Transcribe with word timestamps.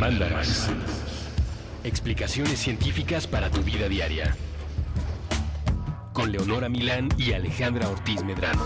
Mandarax. 0.00 0.68
Explicaciones 1.82 2.58
científicas 2.58 3.26
para 3.26 3.48
tu 3.50 3.62
vida 3.62 3.88
diaria. 3.88 4.36
Con 6.12 6.32
Leonora 6.32 6.68
Milán 6.68 7.08
y 7.16 7.32
Alejandra 7.32 7.88
Ortiz 7.88 8.22
Medrano. 8.22 8.62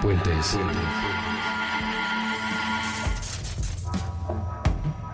Puentes. 0.00 0.58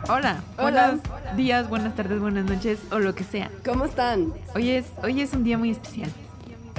Hola, 0.08 0.42
Hola. 0.58 0.98
buenos 0.98 1.36
días, 1.36 1.68
buenas 1.68 1.94
tardes, 1.94 2.20
buenas 2.20 2.44
noches 2.44 2.80
o 2.90 2.98
lo 2.98 3.14
que 3.14 3.24
sea. 3.24 3.50
¿Cómo 3.64 3.84
están? 3.86 4.34
Hoy 4.54 4.70
es, 4.70 4.86
hoy 5.02 5.20
es 5.20 5.32
un 5.32 5.44
día 5.44 5.56
muy 5.56 5.70
especial. 5.70 6.10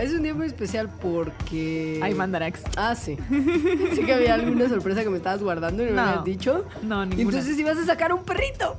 Es 0.01 0.11
un 0.13 0.23
día 0.23 0.33
muy 0.33 0.47
especial 0.47 0.89
porque... 0.99 1.99
Ay, 2.01 2.15
Mandarax. 2.15 2.63
Ah, 2.75 2.95
sí. 2.95 3.17
Sí 3.93 4.03
que 4.03 4.13
había 4.13 4.33
alguna 4.33 4.67
sorpresa 4.67 5.03
que 5.03 5.09
me 5.11 5.17
estabas 5.17 5.43
guardando 5.43 5.83
y 5.83 5.87
no, 5.87 5.93
me 5.93 6.01
habías 6.01 6.25
dicho. 6.25 6.65
No, 6.81 7.05
ninguna. 7.05 7.37
entonces 7.37 7.59
ibas 7.59 7.77
a 7.77 7.85
sacar 7.85 8.11
un 8.11 8.23
perrito 8.23 8.77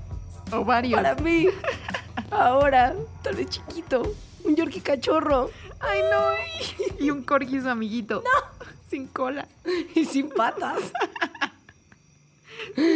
o 0.50 0.64
varios. 0.64 1.00
para 1.00 1.14
mí. 1.22 1.46
Ahora, 2.32 2.94
tal 3.22 3.36
vez 3.36 3.50
chiquito. 3.50 4.02
Un 4.42 4.56
Yorkie 4.56 4.80
cachorro. 4.80 5.50
Ay, 5.78 6.00
no. 6.10 7.04
Y 7.04 7.10
un 7.10 7.22
corgi 7.22 7.60
su 7.60 7.68
amiguito. 7.68 8.24
No. 8.24 8.66
Sin 8.90 9.06
cola. 9.06 9.46
Y 9.94 10.04
sin 10.04 10.28
patas. 10.28 10.80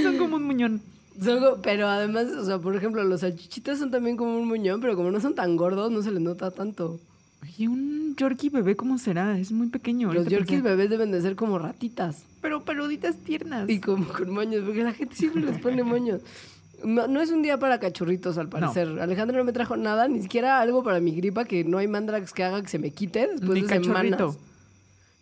Son 0.02 0.18
como 0.18 0.34
un 0.34 0.42
muñón. 0.42 0.82
Son 1.22 1.60
pero 1.62 1.86
además, 1.86 2.26
o 2.26 2.44
sea, 2.44 2.58
por 2.58 2.74
ejemplo, 2.74 3.04
los 3.04 3.20
salchichitas 3.20 3.78
son 3.78 3.92
también 3.92 4.16
como 4.16 4.36
un 4.36 4.48
muñón, 4.48 4.80
pero 4.80 4.96
como 4.96 5.12
no 5.12 5.20
son 5.20 5.36
tan 5.36 5.56
gordos, 5.56 5.92
no 5.92 6.02
se 6.02 6.10
les 6.10 6.20
nota 6.20 6.50
tanto. 6.50 6.98
Y 7.58 7.66
un 7.66 8.14
Yorkie 8.16 8.50
bebé, 8.50 8.76
¿cómo 8.76 8.98
será? 8.98 9.38
Es 9.38 9.52
muy 9.52 9.68
pequeño. 9.68 10.12
Los 10.12 10.26
Yorkies 10.26 10.62
bebés 10.62 10.90
deben 10.90 11.10
de 11.12 11.20
ser 11.22 11.36
como 11.36 11.58
ratitas. 11.58 12.24
Pero 12.40 12.64
peluditas 12.64 13.16
tiernas. 13.18 13.68
Y 13.68 13.80
como 13.80 14.06
con 14.08 14.30
moños, 14.30 14.62
porque 14.64 14.82
la 14.82 14.92
gente 14.92 15.14
siempre 15.14 15.42
les 15.42 15.58
pone 15.58 15.82
moños. 15.82 16.22
No, 16.84 17.06
no 17.08 17.22
es 17.22 17.30
un 17.30 17.42
día 17.42 17.58
para 17.58 17.80
cachorritos, 17.80 18.36
al 18.36 18.48
parecer. 18.48 18.88
Alejandra 19.00 19.38
no 19.38 19.44
me 19.44 19.52
trajo 19.52 19.76
nada, 19.76 20.08
ni 20.08 20.20
siquiera 20.22 20.60
algo 20.60 20.82
para 20.82 21.00
mi 21.00 21.12
gripa, 21.12 21.44
que 21.44 21.64
no 21.64 21.78
hay 21.78 21.88
mandrax 21.88 22.32
que 22.32 22.44
haga 22.44 22.60
que 22.62 22.68
se 22.68 22.78
me 22.78 22.90
quite 22.90 23.26
después 23.28 23.50
Ni 23.50 23.60
de 23.62 23.66
cachorrito. 23.66 23.92
semanas. 24.32 24.38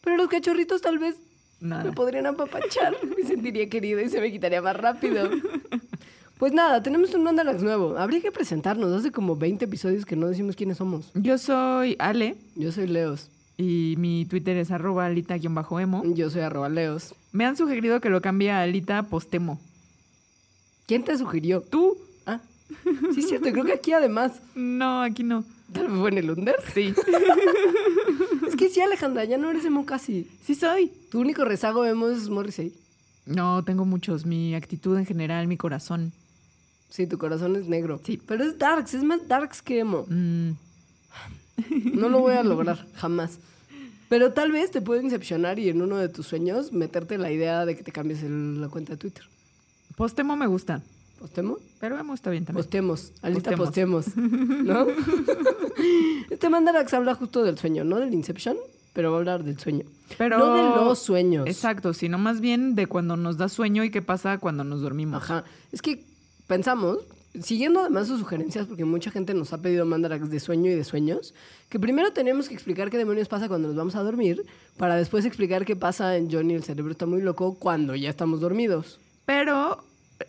Pero 0.03 0.17
los 0.17 0.29
cachorritos 0.29 0.83
tal 0.83 0.99
vez 0.99 1.17
Nada. 1.61 1.85
me 1.85 1.93
podrían 1.93 2.27
apapachar. 2.27 2.97
me 3.17 3.27
sentiría 3.27 3.69
querida 3.69 4.03
y 4.03 4.09
se 4.09 4.21
me 4.21 4.33
quitaría 4.33 4.61
más 4.63 4.77
rápido. 4.77 5.31
Pues 6.39 6.53
nada, 6.53 6.83
tenemos 6.83 7.15
un 7.15 7.23
mandalax 7.23 7.63
nuevo. 7.63 7.97
Habría 7.97 8.21
que 8.21 8.33
presentarnos. 8.33 8.93
Hace 8.93 9.11
como 9.13 9.37
20 9.37 9.65
episodios 9.65 10.05
que 10.05 10.17
no 10.17 10.27
decimos 10.29 10.57
quiénes 10.57 10.79
somos. 10.79 11.11
Yo 11.15 11.39
soy 11.39 11.97
Ale 11.99 12.37
Yo 12.57 12.73
soy 12.73 12.87
Leos. 12.89 13.29
y 13.57 13.95
mi 13.99 14.25
Twitter 14.27 14.57
es 14.57 14.71
arroba 14.71 15.07
alita-emo. 15.07 16.03
Yo 16.15 16.31
soy 16.31 16.43
arroba 16.43 16.69
Leos. 16.69 17.15
Me 17.33 17.47
han 17.47 17.57
sugerido 17.57 18.01
que 18.01 18.11
lo 18.11 18.21
cambie 18.21 18.51
a 18.51 18.63
alita 18.63 19.05
postemo. 19.05 19.61
¿Quién 20.87 21.05
te 21.05 21.17
sugirió? 21.17 21.61
¿Tú? 21.63 21.97
Ah, 22.27 22.41
sí 23.15 23.21
es 23.21 23.29
cierto. 23.29 23.51
Creo 23.53 23.65
que 23.65 23.73
aquí 23.73 23.93
además... 23.93 24.33
No, 24.55 25.03
aquí 25.03 25.23
no. 25.23 25.45
Tal 25.73 25.89
vez 25.89 25.99
fue 25.99 26.11
en 26.11 26.19
el 26.19 26.31
Under. 26.31 26.57
Sí. 26.75 26.95
Es 28.47 28.57
que 28.57 28.69
sí, 28.69 28.81
Alejandra, 28.81 29.25
ya 29.25 29.37
no 29.39 29.51
eres 29.51 29.65
emo 29.65 29.85
casi. 29.87 30.29
sí 30.45 30.55
soy. 30.55 30.93
Tu 31.11 31.19
único 31.19 31.45
rezago 31.45 31.85
emo 31.85 32.09
es 32.09 32.29
Morrissey. 32.29 32.73
No, 33.27 33.65
tengo 33.65 33.85
muchos. 33.85 34.27
Mi 34.27 34.55
actitud 34.55 34.97
en 34.99 35.07
general, 35.07 35.49
mi 35.49 35.57
corazón. 35.57 36.13
Sí, 36.95 37.09
tu 37.09 37.19
corazón 37.19 37.57
es 37.57 37.67
negro. 37.67 38.01
Sí. 38.05 38.21
Pero 38.25 38.45
es 38.45 38.57
darks, 38.57 38.95
es 38.95 39.03
más 39.03 39.27
darks 39.27 39.61
que 39.63 39.81
emo. 39.81 40.07
Mm, 40.09 40.51
No 41.95 42.09
lo 42.09 42.21
voy 42.21 42.35
a 42.35 42.45
lograr, 42.45 42.87
jamás. 42.95 43.39
Pero 44.09 44.33
tal 44.33 44.53
vez 44.53 44.71
te 44.71 44.81
puede 44.81 45.03
incepcionar 45.03 45.59
y 45.59 45.69
en 45.71 45.83
uno 45.83 45.97
de 45.97 46.09
tus 46.09 46.29
sueños 46.29 46.73
meterte 46.73 47.19
la 47.19 47.33
idea 47.33 47.67
de 47.67 47.75
que 47.77 47.83
te 47.83 47.91
cambies 47.91 48.23
el- 48.23 48.61
la 48.61 48.69
cuenta 48.69 48.93
de 48.93 48.99
Twitter. 48.99 49.25
postemo 49.97 50.37
me 50.37 50.47
gusta. 50.47 50.83
¿Postemo? 51.19 51.57
Pero 51.81 51.99
emo 51.99 52.15
está 52.15 52.31
bien 52.31 52.45
también. 52.45 52.63
Postemos. 52.63 53.11
Alita 53.23 53.57
Postemos. 53.57 54.05
postemos. 54.05 54.17
¿No? 54.65 54.87
este 56.31 56.49
Mandarax 56.49 56.95
habla 56.95 57.15
justo 57.17 57.43
del 57.43 57.59
sueño, 57.59 57.83
no 57.85 57.99
del 57.99 58.13
Inception, 58.15 58.57
pero 58.93 59.11
va 59.11 59.17
a 59.17 59.21
hablar 59.21 59.43
del 59.43 59.59
sueño. 59.59 59.85
Pero- 60.19 60.39
No 60.39 60.55
de 60.55 60.85
los 60.85 60.99
sueños. 61.01 61.47
Exacto, 61.49 61.93
sino 61.93 62.19
más 62.19 62.41
bien 62.41 62.75
de 62.77 62.87
cuando 62.87 63.17
nos 63.17 63.37
da 63.37 63.49
sueño 63.49 63.83
y 63.85 63.91
qué 63.91 64.03
pasa 64.03 64.39
cuando 64.39 64.63
nos 64.65 64.81
dormimos. 64.83 65.23
Ajá. 65.23 65.45
Es 65.73 65.83
que 65.83 66.05
pensamos, 66.47 66.99
siguiendo 67.41 67.81
además 67.81 68.09
sus 68.09 68.21
sugerencias, 68.21 68.67
porque 68.67 68.85
mucha 68.85 69.11
gente 69.11 69.35
nos 69.35 69.53
ha 69.53 69.59
pedido 69.61 69.85
mandarax 69.85 70.31
de 70.31 70.41
sueño 70.41 70.71
y 70.71 70.75
de 70.75 70.85
sueños, 70.85 71.35
que 71.69 71.79
primero 71.81 72.13
tenemos 72.13 72.49
que 72.49 72.55
explicar 72.55 72.91
qué 72.91 72.99
demonios 72.99 73.29
pasa 73.29 73.49
cuando 73.49 73.69
nos 73.69 73.77
vamos 73.77 73.97
a 73.97 74.03
dormir, 74.03 74.45
para 74.77 74.97
después 74.97 75.25
explicar 75.25 75.65
qué 75.65 75.77
pasa 75.77 76.17
en 76.17 76.31
Johnny, 76.31 76.55
el 76.55 76.65
cerebro 76.65 76.93
está 76.93 77.07
muy 77.07 77.23
loco, 77.23 77.55
cuando 77.55 77.95
ya 77.95 78.11
estamos 78.11 78.41
dormidos. 78.41 79.01
Pero 79.25 79.83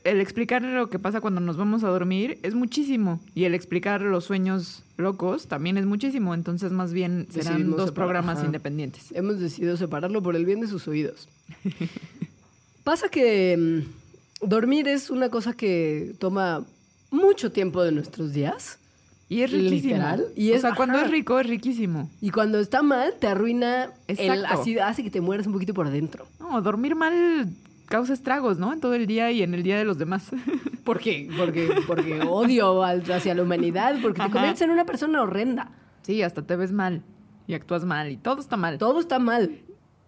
el 0.03 0.19
explicar 0.19 0.61
lo 0.61 0.89
que 0.89 0.99
pasa 0.99 1.21
cuando 1.21 1.41
nos 1.41 1.57
vamos 1.57 1.83
a 1.83 1.89
dormir 1.89 2.39
es 2.43 2.55
muchísimo. 2.55 3.19
Y 3.33 3.43
el 3.43 3.53
explicar 3.53 4.01
los 4.01 4.25
sueños 4.25 4.83
locos 4.97 5.47
también 5.47 5.77
es 5.77 5.85
muchísimo. 5.85 6.33
Entonces, 6.33 6.71
más 6.71 6.93
bien 6.93 7.27
serán 7.29 7.53
Decidimos 7.53 7.77
dos 7.77 7.89
separar, 7.89 7.93
programas 7.93 8.37
ajá. 8.37 8.45
independientes. 8.45 9.11
Hemos 9.11 9.39
decidido 9.39 9.77
separarlo 9.77 10.21
por 10.21 10.35
el 10.35 10.45
bien 10.45 10.61
de 10.61 10.67
sus 10.67 10.87
oídos. 10.87 11.27
pasa 12.83 13.09
que 13.09 13.57
mm, 13.57 14.04
dormir 14.45 14.87
es 14.87 15.09
una 15.09 15.29
cosa 15.29 15.53
que 15.53 16.15
toma 16.19 16.65
mucho 17.11 17.51
tiempo 17.51 17.83
de 17.83 17.91
nuestros 17.91 18.33
días. 18.33 18.79
Y 19.27 19.41
es 19.41 19.51
riquísimo. 19.51 19.93
Literal, 19.95 20.25
y 20.35 20.51
o 20.51 20.55
es- 20.55 20.61
sea, 20.61 20.75
cuando 20.75 20.99
es 20.99 21.09
rico, 21.09 21.39
es 21.39 21.47
riquísimo. 21.47 22.11
Y 22.21 22.29
cuando 22.29 22.59
está 22.59 22.83
mal, 22.83 23.15
te 23.19 23.25
arruina, 23.27 23.89
el, 24.07 24.45
así 24.45 24.77
hace 24.77 25.01
que 25.03 25.09
te 25.09 25.19
mueras 25.19 25.47
un 25.47 25.53
poquito 25.53 25.73
por 25.73 25.89
dentro. 25.89 26.27
No, 26.39 26.61
dormir 26.61 26.95
mal 26.95 27.49
causa 27.87 28.13
estragos, 28.13 28.59
¿no? 28.59 28.71
En 28.71 28.79
todo 28.81 28.93
el 28.93 29.07
día 29.07 29.31
y 29.31 29.41
en 29.41 29.55
el 29.55 29.63
día 29.63 29.77
de 29.79 29.83
los 29.85 29.97
demás. 29.97 30.29
¿Por 30.83 30.99
qué? 30.99 31.27
Porque, 31.35 31.69
porque 31.87 32.21
odio 32.21 32.83
hacia 32.83 33.33
la 33.33 33.41
humanidad, 33.41 33.95
porque 34.01 34.17
te 34.17 34.23
Ajá. 34.23 34.31
conviertes 34.31 34.61
en 34.61 34.69
una 34.69 34.85
persona 34.85 35.21
horrenda. 35.23 35.71
sí, 36.03 36.21
hasta 36.21 36.43
te 36.43 36.55
ves 36.55 36.71
mal 36.71 37.01
y 37.47 37.55
actúas 37.55 37.83
mal 37.83 38.11
y 38.11 38.17
todo 38.17 38.39
está 38.41 38.57
mal. 38.57 38.77
Todo 38.77 38.99
está 38.99 39.17
mal. 39.17 39.57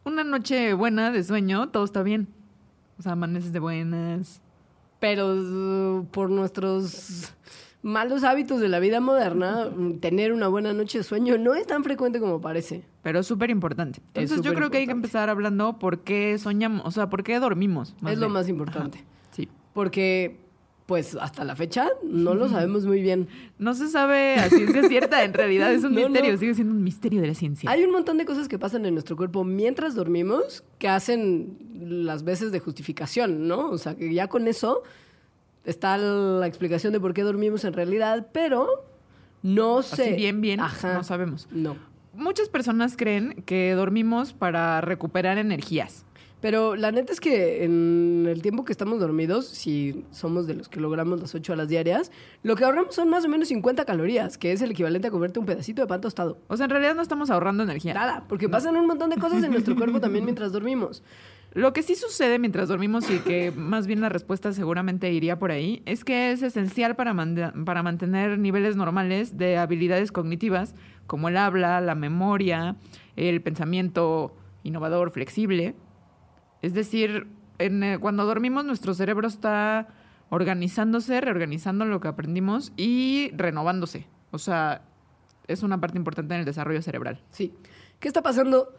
Una 0.05 0.23
noche 0.23 0.73
buena 0.73 1.11
de 1.11 1.23
sueño, 1.23 1.69
todo 1.69 1.85
está 1.85 2.03
bien. 2.03 2.27
O 2.99 3.01
sea, 3.01 3.13
amaneces 3.13 3.53
de 3.53 3.59
buenas. 3.59 4.41
Pero 4.99 5.35
uh, 5.35 6.05
por 6.11 6.29
nuestros 6.29 7.31
malos 7.83 8.23
hábitos 8.23 8.59
de 8.59 8.67
la 8.67 8.79
vida 8.79 8.99
moderna, 8.99 9.69
mm, 9.75 9.99
tener 9.99 10.33
una 10.33 10.47
buena 10.47 10.73
noche 10.73 10.99
de 10.99 11.03
sueño 11.03 11.37
no 11.37 11.55
es 11.55 11.67
tan 11.67 11.83
frecuente 11.83 12.19
como 12.19 12.41
parece. 12.41 12.83
Pero 13.03 13.19
es 13.19 13.27
súper 13.27 13.49
importante. 13.49 14.01
Es 14.13 14.23
Entonces 14.23 14.45
yo 14.45 14.53
creo 14.53 14.69
que 14.69 14.77
hay 14.77 14.85
que 14.85 14.91
empezar 14.91 15.29
hablando 15.29 15.79
por 15.79 15.99
qué 15.99 16.37
soñamos, 16.37 16.85
o 16.85 16.91
sea, 16.91 17.09
por 17.09 17.23
qué 17.23 17.39
dormimos. 17.39 17.95
es 18.07 18.17
lo 18.17 18.29
más 18.29 18.49
importante. 18.49 18.99
Ajá, 18.99 19.07
Sí. 19.31 19.47
Porque, 19.73 20.39
pues, 20.87 21.15
hasta 21.15 21.43
la 21.43 21.55
fecha 21.55 21.89
no 22.03 22.33
lo 22.33 22.49
sabemos 22.49 22.85
muy 22.87 23.01
bien. 23.01 23.27
No 23.59 23.75
se 23.75 23.87
sabe 23.89 24.35
a 24.35 24.49
ciencia 24.49 24.87
cierta, 24.87 25.23
en 25.23 25.33
realidad 25.33 25.71
es 25.73 25.83
un 25.83 25.93
No, 25.95 26.01
misterio, 26.09 26.31
no. 26.31 26.37
sigue 26.39 26.53
siendo 26.55 26.73
un 26.73 26.83
misterio 26.83 27.21
de 27.21 27.27
la 27.27 27.33
ciencia. 27.35 27.69
Hay 27.69 27.83
un 27.83 27.91
montón 27.91 28.17
de 28.17 28.25
cosas 28.25 28.47
que 28.47 28.57
pasan 28.57 28.85
en 28.85 28.93
nuestro 28.95 29.15
cuerpo 29.15 29.43
mientras 29.43 29.93
dormimos 29.93 30.63
que 30.79 30.87
hacen 30.87 31.57
las 31.79 32.23
veces 32.23 32.51
de 32.51 32.59
justificación, 32.59 33.47
¿no? 33.47 33.69
O 33.69 33.77
sea, 33.77 33.95
que 33.95 34.11
ya 34.13 34.27
con 34.27 34.47
eso 34.47 34.81
está 35.65 35.97
la 35.97 36.47
explicación 36.47 36.93
de 36.93 36.99
por 36.99 37.13
qué 37.13 37.21
dormimos 37.23 37.65
en 37.65 37.73
realidad, 37.73 38.27
pero 38.31 38.85
no 39.43 39.81
sé. 39.83 40.03
Así 40.03 40.13
bien, 40.15 40.41
bien, 40.41 40.59
Ajá. 40.61 40.93
no 40.95 41.03
sabemos. 41.03 41.47
No. 41.51 41.75
Muchas 42.13 42.49
personas 42.49 42.97
creen 42.97 43.43
que 43.45 43.73
dormimos 43.73 44.33
para 44.33 44.81
recuperar 44.81 45.37
energías. 45.37 46.03
Pero 46.39 46.75
la 46.75 46.91
neta 46.91 47.11
es 47.13 47.19
que 47.19 47.63
en 47.63 48.25
el 48.27 48.41
tiempo 48.43 48.63
que 48.63 48.71
estamos 48.71 48.99
dormidos, 48.99 49.47
si 49.47 50.05
somos 50.11 50.45
de 50.45 50.53
los 50.53 50.69
que 50.69 50.79
logramos 50.79 51.19
las 51.19 51.33
8 51.33 51.53
horas 51.53 51.67
diarias, 51.67 52.11
lo 52.43 52.55
que 52.55 52.63
ahorramos 52.63 52.93
son 52.93 53.09
más 53.09 53.25
o 53.25 53.29
menos 53.29 53.47
50 53.47 53.85
calorías, 53.85 54.37
que 54.37 54.51
es 54.51 54.61
el 54.61 54.71
equivalente 54.71 55.07
a 55.07 55.11
comerte 55.11 55.39
un 55.39 55.47
pedacito 55.47 55.81
de 55.81 55.87
pan 55.87 56.01
tostado. 56.01 56.37
O 56.47 56.55
sea, 56.55 56.65
en 56.65 56.69
realidad 56.69 56.95
no 56.95 57.01
estamos 57.01 57.31
ahorrando 57.31 57.63
energía. 57.63 57.95
Nada, 57.95 58.25
porque 58.29 58.49
pasan 58.49 58.75
un 58.75 58.85
montón 58.85 59.09
de 59.09 59.17
cosas 59.17 59.43
en 59.43 59.51
nuestro 59.51 59.75
cuerpo 59.77 59.99
también 59.99 60.25
mientras 60.25 60.51
dormimos. 60.51 61.01
Lo 61.53 61.73
que 61.73 61.81
sí 61.81 61.95
sucede 61.95 62.37
mientras 62.37 62.67
dormimos 62.69 63.09
y 63.09 63.17
que 63.17 63.51
más 63.51 63.87
bien 63.87 63.99
la 63.99 64.09
respuesta 64.09 64.53
seguramente 64.53 65.11
iría 65.11 65.39
por 65.39 65.49
ahí, 65.49 65.81
es 65.87 66.03
que 66.03 66.31
es 66.31 66.43
esencial 66.43 66.95
para, 66.95 67.15
para 67.65 67.81
mantener 67.81 68.37
niveles 68.37 68.75
normales 68.75 69.37
de 69.37 69.57
habilidades 69.57 70.11
cognitivas 70.11 70.75
como 71.07 71.29
el 71.29 71.37
habla, 71.37 71.81
la 71.81 71.95
memoria, 71.95 72.75
el 73.15 73.41
pensamiento 73.41 74.35
innovador, 74.63 75.09
flexible. 75.09 75.73
Es 76.61 76.73
decir, 76.73 77.27
en, 77.59 77.83
eh, 77.83 77.99
cuando 77.99 78.25
dormimos 78.25 78.65
nuestro 78.65 78.93
cerebro 78.93 79.27
está 79.27 79.87
organizándose, 80.29 81.21
reorganizando 81.21 81.85
lo 81.85 81.99
que 81.99 82.07
aprendimos 82.07 82.73
y 82.75 83.31
renovándose. 83.35 84.07
O 84.31 84.37
sea, 84.37 84.81
es 85.47 85.63
una 85.63 85.79
parte 85.79 85.97
importante 85.97 86.33
en 86.33 86.41
el 86.41 86.45
desarrollo 86.45 86.81
cerebral. 86.81 87.21
Sí. 87.31 87.53
¿Qué 87.99 88.07
está 88.07 88.21
pasando? 88.21 88.75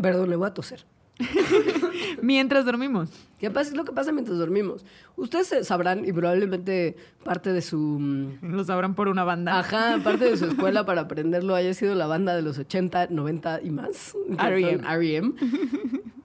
Perdón, 0.00 0.30
le 0.30 0.36
voy 0.36 0.48
a 0.48 0.54
toser. 0.54 0.84
Mientras 2.22 2.64
dormimos. 2.64 3.10
¿Qué 3.38 3.50
pasa? 3.50 3.70
Es 3.70 3.76
lo 3.76 3.84
que 3.84 3.90
pasa 3.92 4.12
mientras 4.12 4.38
dormimos. 4.38 4.86
Ustedes 5.16 5.66
sabrán, 5.66 6.04
y 6.06 6.12
probablemente 6.12 6.96
parte 7.24 7.52
de 7.52 7.60
su... 7.60 7.76
mm, 7.78 8.38
Lo 8.52 8.62
sabrán 8.64 8.94
por 8.94 9.08
una 9.08 9.24
banda. 9.24 9.58
Ajá, 9.58 9.98
parte 10.02 10.26
de 10.26 10.36
su 10.36 10.46
escuela 10.46 10.86
para 10.86 11.02
aprenderlo 11.02 11.54
haya 11.56 11.74
sido 11.74 11.96
la 11.96 12.06
banda 12.06 12.34
de 12.36 12.42
los 12.42 12.58
80, 12.58 13.08
90 13.10 13.60
y 13.64 13.70
más. 13.70 14.16
R.E.M.. 14.38 14.82
R.E.M.. 14.88 15.32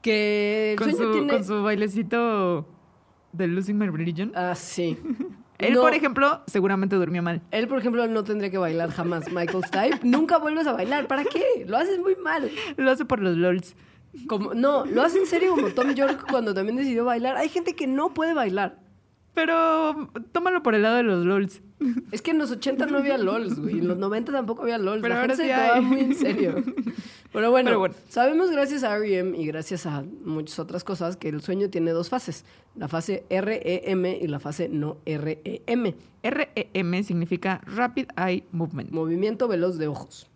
Que 0.01 0.73
el 0.73 0.77
con 0.77 0.91
sueño 0.91 1.05
su, 1.07 1.11
tiene... 1.13 1.33
con 1.33 1.43
su 1.43 1.63
bailecito 1.63 2.67
de 3.33 3.47
Losing 3.47 3.77
My 3.77 3.87
Religion. 3.87 4.31
Ah, 4.35 4.53
sí. 4.55 4.97
Él, 5.57 5.73
No, 5.73 5.81
por 5.81 5.93
ejemplo, 5.95 6.41
seguramente 6.45 6.95
durmió 6.95 7.23
mal. 7.23 7.41
Él, 7.49 7.67
por 7.67 7.79
ejemplo, 7.79 8.05
no 8.07 8.23
tendría 8.23 8.51
que 8.51 8.59
bailar 8.59 8.91
jamás 8.91 9.31
Michael 9.31 9.63
Stipe. 9.65 9.99
Nunca 10.03 10.37
vuelves 10.37 10.67
a 10.67 10.73
bailar. 10.73 11.07
¿Para 11.07 11.23
qué? 11.23 11.65
Lo 11.67 11.77
haces 11.77 11.97
muy 11.99 12.15
mal. 12.15 12.49
Lo 12.77 12.91
hace 12.91 13.05
por 13.05 13.19
los 13.19 13.35
LOLs. 13.35 13.75
Como, 14.27 14.53
no, 14.53 14.85
lo 14.85 15.01
hace 15.03 15.19
en 15.19 15.25
serio 15.27 15.51
como 15.51 15.67
Tom 15.69 15.93
York 15.93 16.25
cuando 16.29 16.53
también 16.53 16.75
decidió 16.77 17.05
bailar. 17.05 17.37
Hay 17.37 17.49
gente 17.49 17.75
que 17.75 17.87
no 17.87 18.13
puede 18.13 18.33
bailar. 18.33 18.79
Pero 19.33 20.09
tómalo 20.31 20.63
por 20.63 20.73
el 20.73 20.81
lado 20.81 20.95
de 20.97 21.03
los 21.03 21.23
LOLs. 21.23 21.61
Es 22.11 22.23
que 22.23 22.31
en 22.31 22.39
los 22.39 22.49
80 22.49 22.87
no 22.87 22.97
había 22.97 23.19
LOLs, 23.19 23.59
güey. 23.59 23.77
En 23.77 23.87
los 23.87 23.97
90 23.99 24.31
tampoco 24.31 24.63
había 24.63 24.79
LOLs. 24.79 25.03
Pero 25.03 25.13
La 25.13 25.21
ahora 25.21 25.35
gente 25.35 25.53
sí 25.53 25.55
se 25.55 25.61
hay. 25.63 25.81
muy 25.81 25.99
en 25.99 26.15
serio. 26.15 26.55
Pero 27.31 27.51
bueno, 27.51 27.67
Pero 27.67 27.79
bueno. 27.79 27.93
sabemos 28.09 28.49
gracias 28.49 28.83
a 28.83 28.95
R.E.M. 28.95 29.37
y 29.37 29.45
gracias 29.45 29.85
a 29.85 30.03
muchas 30.25 30.57
otras 30.57 30.83
cosas 30.83 31.17
que 31.17 31.29
el 31.29 31.41
sueño 31.41 31.69
tiene 31.69 31.91
dos 31.91 32.09
fases. 32.09 32.45
La 32.75 32.87
fase 32.87 33.25
REM 33.29 34.05
y 34.05 34.25
la 34.25 34.39
fase 34.39 34.69
no 34.69 34.97
REM. 35.05 35.93
REM 36.23 37.03
significa 37.03 37.61
Rapid 37.65 38.07
Eye 38.17 38.43
Movement. 38.51 38.89
Movimiento 38.91 39.47
veloz 39.47 39.77
de 39.77 39.87
ojos. 39.87 40.27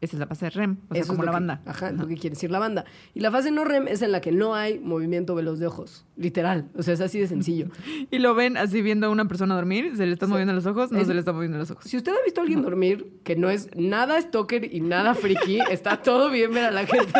Esa 0.00 0.14
es 0.14 0.20
la 0.20 0.26
fase 0.28 0.48
REM, 0.50 0.76
o 0.90 0.94
sea, 0.94 1.02
Eso 1.02 1.12
como 1.12 1.24
la 1.24 1.32
que- 1.32 1.34
banda. 1.34 1.60
Ajá, 1.66 1.88
es 1.88 1.96
lo 1.98 2.06
que 2.06 2.14
quiere 2.14 2.30
decir 2.34 2.52
la 2.52 2.60
banda. 2.60 2.84
Y 3.14 3.20
la 3.20 3.32
fase 3.32 3.50
no 3.50 3.64
REM 3.64 3.88
es 3.88 4.00
en 4.02 4.12
la 4.12 4.20
que 4.20 4.30
no 4.30 4.54
hay 4.54 4.78
movimiento 4.78 5.34
veloz 5.34 5.58
de 5.58 5.66
ojos. 5.66 6.04
Literal. 6.16 6.66
O 6.76 6.82
sea, 6.84 6.94
es 6.94 7.00
así 7.00 7.18
de 7.18 7.26
sencillo. 7.26 7.66
Y 8.12 8.18
lo 8.18 8.34
ven 8.36 8.56
así 8.56 8.80
viendo 8.80 9.08
a 9.08 9.10
una 9.10 9.26
persona 9.26 9.56
dormir, 9.56 9.96
se 9.96 10.06
le 10.06 10.12
están 10.12 10.30
moviendo 10.30 10.52
los 10.54 10.66
ojos, 10.66 10.92
no 10.92 11.00
Es- 11.00 11.06
se 11.08 11.14
le 11.14 11.18
están 11.20 11.34
moviendo 11.34 11.58
los 11.58 11.70
ojos. 11.72 11.84
Si 11.84 11.96
usted 11.96 12.12
ha 12.12 12.24
visto 12.24 12.40
a 12.40 12.42
alguien 12.44 12.62
dormir, 12.62 13.12
que 13.24 13.34
no 13.34 13.50
es 13.50 13.70
nada 13.76 14.20
stalker 14.20 14.72
y 14.72 14.80
nada 14.80 15.14
friki, 15.14 15.58
está 15.70 16.00
todo 16.00 16.30
bien 16.30 16.52
ver 16.54 16.66
a 16.66 16.70
la 16.70 16.86
gente 16.86 17.12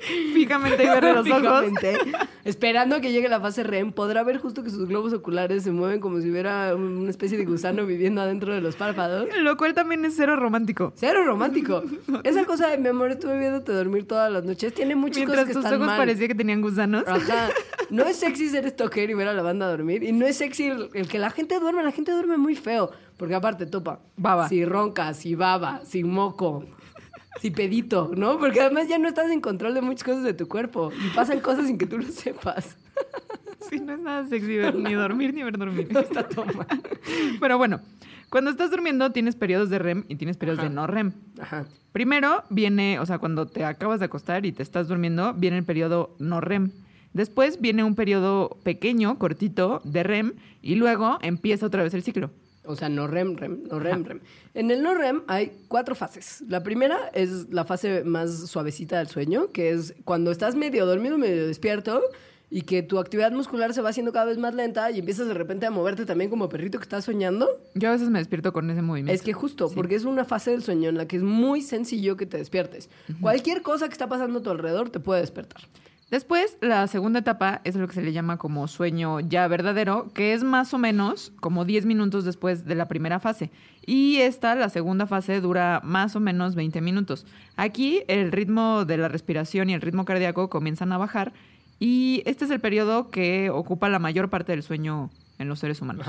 Fíjamente 0.34 0.84
y 0.84 0.86
verle 0.86 1.12
los 1.14 1.26
ojos. 1.28 1.40
Fijamente, 1.40 1.98
esperando 2.44 3.00
que 3.00 3.12
llegue 3.12 3.28
la 3.28 3.40
fase 3.40 3.62
REM, 3.62 3.92
podrá 3.92 4.22
ver 4.22 4.38
justo 4.38 4.62
que 4.62 4.70
sus 4.70 4.88
globos 4.88 5.12
oculares 5.12 5.62
se 5.62 5.70
mueven 5.70 6.00
como 6.00 6.20
si 6.20 6.30
hubiera 6.30 6.74
una 6.74 7.10
especie 7.10 7.36
de 7.38 7.44
gusano 7.44 7.86
viviendo 7.86 8.20
adentro 8.20 8.54
de 8.54 8.60
los 8.60 8.76
párpados. 8.76 9.28
Lo 9.38 9.56
cual 9.56 9.74
también 9.74 10.04
es 10.04 10.14
cero 10.16 10.36
romántico. 10.36 10.92
Cero 10.96 11.24
romántico. 11.24 11.82
Esa 12.24 12.44
cosa 12.44 12.68
de 12.68 12.78
mi 12.78 12.88
amor, 12.88 13.10
estuve 13.10 13.38
viéndote 13.38 13.72
dormir 13.72 14.06
todas 14.06 14.32
las 14.32 14.44
noches. 14.44 14.74
Tiene 14.74 14.94
muchas 14.94 15.18
Mientras 15.18 15.40
cosas 15.40 15.48
que 15.48 15.54
tus 15.54 15.64
están 15.64 15.76
ojos 15.76 15.86
mal. 15.86 15.98
parecía 15.98 16.28
que 16.28 16.34
tenían 16.34 16.60
gusanos. 16.62 17.04
Ajá. 17.06 17.48
No 17.90 18.04
es 18.04 18.16
sexy 18.16 18.48
ser 18.48 18.68
stalker 18.68 19.10
y 19.10 19.14
ver 19.14 19.28
a 19.28 19.34
la 19.34 19.42
banda 19.42 19.68
dormir. 19.68 20.02
Y 20.02 20.12
no 20.12 20.26
es 20.26 20.36
sexy 20.36 20.66
el, 20.66 20.90
el 20.94 21.08
que 21.08 21.18
la 21.18 21.30
gente 21.30 21.58
duerme. 21.58 21.82
La 21.82 21.92
gente 21.92 22.12
duerme 22.12 22.36
muy 22.36 22.54
feo. 22.54 22.90
Porque 23.16 23.34
aparte, 23.34 23.66
topa. 23.66 24.00
Baba. 24.16 24.48
Si 24.48 24.64
ronca, 24.64 25.12
si 25.12 25.34
baba, 25.34 25.82
si 25.84 26.04
moco, 26.04 26.64
si 27.38 27.50
pedito, 27.50 28.10
¿no? 28.16 28.38
Porque 28.38 28.60
además 28.60 28.88
ya 28.88 28.98
no 28.98 29.08
estás 29.08 29.30
en 29.30 29.40
control 29.40 29.74
de 29.74 29.82
muchas 29.82 30.04
cosas 30.04 30.24
de 30.24 30.34
tu 30.34 30.48
cuerpo. 30.48 30.90
Y 31.04 31.14
pasan 31.14 31.40
cosas 31.40 31.66
sin 31.66 31.78
que 31.78 31.86
tú 31.86 31.98
lo 31.98 32.04
sepas. 32.04 32.76
Sí, 33.68 33.78
no 33.78 33.92
es 33.92 34.00
nada 34.00 34.26
sexy 34.26 34.56
ver 34.56 34.74
ni 34.74 34.94
dormir 34.94 35.32
ni 35.34 35.42
ver 35.42 35.56
dormir. 35.56 35.88
No 35.92 36.00
está 36.00 36.26
todo 36.26 36.46
mal. 36.46 36.66
Pero 37.38 37.58
bueno, 37.58 37.80
cuando 38.30 38.50
estás 38.50 38.70
durmiendo 38.70 39.12
tienes 39.12 39.36
periodos 39.36 39.70
de 39.70 39.78
REM 39.78 40.04
y 40.08 40.16
tienes 40.16 40.36
periodos 40.36 40.62
de 40.62 40.70
no 40.70 40.86
REM. 40.86 41.12
Ajá. 41.40 41.66
Primero 41.92 42.44
viene, 42.50 42.98
o 42.98 43.06
sea, 43.06 43.18
cuando 43.18 43.46
te 43.46 43.64
acabas 43.64 44.00
de 44.00 44.06
acostar 44.06 44.46
y 44.46 44.52
te 44.52 44.62
estás 44.62 44.88
durmiendo, 44.88 45.34
viene 45.34 45.58
el 45.58 45.64
periodo 45.64 46.14
no 46.18 46.40
REM. 46.40 46.70
Después 47.12 47.60
viene 47.60 47.82
un 47.82 47.96
periodo 47.96 48.58
pequeño, 48.62 49.18
cortito, 49.18 49.80
de 49.84 50.02
REM 50.02 50.32
y 50.62 50.76
luego 50.76 51.18
empieza 51.22 51.66
otra 51.66 51.82
vez 51.82 51.92
el 51.94 52.02
ciclo. 52.02 52.30
O 52.70 52.76
sea, 52.76 52.88
no 52.88 53.06
REM, 53.06 53.36
REM, 53.36 53.62
no 53.70 53.78
REM, 53.78 54.04
REM. 54.04 54.20
En 54.54 54.70
el 54.70 54.82
no 54.82 54.94
REM 54.94 55.22
hay 55.26 55.52
cuatro 55.68 55.94
fases. 55.94 56.42
La 56.48 56.62
primera 56.62 57.10
es 57.12 57.50
la 57.50 57.64
fase 57.64 58.04
más 58.04 58.48
suavecita 58.48 58.98
del 58.98 59.08
sueño, 59.08 59.52
que 59.52 59.70
es 59.70 59.94
cuando 60.04 60.30
estás 60.30 60.54
medio 60.54 60.86
dormido, 60.86 61.18
medio 61.18 61.46
despierto 61.46 62.02
y 62.50 62.62
que 62.62 62.82
tu 62.82 62.98
actividad 62.98 63.30
muscular 63.30 63.72
se 63.72 63.80
va 63.80 63.90
haciendo 63.90 64.12
cada 64.12 64.26
vez 64.26 64.36
más 64.36 64.54
lenta 64.54 64.90
y 64.90 64.98
empiezas 64.98 65.28
de 65.28 65.34
repente 65.34 65.66
a 65.66 65.70
moverte 65.70 66.04
también 66.04 66.30
como 66.30 66.48
perrito 66.48 66.78
que 66.78 66.82
estás 66.82 67.04
soñando. 67.04 67.48
Yo 67.74 67.88
a 67.88 67.92
veces 67.92 68.10
me 68.10 68.18
despierto 68.18 68.52
con 68.52 68.68
ese 68.70 68.82
movimiento. 68.82 69.12
Es 69.12 69.22
que 69.22 69.32
justo, 69.32 69.70
porque 69.70 69.94
es 69.94 70.04
una 70.04 70.24
fase 70.24 70.50
del 70.50 70.62
sueño 70.62 70.88
en 70.88 70.98
la 70.98 71.06
que 71.06 71.16
es 71.16 71.22
muy 71.22 71.62
sencillo 71.62 72.16
que 72.16 72.26
te 72.26 72.38
despiertes. 72.38 72.90
Cualquier 73.20 73.62
cosa 73.62 73.86
que 73.86 73.92
está 73.92 74.08
pasando 74.08 74.40
a 74.40 74.42
tu 74.42 74.50
alrededor 74.50 74.90
te 74.90 74.98
puede 74.98 75.20
despertar. 75.20 75.62
Después, 76.10 76.58
la 76.60 76.86
segunda 76.88 77.20
etapa 77.20 77.60
es 77.62 77.76
lo 77.76 77.86
que 77.86 77.94
se 77.94 78.02
le 78.02 78.12
llama 78.12 78.36
como 78.36 78.66
sueño 78.66 79.20
ya 79.20 79.46
verdadero, 79.46 80.10
que 80.12 80.32
es 80.32 80.42
más 80.42 80.74
o 80.74 80.78
menos 80.78 81.32
como 81.38 81.64
10 81.64 81.86
minutos 81.86 82.24
después 82.24 82.64
de 82.64 82.74
la 82.74 82.88
primera 82.88 83.20
fase. 83.20 83.50
Y 83.86 84.16
esta, 84.16 84.56
la 84.56 84.70
segunda 84.70 85.06
fase, 85.06 85.40
dura 85.40 85.80
más 85.84 86.16
o 86.16 86.20
menos 86.20 86.56
20 86.56 86.80
minutos. 86.80 87.26
Aquí 87.56 88.02
el 88.08 88.32
ritmo 88.32 88.84
de 88.84 88.96
la 88.96 89.08
respiración 89.08 89.70
y 89.70 89.74
el 89.74 89.80
ritmo 89.80 90.04
cardíaco 90.04 90.50
comienzan 90.50 90.92
a 90.92 90.98
bajar 90.98 91.32
y 91.78 92.22
este 92.26 92.44
es 92.44 92.50
el 92.50 92.60
periodo 92.60 93.10
que 93.10 93.48
ocupa 93.48 93.88
la 93.88 93.98
mayor 93.98 94.28
parte 94.28 94.52
del 94.52 94.62
sueño 94.62 95.10
en 95.38 95.48
los 95.48 95.60
seres 95.60 95.80
humanos. 95.80 96.06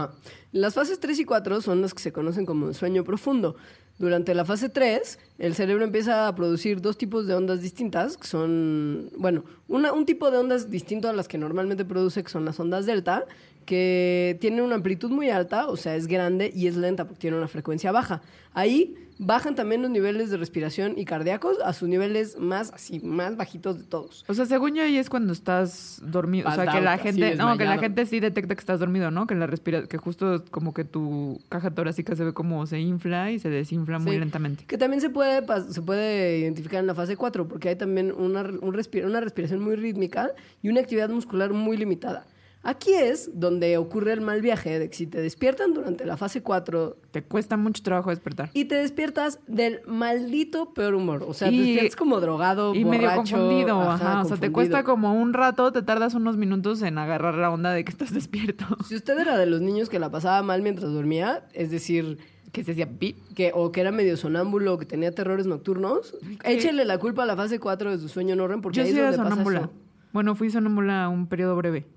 Las 0.51 0.73
fases 0.73 0.99
3 0.99 1.19
y 1.19 1.25
4 1.25 1.61
son 1.61 1.81
las 1.81 1.93
que 1.93 2.01
se 2.03 2.11
conocen 2.11 2.45
como 2.45 2.73
sueño 2.73 3.05
profundo. 3.05 3.55
Durante 3.99 4.33
la 4.33 4.45
fase 4.45 4.69
3, 4.69 5.19
el 5.37 5.53
cerebro 5.53 5.83
empieza 5.83 6.27
a 6.27 6.35
producir 6.35 6.81
dos 6.81 6.97
tipos 6.97 7.27
de 7.27 7.35
ondas 7.35 7.61
distintas, 7.61 8.17
que 8.17 8.25
son, 8.27 9.09
bueno, 9.17 9.43
una- 9.67 9.93
un 9.93 10.05
tipo 10.05 10.31
de 10.31 10.39
ondas 10.39 10.71
distinto 10.71 11.07
a 11.07 11.13
las 11.13 11.27
que 11.27 11.37
normalmente 11.37 11.85
produce, 11.85 12.23
que 12.23 12.29
son 12.29 12.43
las 12.45 12.59
ondas 12.59 12.85
delta, 12.87 13.25
que 13.65 14.37
tienen 14.41 14.61
una 14.63 14.75
amplitud 14.75 15.11
muy 15.11 15.29
alta, 15.29 15.67
o 15.67 15.77
sea, 15.77 15.95
es 15.95 16.07
grande 16.07 16.51
y 16.53 16.65
es 16.65 16.75
lenta 16.77 17.05
porque 17.05 17.19
tiene 17.19 17.37
una 17.37 17.47
frecuencia 17.47 17.91
baja. 17.91 18.21
Ahí 18.53 18.95
bajan 19.23 19.53
también 19.53 19.83
los 19.83 19.91
niveles 19.91 20.31
de 20.31 20.37
respiración 20.37 20.95
y 20.97 21.05
cardíacos 21.05 21.57
a 21.63 21.73
sus 21.73 21.87
niveles 21.87 22.39
más, 22.39 22.71
así, 22.73 22.99
más 23.01 23.37
bajitos 23.37 23.77
de 23.77 23.83
todos. 23.83 24.25
O 24.27 24.33
sea, 24.33 24.47
según 24.47 24.73
yo 24.73 24.81
ahí 24.81 24.97
es 24.97 25.11
cuando 25.11 25.31
estás 25.31 26.01
dormido, 26.03 26.49
o 26.49 26.51
sea, 26.55 26.65
que 26.65 26.81
la 26.81 26.97
gente, 26.97 27.35
no, 27.35 27.55
que 27.55 27.65
la 27.65 27.77
gente 27.77 28.07
sí 28.07 28.19
detecta 28.19 28.55
que 28.55 28.59
estás 28.59 28.79
dormido, 28.79 29.11
¿no? 29.11 29.27
Que 29.27 29.35
la 29.35 29.45
respira, 29.45 29.85
que 29.85 29.97
justo 29.97 30.43
como 30.49 30.73
que 30.73 30.85
tu 30.85 31.39
caja 31.49 31.69
torácica 31.69 32.15
se 32.15 32.23
ve 32.23 32.33
como 32.33 32.65
se 32.65 32.79
infla 32.79 33.29
y 33.31 33.37
se 33.37 33.49
desinfla 33.51 33.99
muy 33.99 34.17
lentamente. 34.17 34.65
Que 34.65 34.79
también 34.79 35.01
se 35.01 35.11
puede, 35.11 35.45
se 35.69 35.81
puede 35.83 36.39
identificar 36.39 36.79
en 36.79 36.87
la 36.87 36.95
fase 36.95 37.15
4, 37.15 37.47
porque 37.47 37.69
hay 37.69 37.75
también 37.75 38.11
una, 38.11 38.41
un 38.41 38.73
respira- 38.73 39.05
una 39.05 39.21
respiración 39.21 39.59
muy 39.61 39.75
rítmica 39.75 40.31
y 40.63 40.69
una 40.69 40.81
actividad 40.81 41.09
muscular 41.09 41.53
muy 41.53 41.77
limitada. 41.77 42.25
Aquí 42.63 42.93
es 42.93 43.31
donde 43.33 43.77
ocurre 43.77 44.13
el 44.13 44.21
mal 44.21 44.39
viaje 44.41 44.77
de 44.77 44.87
que 44.89 44.95
si 44.95 45.07
te 45.07 45.19
despiertan 45.19 45.73
durante 45.73 46.05
la 46.05 46.15
fase 46.15 46.43
4 46.43 46.95
Te 47.09 47.23
cuesta 47.23 47.57
mucho 47.57 47.81
trabajo 47.81 48.11
despertar. 48.11 48.51
y 48.53 48.65
te 48.65 48.75
despiertas 48.75 49.39
del 49.47 49.81
maldito 49.87 50.71
peor 50.73 50.93
humor. 50.93 51.23
O 51.27 51.33
sea, 51.33 51.47
te 51.49 51.55
Y- 51.55 51.59
despiertas 51.73 51.95
como 51.95 52.19
drogado, 52.19 52.75
Y 52.75 52.85
medio 52.85 53.13
confundido, 53.15 53.81
ajá, 53.81 53.93
ajá. 53.93 54.21
O 54.21 54.25
sea, 54.25 54.37
te 54.37 54.51
cuesta 54.51 54.83
como 54.83 55.13
un 55.19 55.33
rato, 55.33 55.71
te 55.71 55.81
tardas 55.81 56.13
unos 56.13 56.37
minutos 56.37 56.83
en 56.83 56.99
agarrar 56.99 57.33
la 57.35 57.49
onda 57.49 57.71
de 57.73 57.83
que 57.83 57.91
estás 57.91 58.13
despierto. 58.13 58.65
Si 58.87 58.95
usted 58.95 59.17
era 59.17 59.37
de 59.39 59.47
los 59.47 59.61
niños 59.61 59.89
que 59.89 59.97
la 59.97 60.11
pasaba 60.11 60.43
mal 60.43 60.61
mientras 60.61 60.91
dormía, 60.91 61.45
es 61.53 61.71
decir, 61.71 62.19
que 62.51 62.63
se 62.63 62.73
hacía 62.73 62.87
pi. 62.87 63.15
que, 63.33 63.53
o 63.55 63.71
que 63.71 63.81
era 63.81 63.91
medio 63.91 64.17
sonámbulo, 64.17 64.73
o 64.73 64.77
que 64.77 64.85
tenía 64.85 65.11
terrores 65.15 65.47
nocturnos, 65.47 66.15
¿Qué? 66.43 66.53
échele 66.53 66.85
la 66.85 66.99
culpa 66.99 67.23
a 67.23 67.25
la 67.25 67.35
fase 67.35 67.59
4 67.59 67.89
de 67.89 67.97
su 67.97 68.07
sueño 68.07 68.35
no 68.35 68.47
REM, 68.47 68.61
porque 68.61 68.77
Yo 68.77 68.83
ahí 68.83 68.89
es 68.91 69.17
donde 69.17 69.17
pasa 69.35 69.41
eso. 69.61 69.71
Bueno, 70.13 70.35
fui 70.35 70.49
sonámbula 70.51 71.07
un 71.09 71.25
periodo 71.25 71.55
breve. 71.55 71.87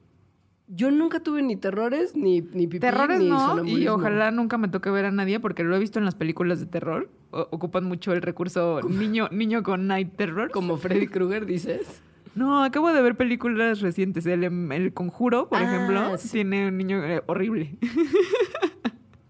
Yo 0.75 0.91
nunca 0.91 1.21
tuve 1.21 1.43
ni 1.43 1.57
terrores, 1.57 2.17
ni, 2.17 2.41
ni 2.41 2.67
pipí, 2.67 2.81
Terrores 2.81 3.21
ni 3.21 3.29
no, 3.29 3.65
y 3.65 3.87
ojalá 3.87 4.31
nunca 4.31 4.59
me 4.59 4.69
toque 4.69 4.91
ver 4.91 5.05
a 5.05 5.11
nadie 5.13 5.39
porque 5.39 5.63
lo 5.63 5.77
he 5.77 5.79
visto 5.79 5.99
en 5.99 6.05
las 6.05 6.15
películas 6.15 6.59
de 6.61 6.67
terror. 6.67 7.09
O- 7.31 7.47
ocupan 7.53 7.85
mucho 7.85 8.13
el 8.13 8.23
recurso 8.23 8.81
niño, 8.89 9.29
niño 9.31 9.63
con 9.63 9.87
night 9.87 10.17
terror. 10.17 10.51
Como 10.51 10.77
Freddy 10.77 11.07
Krueger, 11.07 11.47
dices. 11.47 12.03
No, 12.35 12.65
acabo 12.65 12.93
de 12.93 13.01
ver 13.01 13.15
películas 13.15 13.81
recientes. 13.81 14.27
El, 14.27 14.43
em, 14.43 14.73
el 14.73 14.93
Conjuro, 14.93 15.49
por 15.49 15.59
Ah, 15.59 15.63
ejemplo, 15.65 16.19
sí. 16.19 16.31
tiene 16.31 16.67
un 16.69 16.77
niño 16.77 17.05
eh, 17.05 17.23
horrible. 17.27 17.77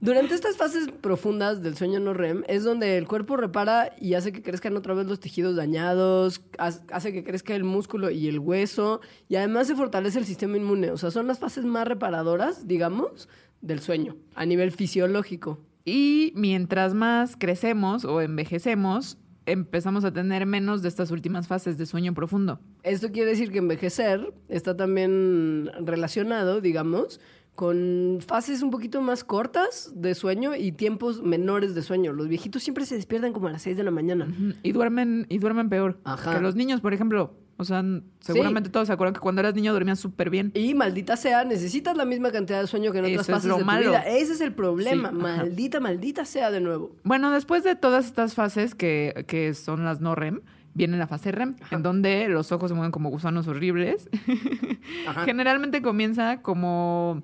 Durante 0.04 0.34
estas 0.34 0.58
fases 0.58 0.90
profundas 1.00 1.62
del 1.62 1.78
sueño 1.78 1.98
no 1.98 2.12
REM 2.12 2.44
es 2.46 2.62
donde 2.62 2.98
el 2.98 3.08
cuerpo 3.08 3.38
repara 3.38 3.94
y 3.98 4.12
hace 4.12 4.32
que 4.32 4.42
crezcan 4.42 4.76
otra 4.76 4.92
vez 4.92 5.06
los 5.06 5.18
tejidos 5.18 5.56
dañados, 5.56 6.42
hace 6.58 7.14
que 7.14 7.24
crezca 7.24 7.54
el 7.54 7.64
músculo 7.64 8.10
y 8.10 8.28
el 8.28 8.38
hueso 8.38 9.00
y 9.30 9.36
además 9.36 9.66
se 9.66 9.74
fortalece 9.74 10.18
el 10.18 10.26
sistema 10.26 10.58
inmune. 10.58 10.90
O 10.90 10.98
sea, 10.98 11.10
son 11.10 11.26
las 11.26 11.38
fases 11.38 11.64
más 11.64 11.88
reparadoras, 11.88 12.68
digamos, 12.68 13.30
del 13.62 13.80
sueño 13.80 14.14
a 14.34 14.44
nivel 14.44 14.72
fisiológico. 14.72 15.58
Y 15.86 16.34
mientras 16.36 16.92
más 16.92 17.36
crecemos 17.38 18.04
o 18.04 18.20
envejecemos, 18.20 19.16
empezamos 19.46 20.04
a 20.04 20.12
tener 20.12 20.44
menos 20.44 20.82
de 20.82 20.88
estas 20.88 21.10
últimas 21.12 21.46
fases 21.46 21.78
de 21.78 21.86
sueño 21.86 22.12
profundo. 22.12 22.60
Esto 22.82 23.10
quiere 23.10 23.30
decir 23.30 23.50
que 23.50 23.58
envejecer 23.58 24.34
está 24.50 24.76
también 24.76 25.70
relacionado, 25.80 26.60
digamos, 26.60 27.20
con 27.54 28.18
fases 28.26 28.62
un 28.62 28.70
poquito 28.70 29.00
más 29.00 29.22
cortas 29.24 29.92
de 29.94 30.14
sueño 30.14 30.54
y 30.56 30.72
tiempos 30.72 31.22
menores 31.22 31.74
de 31.74 31.82
sueño. 31.82 32.12
Los 32.12 32.28
viejitos 32.28 32.62
siempre 32.62 32.84
se 32.86 32.96
despiertan 32.96 33.32
como 33.32 33.46
a 33.48 33.52
las 33.52 33.62
6 33.62 33.76
de 33.76 33.84
la 33.84 33.90
mañana. 33.90 34.28
Y 34.62 34.72
duermen, 34.72 35.26
y 35.28 35.38
duermen 35.38 35.68
peor 35.68 35.98
Ajá. 36.04 36.34
que 36.34 36.40
los 36.40 36.56
niños, 36.56 36.80
por 36.80 36.92
ejemplo. 36.94 37.34
O 37.56 37.64
sea, 37.64 37.84
seguramente 38.18 38.68
todos 38.68 38.88
se 38.88 38.92
acuerdan 38.92 39.14
que 39.14 39.20
cuando 39.20 39.40
eras 39.40 39.54
niño 39.54 39.72
dormías 39.72 40.00
súper 40.00 40.28
bien. 40.28 40.50
Y 40.54 40.74
maldita 40.74 41.16
sea, 41.16 41.44
necesitas 41.44 41.96
la 41.96 42.04
misma 42.04 42.32
cantidad 42.32 42.60
de 42.60 42.66
sueño 42.66 42.90
que 42.90 42.98
en 42.98 43.04
otras 43.04 43.20
Eso 43.28 43.32
es 43.32 43.36
fases 43.36 43.52
de 43.52 43.58
tu 43.60 43.64
malo. 43.64 43.90
vida. 43.90 44.00
Ese 44.00 44.32
es 44.32 44.40
el 44.40 44.52
problema. 44.52 45.10
Sí, 45.10 45.14
maldita, 45.16 45.78
maldita 45.78 46.24
sea 46.24 46.50
de 46.50 46.60
nuevo. 46.60 46.96
Bueno, 47.04 47.30
después 47.30 47.62
de 47.62 47.76
todas 47.76 48.06
estas 48.06 48.34
fases 48.34 48.74
que, 48.74 49.24
que 49.28 49.54
son 49.54 49.84
las 49.84 50.00
no 50.00 50.16
REM, 50.16 50.40
viene 50.74 50.96
la 50.98 51.06
fase 51.06 51.30
REM, 51.30 51.54
Ajá. 51.62 51.76
en 51.76 51.84
donde 51.84 52.26
los 52.28 52.50
ojos 52.50 52.70
se 52.70 52.74
mueven 52.74 52.90
como 52.90 53.08
gusanos 53.10 53.46
horribles. 53.46 54.08
Ajá. 55.06 55.24
Generalmente 55.24 55.80
comienza 55.80 56.42
como 56.42 57.22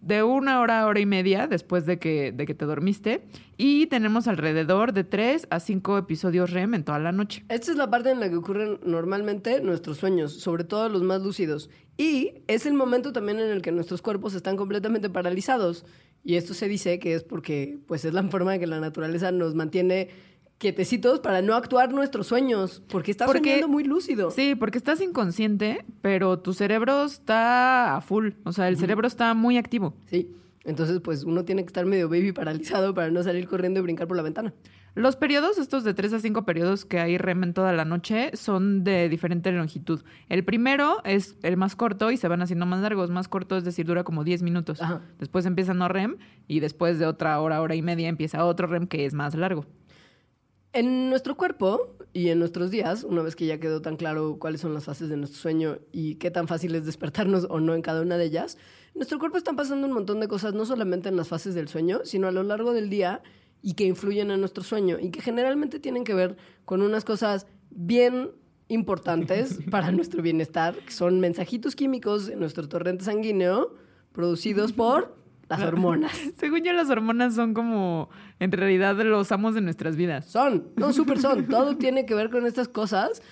de 0.00 0.22
una 0.22 0.60
hora 0.60 0.80
a 0.80 0.86
hora 0.86 1.00
y 1.00 1.06
media 1.06 1.46
después 1.46 1.86
de 1.86 1.98
que, 1.98 2.32
de 2.32 2.46
que 2.46 2.54
te 2.54 2.64
dormiste. 2.64 3.24
Y 3.56 3.86
tenemos 3.86 4.28
alrededor 4.28 4.92
de 4.92 5.04
tres 5.04 5.46
a 5.50 5.60
cinco 5.60 5.98
episodios 5.98 6.50
REM 6.50 6.74
en 6.74 6.84
toda 6.84 6.98
la 6.98 7.12
noche. 7.12 7.44
Esta 7.48 7.72
es 7.72 7.76
la 7.76 7.90
parte 7.90 8.10
en 8.10 8.20
la 8.20 8.28
que 8.28 8.36
ocurren 8.36 8.78
normalmente 8.84 9.60
nuestros 9.60 9.98
sueños, 9.98 10.40
sobre 10.40 10.64
todo 10.64 10.88
los 10.88 11.02
más 11.02 11.22
lúcidos. 11.22 11.70
Y 11.96 12.42
es 12.46 12.66
el 12.66 12.74
momento 12.74 13.12
también 13.12 13.40
en 13.40 13.50
el 13.50 13.62
que 13.62 13.72
nuestros 13.72 14.02
cuerpos 14.02 14.34
están 14.34 14.56
completamente 14.56 15.10
paralizados. 15.10 15.84
Y 16.24 16.36
esto 16.36 16.54
se 16.54 16.68
dice 16.68 16.98
que 16.98 17.14
es 17.14 17.24
porque 17.24 17.78
pues 17.86 18.04
es 18.04 18.12
la 18.12 18.22
forma 18.24 18.54
en 18.54 18.60
que 18.60 18.66
la 18.66 18.80
naturaleza 18.80 19.32
nos 19.32 19.54
mantiene 19.54 20.10
quietecitos 20.58 21.20
para 21.20 21.40
no 21.40 21.54
actuar 21.54 21.92
nuestros 21.92 22.26
sueños, 22.26 22.82
porque 22.88 23.12
estás 23.12 23.26
Porque- 23.26 23.50
soñando 23.50 23.68
muy 23.68 23.84
lúcido. 23.84 24.30
Sí, 24.30 24.54
porque 24.54 24.78
estás 24.78 25.00
inconsciente, 25.00 25.84
pero 26.02 26.40
tu 26.40 26.52
cerebro 26.52 27.04
está 27.04 27.96
a 27.96 28.00
full. 28.00 28.30
O 28.44 28.52
sea, 28.52 28.68
el 28.68 28.76
cerebro 28.76 29.06
está 29.06 29.34
muy 29.34 29.56
activo. 29.56 29.94
Sí. 30.06 30.30
Entonces, 30.64 31.00
pues 31.00 31.24
uno 31.24 31.44
tiene 31.44 31.62
que 31.62 31.68
estar 31.68 31.86
medio 31.86 32.08
baby 32.08 32.32
paralizado 32.32 32.92
para 32.92 33.10
no 33.10 33.22
salir 33.22 33.48
corriendo 33.48 33.80
y 33.80 33.82
brincar 33.84 34.06
por 34.06 34.16
la 34.16 34.22
ventana. 34.22 34.52
Los 34.94 35.14
periodos, 35.16 35.58
estos 35.58 35.84
de 35.84 35.94
3 35.94 36.12
a 36.14 36.18
5 36.20 36.44
periodos 36.44 36.84
que 36.84 36.98
hay 36.98 37.16
REM 37.18 37.44
en 37.44 37.54
toda 37.54 37.72
la 37.72 37.84
noche, 37.84 38.32
son 38.34 38.82
de 38.82 39.08
diferente 39.08 39.52
longitud. 39.52 40.02
El 40.28 40.44
primero 40.44 40.98
es 41.04 41.36
el 41.42 41.56
más 41.56 41.76
corto 41.76 42.10
y 42.10 42.16
se 42.16 42.26
van 42.26 42.42
haciendo 42.42 42.66
más 42.66 42.80
largos. 42.82 43.08
Más 43.08 43.28
corto, 43.28 43.56
es 43.56 43.64
decir, 43.64 43.86
dura 43.86 44.02
como 44.02 44.24
10 44.24 44.42
minutos. 44.42 44.82
Ajá. 44.82 45.00
Después 45.20 45.46
empieza 45.46 45.72
no 45.72 45.86
REM 45.88 46.16
y 46.48 46.58
después 46.60 46.98
de 46.98 47.06
otra 47.06 47.38
hora, 47.40 47.62
hora 47.62 47.76
y 47.76 47.82
media 47.82 48.08
empieza 48.08 48.44
otro 48.44 48.66
REM 48.66 48.88
que 48.88 49.06
es 49.06 49.14
más 49.14 49.36
largo. 49.36 49.64
En 50.78 51.10
nuestro 51.10 51.36
cuerpo 51.36 51.96
y 52.12 52.28
en 52.28 52.38
nuestros 52.38 52.70
días, 52.70 53.02
una 53.02 53.20
vez 53.22 53.34
que 53.34 53.46
ya 53.46 53.58
quedó 53.58 53.82
tan 53.82 53.96
claro 53.96 54.36
cuáles 54.38 54.60
son 54.60 54.74
las 54.74 54.84
fases 54.84 55.08
de 55.08 55.16
nuestro 55.16 55.40
sueño 55.40 55.80
y 55.90 56.14
qué 56.14 56.30
tan 56.30 56.46
fácil 56.46 56.72
es 56.76 56.86
despertarnos 56.86 57.48
o 57.50 57.58
no 57.58 57.74
en 57.74 57.82
cada 57.82 58.00
una 58.00 58.16
de 58.16 58.26
ellas, 58.26 58.58
en 58.94 59.00
nuestro 59.00 59.18
cuerpo 59.18 59.38
están 59.38 59.56
pasando 59.56 59.88
un 59.88 59.92
montón 59.92 60.20
de 60.20 60.28
cosas, 60.28 60.54
no 60.54 60.64
solamente 60.64 61.08
en 61.08 61.16
las 61.16 61.26
fases 61.26 61.56
del 61.56 61.66
sueño, 61.66 62.02
sino 62.04 62.28
a 62.28 62.30
lo 62.30 62.44
largo 62.44 62.72
del 62.74 62.90
día 62.90 63.22
y 63.60 63.74
que 63.74 63.86
influyen 63.86 64.30
en 64.30 64.38
nuestro 64.38 64.62
sueño 64.62 64.98
y 65.00 65.10
que 65.10 65.20
generalmente 65.20 65.80
tienen 65.80 66.04
que 66.04 66.14
ver 66.14 66.36
con 66.64 66.82
unas 66.82 67.04
cosas 67.04 67.48
bien 67.70 68.30
importantes 68.68 69.58
para 69.72 69.90
nuestro 69.90 70.22
bienestar, 70.22 70.76
que 70.76 70.92
son 70.92 71.18
mensajitos 71.18 71.74
químicos 71.74 72.28
en 72.28 72.38
nuestro 72.38 72.68
torrente 72.68 73.04
sanguíneo 73.04 73.74
producidos 74.12 74.72
por 74.72 75.17
las 75.48 75.60
hormonas. 75.62 76.12
Según 76.38 76.62
yo, 76.62 76.72
las 76.72 76.90
hormonas 76.90 77.34
son 77.34 77.54
como, 77.54 78.08
en 78.40 78.52
realidad, 78.52 78.96
los 78.96 79.30
amos 79.32 79.54
de 79.54 79.60
nuestras 79.60 79.96
vidas. 79.96 80.26
Son, 80.26 80.68
no, 80.76 80.92
súper 80.92 81.18
son. 81.20 81.46
Todo 81.48 81.76
tiene 81.76 82.06
que 82.06 82.14
ver 82.14 82.30
con 82.30 82.46
estas 82.46 82.68
cosas 82.68 83.22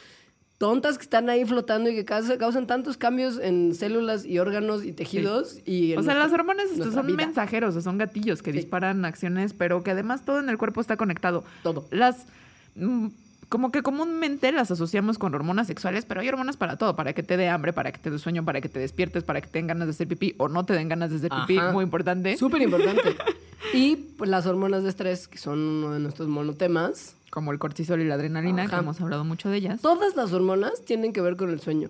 tontas 0.59 0.97
que 0.97 1.03
están 1.03 1.29
ahí 1.29 1.45
flotando 1.45 1.91
y 1.91 1.95
que 1.95 2.07
causa- 2.07 2.39
causan 2.39 2.67
tantos 2.67 2.97
cambios 2.97 3.39
en 3.39 3.75
células 3.75 4.25
y 4.25 4.39
órganos 4.39 4.85
y 4.87 4.93
tejidos. 4.93 5.59
Y 5.67 5.93
O 5.93 6.03
sea, 6.03 6.15
nuestra- 6.15 6.15
las 6.15 6.33
hormonas 6.33 6.67
estos 6.73 6.95
son 6.95 7.07
vida. 7.07 7.19
mensajeros, 7.19 7.77
o 7.77 7.83
son 7.83 7.99
gatillos 7.99 8.41
que 8.43 8.53
Sí. 8.53 8.59
disparan 8.59 9.05
acciones, 9.05 9.53
pero 9.53 9.83
que 9.83 9.91
además 9.91 10.25
todo 10.25 10.41
en 10.41 10.49
el 10.49 10.57
cuerpo 10.57 10.81
está 10.81 10.97
conectado. 10.97 11.45
Todo. 11.63 11.87
Las 11.91 12.27
mm, 12.75 13.09
como 13.49 13.71
que 13.71 13.83
comúnmente 13.83 14.51
las 14.53 14.71
asociamos 14.71 15.19
con 15.19 15.35
hormonas 15.35 15.67
sexuales, 15.67 16.05
pero 16.05 16.21
hay 16.21 16.29
hormonas 16.29 16.57
para 16.57 16.77
todo, 16.77 16.97
para 16.97 17.13
que 17.13 17.23
te 17.23 17.37
dé 17.37 17.49
hambre, 17.49 17.73
para 17.73 17.93
que 17.93 17.99
te 17.99 18.11
dé 18.11 18.19
sueño, 18.19 18.45
para 18.45 18.61
que 18.61 18.69
te 18.69 18.79
despiertes, 18.79 19.25
para 19.25 19.41
que 19.41 19.49
te 19.49 19.59
den 19.59 19.69
ganas 19.69 19.87
de 19.87 19.93
hacer 19.93 20.09
pipí 20.09 20.35
o 20.39 20.49
no 20.49 20.65
te 20.65 20.75
den 20.75 20.89
ganas 20.89 21.11
de 21.11 21.17
hacer 21.17 21.31
pipí, 21.31 21.59
Ajá. 21.59 21.73
muy 21.73 21.85
importante. 21.85 22.37
Súper 22.37 22.63
importante. 22.63 23.17
y 23.73 23.97
pues, 23.97 24.29
las 24.29 24.47
hormonas 24.47 24.83
de 24.83 24.91
estrés, 24.91 25.29
que 25.29 25.39
son 25.39 25.59
uno 25.59 25.93
de 25.93 26.01
nuestros 26.01 26.29
monotemas. 26.29 27.15
Como 27.31 27.53
el 27.53 27.59
cortisol 27.59 28.01
y 28.01 28.05
la 28.05 28.15
adrenalina, 28.15 28.63
Ajá. 28.63 28.77
que 28.77 28.83
hemos 28.83 29.01
hablado 29.01 29.25
mucho 29.25 29.49
de 29.49 29.59
ellas. 29.59 29.81
Todas 29.81 30.17
las 30.17 30.33
hormonas 30.33 30.85
tienen 30.85 31.13
que 31.13 31.21
ver 31.21 31.37
con 31.37 31.51
el 31.51 31.61
sueño. 31.61 31.89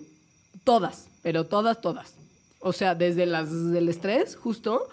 Todas, 0.63 1.07
pero 1.23 1.45
todas, 1.45 1.81
todas. 1.81 2.13
O 2.59 2.73
sea, 2.73 2.95
desde 2.95 3.25
las 3.25 3.71
del 3.71 3.89
estrés, 3.89 4.35
justo, 4.35 4.87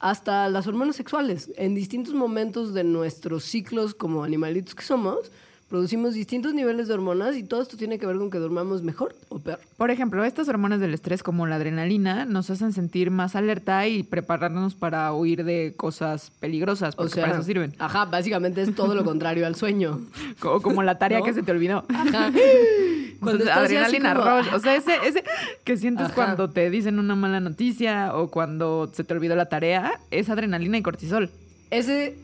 hasta 0.00 0.48
las 0.48 0.66
hormonas 0.66 0.96
sexuales. 0.96 1.50
En 1.56 1.74
distintos 1.74 2.14
momentos 2.14 2.74
de 2.74 2.84
nuestros 2.84 3.44
ciclos 3.44 3.94
como 3.94 4.24
animalitos 4.24 4.74
que 4.74 4.82
somos, 4.82 5.30
producimos 5.70 6.14
distintos 6.14 6.52
niveles 6.52 6.88
de 6.88 6.94
hormonas 6.94 7.36
y 7.36 7.44
todo 7.44 7.62
esto 7.62 7.76
tiene 7.76 7.98
que 7.98 8.04
ver 8.04 8.16
con 8.16 8.28
que 8.30 8.38
durmamos 8.38 8.82
mejor 8.82 9.14
o 9.28 9.38
peor. 9.38 9.60
Por 9.76 9.90
ejemplo, 9.90 10.24
estas 10.24 10.48
hormonas 10.48 10.80
del 10.80 10.92
estrés, 10.92 11.22
como 11.22 11.46
la 11.46 11.56
adrenalina, 11.56 12.24
nos 12.26 12.50
hacen 12.50 12.72
sentir 12.72 13.10
más 13.12 13.36
alerta 13.36 13.86
y 13.86 14.02
prepararnos 14.02 14.74
para 14.74 15.12
huir 15.14 15.44
de 15.44 15.72
cosas 15.76 16.32
peligrosas, 16.40 16.94
O 16.94 16.98
porque 16.98 17.14
sea, 17.14 17.24
para 17.24 17.36
eso 17.36 17.44
sirven. 17.44 17.72
Ajá, 17.78 18.04
básicamente 18.04 18.60
es 18.62 18.74
todo 18.74 18.94
lo 18.94 19.04
contrario 19.06 19.46
al 19.46 19.54
sueño. 19.54 20.00
Co- 20.40 20.60
Como 20.60 20.82
la 20.82 20.98
tarea 20.98 21.20
¿No? 21.20 21.24
que 21.24 21.32
se 21.32 21.42
te 21.42 21.52
olvidó. 21.52 21.84
Ajá. 21.88 22.32
Cuando 23.20 23.44
Entonces, 23.44 23.76
adrenalina, 23.76 24.14
como, 24.14 24.30
rush. 24.40 24.54
O 24.54 24.58
sea, 24.60 24.74
ese, 24.74 24.92
ese 25.06 25.22
que 25.62 25.76
sientes 25.76 26.06
Ajá. 26.06 26.14
cuando 26.14 26.48
te 26.50 26.70
dicen 26.70 26.98
una 26.98 27.14
mala 27.14 27.38
noticia 27.38 28.14
o 28.16 28.28
cuando 28.28 28.90
se 28.94 29.04
te 29.04 29.12
olvidó 29.14 29.36
la 29.36 29.46
tarea, 29.50 30.00
es 30.10 30.30
adrenalina 30.30 30.78
y 30.78 30.82
cortisol. 30.82 31.30
Ese 31.70 32.16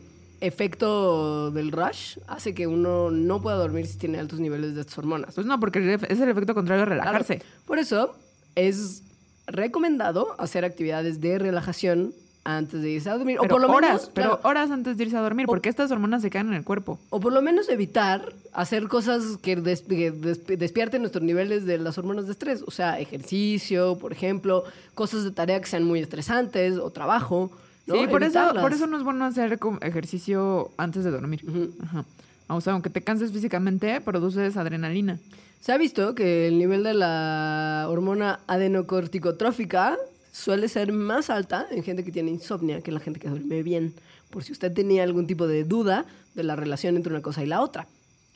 efecto 0.47 1.50
del 1.50 1.73
rush 1.73 2.19
hace 2.26 2.55
que 2.55 2.67
uno 2.67 3.11
no 3.11 3.41
pueda 3.43 3.57
dormir 3.57 3.87
si 3.87 3.99
tiene 3.99 4.19
altos 4.19 4.41
niveles 4.41 4.75
de 4.75 4.81
estas 4.83 4.99
hormonas. 4.99 5.35
Pues 5.35 5.47
no, 5.47 5.59
porque 5.61 5.99
es 6.09 6.21
el 6.21 6.29
efecto 6.29 6.55
contrario 6.55 6.83
a 6.83 6.87
relajarse. 6.87 7.38
Claro. 7.38 7.50
Por 7.67 7.79
eso 7.79 8.15
es 8.55 9.03
recomendado 9.47 10.35
hacer 10.38 10.65
actividades 10.65 11.21
de 11.21 11.38
relajación 11.38 12.12
antes 12.45 12.81
de 12.81 12.91
irse 12.91 13.11
a 13.11 13.17
dormir. 13.17 13.38
Pero 13.41 13.55
o 13.57 13.59
por 13.59 13.69
lo 13.69 13.75
horas, 13.75 13.91
menos, 13.91 14.11
pero 14.15 14.29
claro, 14.31 14.49
horas 14.49 14.71
antes 14.71 14.97
de 14.97 15.05
irse 15.05 15.17
a 15.17 15.21
dormir, 15.21 15.47
O- 15.47 15.49
porque 15.49 15.69
estas 15.69 15.91
hormonas 15.91 16.23
se 16.23 16.31
quedan 16.31 16.49
en 16.49 16.55
el 16.55 16.62
cuerpo. 16.65 16.99
o 17.11 17.19
por 17.19 17.33
lo 17.33 17.43
menos 17.43 17.69
evitar 17.69 18.33
hacer 18.53 18.87
cosas 18.87 19.37
que, 19.43 19.57
des- 19.57 19.83
que 19.83 20.12
des- 20.12 20.47
despierten 20.47 21.03
nuestros 21.03 21.25
niveles 21.25 21.65
de 21.67 21.79
las 21.79 21.99
hormonas 21.99 22.26
de 22.26 22.33
estrés. 22.33 22.62
O 22.67 22.71
sea, 22.71 23.00
ejercicio, 23.00 23.99
por 23.99 24.12
ejemplo, 24.12 24.62
cosas 24.95 25.25
de 25.25 25.33
tarea 25.33 25.61
que 25.61 25.67
sean 25.67 25.83
muy 25.85 25.99
estresantes 26.00 26.79
o 26.79 26.91
trabajo. 26.91 27.50
¿No? 27.87 27.95
Sí, 27.95 28.07
por 28.09 28.23
eso, 28.23 28.40
por 28.61 28.73
eso 28.73 28.87
no 28.87 28.97
es 28.97 29.02
bueno 29.05 29.25
hacer 29.25 29.59
ejercicio 29.83 30.71
antes 30.76 31.05
de 31.05 31.11
dormir. 31.11 31.45
Ujú. 31.49 31.73
Ajá. 31.83 32.05
O 32.49 32.61
sea, 32.61 32.73
aunque 32.75 32.90
te 32.90 33.02
canses 33.02 33.33
físicamente, 33.33 34.00
produces 34.00 34.57
adrenalina. 34.57 35.19
Se 35.61 35.73
ha 35.73 35.78
visto 35.78 36.14
que 36.14 36.47
el 36.47 36.59
nivel 36.59 36.85
de 36.85 36.95
la 36.95 37.87
hormona 37.88 38.38
adenocorticotrófica 38.47 39.97
suele 40.33 40.69
ser 40.69 40.93
más 40.93 41.31
alta 41.31 41.66
en 41.71 41.83
gente 41.83 42.05
que 42.05 42.12
tiene 42.12 42.31
insomnia 42.31 42.81
que 42.83 42.90
en 42.90 42.95
la 42.95 43.00
gente 43.00 43.19
que 43.21 43.28
duerme 43.28 43.62
bien, 43.62 43.95
por 44.31 44.45
si 44.45 44.52
usted 44.52 44.73
tenía 44.73 45.02
algún 45.02 45.26
tipo 45.26 45.47
de 45.47 45.64
duda 45.64 46.05
de 46.35 46.43
la 46.45 46.57
relación 46.57 46.97
entre 46.97 47.12
una 47.12 47.23
cosa 47.23 47.43
y 47.43 47.47
la 47.47 47.61
otra. 47.62 47.87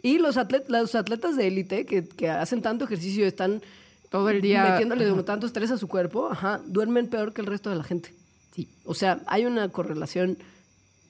Y 0.03 0.19
los, 0.19 0.37
atlet- 0.39 0.65
los 0.69 0.95
atletas 0.95 1.37
de 1.37 1.47
élite 1.47 1.85
que, 1.85 2.05
que 2.07 2.31
hacen 2.31 2.63
tanto 2.63 2.85
ejercicio 2.87 3.27
están 3.27 3.61
Todo 4.09 4.31
el 4.31 4.41
día. 4.41 4.65
metiéndole 4.71 5.09
Ajá. 5.11 5.23
tanto 5.25 5.47
estrés 5.47 5.71
a 5.71 5.77
su 5.79 5.89
cuerpo, 5.89 6.29
ajá, 6.31 6.61
duermen 6.67 7.09
peor 7.09 7.33
que 7.35 7.43
el 7.43 7.47
resto 7.47 7.69
de 7.69 7.77
la 7.77 7.85
gente. 7.85 8.15
Sí. 8.53 8.69
O 8.85 8.95
sea, 8.95 9.21
hay 9.27 9.45
una 9.47 9.69
correlación 9.69 10.37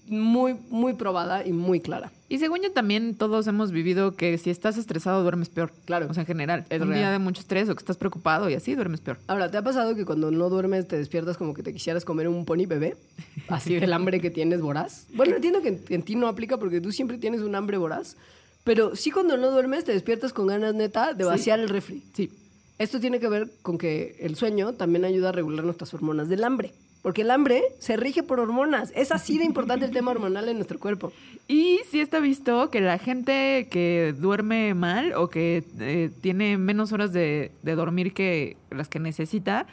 muy, 0.06 0.54
muy 0.70 0.94
probada 0.94 1.46
y 1.46 1.52
muy 1.52 1.80
clara. 1.80 2.10
Y 2.28 2.38
según 2.38 2.60
yo 2.62 2.72
también 2.72 3.14
todos 3.14 3.46
hemos 3.46 3.70
vivido 3.70 4.12
que 4.16 4.36
si 4.38 4.50
estás 4.50 4.76
estresado 4.76 5.22
duermes 5.22 5.48
peor. 5.50 5.72
Claro. 5.84 6.06
O 6.10 6.14
sea, 6.14 6.22
en 6.22 6.26
general. 6.26 6.64
Es 6.68 6.80
un 6.80 6.88
real. 6.88 7.00
día 7.00 7.10
de 7.12 7.18
mucho 7.20 7.40
estrés 7.40 7.68
o 7.68 7.74
que 7.74 7.78
estás 7.80 7.96
preocupado 7.96 8.48
y 8.50 8.54
así 8.54 8.74
duermes 8.74 9.00
peor. 9.00 9.18
Ahora, 9.28 9.50
¿te 9.50 9.56
ha 9.56 9.62
pasado 9.62 9.94
que 9.94 10.04
cuando 10.04 10.30
no 10.30 10.48
duermes 10.48 10.88
te 10.88 10.96
despiertas 10.98 11.36
como 11.36 11.54
que 11.54 11.62
te 11.62 11.72
quisieras 11.72 12.04
comer 12.04 12.26
un 12.28 12.44
pony 12.44 12.66
bebé? 12.66 12.96
Así 13.48 13.74
del 13.78 13.92
hambre 13.92 14.20
que 14.20 14.30
tienes 14.30 14.60
voraz. 14.60 15.06
Bueno, 15.14 15.36
entiendo 15.36 15.60
que 15.62 15.68
en, 15.68 15.80
en 15.88 16.02
ti 16.02 16.14
no 16.16 16.28
aplica 16.28 16.56
porque 16.56 16.80
tú 16.80 16.92
siempre 16.92 17.18
tienes 17.18 17.40
un 17.42 17.54
hambre 17.54 17.78
voraz. 17.78 18.16
Pero 18.64 18.94
sí 18.96 19.10
cuando 19.10 19.36
no 19.36 19.50
duermes 19.50 19.84
te 19.84 19.92
despiertas 19.92 20.32
con 20.32 20.46
ganas 20.48 20.74
neta 20.74 21.14
de 21.14 21.24
Sí. 21.24 21.30
vaciar 21.30 21.58
el 21.60 21.68
refri. 21.68 22.02
Sí. 22.14 22.30
Esto 22.78 22.98
tiene 23.00 23.18
que 23.20 23.28
ver 23.28 23.50
con 23.62 23.76
que 23.78 24.16
el 24.20 24.36
sueño 24.36 24.72
también 24.74 25.04
ayuda 25.04 25.28
a 25.28 25.32
regular 25.32 25.64
nuestras 25.64 25.92
hormonas 25.94 26.28
del 26.28 26.42
hambre. 26.44 26.72
Porque 27.02 27.22
el 27.22 27.30
hambre 27.30 27.62
se 27.78 27.96
rige 27.96 28.22
por 28.22 28.40
hormonas. 28.40 28.92
Es 28.94 29.10
así 29.10 29.38
de 29.38 29.44
importante 29.44 29.86
el 29.86 29.90
tema 29.90 30.10
hormonal 30.10 30.48
en 30.48 30.56
nuestro 30.56 30.78
cuerpo. 30.78 31.12
Y 31.48 31.80
sí 31.90 32.00
está 32.00 32.20
visto 32.20 32.70
que 32.70 32.80
la 32.80 32.96
gente 32.98 33.66
que 33.72 34.14
duerme 34.16 34.72
mal 34.74 35.14
o 35.14 35.28
que 35.30 35.64
eh, 35.80 36.08
tiene 36.20 36.56
menos 36.58 36.92
horas 36.92 37.12
de, 37.12 37.50
de 37.64 37.74
dormir 37.74 38.14
que 38.14 38.56
las 38.70 38.88
que 38.88 39.00
necesita, 39.00 39.66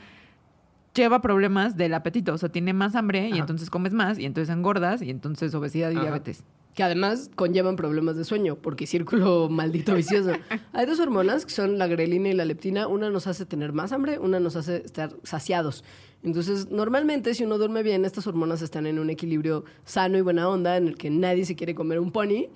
lleva 0.96 1.22
problemas 1.22 1.77
del 1.77 1.93
apetito. 1.93 2.34
O 2.34 2.38
sea, 2.39 2.50
tiene 2.50 2.74
más 2.74 2.96
hambre 2.96 3.27
y 3.29 3.34
Ajá. 3.34 3.41
entonces 3.41 3.69
comes 3.69 3.93
más 3.93 4.17
y 4.17 4.25
entonces 4.25 4.51
engordas 4.55 5.03
y 5.03 5.12
entonces 5.12 5.53
obesidad 5.53 5.91
y 5.91 5.96
Ajá. 5.98 6.01
diabetes. 6.05 6.43
que 6.74 6.81
además 6.84 7.29
conllevan 7.36 7.75
problemas 7.75 8.15
de 8.17 8.24
sueño, 8.24 8.55
porque 8.55 8.88
círculo 8.88 9.48
maldito 9.51 9.93
vicioso. 9.93 10.31
Hay 10.74 10.86
dos 10.88 11.00
hormonas 11.00 11.46
que 11.46 11.51
son 11.51 11.77
la 11.77 11.86
grelina 11.86 12.29
y 12.29 12.34
la 12.34 12.46
leptina. 12.46 12.88
Una 12.88 13.12
nos 13.12 13.27
hace 13.27 13.46
tener 13.46 13.72
más 13.74 13.91
hambre, 13.91 14.17
una 14.17 14.39
nos 14.39 14.55
hace 14.55 14.77
estar 14.77 15.12
saciados. 15.24 15.84
Entonces, 16.27 16.69
normalmente, 16.69 17.34
si 17.34 17.46
uno 17.46 17.57
duerme 17.57 17.84
bien, 17.84 18.03
estas 18.03 18.27
hormonas 18.27 18.62
están 18.62 18.86
en 18.86 19.00
un 19.00 19.10
equilibrio 19.10 19.63
sano 19.86 20.17
y 20.17 20.22
buena 20.22 20.50
onda, 20.50 20.75
en 20.75 20.89
el 20.89 20.98
que 20.98 21.10
nadie 21.10 21.46
se 21.46 21.55
quiere 21.55 21.74
comer 21.74 22.00
un 22.00 22.12
pony. 22.12 22.50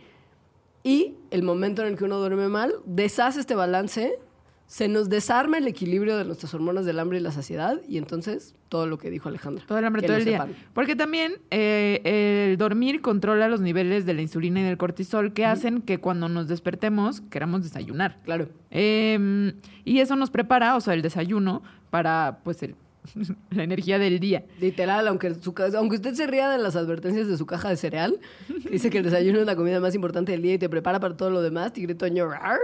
Y 0.84 1.16
el 1.30 1.42
momento 1.42 1.82
en 1.82 1.88
el 1.88 1.98
que 1.98 2.04
uno 2.04 2.18
duerme 2.18 2.50
mal, 2.50 2.74
deshace 2.86 3.40
este 3.40 3.56
balance, 3.56 4.20
se 4.68 4.90
nos 4.90 5.08
desarma 5.08 5.58
el 5.58 5.68
equilibrio 5.68 6.18
de 6.18 6.26
nuestras 6.26 6.54
hormonas 6.54 6.86
del 6.86 7.00
hambre 7.00 7.20
y 7.20 7.22
la 7.22 7.32
saciedad, 7.32 7.80
y 7.88 7.98
entonces 7.98 8.56
todo 8.68 8.88
lo 8.88 8.98
que 8.98 9.10
dijo 9.10 9.30
Alejandra. 9.30 9.64
Todo 9.66 9.78
el 9.78 9.86
hambre 9.86 10.02
todo 10.02 10.18
el 10.18 10.26
día. 10.26 10.44
sepan. 10.44 10.56
Porque 10.74 10.98
también 10.98 11.36
eh, 11.50 12.50
el 12.52 12.58
dormir 12.58 13.02
controla 13.02 13.48
los 13.48 13.62
niveles 13.62 14.06
de 14.06 14.14
la 14.14 14.22
insulina 14.22 14.60
y 14.60 14.64
del 14.64 14.78
cortisol 14.78 15.32
que 15.32 15.46
hacen 15.46 15.82
que 15.82 16.00
cuando 16.00 16.28
nos 16.28 16.50
despertemos 16.50 17.22
queramos 17.22 17.64
desayunar. 17.64 18.20
Claro. 18.24 18.50
Eh, 18.70 19.54
y 19.86 20.00
eso 20.00 20.18
nos 20.18 20.30
prepara, 20.30 20.76
o 20.76 20.82
sea, 20.82 20.94
el 20.94 21.02
desayuno, 21.02 21.64
para 21.90 22.40
pues 22.44 22.64
el 22.64 22.76
la 23.52 23.64
energía 23.64 24.00
del 24.00 24.20
día. 24.20 24.46
Literal, 24.60 25.08
aunque, 25.08 25.34
su 25.36 25.54
aunque 25.78 25.96
usted 25.96 26.14
se 26.14 26.28
ría 26.28 26.50
de 26.50 26.58
las 26.58 26.76
advertencias 26.76 27.28
de 27.28 27.38
su 27.38 27.46
caja 27.46 27.70
de 27.70 27.78
cereal, 27.78 28.20
que 28.64 28.70
dice 28.70 28.90
que 28.90 29.00
el 29.00 29.04
desayuno 29.04 29.40
es 29.40 29.46
la 29.46 29.56
comida 29.56 29.80
más 29.80 29.96
importante 29.96 30.32
del 30.32 30.42
día 30.42 30.54
y 30.56 30.58
te 30.58 30.70
prepara 30.70 31.00
para 31.00 31.18
todo 31.18 31.30
lo 31.30 31.42
demás, 31.42 31.74
tigre 31.74 31.96
Toño, 31.96 32.30
rar, 32.30 32.60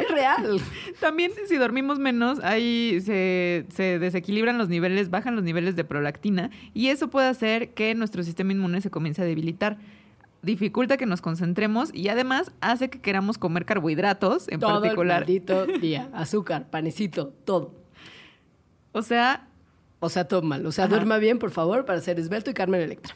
es 0.00 0.10
real. 0.10 0.60
También 1.00 1.32
si 1.46 1.56
dormimos 1.56 1.98
menos, 1.98 2.40
ahí 2.42 3.00
se, 3.00 3.66
se 3.68 3.98
desequilibran 3.98 4.58
los 4.58 4.68
niveles, 4.68 5.10
bajan 5.10 5.36
los 5.36 5.44
niveles 5.44 5.76
de 5.76 5.84
prolactina 5.84 6.50
y 6.72 6.88
eso 6.88 7.08
puede 7.08 7.28
hacer 7.28 7.70
que 7.74 7.94
nuestro 7.94 8.22
sistema 8.22 8.52
inmune 8.52 8.80
se 8.80 8.90
comience 8.90 9.22
a 9.22 9.24
debilitar. 9.24 9.78
Dificulta 10.42 10.98
que 10.98 11.06
nos 11.06 11.22
concentremos 11.22 11.88
y 11.94 12.08
además 12.08 12.52
hace 12.60 12.90
que 12.90 13.00
queramos 13.00 13.38
comer 13.38 13.64
carbohidratos 13.64 14.46
en 14.48 14.60
todo 14.60 14.82
particular. 14.82 15.22
el 15.22 15.26
maldito 15.26 15.66
día. 15.80 16.10
Azúcar, 16.12 16.68
panecito, 16.68 17.32
todo. 17.46 17.72
O 18.92 19.00
sea, 19.00 19.48
O 20.04 20.08
sea, 20.10 20.26
todo 20.28 20.42
mal. 20.42 20.64
O 20.66 20.72
sea, 20.72 20.84
Ajá. 20.84 20.94
duerma 20.94 21.18
bien, 21.18 21.38
por 21.38 21.50
favor, 21.50 21.84
para 21.84 22.00
ser 22.00 22.18
esbelto 22.18 22.50
y 22.50 22.54
Carmen 22.54 22.80
Electra. 22.80 23.14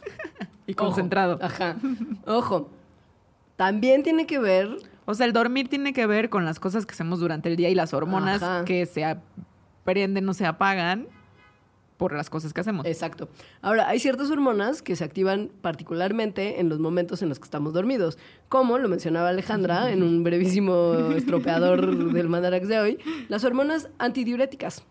y 0.67 0.73
Ojo. 0.73 0.87
concentrado. 0.87 1.39
Ajá. 1.43 1.77
Ojo. 2.27 2.71
También 3.57 4.03
tiene 4.03 4.27
que 4.27 4.39
ver 4.39 4.77
O 5.05 5.15
sea, 5.15 5.27
el 5.27 5.33
dormir 5.33 5.69
tiene 5.69 5.93
que 5.93 6.07
ver 6.07 6.29
con 6.31 6.45
las 6.45 6.61
cosas 6.61 6.87
que 6.87 6.93
hacemos 6.93 7.19
durante 7.21 7.49
el 7.49 7.57
día 7.57 7.69
y 7.71 7.75
las 7.75 7.93
hormonas 7.95 8.43
Ajá. 8.43 8.65
que 8.65 8.87
se 8.87 9.17
prenden 9.85 10.29
o 10.29 10.35
se 10.35 10.47
apagan 10.47 11.09
por 11.97 12.13
las 12.15 12.31
cosas 12.31 12.53
que 12.53 12.61
hacemos. 12.61 12.87
Exacto. 12.87 13.29
Ahora, 13.61 13.89
hay 13.89 13.99
ciertas 13.99 14.31
hormonas 14.31 14.83
que 14.83 14.95
se 14.95 15.03
activan 15.03 15.51
particularmente 15.63 16.61
en 16.61 16.69
los 16.69 16.79
momentos 16.79 17.23
en 17.23 17.29
los 17.29 17.41
que 17.41 17.45
estamos 17.45 17.73
dormidos, 17.75 18.17
como 18.49 18.79
lo 18.79 18.89
mencionaba 18.89 19.31
Alejandra 19.31 19.91
en 19.91 20.05
un 20.05 20.23
brevísimo 20.23 20.95
estropeador 21.17 22.13
del 22.13 22.29
Mandarax 22.29 22.69
de 22.69 22.79
hoy, 22.79 22.99
las 23.29 23.43
hormonas 23.45 23.89
antidiuréticas. 23.99 24.85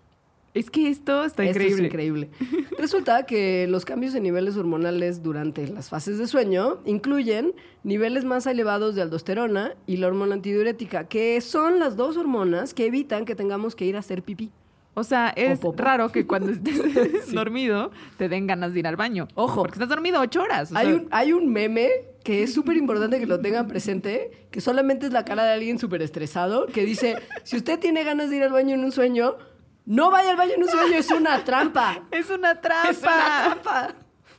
Es 0.58 0.72
que 0.72 0.90
esto 0.90 1.24
está 1.24 1.44
Esto 1.44 1.62
increíble. 1.62 1.84
es 1.84 1.86
increíble. 1.86 2.30
Resulta 2.80 3.28
que 3.28 3.68
los 3.68 3.86
cambios 3.86 4.16
en 4.16 4.24
niveles 4.24 4.58
hormonales 4.58 5.22
durante 5.22 5.68
las 5.68 5.90
fases 5.90 6.18
de 6.18 6.26
sueño 6.26 6.80
incluyen 6.84 7.54
niveles 7.84 8.26
más 8.26 8.48
elevados 8.48 8.96
de 8.96 9.04
aldosterona 9.04 9.76
y 9.86 9.98
la 9.98 10.08
hormona 10.08 10.34
antidiurética, 10.34 11.08
que 11.08 11.40
son 11.42 11.78
las 11.78 11.96
dos 11.96 12.18
hormonas 12.18 12.74
que 12.74 12.88
evitan 12.88 13.26
que 13.26 13.36
tengamos 13.36 13.76
que 13.76 13.86
ir 13.86 13.96
a 13.96 14.00
hacer 14.00 14.24
pipí. 14.24 14.52
O 14.96 15.04
sea, 15.04 15.30
es 15.36 15.60
raro 15.76 16.12
que 16.12 16.26
cuando 16.26 16.50
estés 16.52 17.32
dormido 17.32 17.92
te 18.18 18.30
den 18.30 18.48
ganas 18.48 18.74
de 18.74 18.80
ir 18.80 18.88
al 18.88 18.96
baño. 18.96 19.28
Ojo. 19.36 19.62
Porque 19.62 19.76
estás 19.76 19.90
dormido 19.90 20.20
ocho 20.20 20.42
horas. 20.42 20.72
Hay 20.74 20.88
sea, 20.88 20.96
un, 20.96 21.08
hay 21.12 21.34
un 21.34 21.54
meme 21.54 21.88
que 22.24 22.42
es 22.42 22.52
súper 22.52 22.78
importante 22.78 23.20
que 23.20 23.28
lo 23.28 23.40
tengan 23.40 23.68
presente, 23.68 24.48
que 24.50 24.60
solamente 24.60 25.06
es 25.06 25.14
la 25.14 25.24
cara 25.24 25.46
de 25.46 25.54
alguien 25.54 25.78
súper 25.78 26.02
estresado, 26.02 26.66
que 26.66 26.84
dice, 26.84 27.16
si 27.44 27.58
usted 27.58 27.80
tiene 27.80 28.04
ganas 28.04 28.32
de 28.32 28.38
ir 28.38 28.44
al 28.44 28.52
baño 28.52 28.74
en 28.74 28.84
un 28.84 28.92
sueño, 28.92 29.36
no 29.88 30.12
vaya 30.12 30.32
al 30.32 30.38
baño 30.38 30.52
en 30.56 30.64
un 30.64 30.70
sueño, 30.70 30.98
es 30.98 31.10
una 31.12 31.44
trampa. 31.46 32.04
Es 32.12 32.30
una 32.30 32.60
trampa. 32.60 32.90
Es 32.90 33.00
una 33.00 33.62
trampa. 33.62 33.96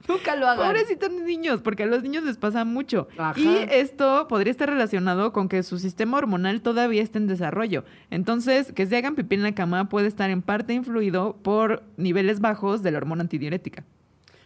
Nunca 0.07 0.37
lo 0.37 0.47
hagan. 0.47 0.67
Pobrecitos 0.67 1.11
niños, 1.11 1.63
porque 1.63 1.85
a 1.85 1.87
los 1.87 2.03
niños 2.03 2.23
les 2.25 2.37
pasa 2.37 2.67
mucho. 2.67 3.09
Ajá. 3.17 3.41
Y 3.41 3.67
esto 3.71 4.29
podría 4.29 4.51
estar 4.51 4.69
relacionado 4.69 5.33
con 5.33 5.49
que 5.49 5.63
su 5.63 5.79
sistema 5.79 6.19
hormonal 6.19 6.61
todavía 6.61 7.03
está 7.03 7.17
en 7.19 7.27
desarrollo. 7.29 7.85
Entonces, 8.11 8.73
que 8.73 8.87
se 8.87 8.97
hagan 8.99 9.15
pipí 9.15 9.37
en 9.37 9.43
la 9.43 9.55
cama 9.55 9.89
puede 9.89 10.07
estar 10.07 10.29
en 10.29 10.43
parte 10.43 10.75
influido 10.75 11.37
por 11.43 11.83
niveles 11.97 12.41
bajos 12.41 12.83
de 12.83 12.91
la 12.91 12.99
hormona 12.99 13.23
antidiurética. 13.23 13.85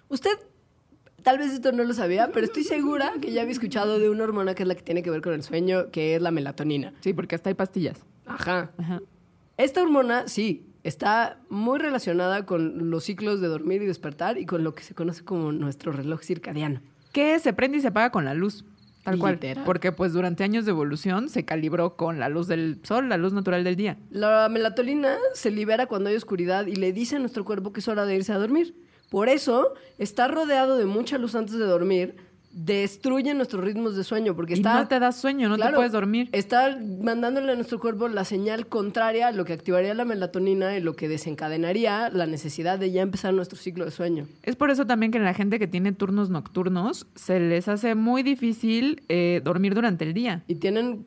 Usted, 0.08 0.38
tal 1.22 1.38
vez 1.38 1.52
esto 1.52 1.72
no 1.72 1.82
lo 1.82 1.94
sabía, 1.94 2.30
pero 2.32 2.46
estoy 2.46 2.62
segura 2.62 3.12
que 3.20 3.32
ya 3.32 3.42
había 3.42 3.52
escuchado 3.52 3.98
de 3.98 4.08
una 4.08 4.22
hormona 4.22 4.54
que 4.54 4.62
es 4.62 4.68
la 4.68 4.76
que 4.76 4.82
tiene 4.82 5.02
que 5.02 5.10
ver 5.10 5.20
con 5.22 5.32
el 5.32 5.42
sueño, 5.42 5.90
que 5.90 6.14
es 6.14 6.22
la 6.22 6.30
melatonina. 6.30 6.92
Sí, 7.00 7.12
porque 7.12 7.34
hasta 7.34 7.50
hay 7.50 7.54
pastillas. 7.54 8.04
Ajá. 8.24 8.70
Ajá. 8.78 9.00
Esta 9.56 9.82
hormona, 9.82 10.28
sí, 10.28 10.71
está 10.84 11.38
muy 11.48 11.78
relacionada 11.78 12.44
con 12.46 12.90
los 12.90 13.04
ciclos 13.04 13.40
de 13.40 13.48
dormir 13.48 13.82
y 13.82 13.86
despertar 13.86 14.38
y 14.38 14.46
con 14.46 14.64
lo 14.64 14.74
que 14.74 14.82
se 14.82 14.94
conoce 14.94 15.24
como 15.24 15.52
nuestro 15.52 15.92
reloj 15.92 16.22
circadiano. 16.22 16.80
Que 17.12 17.38
se 17.38 17.52
prende 17.52 17.78
y 17.78 17.80
se 17.80 17.88
apaga 17.88 18.10
con 18.10 18.24
la 18.24 18.34
luz. 18.34 18.64
Tal 19.04 19.18
cual. 19.18 19.34
Literal. 19.34 19.64
Porque 19.64 19.90
pues 19.90 20.12
durante 20.12 20.44
años 20.44 20.64
de 20.64 20.70
evolución 20.70 21.28
se 21.28 21.44
calibró 21.44 21.96
con 21.96 22.20
la 22.20 22.28
luz 22.28 22.46
del 22.46 22.78
sol, 22.84 23.08
la 23.08 23.16
luz 23.16 23.32
natural 23.32 23.64
del 23.64 23.74
día. 23.74 23.98
La 24.10 24.48
melatonina 24.48 25.16
se 25.34 25.50
libera 25.50 25.86
cuando 25.86 26.08
hay 26.08 26.16
oscuridad 26.16 26.66
y 26.66 26.76
le 26.76 26.92
dice 26.92 27.16
a 27.16 27.18
nuestro 27.18 27.44
cuerpo 27.44 27.72
que 27.72 27.80
es 27.80 27.88
hora 27.88 28.06
de 28.06 28.14
irse 28.14 28.32
a 28.32 28.38
dormir. 28.38 28.76
Por 29.10 29.28
eso, 29.28 29.74
estar 29.98 30.32
rodeado 30.32 30.76
de 30.76 30.86
mucha 30.86 31.18
luz 31.18 31.34
antes 31.34 31.58
de 31.58 31.64
dormir 31.64 32.16
destruye 32.52 33.32
nuestros 33.34 33.64
ritmos 33.64 33.96
de 33.96 34.04
sueño, 34.04 34.36
porque 34.36 34.52
Y 34.54 34.56
está... 34.56 34.74
no 34.74 34.88
te 34.88 35.00
da 35.00 35.10
sueño, 35.12 35.48
no 35.48 35.56
te 35.56 35.72
puedes 35.72 35.92
dormir. 35.92 36.28
Está 36.32 36.78
mandándole 37.00 37.52
a 37.52 37.54
nuestro 37.54 37.80
cuerpo 37.80 38.08
la 38.08 38.24
señal 38.24 38.66
contraria 38.66 39.28
a 39.28 39.32
lo 39.32 39.44
que 39.44 39.54
activaría 39.54 39.94
la 39.94 40.04
melatonina 40.04 40.76
y 40.76 40.80
lo 40.80 40.94
que 40.94 41.08
desencadenaría 41.08 42.10
la 42.10 42.26
necesidad 42.26 42.78
de 42.78 42.90
ya 42.90 43.02
empezar 43.02 43.32
nuestro 43.32 43.58
ciclo 43.58 43.84
de 43.84 43.90
sueño. 43.90 44.26
Es 44.42 44.56
por 44.56 44.70
eso 44.70 44.86
también 44.86 45.12
que 45.12 45.18
la 45.18 45.34
gente 45.34 45.58
que 45.58 45.66
tiene 45.66 45.92
turnos 45.92 46.28
nocturnos 46.30 47.06
se 47.14 47.40
les 47.40 47.68
hace 47.68 47.94
muy 47.94 48.22
difícil 48.22 49.02
eh, 49.08 49.40
dormir 49.42 49.74
durante 49.74 50.04
el 50.04 50.12
día. 50.12 50.44
Y 50.46 50.56
tienen, 50.56 51.06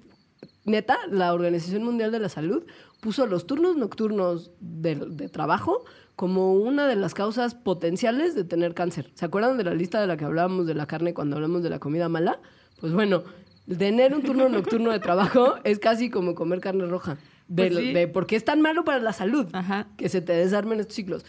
neta, 0.65 0.97
la 1.11 1.33
Organización 1.33 1.83
Mundial 1.83 2.11
de 2.11 2.19
la 2.19 2.29
Salud 2.29 2.63
puso 3.01 3.27
los 3.27 3.45
turnos 3.45 3.77
nocturnos 3.77 4.51
de, 4.59 4.95
de 4.95 5.29
trabajo 5.29 5.85
como 6.15 6.53
una 6.53 6.87
de 6.87 6.95
las 6.95 7.13
causas 7.13 7.55
potenciales 7.55 8.35
de 8.35 8.43
tener 8.43 8.73
cáncer. 8.73 9.11
¿Se 9.15 9.25
acuerdan 9.25 9.57
de 9.57 9.63
la 9.65 9.73
lista 9.73 9.99
de 9.99 10.07
la 10.07 10.15
que 10.17 10.25
hablábamos 10.25 10.65
de 10.67 10.73
la 10.73 10.85
carne 10.85 11.13
cuando 11.13 11.35
hablamos 11.35 11.61
de 11.63 11.69
la 11.69 11.79
comida 11.79 12.07
mala? 12.09 12.39
Pues 12.79 12.93
bueno, 12.93 13.23
tener 13.77 14.13
un 14.15 14.21
turno 14.23 14.47
nocturno 14.49 14.91
de 14.91 14.99
trabajo 14.99 15.55
es 15.63 15.79
casi 15.79 16.09
como 16.09 16.35
comer 16.35 16.59
carne 16.61 16.85
roja. 16.85 17.17
De, 17.47 17.67
Pues 17.67 17.75
sí. 17.77 17.93
de- 17.93 18.07
porque 18.07 18.35
es 18.35 18.45
tan 18.45 18.61
malo 18.61 18.83
para 18.85 18.99
la 18.99 19.13
salud 19.13 19.47
Ajá. 19.53 19.87
que 19.97 20.09
se 20.09 20.21
te 20.21 20.33
desarmen 20.33 20.79
estos 20.79 20.95
ciclos. 20.95 21.25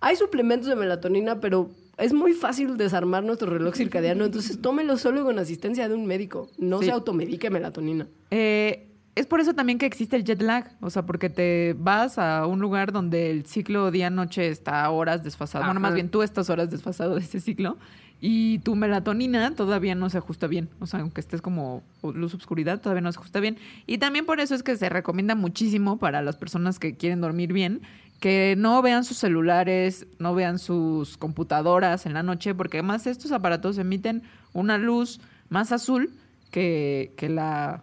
Hay 0.00 0.16
suplementos 0.16 0.66
de 0.68 0.76
melatonina, 0.76 1.40
pero 1.40 1.70
es 1.98 2.14
muy 2.14 2.32
fácil 2.32 2.78
desarmar 2.78 3.22
nuestro 3.22 3.50
reloj 3.50 3.74
circadiano, 3.76 4.24
entonces 4.24 4.60
tómelo 4.62 4.96
solo 4.96 5.22
con 5.24 5.38
asistencia 5.38 5.88
de 5.88 5.94
un 5.94 6.06
médico. 6.06 6.48
No 6.56 6.78
Sí. 6.80 6.86
se 6.86 6.92
automedique 6.92 7.50
melatonina. 7.50 8.08
Eh, 8.30 8.89
es 9.20 9.26
por 9.26 9.40
eso 9.40 9.54
también 9.54 9.78
que 9.78 9.86
existe 9.86 10.16
el 10.16 10.24
jet 10.24 10.40
lag, 10.40 10.72
o 10.80 10.90
sea, 10.90 11.04
porque 11.04 11.28
te 11.28 11.76
vas 11.78 12.18
a 12.18 12.46
un 12.46 12.60
lugar 12.60 12.90
donde 12.90 13.30
el 13.30 13.44
ciclo 13.44 13.90
día-noche 13.90 14.48
está 14.48 14.88
horas 14.90 15.22
desfasado. 15.22 15.64
Bueno, 15.64 15.78
Ajá. 15.78 15.88
más 15.88 15.94
bien 15.94 16.08
tú 16.08 16.22
estás 16.22 16.48
horas 16.48 16.70
desfasado 16.70 17.14
de 17.14 17.20
ese 17.20 17.38
ciclo 17.38 17.76
y 18.20 18.60
tu 18.60 18.76
melatonina 18.76 19.54
todavía 19.54 19.94
no 19.94 20.08
se 20.08 20.18
ajusta 20.18 20.46
bien. 20.46 20.70
O 20.80 20.86
sea, 20.86 21.00
aunque 21.00 21.20
estés 21.20 21.42
como 21.42 21.82
luz 22.02 22.34
obscuridad, 22.34 22.80
todavía 22.80 23.02
no 23.02 23.12
se 23.12 23.18
ajusta 23.18 23.40
bien. 23.40 23.58
Y 23.86 23.98
también 23.98 24.24
por 24.24 24.40
eso 24.40 24.54
es 24.54 24.62
que 24.62 24.76
se 24.76 24.88
recomienda 24.88 25.34
muchísimo 25.34 25.98
para 25.98 26.22
las 26.22 26.36
personas 26.36 26.78
que 26.78 26.96
quieren 26.96 27.20
dormir 27.20 27.52
bien 27.52 27.82
que 28.20 28.54
no 28.58 28.82
vean 28.82 29.02
sus 29.04 29.16
celulares, 29.16 30.06
no 30.18 30.34
vean 30.34 30.58
sus 30.58 31.16
computadoras 31.16 32.04
en 32.04 32.12
la 32.12 32.22
noche, 32.22 32.54
porque 32.54 32.78
además 32.78 33.06
estos 33.06 33.32
aparatos 33.32 33.78
emiten 33.78 34.22
una 34.52 34.76
luz 34.76 35.20
más 35.48 35.72
azul 35.72 36.10
que, 36.50 37.14
que 37.16 37.30
la 37.30 37.82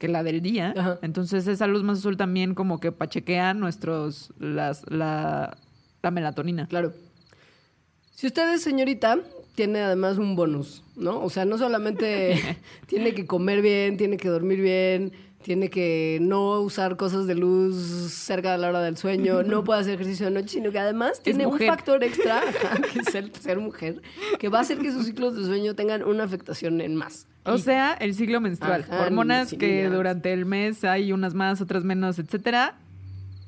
que 0.00 0.08
la 0.08 0.24
del 0.24 0.40
día. 0.40 0.74
Ajá. 0.76 0.98
Entonces 1.02 1.46
esa 1.46 1.68
luz 1.68 1.84
más 1.84 1.98
azul 1.98 2.16
también 2.16 2.54
como 2.54 2.80
que 2.80 2.90
pachequea 2.90 3.54
nuestros 3.54 4.32
las 4.40 4.90
la, 4.90 5.56
la 6.02 6.10
melatonina. 6.10 6.66
Claro. 6.66 6.94
Si 8.10 8.26
usted 8.26 8.52
es 8.54 8.62
señorita, 8.62 9.18
tiene 9.54 9.80
además 9.80 10.16
un 10.16 10.36
bonus, 10.36 10.82
¿no? 10.96 11.22
O 11.22 11.28
sea, 11.28 11.44
no 11.44 11.58
solamente 11.58 12.58
tiene 12.86 13.14
que 13.14 13.26
comer 13.26 13.60
bien, 13.60 13.98
tiene 13.98 14.16
que 14.16 14.28
dormir 14.28 14.62
bien, 14.62 15.12
tiene 15.42 15.70
que 15.70 16.18
no 16.20 16.60
usar 16.60 16.96
cosas 16.96 17.26
de 17.26 17.34
luz 17.34 17.74
cerca 18.12 18.52
de 18.52 18.58
la 18.58 18.68
hora 18.68 18.82
del 18.82 18.96
sueño, 18.96 19.42
no 19.42 19.64
puede 19.64 19.80
hacer 19.80 19.94
ejercicio 19.94 20.26
de 20.26 20.32
noche, 20.32 20.48
sino 20.48 20.70
que 20.70 20.78
además 20.78 21.20
tiene 21.22 21.46
un 21.46 21.58
factor 21.58 22.04
extra, 22.04 22.42
que 22.92 22.98
es 23.00 23.14
el 23.14 23.34
ser 23.34 23.58
mujer, 23.58 24.02
que 24.38 24.48
va 24.48 24.58
a 24.58 24.60
hacer 24.62 24.78
que 24.78 24.92
sus 24.92 25.06
ciclos 25.06 25.34
de 25.36 25.44
sueño 25.44 25.74
tengan 25.74 26.02
una 26.04 26.24
afectación 26.24 26.80
en 26.80 26.94
más. 26.94 27.26
O 27.44 27.54
Y- 27.54 27.58
sea, 27.60 27.94
el 27.94 28.14
ciclo 28.14 28.40
menstrual. 28.40 28.84
Ajá, 28.88 29.06
Hormonas 29.06 29.54
que 29.58 29.88
durante 29.88 30.32
el 30.32 30.44
mes 30.44 30.84
hay 30.84 31.12
unas 31.12 31.32
más, 31.34 31.60
otras 31.62 31.84
menos, 31.84 32.18
etcétera, 32.18 32.76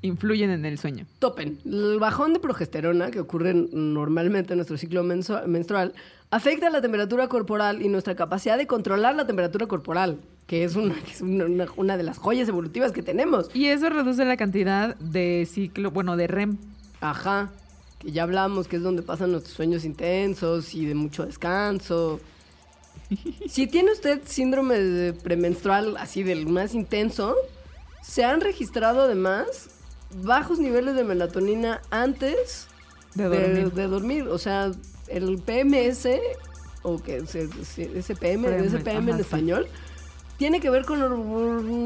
influyen 0.01 0.51
en 0.51 0.65
el 0.65 0.79
sueño. 0.79 1.07
Topen. 1.19 1.59
El 1.65 1.99
bajón 2.01 2.33
de 2.33 2.41
progesterona 2.41 3.11
que 3.11 3.21
ocurre 3.21 3.53
normalmente 3.55 4.55
en 4.55 4.59
nuestro 4.59 4.77
ciclo 4.79 5.05
menstrual 5.05 5.93
afecta 6.31 6.71
la 6.71 6.81
temperatura 6.81 7.29
corporal 7.29 7.83
y 7.83 7.89
nuestra 7.89 8.17
capacidad 8.17 8.57
de 8.57 8.67
controlar 8.67 9.15
la 9.15 9.27
temperatura 9.27 9.67
corporal, 9.67 10.19
que 10.47 10.65
es 10.65 10.77
una, 10.77 10.95
que 10.95 11.11
es 11.13 11.21
una, 11.21 11.67
una- 11.77 11.97
de 11.97 12.03
las 12.03 12.19
joyas 12.19 12.49
evolutivas 12.49 12.93
que 12.93 13.03
tenemos. 13.03 13.51
Y 13.55 13.67
eso 13.67 13.89
reduce 13.89 14.25
la 14.25 14.37
cantidad 14.37 14.97
de 14.97 15.49
ciclo, 15.51 15.91
bueno, 15.91 16.17
de 16.17 16.27
REM. 16.27 16.59
Ajá. 17.01 17.51
Que 17.99 18.11
ya 18.13 18.25
hablamos 18.25 18.69
que 18.69 18.77
es 18.77 18.83
donde 18.83 19.03
pasan 19.03 19.31
nuestros 19.33 19.55
sueños 19.55 19.85
intensos 19.85 20.75
y 20.75 20.85
de 20.87 20.95
mucho 20.95 21.25
descanso. 21.27 22.21
Si 23.49 23.67
tiene 23.67 23.93
usted 23.93 24.23
síndrome 24.25 24.79
de 24.79 25.13
premenstrual 25.13 25.97
así 25.99 26.23
del 26.23 26.47
más 26.47 26.75
intenso, 26.75 27.35
se 28.03 28.25
han 28.25 28.41
registrado 28.41 29.03
además 29.03 29.69
bajos 30.23 30.59
niveles 30.59 30.95
de 30.95 31.05
melatonina 31.05 31.83
antes 31.91 32.69
De 33.15 33.25
dormir. 33.25 33.73
de 33.73 33.87
dormir. 33.87 34.29
O 34.29 34.39
sea, 34.39 34.71
el 35.09 35.39
PMS, 35.39 36.09
o 36.83 36.99
que 37.03 37.27
se, 37.27 37.49
se- 37.65 37.99
ese 37.99 38.17
PM, 38.17 38.49
Prem- 38.49 38.65
ese 38.65 38.79
PM 38.79 39.11
en 39.13 39.19
sí. 39.19 39.25
Tiene 40.43 40.59
que 40.59 40.71
ver 40.71 40.85
con 40.85 40.99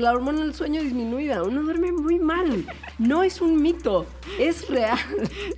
la 0.01 0.13
hormona 0.13 0.41
del 0.41 0.55
sueño 0.55 0.81
disminuida. 0.81 1.43
Uno 1.43 1.61
duerme 1.61 1.93
muy 1.93 2.19
mal. 2.19 2.65
No 2.99 3.23
es 3.23 3.43
un 3.43 3.61
mito, 3.61 4.07
es 4.39 4.67
real. 4.71 4.97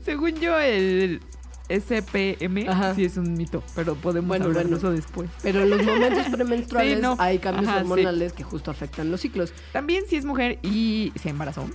Según 0.05 0.33
yo, 0.41 0.59
el 0.59 1.21
SPM 1.69 2.69
Ajá. 2.69 2.97
sí 2.97 3.05
es 3.05 3.17
un 3.17 3.35
mito, 3.35 3.63
pero 3.77 3.95
podemos 3.95 4.27
Bueno, 4.27 4.47
hablar 4.47 4.65
de 4.65 4.71
bueno. 4.71 4.79
eso 4.79 4.91
después. 4.91 5.31
Pero 5.45 5.61
en 5.63 5.71
los 5.71 5.85
momentos 5.85 6.27
premenstruales 6.27 6.97
Sí, 6.97 7.01
no. 7.01 7.15
hay 7.21 7.39
cambios 7.39 7.69
Ajá, 7.69 7.85
sí. 7.85 7.89
hormonales 7.89 8.33
que 8.33 8.43
justo 8.43 8.73
afectan 8.73 9.13
los 9.13 9.21
ciclos. 9.21 9.53
También 9.73 10.03
si 10.09 10.17
es 10.17 10.25
mujer 10.25 10.59
y 10.65 11.13
se 11.15 11.29
embarazó. 11.29 11.71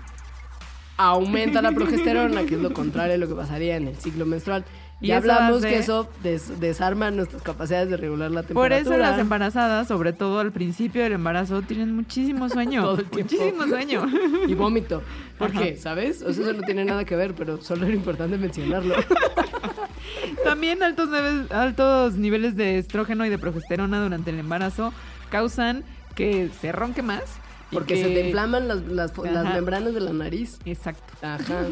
Aumenta 0.97 1.62
la 1.62 1.71
progesterona, 1.71 2.43
que 2.45 2.55
es 2.55 2.62
lo 2.62 2.73
contrario 2.73 3.15
a 3.15 3.17
lo 3.17 3.29
que 3.29 3.36
pasaría 3.36 3.77
en 3.77 3.88
el 3.88 3.95
ciclo 3.95 4.25
menstrual. 4.25 4.65
Y 5.04 5.08
Ya 5.08 5.18
hablamos 5.18 5.58
hace- 5.58 5.68
que 5.70 5.78
eso 5.80 6.08
des- 6.24 6.60
desarma 6.62 7.12
nuestras 7.12 7.42
capacidades 7.44 7.89
de 7.89 7.98
regular 7.98 8.32
la 8.32 8.42
Por 8.42 8.48
temperatura. 8.48 8.78
eso 8.80 8.98
las 8.98 9.20
embarazadas, 9.20 9.88
sobre 9.88 10.13
todo 10.13 10.39
al 10.39 10.52
principio 10.54 11.04
del 11.04 11.12
embarazo, 11.13 11.62
tienen 11.62 11.94
muchísimo 11.94 12.48
sueño. 12.48 12.82
Todo 12.84 13.00
el 13.02 13.06
tiempo. 13.10 13.34
muchísimo 13.36 13.68
sueño. 13.68 14.06
Y 14.48 14.54
vómito. 14.54 15.02
¿Por 15.38 15.52
Ajá. 15.52 15.62
qué? 15.62 15.76
¿Sabes? 15.78 16.22
O 16.22 16.32
sea, 16.32 16.44
eso 16.44 16.54
no 16.54 16.62
tiene 16.62 16.86
nada 16.86 17.04
que 17.04 17.16
ver, 17.18 17.34
pero 17.36 17.62
solo 17.62 17.86
era 17.86 17.94
importante 17.94 18.38
mencionarlo. 18.38 18.96
También 20.44 20.82
altos, 20.84 21.10
niveles- 21.10 21.52
altos 21.52 22.13
niveles 22.16 22.56
de 22.56 22.78
estrógeno 22.78 23.26
y 23.26 23.30
de 23.30 23.38
progesterona 23.38 24.02
durante 24.02 24.30
el 24.32 24.39
embarazo 24.39 24.94
causan 25.30 25.84
que 26.16 26.50
se 26.62 26.72
ronque 26.72 27.02
más. 27.02 27.24
Porque 27.72 27.96
que- 27.96 28.04
se 28.04 28.10
te 28.10 28.26
inflaman 28.28 28.68
las, 28.68 28.84
las, 28.88 29.18
las 29.18 29.46
Ajá. 29.46 29.54
membranas 29.56 29.94
de 29.94 30.00
la 30.02 30.13
nariz. 30.13 30.60
Exacto. 30.66 31.13
Ajá. 31.22 31.66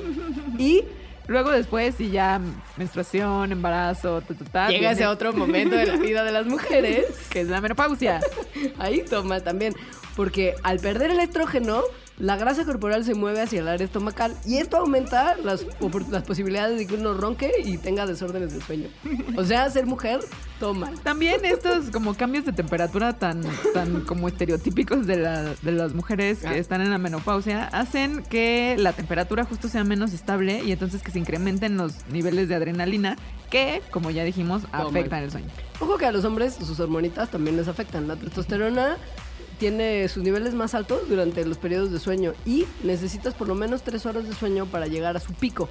Y 0.58 0.84
Luego 1.28 1.52
después, 1.52 1.96
si 1.96 2.10
ya 2.12 2.40
menstruación, 2.78 3.52
embarazo, 3.52 4.22
ta, 4.22 4.34
ta, 4.34 4.46
ta, 4.46 4.68
llega 4.68 4.80
viene- 4.80 4.94
ese 4.94 5.08
otro 5.08 5.34
momento 5.34 5.76
de 5.76 5.86
la 5.86 5.96
vida 5.98 6.24
de 6.24 6.32
las 6.32 6.46
mujeres. 6.46 7.06
que 7.30 7.42
es 7.42 7.48
la 7.48 7.62
menopausia. 7.62 8.20
Ahí 8.80 9.04
toma 9.10 9.40
también. 9.40 9.74
Porque 10.16 10.56
al 10.64 10.80
perder 10.80 11.12
el 11.12 11.20
estrógeno, 11.20 11.82
la 12.18 12.36
grasa 12.38 12.66
corporal 12.66 13.04
se 13.04 13.16
mueve 13.16 13.42
hacia 13.42 13.62
el 13.62 13.68
área 13.68 13.86
estomacal 13.86 14.36
y 14.46 14.58
esto 14.58 14.78
aumenta 14.78 15.36
las, 15.38 15.66
las 16.12 16.24
posibilidades 16.24 16.78
de 16.78 16.86
que 16.86 16.94
uno 16.96 17.16
ronque 17.16 17.52
y 17.64 17.78
tenga 17.78 18.06
desórdenes 18.06 18.52
del 18.52 18.62
sueño. 18.62 18.90
O 19.38 19.44
sea, 19.44 19.68
ser 19.72 19.88
mujer, 19.88 20.20
todo 20.60 20.76
mal. 20.76 21.00
También 21.00 21.44
estos 21.46 21.90
como 21.90 22.14
cambios 22.14 22.46
de 22.46 22.52
temperatura 22.54 23.14
tan, 23.18 23.42
tan 23.74 24.02
como 24.02 24.28
estereotípicos 24.28 25.08
de, 25.08 25.18
la- 25.18 25.56
de 25.62 25.72
las 25.72 25.94
mujeres 25.96 26.40
que 26.40 26.48
Ah. 26.50 26.58
están 26.58 26.82
en 26.82 26.92
la 26.92 27.00
menopausia 27.00 27.64
hacen 27.72 28.22
que 28.24 28.76
la 28.78 28.94
temperatura 28.94 29.46
justo 29.46 29.68
sea 29.68 29.84
menos 29.84 30.14
estable 30.14 30.62
y 30.64 30.72
entonces 30.74 31.02
que 31.02 31.10
se 31.12 31.18
incrementen 31.18 31.78
los 31.78 32.06
niveles 32.12 32.50
de 32.50 32.56
adrenalina 32.56 33.16
que, 33.50 33.82
como 33.90 34.12
ya 34.12 34.24
dijimos, 34.24 34.64
afectan 34.74 35.24
el 35.24 35.32
sueño. 35.32 35.48
Ojo 35.80 35.98
que 35.98 36.06
a 36.06 36.12
los 36.12 36.24
hombres 36.26 36.54
sus 36.56 36.80
hormonitas 36.80 37.30
también 37.32 37.58
les 37.58 37.68
afectan. 37.68 38.08
La 38.08 38.16
testosterona 38.16 38.98
tiene 39.62 40.10
sus 40.10 40.24
niveles 40.24 40.56
más 40.56 40.74
altos 40.74 41.08
durante 41.08 41.46
los 41.46 41.60
periodos 41.60 41.92
de 41.92 42.00
sueño 42.00 42.34
y 42.48 42.66
necesitas 42.84 43.36
por 43.36 43.48
lo 43.48 43.54
menos 43.54 43.84
tres 43.84 44.08
horas 44.08 44.28
de 44.28 44.34
sueño 44.34 44.66
para 44.66 44.88
llegar 44.88 45.16
a 45.16 45.20
su 45.20 45.34
pico. 45.36 45.70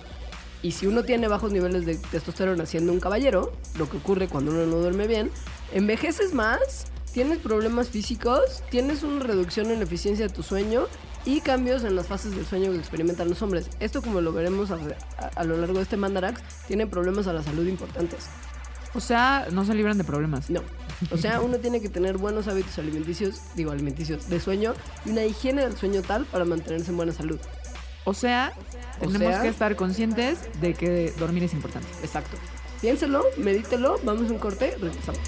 Y 0.62 0.70
si 0.70 0.86
uno 0.86 1.02
tiene 1.02 1.26
bajos 1.26 1.50
niveles 1.50 1.84
de 1.86 1.96
testosterona 1.96 2.66
siendo 2.66 2.92
un 2.92 3.00
caballero, 3.00 3.52
lo 3.76 3.90
que 3.90 3.96
ocurre 3.96 4.28
cuando 4.28 4.52
uno 4.52 4.64
no 4.66 4.76
duerme 4.76 5.08
bien, 5.08 5.32
envejeces 5.72 6.34
más, 6.34 6.86
tienes 7.12 7.38
problemas 7.38 7.88
físicos, 7.88 8.62
tienes 8.70 9.02
una 9.02 9.24
reducción 9.24 9.72
en 9.72 9.78
la 9.78 9.84
eficiencia 9.86 10.28
de 10.28 10.32
tu 10.32 10.44
sueño 10.44 10.86
y 11.24 11.40
cambios 11.40 11.82
en 11.82 11.96
las 11.96 12.06
fases 12.06 12.36
del 12.36 12.46
sueño 12.46 12.70
que 12.70 12.78
experimentan 12.78 13.28
los 13.28 13.42
hombres. 13.42 13.70
Esto, 13.80 14.02
como 14.02 14.20
lo 14.20 14.32
veremos 14.32 14.70
a, 14.70 14.76
a- 15.18 15.30
a 15.34 15.42
lo 15.42 15.56
largo 15.56 15.78
de 15.78 15.82
este 15.82 15.96
mandarax, 15.96 16.40
tiene 16.68 16.86
problemas 16.86 17.26
a 17.26 17.32
la 17.32 17.42
salud 17.42 17.66
importantes. 17.66 18.26
O 18.94 19.00
sea, 19.00 19.48
no 19.50 19.64
se 19.64 19.74
libran 19.74 19.98
de 19.98 20.04
problemas. 20.04 20.48
No. 20.48 20.60
O 21.10 21.16
sea, 21.16 21.40
uno 21.40 21.58
tiene 21.58 21.80
que 21.80 21.88
tener 21.88 22.18
buenos 22.18 22.46
hábitos 22.48 22.78
alimenticios, 22.78 23.40
digo 23.54 23.70
alimenticios, 23.72 24.28
de 24.28 24.38
sueño 24.40 24.74
y 25.06 25.10
una 25.10 25.24
higiene 25.24 25.62
del 25.62 25.76
sueño 25.76 26.02
tal 26.02 26.26
para 26.26 26.44
mantenerse 26.44 26.90
en 26.90 26.96
buena 26.96 27.12
salud. 27.12 27.38
O 28.04 28.14
sea, 28.14 28.52
O 28.98 29.06
tenemos 29.06 29.28
sea- 29.34 29.42
que 29.42 29.48
estar 29.48 29.76
conscientes 29.76 30.38
de 30.60 30.74
que 30.74 31.12
dormir 31.18 31.44
es 31.44 31.52
importante. 31.54 31.88
Exacto. 32.02 32.36
Piénselo, 32.80 33.24
medítelo, 33.36 33.98
vamos 34.04 34.28
a 34.30 34.32
un 34.32 34.38
corte, 34.38 34.76
regresamos. 34.80 35.20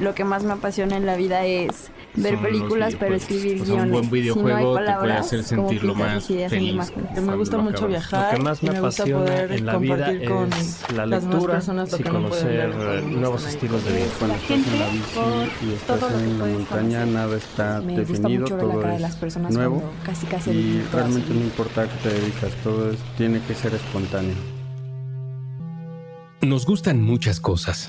Lo 0.00 0.14
que 0.14 0.24
más 0.24 0.44
me 0.44 0.52
apasiona 0.52 0.96
en 0.96 1.04
la 1.04 1.14
vida 1.16 1.44
es 1.44 1.90
ver 2.14 2.34
Son 2.34 2.42
películas, 2.42 2.94
pero 2.98 3.14
escribir 3.14 3.60
O 3.60 3.64
sea, 3.64 3.74
un 3.74 3.80
guiones. 3.82 3.92
buen 3.92 4.10
videojuego 4.10 4.48
si 4.48 4.52
no 4.52 4.56
hay 4.56 4.64
te 4.64 4.70
puede 4.70 4.86
palabras, 4.86 5.26
hacer 5.26 5.42
sentir 5.44 5.84
lo 5.84 5.94
más 5.94 6.26
feliz. 6.26 6.52
imágenes. 6.72 7.22
Me 7.22 7.36
gusta 7.36 7.56
lo 7.58 7.62
mucho 7.62 7.84
acabas. 7.84 7.90
viajar 7.90 8.32
Lo 8.32 8.38
que 8.38 8.42
más 8.42 8.62
me 8.62 8.70
me 8.70 8.78
apasiona 8.78 9.40
en 9.42 9.66
la 9.66 9.76
vida 9.76 9.96
compartir 9.96 10.28
con 10.28 10.52
es 10.54 10.92
la 10.94 11.06
lectura 11.06 11.52
personas 11.52 11.92
y 11.92 12.02
que 12.02 12.08
conocer 12.08 12.74
no 12.74 13.20
nuevos 13.20 13.46
estilos 13.46 13.84
de 13.84 13.92
vida. 13.92 14.06
Cuando 14.18 14.36
estás 14.36 14.50
en 14.66 14.78
la 14.78 14.86
bici 14.88 15.66
y 15.68 15.72
estás 15.74 15.98
que 16.00 16.14
en 16.24 16.38
puedes 16.38 16.54
montaña, 16.54 17.00
conocer. 17.00 17.06
nada 17.08 17.36
está 17.36 17.80
Me 17.82 17.96
definido, 17.98 18.46
la 18.48 18.58
todo 18.58 18.80
cara 18.80 18.94
de 18.94 19.00
las 19.00 19.10
es 19.12 19.16
personas 19.16 19.52
nuevo 19.52 19.82
casi 20.04 20.26
casi 20.26 20.50
y 20.50 20.82
realmente 20.92 21.34
no 21.34 21.40
importa 21.40 21.82
a 21.82 21.84
qué 21.86 22.08
te 22.08 22.14
dedicas, 22.14 22.52
todo 22.64 22.90
es, 22.90 22.98
tiene 23.18 23.40
que 23.46 23.54
ser 23.54 23.74
espontáneo. 23.74 24.34
Nos 26.42 26.64
gustan 26.64 27.02
muchas 27.02 27.38
cosas. 27.38 27.88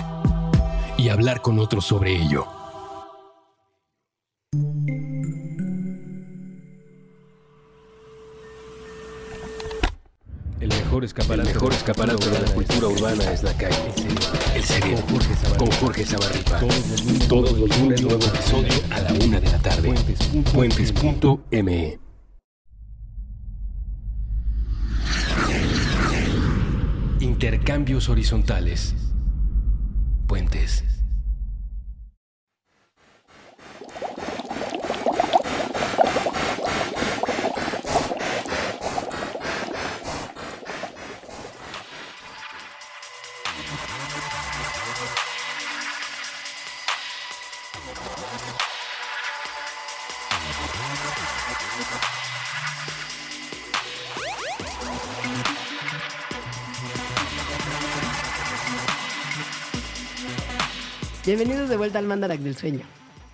y 1.01 1.09
hablar 1.09 1.41
con 1.41 1.57
otros 1.57 1.85
sobre 1.85 2.15
ello. 2.15 2.45
mejor 10.91 11.05
escaparate, 11.05 11.49
el 11.49 11.55
mejor 11.55 11.73
escaparate 11.73 12.29
de 12.29 12.39
la 12.41 12.53
cultura 12.53 12.87
urbana 12.87 13.31
es 13.31 13.43
la 13.43 13.53
calle. 13.53 13.75
El 14.53 14.63
cerebro. 14.63 15.03
Con 15.57 15.71
Jorge 15.71 16.05
Zabarripa. 16.05 16.59
Todos 17.27 17.57
los 17.57 17.79
lunes, 17.79 18.01
nuevo 18.01 18.23
episodio 18.23 18.73
a 18.91 18.99
la 18.99 19.13
una 19.25 19.39
de 19.39 19.51
la 19.51 19.57
tarde. 19.59 19.95
Puentes.me. 20.53 21.99
Intercambios 27.21 28.09
horizontales. 28.09 29.00
Puentes. 30.31 30.81
Vuelta 61.91 61.99
al 61.99 62.05
Mandarac 62.05 62.39
del 62.39 62.55
sueño. 62.55 62.85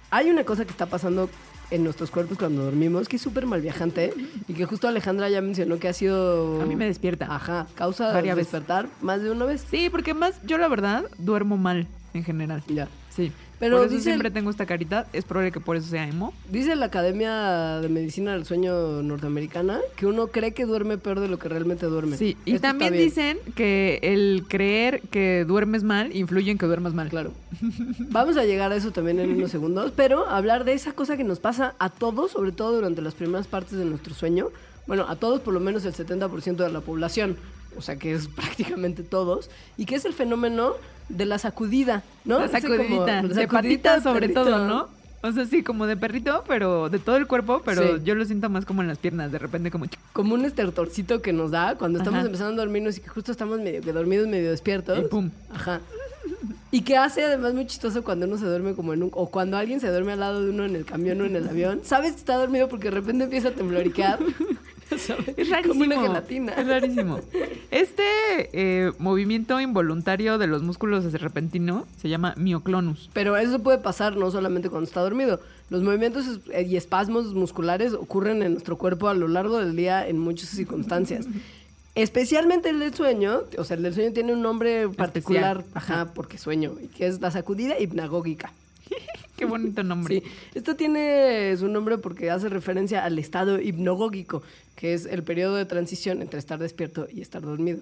Hay 0.10 0.32
una 0.32 0.44
cosa 0.44 0.66
que 0.66 0.72
está 0.72 0.88
pasando 0.88 1.30
en 1.70 1.84
nuestros 1.84 2.10
cuerpos 2.10 2.40
cuando 2.40 2.64
dormimos 2.64 3.08
que 3.08 3.18
es 3.18 3.22
súper 3.22 3.46
mal 3.46 3.62
viajante 3.62 4.14
y 4.48 4.54
que 4.54 4.66
justo 4.66 4.88
Alejandra 4.88 5.30
ya 5.30 5.42
mencionó 5.42 5.78
que 5.78 5.88
ha 5.88 5.94
sido... 5.94 6.60
A 6.62 6.66
mí 6.66 6.76
me 6.76 6.86
despierta. 6.86 7.28
Ajá, 7.30 7.68
causa 7.76 8.12
de 8.14 8.36
despertar 8.36 8.88
más 9.02 9.22
de 9.22 9.30
una 9.30 9.46
vez. 9.46 9.64
Sí, 9.70 9.90
porque 9.92 10.16
más, 10.16 10.42
yo 10.44 10.58
la 10.58 10.68
verdad, 10.70 11.06
duermo 11.20 11.58
mal 11.58 11.88
en 12.16 12.24
general. 12.24 12.64
Ya. 12.68 12.88
Sí. 13.10 13.32
Pero 13.60 13.78
por 13.78 13.86
eso 13.88 13.96
dice- 13.96 14.04
siempre 14.12 14.30
tengo 14.32 14.50
esta 14.52 14.66
carita. 14.66 15.08
Es 15.14 15.26
probable 15.26 15.52
que 15.52 15.60
por 15.60 15.76
eso 15.78 15.90
sea 15.90 16.08
emo. 16.08 16.34
Dice 16.52 16.76
la 16.76 16.86
Academia 16.86 17.80
de 17.82 17.90
Medicina 17.90 18.34
del 18.34 18.46
Sueño 18.46 19.02
norteamericana 19.02 19.80
que 19.96 20.06
uno 20.06 20.28
cree 20.28 20.54
que 20.54 20.66
duerme 20.66 20.98
peor 20.98 21.20
de 21.20 21.28
lo 21.28 21.40
que 21.40 21.50
realmente 21.50 21.86
duerme. 21.88 22.18
Sí, 22.18 22.38
y 22.46 22.52
Esto 22.56 22.68
también 22.68 22.94
dicen 22.94 23.40
que 23.56 24.00
el 24.04 24.46
creer 24.48 25.02
que 25.10 25.44
duermes 25.48 25.84
mal 25.84 26.16
influye 26.16 26.52
en 26.52 26.58
que 26.58 26.66
duermas 26.68 26.94
mal. 26.94 27.10
Claro. 27.10 27.32
Vamos 28.12 28.38
a 28.38 28.44
llegar 28.46 28.72
a 28.72 28.76
eso 28.76 28.92
también 28.92 29.20
en 29.20 29.32
unos 29.32 29.52
segundos, 29.52 29.92
pero 29.96 30.28
hablar 30.30 30.64
de 30.64 30.74
esa 30.74 30.94
cosa 30.94 31.18
que 31.18 31.24
nos 31.24 31.40
pasa 31.40 31.74
a 31.80 31.90
todos, 31.90 32.32
sobre 32.32 32.52
todo 32.52 32.74
durante 32.76 33.02
las 33.02 33.16
primeras 33.16 33.48
partes 33.48 33.78
de 33.78 33.86
nuestro 33.86 34.14
sueño. 34.14 34.50
Bueno, 34.86 35.06
a 35.10 35.16
todos, 35.18 35.42
por 35.42 35.54
lo 35.54 35.60
menos 35.60 35.84
el 35.86 35.94
70% 35.94 36.64
de 36.64 36.70
la 36.72 36.80
población, 36.82 37.36
o 37.78 37.82
sea 37.82 37.96
que 37.98 38.14
es 38.14 38.28
prácticamente 38.36 39.04
todos, 39.04 39.50
y 39.78 39.86
que 39.86 39.96
es 39.96 40.06
el 40.06 40.14
fenómeno 40.14 40.74
de 41.10 41.26
la 41.26 41.38
sacudida, 41.38 42.04
¿no? 42.26 42.40
La 42.40 42.48
como- 42.48 42.60
sacudidita, 42.60 43.22
la 43.22 43.22
de 43.30 43.34
sacudidita 43.36 43.48
patita 43.48 44.02
sobre 44.02 44.20
perrito, 44.22 44.44
todo, 44.44 44.68
¿no? 44.68 44.98
O 45.24 45.32
sea, 45.32 45.46
sí, 45.46 45.64
como 45.64 45.88
de 45.88 45.98
perrito, 45.98 46.44
pero 46.48 46.90
de 46.90 47.00
todo 47.00 47.18
el 47.18 47.26
cuerpo, 47.28 47.62
pero 47.66 47.98
Sí. 47.98 48.04
yo 48.04 48.14
lo 48.14 48.24
siento 48.24 48.50
más 48.50 48.66
como 48.66 48.82
en 48.84 48.88
las 48.88 49.00
piernas, 49.00 49.32
de 49.32 49.40
repente 49.40 49.72
como... 49.72 49.86
Como 50.14 50.36
un 50.36 50.46
estertorcito 50.46 51.22
que 51.24 51.34
nos 51.34 51.50
da 51.52 51.76
cuando 51.76 51.98
estamos 51.98 52.20
Ajá. 52.20 52.28
empezando 52.28 52.54
a 52.62 52.66
dormirnos 52.66 52.98
y 52.98 53.02
que 53.02 53.10
justo 53.10 53.32
estamos 53.32 53.60
medio 53.60 53.82
que 53.82 53.92
dormidos, 53.94 54.28
medio 54.28 54.52
despiertos. 54.52 55.00
Y 55.00 55.02
pum. 55.04 55.32
Ajá. 55.52 55.82
Y 56.70 56.82
que 56.82 56.98
hace 56.98 57.24
además 57.24 57.54
muy 57.56 57.66
chistoso 57.66 58.04
cuando 58.04 58.28
uno 58.28 58.38
se 58.38 58.46
duerme 58.46 58.76
como 58.76 58.94
en 58.94 59.04
un... 59.04 59.10
O 59.14 59.30
cuando 59.30 59.58
alguien 59.58 59.80
se 59.80 59.90
duerme 59.90 60.12
al 60.14 60.20
lado 60.20 60.44
de 60.44 60.52
uno 60.52 60.66
en 60.66 60.76
el 60.76 60.86
camión 60.86 61.20
o 61.22 61.26
en 61.26 61.36
el 61.36 61.48
avión. 61.50 61.82
Sabes 61.84 62.12
que 62.12 62.20
está 62.20 62.36
dormido 62.36 62.70
porque 62.70 62.90
de 62.90 62.92
repente 62.92 63.24
empieza 63.24 63.48
a 63.50 63.52
tembloriquear. 63.52 64.20
¿Sabes? 64.98 65.30
Es 65.38 65.50
rarísimo. 65.50 65.74
Como 65.74 65.86
una 65.86 66.02
gelatina. 66.02 66.54
Es 66.54 66.68
rarísimo. 66.68 67.20
Este 67.72 68.04
eh, 68.54 68.92
movimiento 69.00 69.60
involuntario 69.60 70.38
de 70.38 70.48
los 70.48 70.64
músculos 70.64 71.04
ese 71.06 71.18
repentino 71.18 71.86
se 72.02 72.10
llama 72.10 72.34
mioclonus. 72.38 73.10
Pero 73.14 73.36
eso 73.38 73.60
puede 73.60 73.78
pasar 73.80 74.16
no 74.18 74.32
solamente 74.32 74.70
cuando 74.70 74.88
está 74.88 75.02
dormido. 75.02 75.40
Los 75.70 75.84
movimientos 75.84 76.28
es- 76.28 76.40
eh, 76.54 76.64
y 76.64 76.78
espasmos 76.78 77.34
musculares 77.34 77.94
ocurren 77.94 78.42
en 78.44 78.54
nuestro 78.54 78.78
cuerpo 78.78 79.10
a 79.10 79.14
lo 79.14 79.28
largo 79.28 79.58
del 79.60 79.76
día 79.76 80.08
en 80.08 80.18
muchas 80.20 80.50
circunstancias. 80.50 81.26
Especialmente 81.96 82.70
el 82.70 82.80
del 82.80 82.94
sueño, 82.94 83.42
o 83.58 83.64
sea, 83.64 83.76
el 83.76 83.82
del 83.84 83.94
sueño 83.94 84.14
tiene 84.14 84.32
un 84.32 84.44
nombre 84.44 84.88
particular, 84.88 85.64
Ajá. 85.74 86.02
ajá, 86.04 86.14
porque 86.14 86.38
sueño, 86.38 86.74
y 86.82 86.88
que 86.90 87.08
es 87.08 87.20
la 87.22 87.32
sacudida 87.32 87.80
hipnagógica. 87.80 88.52
Qué 89.38 89.46
bonito 89.46 89.84
nombre. 89.84 90.16
Sí, 90.16 90.24
esto 90.56 90.76
tiene 90.76 91.56
su 91.58 91.68
nombre 91.68 92.00
porque 92.00 92.32
hace 92.32 92.50
referencia 92.50 93.06
al 93.06 93.20
estado 93.20 93.62
hipnagógico, 93.62 94.42
que 94.76 94.96
es 94.96 95.06
el 95.06 95.24
periodo 95.24 95.56
de 95.56 95.66
transición 95.66 96.24
entre 96.24 96.40
estar 96.40 96.58
despierto 96.58 97.08
y 97.12 97.22
estar 97.22 97.44
dormido. 97.44 97.80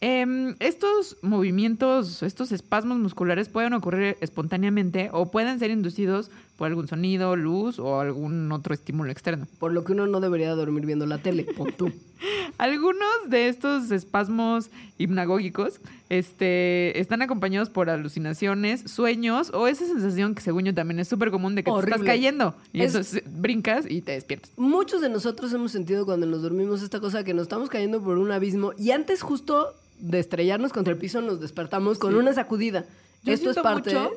Em, 0.00 0.54
estos 0.60 1.16
movimientos, 1.22 2.22
estos 2.22 2.52
espasmos 2.52 2.98
musculares 2.98 3.48
pueden 3.48 3.72
ocurrir 3.72 4.16
espontáneamente 4.20 5.08
o 5.12 5.30
pueden 5.30 5.58
ser 5.58 5.70
inducidos 5.70 6.30
por 6.56 6.68
algún 6.68 6.88
sonido, 6.88 7.36
luz 7.36 7.78
o 7.78 8.00
algún 8.00 8.50
otro 8.52 8.72
estímulo 8.74 9.10
externo. 9.10 9.46
Por 9.58 9.72
lo 9.72 9.84
que 9.84 9.92
uno 9.92 10.06
no 10.06 10.20
debería 10.20 10.54
dormir 10.54 10.86
viendo 10.86 11.04
la 11.06 11.18
tele, 11.18 11.44
pon 11.44 11.72
tú. 11.76 11.92
Algunos 12.58 13.06
de 13.28 13.48
estos 13.48 13.90
espasmos 13.90 14.70
hipnagógicos 14.96 15.80
este, 16.08 16.98
están 16.98 17.20
acompañados 17.22 17.68
por 17.68 17.90
alucinaciones, 17.90 18.82
sueños 18.90 19.50
o 19.52 19.66
esa 19.68 19.86
sensación 19.86 20.34
que 20.34 20.40
según 20.42 20.64
yo 20.64 20.74
también 20.74 20.98
es 21.00 21.08
súper 21.08 21.30
común 21.30 21.54
de 21.54 21.62
que 21.64 21.70
te 21.70 21.78
estás 21.78 22.02
cayendo 22.02 22.54
y 22.72 22.80
Es- 22.80 22.86
entonces 22.94 23.22
brincas 23.26 23.84
y 23.88 24.00
te 24.00 24.12
despiertas. 24.12 24.50
Muchos 24.56 25.00
de 25.02 25.10
nosotros 25.10 25.52
hemos 25.52 25.72
sentido 25.72 26.06
cuando 26.06 26.26
nos 26.26 26.42
dormimos 26.42 26.82
esta 26.82 27.00
cosa 27.00 27.24
que 27.24 27.34
nos 27.34 27.42
estamos 27.42 27.68
cayendo 27.68 28.00
por 28.00 28.16
un 28.18 28.32
abismo 28.32 28.72
y 28.78 28.92
antes 28.92 29.20
justo 29.22 29.74
de 29.98 30.18
estrellarnos 30.18 30.72
contra 30.72 30.92
el 30.94 30.98
piso 30.98 31.20
nos 31.20 31.40
despertamos 31.40 31.98
con 31.98 32.14
una 32.14 32.32
sacudida. 32.32 32.84
Yo 33.24 33.32
Esto 33.32 33.50
es 33.50 33.56
parte... 33.56 33.94
mucho- 33.94 34.10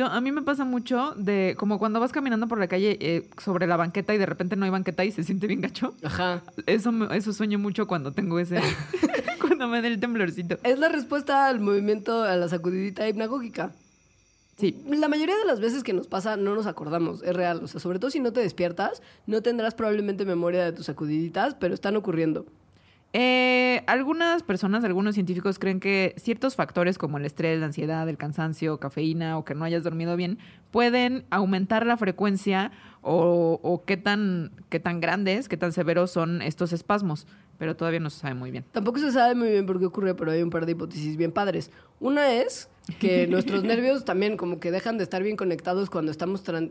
yo, 0.00 0.06
a 0.06 0.20
mí 0.22 0.32
me 0.32 0.40
pasa 0.40 0.64
mucho 0.64 1.12
de 1.14 1.54
como 1.58 1.78
cuando 1.78 2.00
vas 2.00 2.10
caminando 2.10 2.48
por 2.48 2.58
la 2.58 2.68
calle 2.68 2.96
eh, 3.02 3.28
sobre 3.36 3.66
la 3.66 3.76
banqueta 3.76 4.14
y 4.14 4.18
de 4.18 4.24
repente 4.24 4.56
no 4.56 4.64
hay 4.64 4.70
banqueta 4.70 5.04
y 5.04 5.12
se 5.12 5.24
siente 5.24 5.46
bien 5.46 5.60
gacho. 5.60 5.94
Ajá. 6.02 6.42
Eso, 6.64 6.90
eso 7.12 7.34
sueño 7.34 7.58
mucho 7.58 7.86
cuando 7.86 8.10
tengo 8.10 8.38
ese... 8.38 8.60
cuando 9.40 9.68
me 9.68 9.82
da 9.82 9.88
el 9.88 10.00
temblorcito. 10.00 10.56
Es 10.62 10.78
la 10.78 10.88
respuesta 10.88 11.48
al 11.48 11.60
movimiento, 11.60 12.22
a 12.22 12.34
la 12.36 12.48
sacudidita 12.48 13.06
hipnagógica. 13.06 13.72
Sí. 14.56 14.82
La 14.88 15.08
mayoría 15.08 15.36
de 15.36 15.44
las 15.44 15.60
veces 15.60 15.82
que 15.82 15.92
nos 15.92 16.06
pasa 16.06 16.38
no 16.38 16.54
nos 16.54 16.66
acordamos, 16.66 17.22
es 17.22 17.36
real. 17.36 17.62
O 17.62 17.68
sea, 17.68 17.78
sobre 17.78 17.98
todo 17.98 18.10
si 18.10 18.20
no 18.20 18.32
te 18.32 18.40
despiertas, 18.40 19.02
no 19.26 19.42
tendrás 19.42 19.74
probablemente 19.74 20.24
memoria 20.24 20.64
de 20.64 20.72
tus 20.72 20.86
sacudiditas, 20.86 21.54
pero 21.60 21.74
están 21.74 21.96
ocurriendo. 21.96 22.46
Eh, 23.12 23.82
algunas 23.88 24.44
personas, 24.44 24.84
algunos 24.84 25.14
científicos 25.16 25.58
creen 25.58 25.80
que 25.80 26.14
ciertos 26.16 26.54
factores 26.54 26.96
como 26.96 27.18
el 27.18 27.24
estrés, 27.24 27.58
la 27.58 27.66
ansiedad, 27.66 28.08
el 28.08 28.16
cansancio, 28.16 28.78
cafeína 28.78 29.36
o 29.36 29.44
que 29.44 29.56
no 29.56 29.64
hayas 29.64 29.82
dormido 29.82 30.16
bien 30.16 30.38
pueden 30.70 31.24
aumentar 31.30 31.86
la 31.86 31.96
frecuencia 31.96 32.70
o, 33.02 33.58
o 33.64 33.84
qué 33.84 33.96
tan 33.96 34.52
qué 34.68 34.78
tan 34.78 35.00
grandes, 35.00 35.48
qué 35.48 35.56
tan 35.56 35.72
severos 35.72 36.12
son 36.12 36.40
estos 36.40 36.72
espasmos, 36.72 37.26
pero 37.58 37.74
todavía 37.74 37.98
no 37.98 38.10
se 38.10 38.20
sabe 38.20 38.34
muy 38.34 38.52
bien. 38.52 38.64
Tampoco 38.70 39.00
se 39.00 39.10
sabe 39.10 39.34
muy 39.34 39.48
bien 39.48 39.66
por 39.66 39.80
qué 39.80 39.86
ocurre, 39.86 40.14
pero 40.14 40.30
hay 40.30 40.42
un 40.42 40.50
par 40.50 40.64
de 40.64 40.72
hipótesis 40.72 41.16
bien 41.16 41.32
padres. 41.32 41.72
Una 41.98 42.30
es 42.32 42.68
que 43.00 43.26
nuestros 43.28 43.64
nervios 43.64 44.04
también 44.04 44.36
como 44.36 44.60
que 44.60 44.70
dejan 44.70 44.98
de 44.98 45.02
estar 45.04 45.24
bien 45.24 45.36
conectados 45.36 45.90
cuando 45.90 46.12
estamos 46.12 46.44
tran- 46.46 46.70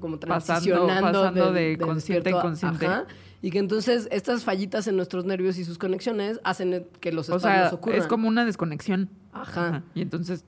como 0.00 0.20
Pasando- 0.20 0.20
transicionando 0.20 1.00
pasando 1.00 1.52
de 1.52 1.78
consciente 1.80 2.28
a 2.28 2.32
inconsciente. 2.36 2.84
ajá, 2.86 3.06
y 3.42 3.50
que 3.50 3.58
entonces 3.58 4.08
estas 4.10 4.44
fallitas 4.44 4.86
en 4.88 4.96
nuestros 4.96 5.24
nervios 5.24 5.58
y 5.58 5.64
sus 5.64 5.78
conexiones 5.78 6.40
hacen 6.44 6.86
que 7.00 7.12
los 7.12 7.28
O 7.30 7.36
espasmos 7.36 7.68
sea, 7.68 7.74
ocurran. 7.74 7.98
es 8.00 8.06
como 8.06 8.28
una 8.28 8.44
desconexión. 8.44 9.08
Ajá. 9.32 9.82
Y 9.94 10.02
entonces, 10.02 10.44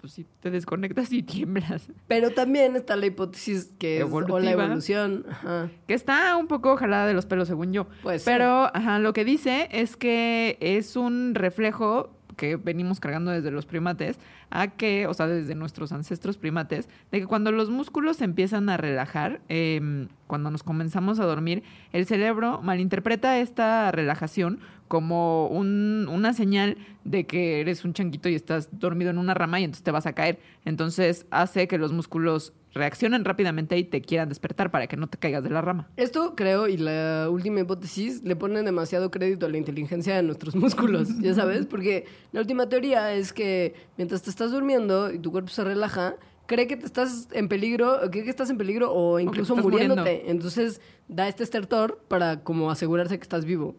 pues 0.00 0.12
sí, 0.12 0.24
te 0.40 0.50
desconectas 0.50 1.12
y 1.12 1.22
tiemblas. 1.22 1.90
Pero 2.06 2.30
también 2.30 2.76
está 2.76 2.96
la 2.96 3.06
hipótesis 3.06 3.72
que 3.78 3.98
es 3.98 4.04
o 4.10 4.38
la 4.38 4.50
evolución. 4.50 5.26
Ajá. 5.30 5.70
Que 5.86 5.94
está 5.94 6.36
un 6.36 6.46
poco 6.46 6.76
jalada 6.76 7.06
de 7.06 7.14
los 7.14 7.26
pelos, 7.26 7.48
según 7.48 7.72
yo. 7.72 7.86
Puede 8.02 8.18
ser. 8.20 8.32
Pero 8.34 8.70
ajá, 8.74 8.98
lo 9.00 9.12
que 9.12 9.24
dice 9.24 9.68
es 9.72 9.96
que 9.96 10.56
es 10.60 10.96
un 10.96 11.34
reflejo 11.34 12.10
que 12.38 12.56
venimos 12.56 13.00
cargando 13.00 13.30
desde 13.32 13.50
los 13.50 13.66
primates, 13.66 14.18
a 14.48 14.68
que, 14.68 15.06
o 15.06 15.12
sea, 15.12 15.26
desde 15.26 15.54
nuestros 15.54 15.92
ancestros 15.92 16.38
primates, 16.38 16.88
de 17.12 17.20
que 17.20 17.26
cuando 17.26 17.52
los 17.52 17.68
músculos 17.68 18.16
se 18.16 18.24
empiezan 18.24 18.70
a 18.70 18.78
relajar, 18.78 19.40
eh, 19.50 20.06
cuando 20.26 20.50
nos 20.50 20.62
comenzamos 20.62 21.18
a 21.20 21.24
dormir, 21.26 21.62
el 21.92 22.06
cerebro 22.06 22.60
malinterpreta 22.62 23.38
esta 23.40 23.90
relajación 23.92 24.60
como 24.86 25.48
un- 25.48 26.08
una 26.10 26.32
señal 26.32 26.78
de 27.04 27.26
que 27.26 27.60
eres 27.60 27.84
un 27.84 27.92
changuito 27.92 28.28
y 28.30 28.34
estás 28.34 28.68
dormido 28.78 29.10
en 29.10 29.18
una 29.18 29.34
rama 29.34 29.60
y 29.60 29.64
entonces 29.64 29.82
te 29.84 29.90
vas 29.90 30.06
a 30.06 30.14
caer. 30.14 30.38
Entonces 30.64 31.26
hace 31.30 31.68
que 31.68 31.76
los 31.76 31.92
músculos 31.92 32.54
reaccionen 32.74 33.24
rápidamente 33.24 33.76
y 33.78 33.84
te 33.84 34.00
quieran 34.00 34.28
despertar 34.28 34.70
para 34.70 34.86
que 34.86 34.96
no 34.96 35.06
te 35.06 35.18
caigas 35.18 35.42
de 35.42 35.50
la 35.50 35.60
rama. 35.60 35.88
Esto 35.96 36.34
creo, 36.34 36.68
y 36.68 36.76
la 36.76 37.28
última 37.30 37.60
hipótesis, 37.60 38.22
le 38.24 38.36
ponen 38.36 38.64
demasiado 38.64 39.10
crédito 39.10 39.46
a 39.46 39.48
la 39.48 39.58
inteligencia 39.58 40.16
de 40.16 40.22
nuestros 40.22 40.54
músculos, 40.56 41.08
ya 41.20 41.34
sabes, 41.34 41.66
porque 41.66 42.06
la 42.32 42.40
última 42.40 42.68
teoría 42.68 43.12
es 43.12 43.32
que 43.32 43.74
mientras 43.96 44.22
te 44.22 44.30
estás 44.30 44.50
durmiendo 44.50 45.12
y 45.12 45.18
tu 45.18 45.30
cuerpo 45.30 45.50
se 45.50 45.64
relaja, 45.64 46.16
cree 46.46 46.66
que 46.66 46.76
te 46.76 46.86
estás 46.86 47.28
en 47.32 47.48
peligro, 47.48 47.98
cree 48.10 48.24
que 48.24 48.30
estás 48.30 48.50
en 48.50 48.58
peligro 48.58 48.92
o 48.92 49.20
incluso 49.20 49.54
muriéndote. 49.54 50.00
muriendo. 50.00 50.30
Entonces 50.30 50.80
da 51.06 51.28
este 51.28 51.44
estertor 51.44 52.00
para 52.08 52.42
como 52.42 52.70
asegurarse 52.70 53.18
que 53.18 53.22
estás 53.22 53.44
vivo. 53.44 53.76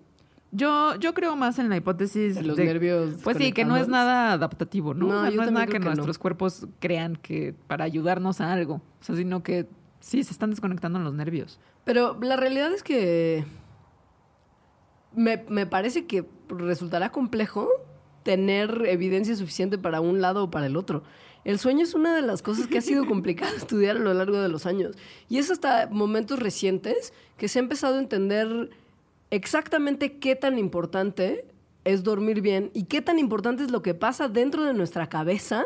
Yo, 0.51 0.95
yo 0.95 1.13
creo 1.13 1.35
más 1.35 1.59
en 1.59 1.69
la 1.69 1.77
hipótesis 1.77 2.35
De 2.35 2.41
los 2.43 2.57
de- 2.57 2.65
nervios 2.65 3.15
Pues 3.23 3.37
sí, 3.37 3.51
que 3.51 3.65
no 3.65 3.77
es 3.77 3.87
nada 3.87 4.31
adaptativo, 4.33 4.93
¿no? 4.95 5.07
No, 5.07 5.17
O 5.19 5.21
sea, 5.21 5.29
yo 5.29 5.37
no 5.37 5.43
es 5.43 5.51
nada 5.51 5.67
que, 5.67 5.77
no. 5.79 5.85
nuestros 5.85 6.17
cuerpos 6.17 6.65
crean 6.79 7.15
que 7.17 7.53
para 7.67 7.83
ayudarnos 7.85 8.41
a 8.41 8.51
algo. 8.51 8.75
O 8.99 9.03
sea, 9.03 9.15
sino 9.15 9.43
que 9.43 9.67
sí 9.99 10.23
se 10.23 10.31
están 10.31 10.49
desconectando 10.49 10.97
los 10.99 11.13
nervios. 11.13 11.59
Pero 11.85 12.17
la 12.21 12.35
realidad 12.35 12.71
es 12.73 12.81
que 12.83 13.45
me, 15.15 15.43
me 15.49 15.65
parece 15.65 16.05
que 16.05 16.25
resultará 16.49 17.11
complejo 17.11 17.67
tener 18.23 18.83
evidencia 18.87 19.35
suficiente 19.35 19.77
para 19.77 20.01
un 20.01 20.21
lado 20.21 20.45
o 20.45 20.51
para 20.51 20.65
el 20.67 20.77
otro. 20.77 21.03
El 21.45 21.57
sueño 21.57 21.83
es 21.83 21.93
una 21.93 22.15
de 22.15 22.21
las 22.21 22.41
cosas 22.41 22.67
que 22.67 22.77
ha 22.77 22.81
sido 22.81 23.05
complicado 23.07 23.55
estudiar 23.55 23.95
a 23.97 23.99
lo 23.99 24.13
largo 24.13 24.41
de 24.41 24.49
los 24.49 24.65
años. 24.65 24.95
Y 25.29 25.37
es 25.37 25.49
hasta 25.51 25.87
momentos 25.91 26.39
recientes 26.39 27.13
que 27.37 27.47
se 27.47 27.59
ha 27.59 27.61
empezado 27.61 27.95
a 27.95 27.99
entender 27.99 28.69
exactamente 29.31 30.17
qué 30.19 30.35
tan 30.35 30.57
importante 30.57 31.45
es 31.85 32.03
dormir 32.03 32.41
bien 32.41 32.71
y 32.73 32.83
qué 32.85 33.01
tan 33.01 33.19
importante 33.19 33.63
es 33.63 33.71
lo 33.71 33.81
que 33.81 33.93
pasa 33.93 34.27
dentro 34.27 34.63
de 34.63 34.73
nuestra 34.73 35.07
cabeza, 35.07 35.65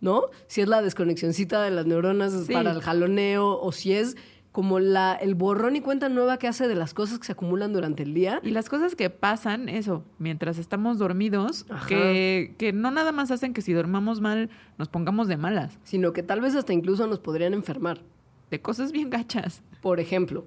¿no? 0.00 0.24
Si 0.46 0.60
es 0.60 0.68
la 0.68 0.82
desconexioncita 0.82 1.62
de 1.62 1.70
las 1.70 1.86
neuronas 1.86 2.32
Sí. 2.46 2.52
para 2.52 2.72
el 2.72 2.80
jaloneo 2.82 3.58
o 3.60 3.72
si 3.72 3.92
es 3.92 4.16
como 4.52 4.80
la, 4.80 5.14
el 5.14 5.36
borrón 5.36 5.76
y 5.76 5.80
cuenta 5.80 6.08
nueva 6.08 6.36
que 6.38 6.48
hace 6.48 6.66
de 6.66 6.74
las 6.74 6.92
cosas 6.92 7.20
que 7.20 7.26
se 7.26 7.32
acumulan 7.32 7.72
durante 7.72 8.02
el 8.02 8.14
día. 8.14 8.40
Y 8.42 8.50
las 8.50 8.68
cosas 8.68 8.96
que 8.96 9.08
pasan, 9.08 9.68
eso, 9.68 10.02
mientras 10.18 10.58
estamos 10.58 10.98
dormidos, 10.98 11.66
que, 11.86 12.56
que 12.58 12.72
no 12.72 12.90
nada 12.90 13.12
más 13.12 13.30
hacen 13.30 13.54
que 13.54 13.62
si 13.62 13.72
dormamos 13.72 14.20
mal 14.20 14.50
nos 14.76 14.88
pongamos 14.88 15.28
de 15.28 15.36
malas, 15.36 15.78
sino 15.84 16.12
que 16.12 16.24
tal 16.24 16.40
vez 16.40 16.56
hasta 16.56 16.72
incluso 16.72 17.06
nos 17.06 17.20
podrían 17.20 17.54
enfermar. 17.54 18.00
de 18.50 18.60
cosas 18.60 18.90
bien 18.90 19.08
gachas. 19.10 19.62
Por 19.80 20.00
ejemplo, 20.00 20.44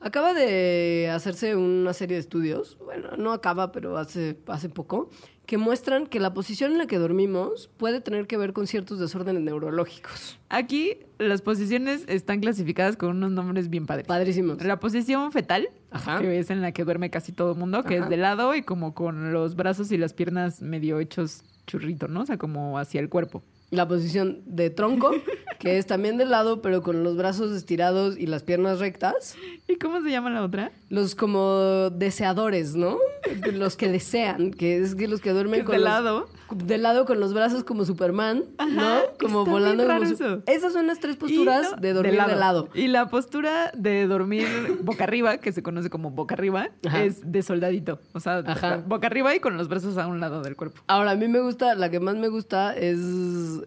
acaba 0.00 0.34
de 0.34 1.10
hacerse 1.12 1.56
una 1.56 1.92
serie 1.92 2.16
de 2.16 2.20
estudios, 2.20 2.78
bueno, 2.84 3.16
no 3.16 3.32
acaba, 3.32 3.72
pero 3.72 3.96
hace, 3.98 4.38
hace 4.46 4.68
poco, 4.68 5.10
que 5.46 5.58
muestran 5.58 6.06
que 6.06 6.18
la 6.20 6.34
posición 6.34 6.72
en 6.72 6.78
la 6.78 6.86
que 6.86 6.98
dormimos 6.98 7.70
puede 7.76 8.00
tener 8.00 8.26
que 8.26 8.36
ver 8.36 8.52
con 8.52 8.66
ciertos 8.66 8.98
desórdenes 8.98 9.42
neurológicos. 9.42 10.38
Aquí 10.48 10.98
las 11.18 11.40
posiciones 11.40 12.04
están 12.08 12.40
clasificadas 12.40 12.96
con 12.96 13.10
unos 13.10 13.30
nombres 13.30 13.70
bien 13.70 13.86
padres. 13.86 14.06
Padrísimos. 14.06 14.62
La 14.62 14.80
posición 14.80 15.30
fetal, 15.32 15.68
Ajá. 15.90 16.18
que 16.18 16.38
es 16.38 16.50
en 16.50 16.62
la 16.62 16.72
que 16.72 16.84
duerme 16.84 17.10
casi 17.10 17.32
todo 17.32 17.52
el 17.52 17.58
mundo, 17.58 17.84
que 17.84 17.96
Ajá. 17.96 18.04
es 18.04 18.10
de 18.10 18.16
lado 18.16 18.54
y 18.54 18.62
como 18.62 18.94
con 18.94 19.32
los 19.32 19.54
brazos 19.54 19.92
y 19.92 19.98
las 19.98 20.12
piernas 20.12 20.62
medio 20.62 20.98
hechos 20.98 21.44
churrito, 21.66 22.08
¿no? 22.08 22.22
O 22.22 22.26
sea, 22.26 22.38
como 22.38 22.78
hacia 22.78 23.00
el 23.00 23.08
cuerpo. 23.08 23.42
La 23.70 23.88
posición 23.88 24.42
de 24.46 24.70
tronco, 24.70 25.10
que 25.58 25.78
es 25.78 25.86
también 25.86 26.16
de 26.18 26.24
lado, 26.24 26.62
pero 26.62 26.82
con 26.82 27.02
los 27.02 27.16
brazos 27.16 27.50
estirados 27.52 28.16
y 28.16 28.26
las 28.26 28.42
piernas 28.44 28.78
rectas. 28.78 29.34
¿Y 29.66 29.76
cómo 29.76 30.00
se 30.02 30.10
llama 30.10 30.30
la 30.30 30.44
otra? 30.44 30.70
Los 30.88 31.14
como 31.16 31.90
deseadores, 31.90 32.76
¿no? 32.76 32.98
Los 33.52 33.76
que 33.76 33.88
desean, 33.88 34.52
que 34.52 34.78
es 34.78 34.94
que 34.94 35.08
los 35.08 35.20
que 35.20 35.30
duermen 35.32 35.60
Que 35.60 35.66
con 35.66 35.72
de 35.74 35.78
los- 35.80 35.88
lado. 35.88 36.28
De 36.50 36.78
lado 36.78 37.06
con 37.06 37.18
los 37.18 37.34
brazos 37.34 37.64
como 37.64 37.84
Superman, 37.84 38.44
Ajá, 38.58 38.70
¿no? 38.70 38.98
Como 39.20 39.44
volando 39.44 39.84
como 39.86 40.02
eso. 40.04 40.42
Esas 40.46 40.72
son 40.72 40.86
las 40.86 41.00
tres 41.00 41.16
posturas 41.16 41.74
de 41.80 41.92
dormir 41.92 42.22
de 42.24 42.36
lado. 42.36 42.68
Y 42.72 42.86
la 42.86 43.08
postura 43.08 43.72
de 43.76 44.06
dormir 44.06 44.46
boca 44.82 45.04
arriba, 45.04 45.38
que 45.38 45.50
se 45.52 45.62
conoce 45.62 45.90
como 45.90 46.10
boca 46.12 46.34
arriba, 46.34 46.68
Ajá. 46.86 47.02
es 47.02 47.20
de 47.32 47.42
soldadito. 47.42 47.98
O 48.12 48.20
sea, 48.20 48.38
Ajá. 48.46 48.82
boca 48.86 49.08
arriba 49.08 49.34
y 49.34 49.40
con 49.40 49.56
los 49.56 49.68
brazos 49.68 49.98
a 49.98 50.06
un 50.06 50.20
lado 50.20 50.42
del 50.42 50.54
cuerpo. 50.54 50.80
Ahora, 50.86 51.10
a 51.12 51.16
mí 51.16 51.26
me 51.26 51.40
gusta, 51.40 51.74
la 51.74 51.90
que 51.90 51.98
más 51.98 52.14
me 52.16 52.28
gusta 52.28 52.76
es 52.76 52.98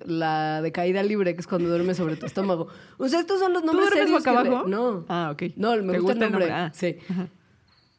la 0.06 0.62
de 0.62 0.72
caída 0.72 1.04
libre, 1.04 1.34
que 1.36 1.42
es 1.42 1.48
cuando 1.48 1.68
duermes 1.70 1.98
sobre 1.98 2.16
tu 2.16 2.26
estómago. 2.26 2.68
O 2.98 3.08
sea, 3.10 3.20
estos 3.20 3.40
son 3.40 3.52
los 3.54 3.62
¿Tú 3.62 3.68
nombres 3.68 3.90
duermes 3.90 4.08
serios. 4.08 4.24
boca 4.24 4.40
abajo? 4.40 4.68
No. 4.70 5.06
Ah, 5.10 5.32
ok. 5.34 5.44
No, 5.58 5.76
me 5.84 5.94
¿Te 5.94 6.00
gusta, 6.00 6.14
el 6.14 6.20
nombre. 6.32 6.52
Ah. 6.52 6.72
Sí. 6.74 6.98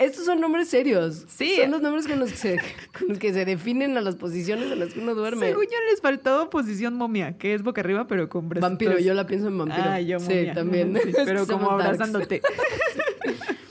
Estos 0.00 0.24
son 0.24 0.40
nombres 0.40 0.68
serios. 0.68 1.26
Sí. 1.28 1.56
Son 1.60 1.70
los 1.70 1.82
nombres 1.82 2.08
con 2.08 2.18
los, 2.18 2.30
que 2.30 2.36
se, 2.36 2.56
con 2.98 3.08
los 3.08 3.18
que 3.18 3.32
se 3.34 3.44
definen 3.44 3.96
a 3.98 4.00
las 4.00 4.16
posiciones 4.16 4.72
en 4.72 4.80
las 4.80 4.94
que 4.94 5.00
uno 5.00 5.14
duerme. 5.14 5.46
Según 5.46 5.64
yo 5.66 5.76
les 5.90 6.00
faltó 6.00 6.48
posición 6.50 6.94
momia, 6.94 7.36
que 7.36 7.54
es 7.54 7.62
boca 7.62 7.82
arriba, 7.82 8.06
pero 8.06 8.28
con 8.30 8.48
bracitos. 8.48 8.70
Vampiro, 8.70 8.98
yo 8.98 9.12
la 9.14 9.26
pienso 9.26 9.48
en 9.48 9.58
vampiro. 9.58 9.82
Ah, 9.84 10.00
yo 10.00 10.18
Sí, 10.18 10.34
momia. 10.34 10.54
también. 10.54 10.98
Sí, 11.04 11.12
pero 11.24 11.46
como 11.46 11.70
abrazándote. 11.70 12.40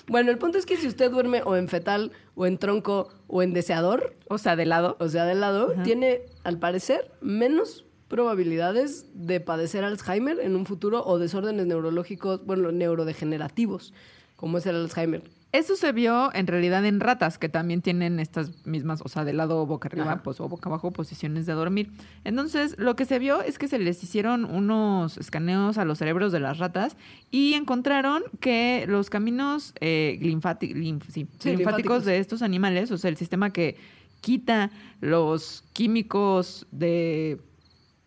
Bueno, 0.08 0.32
el 0.32 0.38
punto 0.38 0.58
es 0.58 0.66
que 0.66 0.78
si 0.78 0.88
usted 0.88 1.12
duerme 1.12 1.42
o 1.44 1.56
en 1.56 1.68
fetal, 1.68 2.12
o 2.36 2.46
en 2.46 2.58
tronco, 2.58 3.10
o 3.28 3.42
en 3.44 3.54
deseador, 3.54 4.16
O 4.28 4.38
sea, 4.38 4.56
de 4.56 4.66
lado. 4.66 4.98
o 5.00 5.08
sea, 5.08 5.26
de 5.26 5.36
lado, 5.36 5.74
tiene, 5.84 6.22
al 6.44 6.58
parecer, 6.60 7.12
menos 7.22 7.86
probabilidades 8.08 9.06
de 9.14 9.40
padecer 9.40 9.84
Alzheimer 9.84 10.40
en 10.40 10.56
un 10.56 10.66
futuro 10.66 11.04
o 11.06 11.20
desórdenes 11.20 11.68
neurológicos, 11.68 12.44
bueno, 12.46 12.72
neurodegenerativos, 12.72 13.94
como 14.36 14.58
es 14.58 14.66
el 14.66 14.76
Alzheimer. 14.78 15.22
Eso 15.52 15.76
se 15.76 15.92
vio 15.94 16.32
en 16.36 16.46
realidad 16.46 16.86
en 16.86 17.00
ratas, 17.00 17.40
que 17.40 17.50
también 17.50 17.82
tienen 17.82 18.20
estas 18.20 18.66
mismas, 18.68 19.02
o 19.04 19.10
sea, 19.10 19.26
de 19.26 19.34
lado 19.34 19.66
boca 19.66 19.88
arriba, 19.88 20.06
Ajá. 20.14 20.24
pues, 20.24 20.40
o 20.40 20.48
boca 20.48 20.70
abajo, 20.70 20.92
posiciones 20.92 21.48
de 21.48 21.54
dormir. 21.54 21.90
Entonces, 22.24 22.76
lo 22.78 22.96
que 22.96 23.06
se 23.06 23.18
vio 23.18 23.42
es 23.42 23.58
que 23.58 23.68
se 23.68 23.80
les 23.80 24.04
hicieron 24.04 24.46
unos 24.46 25.18
escaneos 25.18 25.80
a 25.80 25.86
los 25.86 25.98
cerebros 25.98 26.32
de 26.32 26.40
las 26.40 26.60
ratas 26.60 26.98
y 27.32 27.56
encontraron 27.56 28.22
que 28.40 28.86
los 28.88 29.10
caminos 29.10 29.74
eh, 29.82 30.20
linfati- 30.22 30.76
linf- 30.76 31.06
sí, 31.10 31.28
Sí, 31.40 31.50
linfáticos 31.50 31.58
linfáticos. 31.58 32.06
de 32.06 32.20
estos 32.20 32.42
animales, 32.44 32.92
o 32.92 33.00
sea, 33.00 33.10
el 33.10 33.18
sistema 33.18 33.52
que 33.52 33.76
quita 34.22 34.70
los 35.02 35.64
químicos 35.74 36.68
de 36.72 37.40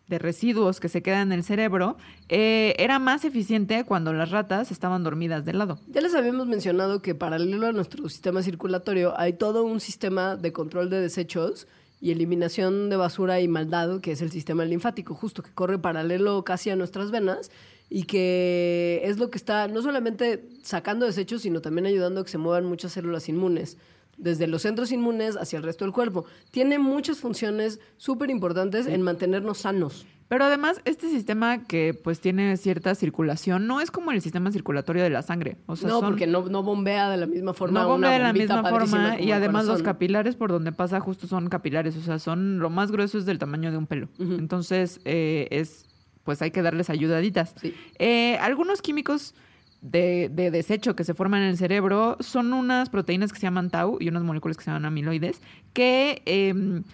de 0.08 0.18
residuos 0.18 0.80
que 0.80 0.88
se 0.88 1.02
quedan 1.02 1.32
en 1.32 1.38
el 1.38 1.44
cerebro, 1.44 1.96
eh, 2.28 2.74
era 2.78 2.98
más 2.98 3.24
eficiente 3.24 3.84
cuando 3.84 4.12
las 4.12 4.30
ratas 4.30 4.70
estaban 4.70 5.02
dormidas 5.02 5.44
de 5.44 5.52
lado. 5.54 5.78
Ya 5.88 6.00
les 6.00 6.14
habíamos 6.14 6.46
mencionado 6.46 7.02
que 7.02 7.14
paralelo 7.14 7.66
a 7.66 7.72
nuestro 7.72 8.08
sistema 8.08 8.42
circulatorio 8.42 9.18
hay 9.18 9.34
todo 9.34 9.64
un 9.64 9.80
sistema 9.80 10.36
de 10.36 10.52
control 10.52 10.90
de 10.90 11.00
desechos 11.00 11.66
y 12.00 12.10
eliminación 12.10 12.90
de 12.90 12.96
basura 12.96 13.40
y 13.40 13.48
maldad, 13.48 14.00
que 14.00 14.12
es 14.12 14.22
el 14.22 14.32
sistema 14.32 14.64
linfático, 14.64 15.14
justo 15.14 15.42
que 15.42 15.52
corre 15.52 15.78
paralelo 15.78 16.44
casi 16.44 16.70
a 16.70 16.76
nuestras 16.76 17.12
venas 17.12 17.50
y 17.88 18.04
que 18.04 19.02
es 19.04 19.18
lo 19.18 19.30
que 19.30 19.38
está 19.38 19.68
no 19.68 19.82
solamente 19.82 20.44
sacando 20.62 21.06
desechos, 21.06 21.42
sino 21.42 21.60
también 21.60 21.86
ayudando 21.86 22.20
a 22.20 22.24
que 22.24 22.30
se 22.30 22.38
muevan 22.38 22.64
muchas 22.64 22.92
células 22.92 23.28
inmunes 23.28 23.78
desde 24.18 24.46
los 24.46 24.62
centros 24.62 24.92
inmunes 24.92 25.37
hacia 25.37 25.57
el 25.57 25.62
resto 25.62 25.85
del 25.85 25.92
cuerpo. 25.92 26.25
Tiene 26.51 26.79
muchas 26.79 27.18
funciones 27.18 27.81
súper 27.96 28.31
importantes 28.31 28.87
en 28.87 29.03
mantenernos 29.03 29.59
sanos. 29.59 30.07
Pero 30.29 30.46
además, 30.46 30.81
este 30.87 31.11
sistema 31.11 31.64
que 31.64 31.92
pues 31.92 32.20
tiene 32.20 32.57
cierta 32.57 32.94
circulación 32.94 33.66
no 33.66 33.83
es 33.83 33.90
como 33.90 34.12
el 34.12 34.22
sistema 34.22 34.51
circulatorio 34.51 35.03
de 35.03 35.11
la 35.11 35.20
sangre. 35.20 35.59
O 35.66 35.77
sea, 35.77 35.90
no, 35.90 36.01
son- 36.01 36.09
porque 36.11 36.27
no, 36.27 36.46
no 36.46 36.62
bombea 36.62 37.11
de 37.11 37.18
la 37.18 37.27
misma 37.27 37.53
forma. 37.53 37.81
no 37.81 37.87
una 37.87 37.92
bombea 37.92 38.11
de 38.12 38.18
la 38.20 38.33
misma 38.33 38.62
forma 38.64 39.20
y 39.20 39.31
además 39.33 39.66
los 39.66 39.83
capilares 39.83 40.35
por 40.37 40.51
donde 40.51 40.72
pasa 40.72 41.01
justo 41.01 41.27
son 41.27 41.48
capilares, 41.51 41.96
o 41.96 42.01
sea, 42.01 42.18
son 42.18 42.61
lo 42.61 42.70
más 42.70 42.90
grueso 42.90 43.18
es 43.18 43.27
del 43.27 43.38
tamaño 43.38 43.70
de 43.70 43.77
un 43.77 43.87
pelo. 43.87 44.09
Entonces, 44.18 45.01
eh, 45.05 45.48
es 45.51 45.85
pues 46.25 46.40
hay 46.40 46.51
que 46.53 46.62
darles 46.62 46.88
ayudaditas. 46.88 47.55
Sí. 47.61 47.75
Eh, 47.98 48.38
algunos 48.38 48.81
químicos 48.81 49.35
de, 49.82 50.30
de 50.32 50.50
desecho 50.50 50.96
que 50.96 51.04
se 51.04 51.12
forman 51.12 51.42
en 51.42 51.48
el 51.48 51.58
cerebro 51.58 52.16
son 52.20 52.52
unas 52.52 52.88
proteínas 52.88 53.32
que 53.32 53.38
se 53.38 53.46
llaman 53.46 53.68
tau 53.68 53.98
y 54.00 54.08
unas 54.08 54.22
moléculas 54.22 54.56
que 54.56 54.64
se 54.64 54.70
llaman 54.70 54.86
amiloides 54.86 55.42
que 55.72 56.22
em, 56.24 56.84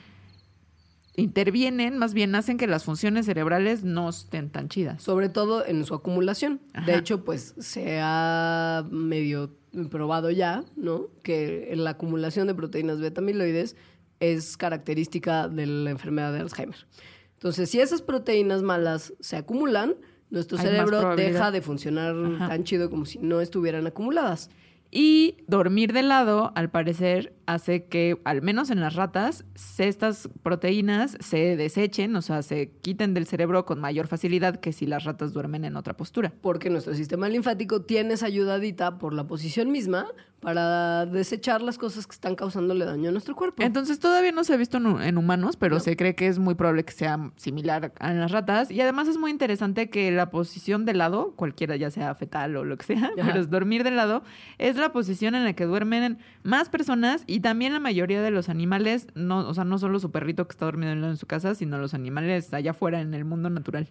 intervienen, 1.16 1.98
más 1.98 2.14
bien 2.14 2.34
hacen 2.34 2.56
que 2.56 2.66
las 2.66 2.84
funciones 2.84 3.26
cerebrales 3.26 3.84
no 3.84 4.08
estén 4.08 4.50
tan 4.50 4.68
chidas. 4.68 5.02
sobre 5.02 5.28
todo 5.28 5.66
en 5.66 5.84
su 5.84 5.94
acumulación. 5.94 6.60
De 6.86 6.96
hecho, 6.96 7.24
pues 7.24 7.54
se 7.58 8.00
ha 8.00 8.86
medio 8.90 9.50
probado 9.90 10.30
ya, 10.30 10.64
¿no? 10.76 11.08
Que 11.22 11.72
la 11.76 11.90
acumulación 11.90 12.46
de 12.46 12.54
proteínas 12.54 13.00
beta-amiloides 13.00 13.76
es 14.20 14.56
característica 14.56 15.48
de 15.48 15.66
la 15.66 15.90
enfermedad 15.90 16.32
de 16.32 16.40
Alzheimer. 16.40 16.86
Entonces, 17.34 17.70
si 17.70 17.80
esas 17.80 18.00
proteínas 18.00 18.62
malas 18.62 19.12
se 19.20 19.36
acumulan, 19.36 19.96
nuestro 20.30 20.58
Hay 20.58 20.66
cerebro 20.66 21.16
deja 21.16 21.50
de 21.50 21.62
funcionar 21.62 22.14
Ajá. 22.36 22.48
tan 22.48 22.64
chido 22.64 22.90
como 22.90 23.06
si 23.06 23.18
no 23.18 23.40
estuvieran 23.40 23.86
acumuladas. 23.86 24.50
Y 24.90 25.36
dormir 25.46 25.92
de 25.92 26.02
lado, 26.02 26.50
al 26.54 26.70
parecer, 26.70 27.34
hace 27.44 27.84
que, 27.84 28.18
al 28.24 28.40
menos 28.40 28.70
en 28.70 28.80
las 28.80 28.94
ratas, 28.94 29.44
estas 29.76 30.30
proteínas 30.42 31.18
se 31.20 31.56
desechen, 31.56 32.16
o 32.16 32.22
sea, 32.22 32.42
se 32.42 32.70
quiten 32.80 33.12
del 33.12 33.26
cerebro 33.26 33.66
con 33.66 33.80
mayor 33.80 34.06
facilidad 34.06 34.56
que 34.56 34.72
si 34.72 34.86
las 34.86 35.04
ratas 35.04 35.34
duermen 35.34 35.66
en 35.66 35.76
otra 35.76 35.94
postura. 35.94 36.32
Porque 36.40 36.70
nuestro 36.70 36.94
sistema 36.94 37.28
linfático 37.28 37.82
tiene 37.82 38.14
esa 38.14 38.26
ayudadita 38.26 38.96
por 38.96 39.12
la 39.12 39.26
posición 39.26 39.70
misma 39.70 40.06
para 40.40 41.04
desechar 41.06 41.62
las 41.62 41.78
cosas 41.78 42.06
que 42.06 42.12
están 42.12 42.36
causándole 42.36 42.84
daño 42.84 43.08
a 43.08 43.12
nuestro 43.12 43.34
cuerpo. 43.34 43.62
Entonces 43.62 43.98
todavía 43.98 44.30
no 44.30 44.44
se 44.44 44.54
ha 44.54 44.56
visto 44.56 44.76
en, 44.76 44.84
hu- 44.84 45.02
en 45.02 45.18
humanos, 45.18 45.56
pero 45.56 45.76
No. 45.76 45.80
se 45.80 45.96
cree 45.96 46.14
que 46.14 46.28
es 46.28 46.38
muy 46.38 46.54
probable 46.54 46.84
que 46.84 46.92
sea 46.92 47.32
similar 47.36 47.92
a 47.98 48.12
las 48.12 48.30
ratas. 48.30 48.70
Y 48.70 48.80
además 48.80 49.08
es 49.08 49.18
muy 49.18 49.30
interesante 49.32 49.90
que 49.90 50.10
la 50.12 50.30
posición 50.30 50.84
de 50.84 50.94
lado, 50.94 51.32
cualquiera 51.34 51.74
ya 51.76 51.90
sea 51.90 52.14
fetal 52.14 52.56
o 52.56 52.64
lo 52.64 52.76
que 52.78 52.86
sea, 52.86 52.98
Ajá. 53.06 53.12
pero 53.16 53.40
es 53.40 53.50
dormir 53.50 53.82
de 53.82 53.90
lado, 53.90 54.22
es 54.58 54.76
la 54.76 54.92
posición 54.92 55.34
en 55.34 55.44
la 55.44 55.54
que 55.54 55.64
duermen 55.64 56.18
más 56.44 56.68
personas 56.68 57.24
y 57.26 57.40
también 57.40 57.72
la 57.72 57.80
mayoría 57.80 58.22
de 58.22 58.30
los 58.30 58.48
animales, 58.48 59.08
no, 59.14 59.40
o 59.48 59.54
sea, 59.54 59.64
no 59.64 59.78
solo 59.78 59.98
su 59.98 60.10
perrito 60.12 60.46
que 60.46 60.52
está 60.52 60.66
dormido 60.66 60.92
en 60.92 61.16
su 61.16 61.26
casa, 61.26 61.54
sino 61.56 61.78
los 61.78 61.94
animales 61.94 62.54
allá 62.54 62.70
afuera 62.70 63.00
en 63.00 63.12
el 63.14 63.24
mundo 63.24 63.50
natural. 63.50 63.88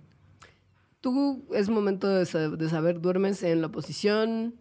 Tú 1.01 1.45
es 1.53 1.69
momento 1.69 2.07
de 2.07 2.25
saber, 2.25 2.99
duermes 3.01 3.43
en 3.43 3.61
la 3.61 3.69
posición. 3.69 4.55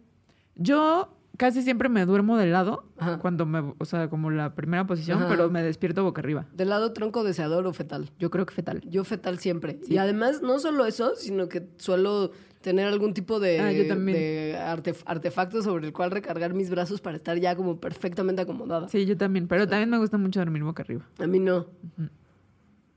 Yo 0.55 1.16
casi 1.37 1.61
siempre 1.61 1.87
me 1.89 2.05
duermo 2.05 2.37
de 2.37 2.47
lado 2.47 2.83
Ajá. 2.97 3.19
cuando 3.19 3.45
me, 3.45 3.73
o 3.77 3.85
sea, 3.85 4.09
como 4.09 4.29
la 4.31 4.53
primera 4.55 4.85
posición, 4.85 5.19
Ajá. 5.19 5.27
pero 5.29 5.49
me 5.49 5.63
despierto 5.63 6.03
boca 6.03 6.21
arriba. 6.21 6.45
¿Del 6.53 6.69
lado 6.69 6.91
tronco 6.93 7.23
deseador 7.23 7.65
o 7.67 7.73
fetal? 7.73 8.09
Yo 8.19 8.29
creo 8.29 8.45
que 8.45 8.53
fetal. 8.53 8.81
Yo 8.89 9.03
fetal 9.03 9.39
siempre. 9.39 9.79
Y 9.87 9.97
además, 9.97 10.41
no 10.41 10.59
solo 10.59 10.85
eso, 10.85 11.15
sino 11.15 11.47
que 11.47 11.67
suelo 11.77 12.31
tener 12.61 12.87
algún 12.87 13.13
tipo 13.13 13.39
de, 13.39 13.59
Ah, 13.61 13.67
de 13.67 14.57
artef- 14.59 15.03
artefacto 15.05 15.61
sobre 15.61 15.85
el 15.87 15.93
cual 15.93 16.11
recargar 16.11 16.53
mis 16.53 16.69
brazos 16.69 16.99
para 16.99 17.15
estar 17.15 17.37
ya 17.37 17.55
como 17.55 17.79
perfectamente 17.79 18.41
acomodada. 18.41 18.89
Sí, 18.89 19.05
yo 19.05 19.15
también, 19.15 19.47
pero 19.47 19.67
también 19.67 19.89
me 19.89 19.97
gusta 19.99 20.17
mucho 20.17 20.39
dormir 20.39 20.63
boca 20.63 20.81
arriba. 20.83 21.03
A 21.19 21.27
mí 21.27 21.39
no. 21.39 21.67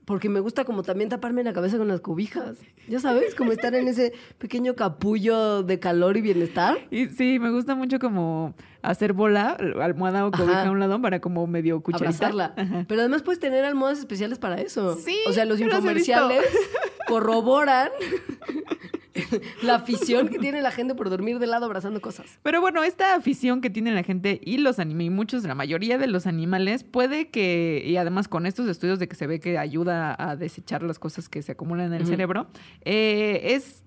Porque 0.05 0.29
me 0.29 0.39
gusta 0.39 0.65
como 0.65 0.81
también 0.83 1.09
taparme 1.09 1.43
la 1.43 1.53
cabeza 1.53 1.77
con 1.77 1.87
las 1.87 2.01
cobijas. 2.01 2.57
Ya 2.87 2.99
sabes, 2.99 3.35
como 3.35 3.51
estar 3.51 3.75
en 3.75 3.87
ese 3.87 4.13
pequeño 4.39 4.75
capullo 4.75 5.61
de 5.63 5.79
calor 5.79 6.17
y 6.17 6.21
bienestar. 6.21 6.77
Y 6.89 7.05
sí, 7.07 7.37
me 7.39 7.51
gusta 7.51 7.75
mucho 7.75 7.99
como 7.99 8.55
hacer 8.81 9.13
bola, 9.13 9.57
almohada 9.79 10.25
o 10.25 10.31
cobija 10.31 10.61
Ajá. 10.61 10.69
a 10.69 10.71
un 10.71 10.79
lado 10.79 10.99
para 11.01 11.21
como 11.21 11.45
medio 11.45 11.81
cucharita. 11.81 12.55
Pero 12.87 12.99
además 13.01 13.21
puedes 13.21 13.39
tener 13.39 13.63
almohadas 13.63 13.99
especiales 13.99 14.39
para 14.39 14.59
eso. 14.59 14.95
Sí, 14.95 15.17
O 15.27 15.33
sea, 15.33 15.45
los 15.45 15.59
infomerciales 15.59 16.43
corroboran 17.07 17.89
la 19.63 19.75
afición 19.75 20.27
que 20.29 20.39
tiene 20.39 20.61
la 20.61 20.71
gente 20.71 20.95
por 20.95 21.09
dormir 21.09 21.39
de 21.39 21.47
lado 21.47 21.65
abrazando 21.65 21.99
cosas. 22.01 22.39
Pero 22.43 22.61
bueno, 22.61 22.83
esta 22.83 23.15
afición 23.15 23.61
que 23.61 23.69
tiene 23.69 23.93
la 23.93 24.03
gente 24.03 24.39
y 24.43 24.57
los 24.57 24.79
animales, 24.79 25.07
y 25.07 25.09
muchos, 25.09 25.43
la 25.43 25.55
mayoría 25.55 25.97
de 25.97 26.07
los 26.07 26.27
animales, 26.27 26.83
puede 26.83 27.29
que, 27.29 27.83
y 27.85 27.97
además 27.97 28.27
con 28.27 28.45
estos 28.45 28.67
estudios 28.69 28.99
de 28.99 29.07
que 29.07 29.15
se 29.15 29.27
ve 29.27 29.39
que 29.39 29.57
ayuda 29.57 30.15
a 30.17 30.35
desechar 30.35 30.83
las 30.83 30.99
cosas 30.99 31.29
que 31.29 31.41
se 31.41 31.51
acumulan 31.51 31.87
en 31.93 32.01
el 32.01 32.07
cerebro, 32.07 32.47
eh, 32.85 33.41
es 33.55 33.83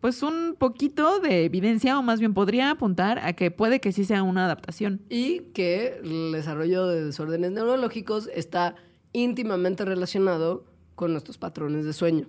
pues 0.00 0.22
un 0.22 0.56
poquito 0.58 1.20
de 1.20 1.44
evidencia, 1.44 1.98
o 1.98 2.02
más 2.02 2.20
bien 2.20 2.32
podría 2.32 2.70
apuntar 2.70 3.18
a 3.18 3.34
que 3.34 3.50
puede 3.50 3.80
que 3.80 3.92
sí 3.92 4.06
sea 4.06 4.22
una 4.22 4.46
adaptación. 4.46 5.02
Y 5.10 5.40
que 5.52 6.00
el 6.02 6.32
desarrollo 6.32 6.86
de 6.86 7.04
desórdenes 7.04 7.50
neurológicos 7.50 8.30
está 8.34 8.76
íntimamente 9.12 9.84
relacionado 9.84 10.64
con 10.94 11.12
nuestros 11.12 11.36
patrones 11.36 11.84
de 11.84 11.92
sueño. 11.92 12.28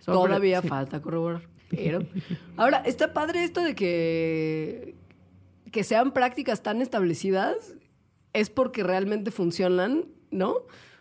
Sobre- 0.00 0.18
Todavía 0.30 0.62
sí. 0.62 0.68
falta 0.68 1.00
corroborar. 1.00 1.51
Pero. 1.72 2.00
Ahora, 2.56 2.78
está 2.86 3.12
padre 3.12 3.44
esto 3.44 3.62
de 3.62 3.74
que, 3.74 4.94
que 5.70 5.84
sean 5.84 6.12
prácticas 6.12 6.62
tan 6.62 6.80
establecidas, 6.82 7.74
es 8.32 8.50
porque 8.50 8.82
realmente 8.82 9.30
funcionan, 9.30 10.04
¿no? 10.30 10.54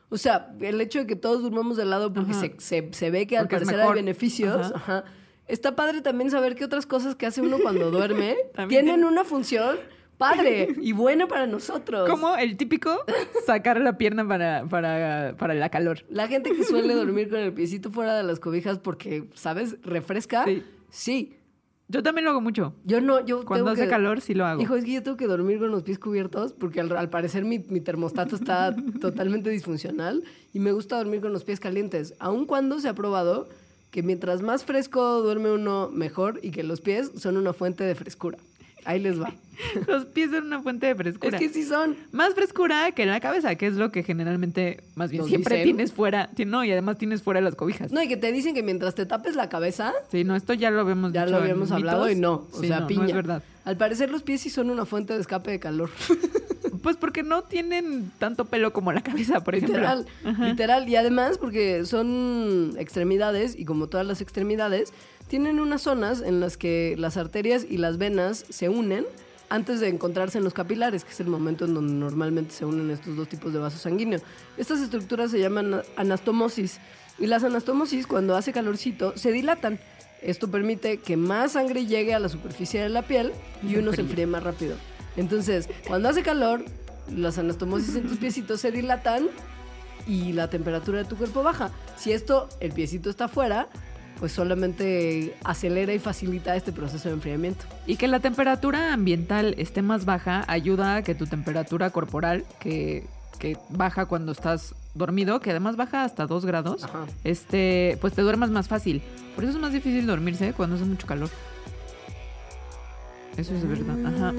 O 0.09 0.17
sea, 0.17 0.53
el 0.59 0.81
hecho 0.81 0.99
de 0.99 1.07
que 1.07 1.15
todos 1.15 1.41
durmamos 1.41 1.77
de 1.77 1.85
lado 1.85 2.11
porque 2.13 2.33
se, 2.33 2.55
se- 2.57 2.89
se 2.91 3.09
ve 3.11 3.27
que 3.27 3.37
al 3.37 3.43
Porque 3.47 3.57
parecer 3.65 3.79
hay 3.79 3.93
beneficios. 3.93 4.71
Ajá. 4.73 4.97
Ajá. 4.99 5.03
Está 5.47 5.75
padre 5.75 6.01
también 6.01 6.29
saber 6.31 6.55
que 6.55 6.63
otras 6.65 6.85
cosas 6.85 7.15
que 7.15 7.25
hace 7.25 7.41
uno 7.41 7.57
cuando 7.61 7.91
duerme 7.91 8.35
tienen 8.69 8.95
tiene- 8.95 9.05
una 9.05 9.23
función 9.23 9.77
padre 10.21 10.67
y 10.81 10.91
buena 10.93 11.27
para 11.27 11.47
nosotros. 11.47 12.09
Como 12.09 12.35
el 12.37 12.55
típico 12.57 13.03
sacar 13.45 13.81
la 13.81 13.97
pierna 13.97 14.27
para, 14.27 14.65
para, 14.69 15.35
para 15.37 15.53
la 15.53 15.69
calor. 15.69 15.99
La 16.09 16.27
gente 16.27 16.51
que 16.51 16.63
suele 16.63 16.93
dormir 16.93 17.29
con 17.29 17.39
el 17.39 17.51
piecito 17.53 17.91
fuera 17.91 18.15
de 18.15 18.23
las 18.23 18.39
cobijas 18.39 18.79
porque, 18.79 19.25
¿sabes? 19.33 19.77
Refresca. 19.83 20.45
Sí. 20.45 20.63
Sí. 20.89 21.37
Yo 21.87 22.01
también 22.03 22.23
lo 22.23 22.31
hago 22.31 22.39
mucho. 22.39 22.73
Yo 22.85 23.01
no, 23.01 23.25
yo 23.25 23.43
Cuando 23.43 23.65
tengo 23.65 23.73
hace 23.73 23.83
que- 23.83 23.89
calor 23.89 24.21
sí 24.21 24.33
lo 24.33 24.45
hago. 24.45 24.61
Hijo, 24.61 24.75
es 24.77 24.85
que 24.85 24.93
yo 24.93 25.03
tengo 25.03 25.17
que 25.17 25.27
dormir 25.27 25.59
con 25.59 25.71
los 25.71 25.83
pies 25.83 25.99
cubiertos 25.99 26.53
porque 26.53 26.79
al, 26.79 26.95
al 26.95 27.09
parecer 27.09 27.43
mi, 27.43 27.59
mi 27.59 27.81
termostato 27.81 28.37
está 28.37 28.73
totalmente 29.01 29.49
disfuncional 29.49 30.23
y 30.53 30.59
me 30.59 30.71
gusta 30.71 30.95
dormir 30.97 31.19
con 31.19 31.33
los 31.33 31.43
pies 31.43 31.59
calientes. 31.59 32.13
Aun 32.19 32.45
cuando 32.45 32.79
se 32.79 32.87
ha 32.87 32.93
probado 32.93 33.49
que 33.89 34.03
mientras 34.03 34.41
más 34.41 34.63
fresco 34.63 35.21
duerme 35.21 35.51
uno, 35.51 35.89
mejor 35.91 36.39
y 36.41 36.51
que 36.51 36.63
los 36.63 36.79
pies 36.79 37.11
son 37.17 37.35
una 37.35 37.51
fuente 37.51 37.83
de 37.83 37.93
frescura. 37.93 38.37
Ahí 38.85 38.99
les 39.01 39.21
va. 39.21 39.33
Los 39.87 40.05
pies 40.05 40.31
son 40.31 40.45
una 40.45 40.61
fuente 40.61 40.87
de 40.87 40.95
frescura. 40.95 41.37
Es 41.37 41.41
que 41.41 41.49
sí 41.49 41.63
son. 41.63 41.95
Más 42.11 42.33
frescura 42.33 42.91
que 42.91 43.05
la 43.05 43.19
cabeza, 43.19 43.55
que 43.55 43.67
es 43.67 43.73
lo 43.73 43.91
que 43.91 44.03
generalmente, 44.03 44.81
más 44.95 45.11
bien, 45.11 45.21
Nos 45.21 45.29
siempre 45.29 45.55
dicen. 45.57 45.75
tienes 45.77 45.91
fuera. 45.93 46.29
No, 46.45 46.63
y 46.63 46.71
además 46.71 46.97
tienes 46.97 47.21
fuera 47.23 47.41
las 47.41 47.55
cobijas. 47.55 47.91
No, 47.91 48.01
y 48.01 48.07
que 48.07 48.17
te 48.17 48.31
dicen 48.31 48.53
que 48.53 48.63
mientras 48.63 48.95
te 48.95 49.05
tapes 49.05 49.35
la 49.35 49.49
cabeza, 49.49 49.93
Sí, 50.11 50.23
no, 50.23 50.35
esto 50.35 50.53
ya 50.53 50.71
lo 50.71 50.81
habíamos 50.81 51.13
ya 51.13 51.21
dicho 51.25 51.31
lo 51.31 51.37
en 51.37 51.43
habíamos 51.43 51.71
hablado 51.71 52.05
mitos. 52.05 52.17
y 52.17 52.21
no. 52.21 52.47
O 52.51 52.59
Sí, 52.61 52.67
sea, 52.67 52.81
no, 52.81 52.87
piña. 52.87 53.01
No 53.03 53.07
es 53.09 53.15
verdad. 53.15 53.43
Al 53.65 53.77
parecer 53.77 54.09
los 54.09 54.23
pies 54.23 54.41
sí 54.41 54.49
son 54.49 54.69
una 54.71 54.85
fuente 54.85 55.13
de 55.13 55.19
escape 55.21 55.51
de 55.51 55.59
calor. 55.59 55.89
Pues 56.81 56.95
porque 56.97 57.21
no 57.21 57.43
tienen 57.43 58.11
tanto 58.17 58.45
pelo 58.45 58.73
como 58.73 58.91
la 58.91 59.01
cabeza, 59.03 59.43
por 59.43 59.53
ejemplo. 59.53 59.77
Literal, 59.77 60.07
literal. 60.39 60.89
Y 60.89 60.95
además 60.95 61.37
porque 61.37 61.85
son 61.85 62.73
extremidades 62.79 63.55
y 63.55 63.65
como 63.65 63.85
todas 63.85 64.07
las 64.07 64.19
extremidades, 64.19 64.91
tienen 65.27 65.59
unas 65.59 65.83
zonas 65.83 66.21
en 66.21 66.39
las 66.39 66.57
que 66.57 66.95
las 66.97 67.17
arterias 67.17 67.67
y 67.69 67.77
las 67.77 67.99
venas 67.99 68.45
se 68.49 68.67
unen 68.69 69.05
antes 69.51 69.81
de 69.81 69.89
encontrarse 69.89 70.37
en 70.37 70.45
los 70.45 70.53
capilares, 70.53 71.03
que 71.03 71.11
es 71.11 71.19
el 71.19 71.27
momento 71.27 71.65
en 71.65 71.73
donde 71.73 71.93
normalmente 71.93 72.53
se 72.53 72.63
unen 72.63 72.89
estos 72.89 73.17
dos 73.17 73.27
tipos 73.27 73.51
de 73.51 73.59
vasos 73.59 73.81
sanguíneos. 73.81 74.21
Estas 74.57 74.79
estructuras 74.79 75.29
se 75.29 75.41
llaman 75.41 75.81
anastomosis 75.97 76.79
y 77.19 77.27
las 77.27 77.43
anastomosis 77.43 78.07
cuando 78.07 78.37
hace 78.37 78.53
calorcito 78.53 79.17
se 79.17 79.33
dilatan. 79.33 79.77
Esto 80.21 80.49
permite 80.49 80.99
que 80.99 81.17
más 81.17 81.51
sangre 81.51 81.85
llegue 81.85 82.13
a 82.13 82.19
la 82.19 82.29
superficie 82.29 82.81
de 82.81 82.87
la 82.87 83.01
piel 83.01 83.33
y 83.61 83.75
uno 83.75 83.91
se 83.91 83.99
enfríe 84.01 84.25
más 84.25 84.41
rápido. 84.41 84.77
Entonces, 85.17 85.67
cuando 85.85 86.07
hace 86.07 86.23
calor, 86.23 86.63
las 87.13 87.37
anastomosis 87.37 87.97
en 87.97 88.07
tus 88.07 88.17
piecitos 88.19 88.61
se 88.61 88.71
dilatan 88.71 89.27
y 90.07 90.31
la 90.31 90.49
temperatura 90.49 90.99
de 90.99 91.05
tu 91.05 91.17
cuerpo 91.17 91.43
baja. 91.43 91.71
Si 91.97 92.13
esto, 92.13 92.47
el 92.61 92.71
piecito 92.71 93.09
está 93.09 93.25
afuera, 93.25 93.67
pues 94.21 94.33
solamente 94.33 95.35
acelera 95.43 95.95
y 95.95 95.99
facilita 95.99 96.55
este 96.55 96.71
proceso 96.71 97.09
de 97.09 97.15
enfriamiento. 97.15 97.65
Y 97.87 97.95
que 97.95 98.07
la 98.07 98.19
temperatura 98.19 98.93
ambiental 98.93 99.55
esté 99.57 99.81
más 99.81 100.05
baja 100.05 100.45
ayuda 100.47 100.97
a 100.97 101.01
que 101.01 101.15
tu 101.15 101.25
temperatura 101.25 101.89
corporal, 101.89 102.45
que, 102.59 103.07
que 103.39 103.57
baja 103.69 104.05
cuando 104.05 104.31
estás 104.31 104.75
dormido, 104.93 105.39
que 105.39 105.49
además 105.49 105.75
baja 105.75 106.03
hasta 106.03 106.27
2 106.27 106.45
grados, 106.45 106.83
Ajá. 106.83 107.07
este, 107.23 107.97
pues 107.99 108.13
te 108.13 108.21
duermas 108.21 108.51
más 108.51 108.67
fácil. 108.67 109.01
Por 109.33 109.43
eso 109.43 109.53
es 109.53 109.59
más 109.59 109.73
difícil 109.73 110.05
dormirse 110.05 110.53
cuando 110.53 110.75
hace 110.75 110.85
mucho 110.85 111.07
calor. 111.07 111.29
Eso 113.37 113.55
es 113.55 113.67
verdad. 113.67 114.05
Ajá. 114.05 114.33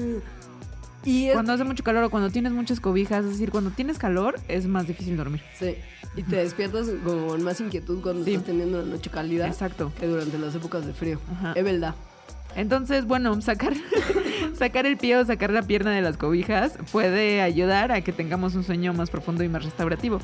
Y 1.05 1.27
es- 1.27 1.33
Cuando 1.33 1.53
hace 1.53 1.63
mucho 1.63 1.83
calor 1.83 2.03
o 2.05 2.09
cuando 2.09 2.29
tienes 2.29 2.51
muchas 2.53 2.79
cobijas, 2.79 3.25
es 3.25 3.31
decir, 3.31 3.51
cuando 3.51 3.71
tienes 3.71 3.97
calor 3.97 4.39
es 4.47 4.65
más 4.67 4.87
difícil 4.87 5.17
dormir. 5.17 5.41
sí, 5.59 5.75
y 6.15 6.23
te 6.23 6.35
despiertas 6.37 6.87
con 7.03 7.43
más 7.43 7.59
inquietud 7.59 8.01
cuando 8.01 8.23
Sí. 8.23 8.31
estás 8.31 8.45
teniendo 8.45 8.81
una 8.81 8.91
noche 8.91 9.09
cálida 9.09 9.47
Exacto. 9.47 9.91
que 9.99 10.07
durante 10.07 10.37
las 10.37 10.53
épocas 10.55 10.85
de 10.85 10.93
frío. 10.93 11.19
Ajá. 11.31 11.53
Es 11.55 11.63
verdad. 11.63 11.95
Entonces, 12.55 13.05
bueno, 13.05 13.41
sacar, 13.41 13.73
sacar 14.57 14.85
el 14.85 14.97
pie 14.97 15.17
o 15.17 15.25
sacar 15.25 15.49
la 15.51 15.63
pierna 15.63 15.91
de 15.91 16.01
las 16.01 16.17
cobijas 16.17 16.73
puede 16.91 17.41
ayudar 17.41 17.91
a 17.91 18.01
que 18.01 18.13
tengamos 18.13 18.55
un 18.55 18.63
sueño 18.63 18.93
más 18.93 19.09
profundo 19.09 19.43
y 19.43 19.49
más 19.49 19.63
restaurativo. 19.63 20.19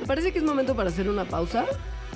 Me 0.00 0.06
parece 0.06 0.32
que 0.32 0.38
es 0.40 0.44
momento 0.44 0.74
para 0.74 0.88
hacer 0.90 1.08
una 1.08 1.24
pausa, 1.24 1.64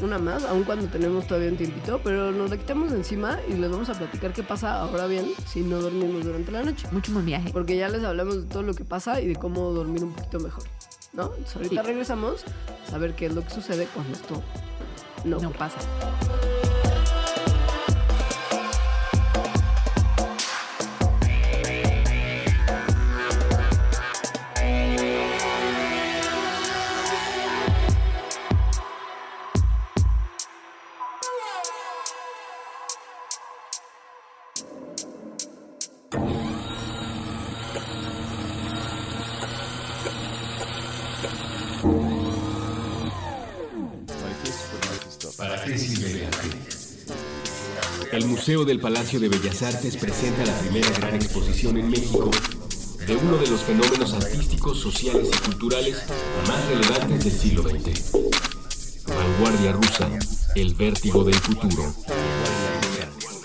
una 0.03 0.19
más, 0.19 0.45
aun 0.45 0.65
cuando 0.65 0.87
tenemos 0.87 1.27
todavía 1.27 1.51
un 1.51 1.57
tiempito, 1.57 2.01
pero 2.05 2.31
nos 2.33 2.51
la 2.51 2.57
quitamos 2.57 2.91
de 2.91 2.99
encima 2.99 3.39
y 3.49 3.53
les 3.55 3.71
vamos 3.71 3.89
a 3.89 3.95
platicar 3.95 4.33
qué 4.33 4.43
pasa 4.43 4.81
ahora 4.81 5.07
bien 5.07 5.27
si 5.47 5.61
no 5.63 5.81
dormimos 5.81 6.25
durante 6.25 6.51
la 6.53 6.63
noche. 6.63 6.87
Mucho 6.93 7.13
más 7.13 7.25
viaje. 7.25 7.51
Porque 7.53 7.77
ya 7.77 7.89
les 7.89 8.05
hablamos 8.05 8.37
de 8.37 8.43
todo 8.49 8.63
lo 8.63 8.75
que 8.75 8.85
pasa 8.85 9.21
y 9.21 9.29
de 9.29 9.37
cómo 9.37 9.71
dormir 9.73 10.05
un 10.05 10.13
poquito 10.13 10.41
mejor. 10.41 10.65
¿No? 11.13 11.25
Entonces 11.25 11.57
ahorita 11.57 11.83
Sí. 11.83 11.87
regresamos 11.89 12.45
a 12.87 12.91
saber 12.91 13.15
qué 13.15 13.27
es 13.27 13.35
lo 13.35 13.43
que 13.43 13.51
sucede 13.51 13.89
cuando 13.95 14.13
esto 14.13 14.43
no. 15.25 15.41
No 15.41 15.51
pasa. 15.51 15.79
Museo 48.59 48.75
del 48.75 48.81
Palacio 48.81 49.21
de 49.21 49.29
Bellas 49.29 49.63
Artes 49.63 49.97
presenta 49.97 50.45
la 50.45 50.59
primera 50.59 50.91
gran 50.99 51.15
exposición 51.15 51.77
en 51.77 51.89
México 51.89 52.29
de 53.07 53.15
uno 53.15 53.37
de 53.37 53.47
los 53.47 53.61
fenómenos 53.61 54.13
artísticos, 54.15 54.81
sociales 54.81 55.29
y 55.33 55.45
culturales 55.45 56.03
más 56.49 56.67
relevantes 56.67 57.25
del 57.25 57.33
siglo 57.33 57.63
XX. 57.63 58.13
Vanguardia 59.07 59.71
rusa, 59.71 60.11
el 60.57 60.75
vértigo 60.75 61.23
del 61.23 61.37
futuro. 61.37 61.95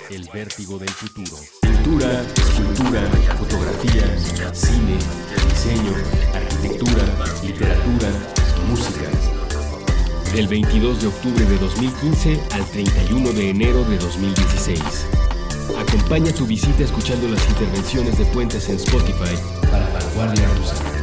El 0.10 0.28
vértigo 0.34 0.80
del 0.80 0.90
futuro. 0.90 1.38
Pintura, 1.62 2.26
escultura, 2.36 3.12
fotografía, 3.38 4.18
cine, 4.52 4.98
diseño, 5.48 5.94
arquitectura, 6.34 7.04
literatura, 7.44 8.10
música. 8.68 9.43
Del 10.34 10.48
22 10.48 11.00
de 11.00 11.08
octubre 11.08 11.46
de 11.46 11.58
2015 11.60 12.40
al 12.54 12.66
31 12.66 13.34
de 13.34 13.50
enero 13.52 13.84
de 13.84 14.00
2016. 14.00 14.82
Acompaña 15.78 16.34
tu 16.34 16.48
visita 16.48 16.84
escuchando 16.84 17.28
las 17.28 17.48
intervenciones 17.50 18.18
de 18.18 18.26
Puentes 18.26 18.68
en 18.68 18.78
Spotify 18.78 19.38
para 19.70 19.88
Vanguardia 19.90 20.48
Rusa. 20.56 21.03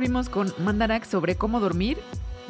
Volvimos 0.00 0.30
con 0.30 0.50
Mandarax 0.64 1.08
sobre 1.08 1.34
cómo 1.34 1.60
dormir. 1.60 1.98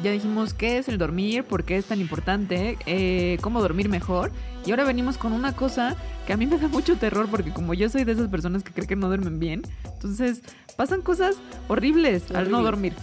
Ya 0.01 0.11
dijimos 0.11 0.53
qué 0.53 0.77
es 0.77 0.87
el 0.87 0.97
dormir, 0.97 1.43
por 1.43 1.65
qué 1.65 1.75
es 1.75 1.83
tan 1.83 1.99
importante, 1.99 2.77
eh, 2.85 3.37
cómo 3.41 3.59
dormir 3.59 3.89
mejor. 3.89 4.31
Y 4.65 4.71
ahora 4.71 4.85
venimos 4.85 5.17
con 5.17 5.33
una 5.33 5.53
cosa 5.53 5.97
que 6.25 6.31
a 6.31 6.37
mí 6.37 6.45
me 6.45 6.57
da 6.57 6.69
mucho 6.69 6.95
terror 6.95 7.27
porque 7.29 7.51
como 7.51 7.73
yo 7.73 7.89
soy 7.89 8.05
de 8.05 8.13
esas 8.13 8.29
personas 8.29 8.63
que 8.63 8.71
creen 8.71 8.87
que 8.87 8.95
no 8.95 9.07
duermen 9.07 9.37
bien, 9.37 9.63
entonces 9.83 10.43
pasan 10.77 11.01
cosas 11.01 11.35
horribles 11.67 12.31
al 12.31 12.49
no 12.49 12.59
Horribles. 12.59 12.63
dormir. 12.63 12.93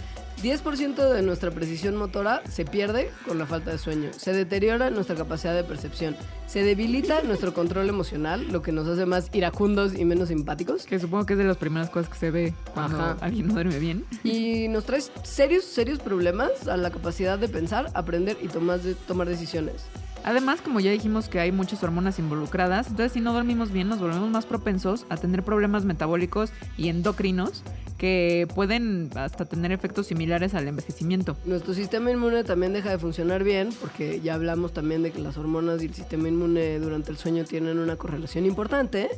10% 0.41 1.13
de 1.13 1.21
nuestra 1.21 1.51
precisión 1.51 1.95
motora 1.95 2.41
se 2.49 2.65
pierde 2.65 3.11
con 3.27 3.37
la 3.37 3.45
falta 3.45 3.71
de 3.71 3.77
sueño. 3.77 4.11
Se 4.15 4.33
deteriora 4.33 4.89
nuestra 4.89 5.15
capacidad 5.15 5.53
de 5.53 5.63
percepción. 5.63 6.15
Se 6.47 6.63
debilita 6.63 7.21
nuestro 7.23 7.53
control 7.53 7.89
emocional, 7.89 8.47
lo 8.51 8.61
que 8.61 8.71
nos 8.71 8.87
hace 8.87 9.05
más 9.05 9.29
iracundos 9.33 9.93
y 9.93 10.05
menos 10.05 10.29
simpáticos. 10.29 10.85
Que 10.85 10.99
supongo 10.99 11.25
que 11.25 11.33
es 11.33 11.39
de 11.39 11.45
las 11.45 11.57
primeras 11.57 11.89
cosas 11.89 12.09
que 12.09 12.17
se 12.17 12.31
ve 12.31 12.53
cuando 12.73 12.97
Ajá. 12.99 13.17
alguien 13.21 13.47
no 13.47 13.53
duerme 13.53 13.79
bien. 13.79 14.05
Y 14.23 14.67
nos 14.69 14.85
trae 14.85 15.01
serios, 15.23 15.65
serios 15.65 15.99
problemas 15.99 16.67
a 16.67 16.77
la 16.77 16.89
capacidad 16.89 17.37
de 17.37 17.49
pensar, 17.49 17.91
aprender 17.93 18.37
y 18.41 18.47
tomar 18.47 19.27
decisiones. 19.27 19.85
Además, 20.23 20.61
como 20.61 20.79
ya 20.79 20.91
dijimos 20.91 21.29
que 21.29 21.39
hay 21.39 21.51
muchas 21.51 21.83
hormonas 21.83 22.19
involucradas, 22.19 22.87
entonces 22.87 23.13
si 23.13 23.21
no 23.21 23.33
dormimos 23.33 23.71
bien 23.71 23.87
nos 23.87 23.99
volvemos 23.99 24.29
más 24.29 24.45
propensos 24.45 25.05
a 25.09 25.17
tener 25.17 25.43
problemas 25.43 25.85
metabólicos 25.85 26.51
y 26.77 26.89
endocrinos 26.89 27.63
que 27.97 28.47
pueden 28.55 29.09
hasta 29.15 29.45
tener 29.45 29.71
efectos 29.71 30.07
similares 30.07 30.53
al 30.55 30.67
envejecimiento. 30.67 31.37
Nuestro 31.45 31.73
sistema 31.73 32.11
inmune 32.11 32.43
también 32.43 32.73
deja 32.73 32.89
de 32.89 32.97
funcionar 32.97 33.43
bien, 33.43 33.69
porque 33.81 34.21
ya 34.21 34.33
hablamos 34.35 34.73
también 34.73 35.03
de 35.03 35.11
que 35.11 35.19
las 35.19 35.37
hormonas 35.37 35.83
y 35.83 35.87
el 35.87 35.93
sistema 35.93 36.29
inmune 36.29 36.79
durante 36.79 37.11
el 37.11 37.17
sueño 37.17 37.43
tienen 37.43 37.77
una 37.77 37.97
correlación 37.97 38.45
importante. 38.45 39.09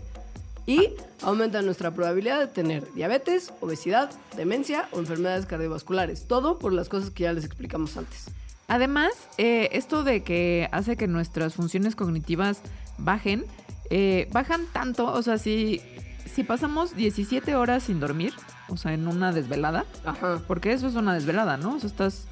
Y 0.67 0.89
aumenta 1.23 1.61
nuestra 1.63 1.91
probabilidad 1.91 2.39
de 2.39 2.47
tener 2.47 2.93
diabetes, 2.93 3.51
obesidad, 3.61 4.11
demencia 4.37 4.87
o 4.91 4.99
enfermedades 4.99 5.47
cardiovasculares. 5.47 6.27
Todo 6.27 6.59
por 6.59 6.71
las 6.71 6.87
cosas 6.87 7.09
que 7.09 7.23
ya 7.23 7.33
les 7.33 7.45
explicamos 7.45 7.97
antes. 7.97 8.27
Además, 8.71 9.11
eh, 9.37 9.67
esto 9.73 10.05
de 10.05 10.23
que 10.23 10.69
hace 10.71 10.95
que 10.95 11.05
nuestras 11.05 11.55
funciones 11.55 11.97
cognitivas 11.97 12.61
bajen, 12.97 13.43
eh, 13.89 14.29
bajan 14.31 14.61
tanto, 14.71 15.07
o 15.07 15.21
sea, 15.21 15.37
si, 15.37 15.81
si 16.25 16.45
pasamos 16.45 16.95
17 16.95 17.53
horas 17.57 17.83
sin 17.83 17.99
dormir, 17.99 18.33
o 18.69 18.77
sea, 18.77 18.93
en 18.93 19.09
una 19.09 19.33
desvelada, 19.33 19.83
Ajá. 20.05 20.41
porque 20.47 20.71
eso 20.71 20.87
es 20.87 20.95
una 20.95 21.13
desvelada, 21.13 21.57
¿no? 21.57 21.75
O 21.75 21.79
sea, 21.81 21.89
estás 21.89 22.27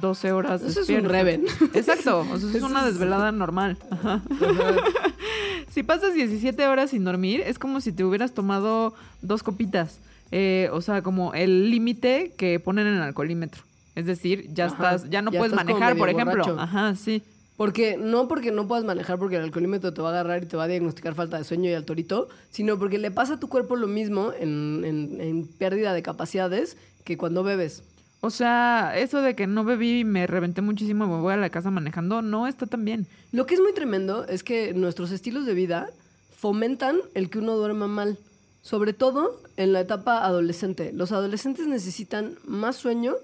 12 0.00 0.32
horas 0.32 0.60
Eso 0.62 0.80
es 0.80 0.88
un 0.88 1.04
reven. 1.04 1.44
Exacto, 1.74 2.26
o 2.28 2.36
sea, 2.36 2.50
es 2.50 2.62
una 2.64 2.84
desvelada 2.84 3.30
normal. 3.30 3.78
Ajá. 3.92 4.22
Si 5.70 5.84
pasas 5.84 6.14
17 6.14 6.66
horas 6.66 6.90
sin 6.90 7.04
dormir, 7.04 7.44
es 7.46 7.60
como 7.60 7.80
si 7.80 7.92
te 7.92 8.02
hubieras 8.02 8.34
tomado 8.34 8.92
dos 9.22 9.44
copitas. 9.44 10.00
Eh, 10.32 10.68
o 10.72 10.80
sea, 10.80 11.02
como 11.02 11.32
el 11.32 11.70
límite 11.70 12.34
que 12.36 12.58
ponen 12.58 12.88
en 12.88 12.94
el 12.94 13.02
alcoholímetro. 13.02 13.62
Es 13.94 14.06
decir, 14.06 14.48
ya 14.52 14.66
Ajá, 14.66 14.74
estás, 14.94 15.10
ya 15.10 15.22
no 15.22 15.30
ya 15.32 15.38
puedes 15.40 15.54
manejar, 15.54 15.96
por 15.96 16.08
ejemplo. 16.08 16.32
borracho. 16.44 16.58
Ajá, 16.60 16.94
sí. 16.94 17.22
Porque 17.56 17.98
no 17.98 18.26
porque 18.28 18.52
no 18.52 18.66
puedas 18.66 18.84
manejar 18.84 19.18
porque 19.18 19.36
el 19.36 19.42
alcoholímetro 19.42 19.92
te 19.92 20.00
va 20.00 20.08
a 20.08 20.12
agarrar 20.12 20.42
y 20.42 20.46
te 20.46 20.56
va 20.56 20.64
a 20.64 20.68
diagnosticar 20.68 21.14
falta 21.14 21.36
de 21.36 21.44
sueño 21.44 21.68
y 21.68 21.74
al 21.74 21.84
torito, 21.84 22.28
sino 22.50 22.78
porque 22.78 22.96
le 22.98 23.10
pasa 23.10 23.34
a 23.34 23.40
tu 23.40 23.48
cuerpo 23.48 23.76
lo 23.76 23.86
mismo 23.86 24.32
en, 24.38 24.82
en- 24.84 25.20
en 25.20 25.46
pérdida 25.46 25.92
de 25.92 26.02
capacidades 26.02 26.76
que 27.04 27.18
cuando 27.18 27.42
bebes. 27.42 27.82
O 28.22 28.30
sea, 28.30 28.92
eso 28.96 29.20
de 29.20 29.34
que 29.34 29.46
no 29.46 29.64
bebí 29.64 30.00
y 30.00 30.04
me 30.04 30.26
reventé 30.26 30.62
muchísimo 30.62 31.04
y 31.04 31.08
me 31.08 31.20
voy 31.20 31.32
a 31.34 31.36
la 31.36 31.50
casa 31.50 31.70
manejando, 31.70 32.22
no 32.22 32.46
está 32.46 32.66
tan 32.66 32.84
bien. 32.84 33.06
Lo 33.32 33.44
que 33.46 33.54
es 33.54 33.60
muy 33.60 33.72
tremendo 33.74 34.26
es 34.26 34.42
que 34.42 34.72
nuestros 34.74 35.10
estilos 35.10 35.44
de 35.46 35.54
vida 35.54 35.88
fomentan 36.36 36.98
el 37.14 37.28
que 37.30 37.38
uno 37.38 37.56
duerma 37.56 37.88
mal, 37.88 38.18
sobre 38.62 38.92
todo 38.92 39.40
en 39.56 39.72
la 39.72 39.80
etapa 39.80 40.24
adolescente. 40.24 40.92
Los 40.94 41.12
adolescentes 41.12 41.66
necesitan 41.66 42.34
más 42.46 42.76
sueño 42.76 43.14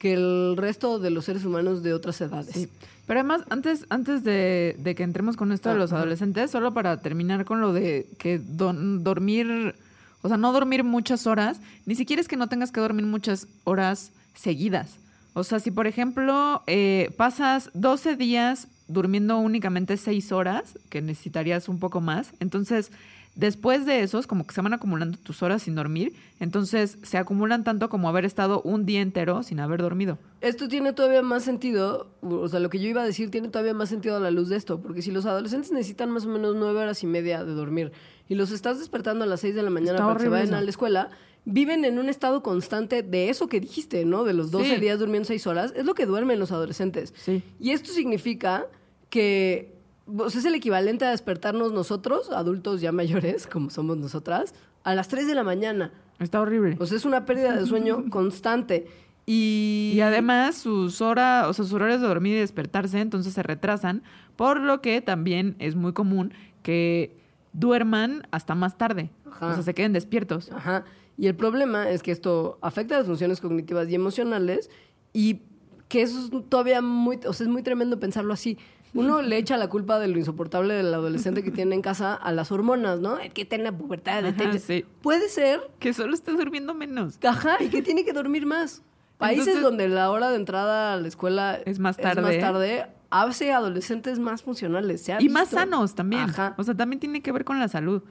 que 0.00 0.14
el 0.14 0.56
resto 0.56 0.98
de 0.98 1.10
los 1.10 1.26
seres 1.26 1.44
humanos 1.44 1.84
de 1.84 1.92
otras 1.94 2.20
edades. 2.20 2.50
Sí. 2.54 2.68
Pero 3.06 3.20
además, 3.20 3.42
antes, 3.50 3.86
antes 3.90 4.24
de, 4.24 4.74
de 4.78 4.94
que 4.96 5.02
entremos 5.04 5.36
con 5.36 5.52
esto 5.52 5.68
de 5.68 5.74
los 5.76 5.92
Ajá. 5.92 6.00
adolescentes, 6.00 6.50
solo 6.50 6.72
para 6.74 7.00
terminar 7.02 7.44
con 7.44 7.60
lo 7.60 7.72
de 7.72 8.06
que 8.18 8.38
don- 8.38 9.04
dormir, 9.04 9.74
o 10.22 10.28
sea, 10.28 10.36
no 10.38 10.52
dormir 10.52 10.82
muchas 10.84 11.26
horas, 11.26 11.60
ni 11.86 11.94
siquiera 11.94 12.20
es 12.22 12.28
que 12.28 12.36
no 12.36 12.48
tengas 12.48 12.72
que 12.72 12.80
dormir 12.80 13.04
muchas 13.06 13.46
horas 13.64 14.10
seguidas. 14.34 14.96
O 15.34 15.44
sea, 15.44 15.60
si 15.60 15.70
por 15.70 15.86
ejemplo 15.86 16.62
eh, 16.66 17.10
pasas 17.16 17.70
12 17.74 18.16
días 18.16 18.68
durmiendo 18.88 19.38
únicamente 19.38 19.96
6 19.96 20.32
horas, 20.32 20.78
que 20.88 21.02
necesitarías 21.02 21.68
un 21.68 21.78
poco 21.78 22.00
más, 22.00 22.32
entonces 22.40 22.90
después 23.34 23.86
de 23.86 24.02
esos 24.02 24.26
como 24.26 24.46
que 24.46 24.54
se 24.54 24.60
van 24.60 24.72
acumulando 24.74 25.16
tus 25.18 25.42
horas 25.42 25.62
sin 25.62 25.74
dormir, 25.74 26.12
entonces 26.40 26.98
se 27.02 27.16
acumulan 27.18 27.64
tanto 27.64 27.88
como 27.88 28.08
haber 28.08 28.24
estado 28.24 28.60
un 28.62 28.84
día 28.86 29.00
entero 29.00 29.42
sin 29.42 29.60
haber 29.60 29.80
dormido. 29.82 30.18
Esto 30.40 30.68
tiene 30.68 30.92
todavía 30.92 31.22
más 31.22 31.42
sentido, 31.44 32.10
o 32.22 32.48
sea, 32.48 32.60
lo 32.60 32.70
que 32.70 32.78
yo 32.80 32.88
iba 32.88 33.02
a 33.02 33.06
decir 33.06 33.30
tiene 33.30 33.48
todavía 33.48 33.74
más 33.74 33.88
sentido 33.88 34.16
a 34.16 34.20
la 34.20 34.30
luz 34.30 34.48
de 34.48 34.56
esto, 34.56 34.80
porque 34.80 35.02
si 35.02 35.10
los 35.10 35.26
adolescentes 35.26 35.70
necesitan 35.72 36.10
más 36.10 36.26
o 36.26 36.28
menos 36.28 36.56
nueve 36.56 36.80
horas 36.80 37.02
y 37.02 37.06
media 37.06 37.44
de 37.44 37.52
dormir 37.52 37.92
y 38.28 38.34
los 38.34 38.50
estás 38.50 38.78
despertando 38.78 39.24
a 39.24 39.26
las 39.26 39.40
seis 39.40 39.54
de 39.54 39.62
la 39.62 39.70
mañana 39.70 39.92
Está 39.92 40.06
para 40.06 40.16
que 40.18 40.22
se 40.24 40.28
vayan 40.28 40.54
a 40.54 40.60
la 40.60 40.70
escuela, 40.70 41.10
viven 41.44 41.84
en 41.84 41.98
un 41.98 42.08
estado 42.08 42.42
constante 42.42 43.02
de 43.02 43.28
eso 43.30 43.48
que 43.48 43.60
dijiste, 43.60 44.04
¿no? 44.04 44.24
De 44.24 44.34
los 44.34 44.50
12 44.50 44.74
Sí. 44.74 44.80
días 44.80 44.98
durmiendo 44.98 45.26
seis 45.26 45.46
horas, 45.46 45.72
es 45.76 45.84
lo 45.86 45.94
que 45.94 46.04
duermen 46.06 46.38
los 46.38 46.52
adolescentes. 46.52 47.14
Sí. 47.16 47.42
Y 47.58 47.70
esto 47.70 47.90
significa 47.92 48.66
que 49.08 49.79
es 50.26 50.44
el 50.44 50.54
equivalente 50.54 51.04
a 51.04 51.10
despertarnos 51.10 51.72
nosotros, 51.72 52.30
adultos 52.30 52.80
ya 52.80 52.92
mayores, 52.92 53.46
como 53.46 53.70
somos 53.70 53.96
nosotras, 53.96 54.54
a 54.84 54.94
las 54.94 55.08
3 55.08 55.26
de 55.26 55.34
la 55.34 55.42
mañana. 55.42 55.92
Está 56.18 56.40
horrible. 56.40 56.76
O 56.78 56.86
sea, 56.86 56.96
es 56.96 57.04
una 57.04 57.24
pérdida 57.24 57.56
de 57.56 57.66
sueño 57.66 58.04
constante. 58.10 58.86
Y, 59.26 59.92
Y 59.94 60.00
además 60.00 60.56
sus 60.56 61.00
horas, 61.00 61.46
o 61.46 61.52
sea, 61.52 61.64
sus 61.64 61.74
horarios 61.74 62.00
de 62.00 62.08
dormir 62.08 62.36
y 62.36 62.40
despertarse, 62.40 63.00
entonces 63.00 63.34
se 63.34 63.42
retrasan, 63.42 64.02
por 64.36 64.60
lo 64.60 64.80
que 64.80 65.00
también 65.00 65.56
es 65.58 65.76
muy 65.76 65.92
común 65.92 66.32
que 66.62 67.16
duerman 67.52 68.26
hasta 68.30 68.54
más 68.54 68.76
tarde. 68.76 69.10
Ajá. 69.30 69.48
O 69.48 69.54
sea, 69.54 69.62
se 69.62 69.74
queden 69.74 69.92
despiertos. 69.92 70.50
Ajá. 70.52 70.84
Y 71.16 71.26
el 71.26 71.34
problema 71.34 71.90
es 71.90 72.02
que 72.02 72.12
esto 72.12 72.58
afecta 72.62 72.96
las 72.96 73.06
funciones 73.06 73.40
cognitivas 73.40 73.88
y 73.88 73.94
emocionales 73.94 74.70
y 75.12 75.42
que 75.88 76.02
eso 76.02 76.18
es 76.18 76.48
todavía 76.48 76.80
muy, 76.80 77.18
o 77.26 77.32
sea, 77.32 77.44
es 77.44 77.52
muy 77.52 77.62
tremendo 77.62 77.98
pensarlo 78.00 78.32
así. 78.32 78.56
Uno 78.94 79.22
le 79.22 79.36
echa 79.36 79.56
la 79.56 79.68
culpa 79.68 79.98
de 79.98 80.08
lo 80.08 80.18
insoportable 80.18 80.74
del 80.74 80.92
adolescente 80.92 81.42
que 81.44 81.50
tiene 81.52 81.74
en 81.74 81.82
casa 81.82 82.14
a 82.14 82.32
las 82.32 82.50
hormonas, 82.50 83.00
¿no? 83.00 83.18
Es 83.18 83.32
que 83.32 83.44
tiene 83.44 83.64
la 83.64 83.72
pubertad, 83.72 84.24
Ajá, 84.26 84.58
sí. 84.58 84.84
Puede 85.02 85.28
ser, 85.28 85.60
Que 85.78 85.92
solo 85.92 86.14
esté 86.14 86.32
durmiendo 86.32 86.74
menos. 86.74 87.18
ajá, 87.24 87.56
y 87.62 87.68
que 87.68 87.82
tiene 87.82 88.04
que 88.04 88.12
dormir 88.12 88.46
más. 88.46 88.82
Países 89.18 89.46
Entonces- 89.48 89.62
donde 89.62 89.88
la 89.88 90.10
hora 90.10 90.30
de 90.30 90.36
entrada 90.36 90.94
a 90.94 90.96
la 90.96 91.06
escuela 91.06 91.54
Es 91.66 91.78
más 91.78 91.98
es 91.98 92.04
más 92.06 92.14
tarde. 92.14 92.38
tarde 92.38 92.86
hace 93.10 93.52
adolescentes 93.52 94.18
más 94.18 94.42
funcionales. 94.42 95.02
se 95.02 95.12
ha 95.12 95.20
Y 95.20 95.28
más 95.28 95.48
sanos 95.48 95.94
también. 95.94 96.22
Ajá. 96.22 96.54
O 96.58 96.64
sea, 96.64 96.74
también 96.74 97.00
tiene 97.00 97.20
que 97.22 97.30
ver 97.32 97.44
con 97.44 97.58
la 97.58 97.68
salud. 97.68 98.02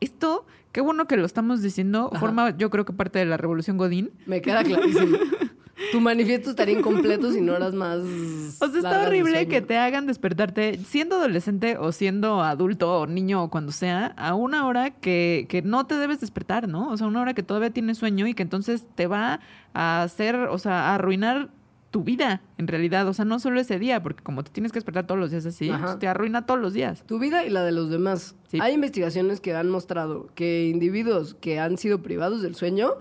esto, 0.00 0.46
qué 0.72 0.80
bueno 0.80 1.06
que 1.06 1.16
lo 1.16 1.24
estamos 1.26 1.62
diciendo, 1.62 2.10
forma 2.18 2.56
yo 2.56 2.70
creo 2.70 2.84
que 2.84 2.92
parte 2.92 3.18
de 3.20 3.24
la 3.24 3.36
revolución 3.36 3.76
Godín. 3.76 4.10
Me 4.26 4.40
queda 4.42 4.62
clarísimo. 4.64 5.16
Tu 5.90 6.00
manifiesto 6.00 6.50
estaría 6.50 6.78
incompleto 6.78 7.32
si 7.32 7.40
no 7.40 7.56
eras 7.56 7.74
más. 7.74 8.00
O 8.00 8.68
sea, 8.68 8.76
está 8.76 9.06
horrible 9.06 9.48
que 9.48 9.60
te 9.60 9.76
hagan 9.76 10.06
despertarte 10.06 10.78
siendo 10.86 11.16
adolescente 11.16 11.76
o 11.78 11.92
siendo 11.92 12.42
adulto 12.42 13.00
o 13.00 13.06
niño 13.06 13.44
o 13.44 13.50
cuando 13.50 13.72
sea, 13.72 14.06
a 14.16 14.34
una 14.34 14.66
hora 14.66 14.90
que, 14.90 15.46
que 15.48 15.62
no 15.62 15.86
te 15.86 15.96
debes 15.96 16.20
despertar, 16.20 16.68
¿no? 16.68 16.90
O 16.90 16.96
sea, 16.96 17.06
una 17.06 17.20
hora 17.20 17.34
que 17.34 17.42
todavía 17.42 17.70
tienes 17.70 17.98
sueño 17.98 18.26
y 18.26 18.34
que 18.34 18.42
entonces 18.42 18.86
te 18.94 19.06
va 19.06 19.40
a 19.74 20.02
hacer, 20.02 20.36
o 20.36 20.58
sea, 20.58 20.90
a 20.90 20.94
arruinar 20.94 21.50
tu 21.92 22.02
vida 22.02 22.42
en 22.58 22.66
realidad. 22.66 23.06
O 23.06 23.14
sea, 23.14 23.24
no 23.24 23.38
solo 23.38 23.60
ese 23.60 23.78
día, 23.78 24.02
porque 24.02 24.24
como 24.24 24.42
te 24.42 24.50
tienes 24.50 24.72
que 24.72 24.78
despertar 24.78 25.06
todos 25.06 25.20
los 25.20 25.30
días 25.30 25.46
así, 25.46 25.70
pues 25.70 25.98
te 26.00 26.08
arruina 26.08 26.46
todos 26.46 26.58
los 26.58 26.72
días. 26.72 27.04
Tu 27.06 27.20
vida 27.20 27.44
y 27.44 27.50
la 27.50 27.62
de 27.62 27.70
los 27.70 27.90
demás. 27.90 28.34
Sí. 28.48 28.58
Hay 28.60 28.74
investigaciones 28.74 29.40
que 29.40 29.54
han 29.54 29.70
mostrado 29.70 30.28
que 30.34 30.68
individuos 30.68 31.34
que 31.34 31.60
han 31.60 31.78
sido 31.78 32.02
privados 32.02 32.42
del 32.42 32.56
sueño 32.56 32.94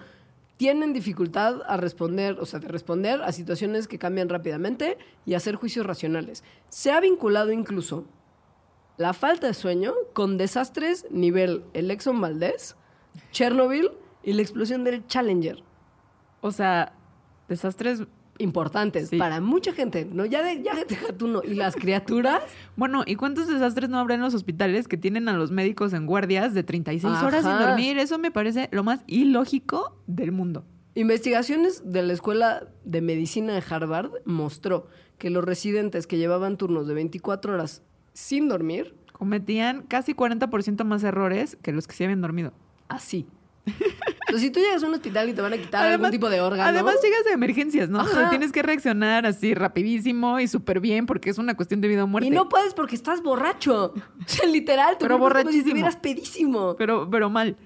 tienen 0.61 0.93
dificultad 0.93 1.63
a 1.65 1.75
responder, 1.75 2.37
o 2.39 2.45
sea, 2.45 2.59
de 2.59 2.67
responder 2.67 3.23
a 3.23 3.31
situaciones 3.31 3.87
que 3.87 3.97
cambian 3.97 4.29
rápidamente 4.29 4.99
y 5.25 5.33
hacer 5.33 5.55
juicios 5.55 5.87
racionales. 5.87 6.43
Se 6.69 6.91
ha 6.91 6.99
vinculado 6.99 7.51
incluso 7.51 8.05
la 8.97 9.13
falta 9.13 9.47
de 9.47 9.55
sueño 9.55 9.91
con 10.13 10.37
desastres 10.37 11.07
nivel 11.09 11.63
el 11.73 11.89
Exxon 11.89 12.21
Valdez, 12.21 12.75
Chernobyl 13.31 13.89
y 14.21 14.33
la 14.33 14.43
explosión 14.43 14.83
del 14.83 15.03
Challenger. 15.07 15.63
O 16.41 16.51
sea, 16.51 16.93
desastres 17.49 18.03
Importantes 18.41 19.09
Sí. 19.09 19.17
para 19.17 19.39
mucha 19.41 19.71
gente, 19.73 20.07
¿no? 20.11 20.25
Ya, 20.25 20.41
de, 20.43 20.61
ya 20.63 20.73
deja 20.87 21.13
tú 21.13 21.27
no. 21.27 21.41
Y 21.43 21.53
las 21.55 21.75
criaturas 21.75 22.41
Bueno, 22.75 23.03
¿y 23.05 23.15
cuántos 23.15 23.47
desastres 23.47 23.89
no 23.89 23.99
habrá 23.99 24.15
en 24.15 24.21
los 24.21 24.33
hospitales 24.33 24.87
que 24.87 24.97
tienen 24.97 25.29
a 25.29 25.33
los 25.33 25.51
médicos 25.51 25.93
en 25.93 26.05
guardias 26.05 26.53
de 26.53 26.63
36 26.63 27.21
horas 27.23 27.43
sin 27.43 27.51
Ajá. 27.51 27.67
dormir? 27.67 27.97
Eso 27.97 28.17
me 28.17 28.31
parece 28.31 28.69
lo 28.71 28.83
más 28.83 29.01
ilógico 29.07 29.97
del 30.07 30.31
mundo. 30.31 30.65
Investigaciones 30.95 31.83
de 31.85 32.03
la 32.03 32.13
Escuela 32.13 32.67
de 32.83 33.01
Medicina 33.01 33.53
de 33.53 33.63
Harvard 33.69 34.11
mostró 34.25 34.87
que 35.17 35.29
los 35.29 35.43
residentes 35.43 36.07
que 36.07 36.17
llevaban 36.17 36.57
turnos 36.57 36.87
de 36.87 36.93
24 36.95 37.53
horas 37.53 37.83
sin 38.13 38.47
dormir, 38.49 38.95
Cometían 39.13 39.83
casi 39.83 40.13
40% 40.15 40.83
más 40.83 41.03
errores 41.03 41.55
que 41.61 41.71
los 41.71 41.87
que 41.87 41.93
se 41.95 42.05
habían 42.05 42.21
dormido. 42.21 42.53
así. 42.89 43.27
Entonces, 43.65 44.41
si 44.41 44.49
tú 44.49 44.59
llegas 44.59 44.81
a 44.83 44.87
un 44.87 44.93
hospital 44.93 45.29
y 45.29 45.33
te 45.33 45.41
van 45.41 45.53
a 45.53 45.57
quitar 45.57 45.85
algún 45.85 46.09
tipo 46.09 46.29
de 46.29 46.41
órgano, 46.41 46.63
Además 46.69 46.95
llegas 47.03 47.23
de 47.25 47.31
emergencias, 47.31 47.89
¿no? 47.89 48.01
O 48.01 48.05
sea, 48.07 48.21
Ajá. 48.21 48.29
tienes 48.29 48.51
que 48.51 48.61
reaccionar 48.63 49.25
así 49.25 49.53
rapidísimo 49.53 50.39
y 50.39 50.47
súper 50.47 50.79
bien 50.79 51.05
porque 51.05 51.29
es 51.29 51.37
una 51.37 51.55
cuestión 51.55 51.79
de 51.81 51.87
vida 51.87 52.03
o 52.03 52.07
muerte. 52.07 52.27
y 52.27 52.31
no 52.31 52.49
puedes 52.49 52.73
porque 52.73 52.95
estás 52.95 53.21
borracho. 53.21 53.93
O 54.25 54.27
sea, 54.27 54.47
literal, 54.47 54.97
tu 54.97 55.03
Pero 55.05 55.15
es 55.15 55.19
como 55.19 55.29
si 55.29 55.33
borrachísimo. 55.33 55.59
estuvieras 55.67 55.95
pedísimo. 55.97 56.75
Pero, 56.77 57.09
pero 57.09 57.29
mal. 57.29 57.57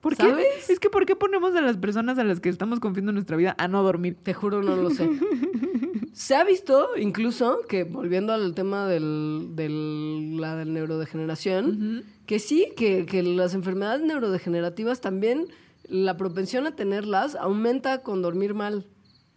¿Por 0.00 0.16
qué? 0.16 0.22
¿Sabes? 0.30 0.70
Es 0.70 0.80
que 0.80 0.88
¿por 0.90 1.04
qué 1.06 1.14
ponemos 1.16 1.54
a 1.54 1.60
las 1.60 1.76
personas 1.76 2.18
a 2.18 2.24
las 2.24 2.40
que 2.40 2.48
estamos 2.48 2.80
confiando 2.80 3.12
nuestra 3.12 3.36
vida 3.36 3.54
a 3.58 3.68
no 3.68 3.82
dormir? 3.82 4.16
Te 4.22 4.32
juro, 4.34 4.62
no 4.62 4.76
lo 4.76 4.90
sé. 4.90 5.08
Se 6.12 6.34
ha 6.34 6.44
visto 6.44 6.88
incluso 6.96 7.60
que, 7.68 7.84
volviendo 7.84 8.32
al 8.32 8.54
tema 8.54 8.86
del, 8.86 9.50
del- 9.54 10.40
la 10.40 10.56
del 10.56 10.72
neurodegeneración, 10.72 12.04
que 12.26 12.38
sí, 12.38 12.68
que, 12.76 13.06
que 13.06 13.22
las 13.22 13.54
enfermedades 13.54 14.02
neurodegenerativas 14.02 15.00
también, 15.00 15.46
la 15.84 16.16
propensión 16.16 16.66
a 16.66 16.74
tenerlas 16.76 17.34
aumenta 17.36 18.02
con 18.02 18.22
dormir 18.22 18.54
mal. 18.54 18.86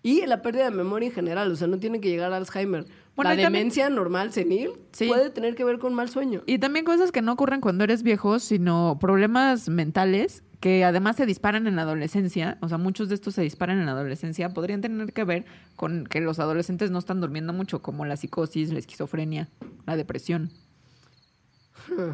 Y 0.01 0.25
la 0.25 0.41
pérdida 0.41 0.65
de 0.65 0.71
memoria 0.75 1.07
en 1.07 1.13
general, 1.15 1.51
o 1.51 1.55
sea, 1.55 1.67
no 1.67 1.79
tiene 1.79 2.01
que 2.01 2.09
llegar 2.09 2.33
a 2.33 2.37
Alzheimer. 2.37 2.85
Bueno, 3.15 3.29
la 3.29 3.35
también- 3.41 3.53
demencia 3.53 3.89
normal, 3.89 4.33
senil, 4.33 4.71
Sí. 4.91 5.07
puede 5.07 5.29
tener 5.29 5.55
que 5.55 5.63
ver 5.63 5.79
con 5.79 5.93
mal 5.93 6.09
sueño. 6.09 6.41
Y 6.45 6.57
también 6.57 6.83
cosas 6.83 7.11
que 7.11 7.21
no 7.21 7.31
ocurren 7.33 7.61
cuando 7.61 7.83
eres 7.83 8.03
viejo, 8.03 8.39
sino 8.39 8.97
problemas 8.99 9.69
mentales 9.69 10.43
que 10.63 10.85
además 10.85 11.17
se 11.17 11.25
disparan 11.25 11.67
en 11.67 11.75
la 11.75 11.81
adolescencia, 11.81 12.57
o 12.61 12.69
sea, 12.69 12.77
muchos 12.77 13.09
de 13.09 13.15
estos 13.15 13.35
se 13.35 13.41
disparan 13.41 13.79
en 13.79 13.85
la 13.85 13.91
adolescencia, 13.91 14.47
podrían 14.53 14.79
tener 14.79 15.11
que 15.11 15.25
ver 15.25 15.43
con 15.75 16.05
que 16.05 16.21
los 16.21 16.39
adolescentes 16.39 16.89
no 16.89 16.99
están 16.99 17.19
durmiendo 17.19 17.51
mucho, 17.51 17.81
como 17.81 18.05
la 18.05 18.15
psicosis, 18.15 18.71
la 18.71 18.79
esquizofrenia, 18.79 19.49
la 19.85 19.97
depresión. 19.97 20.51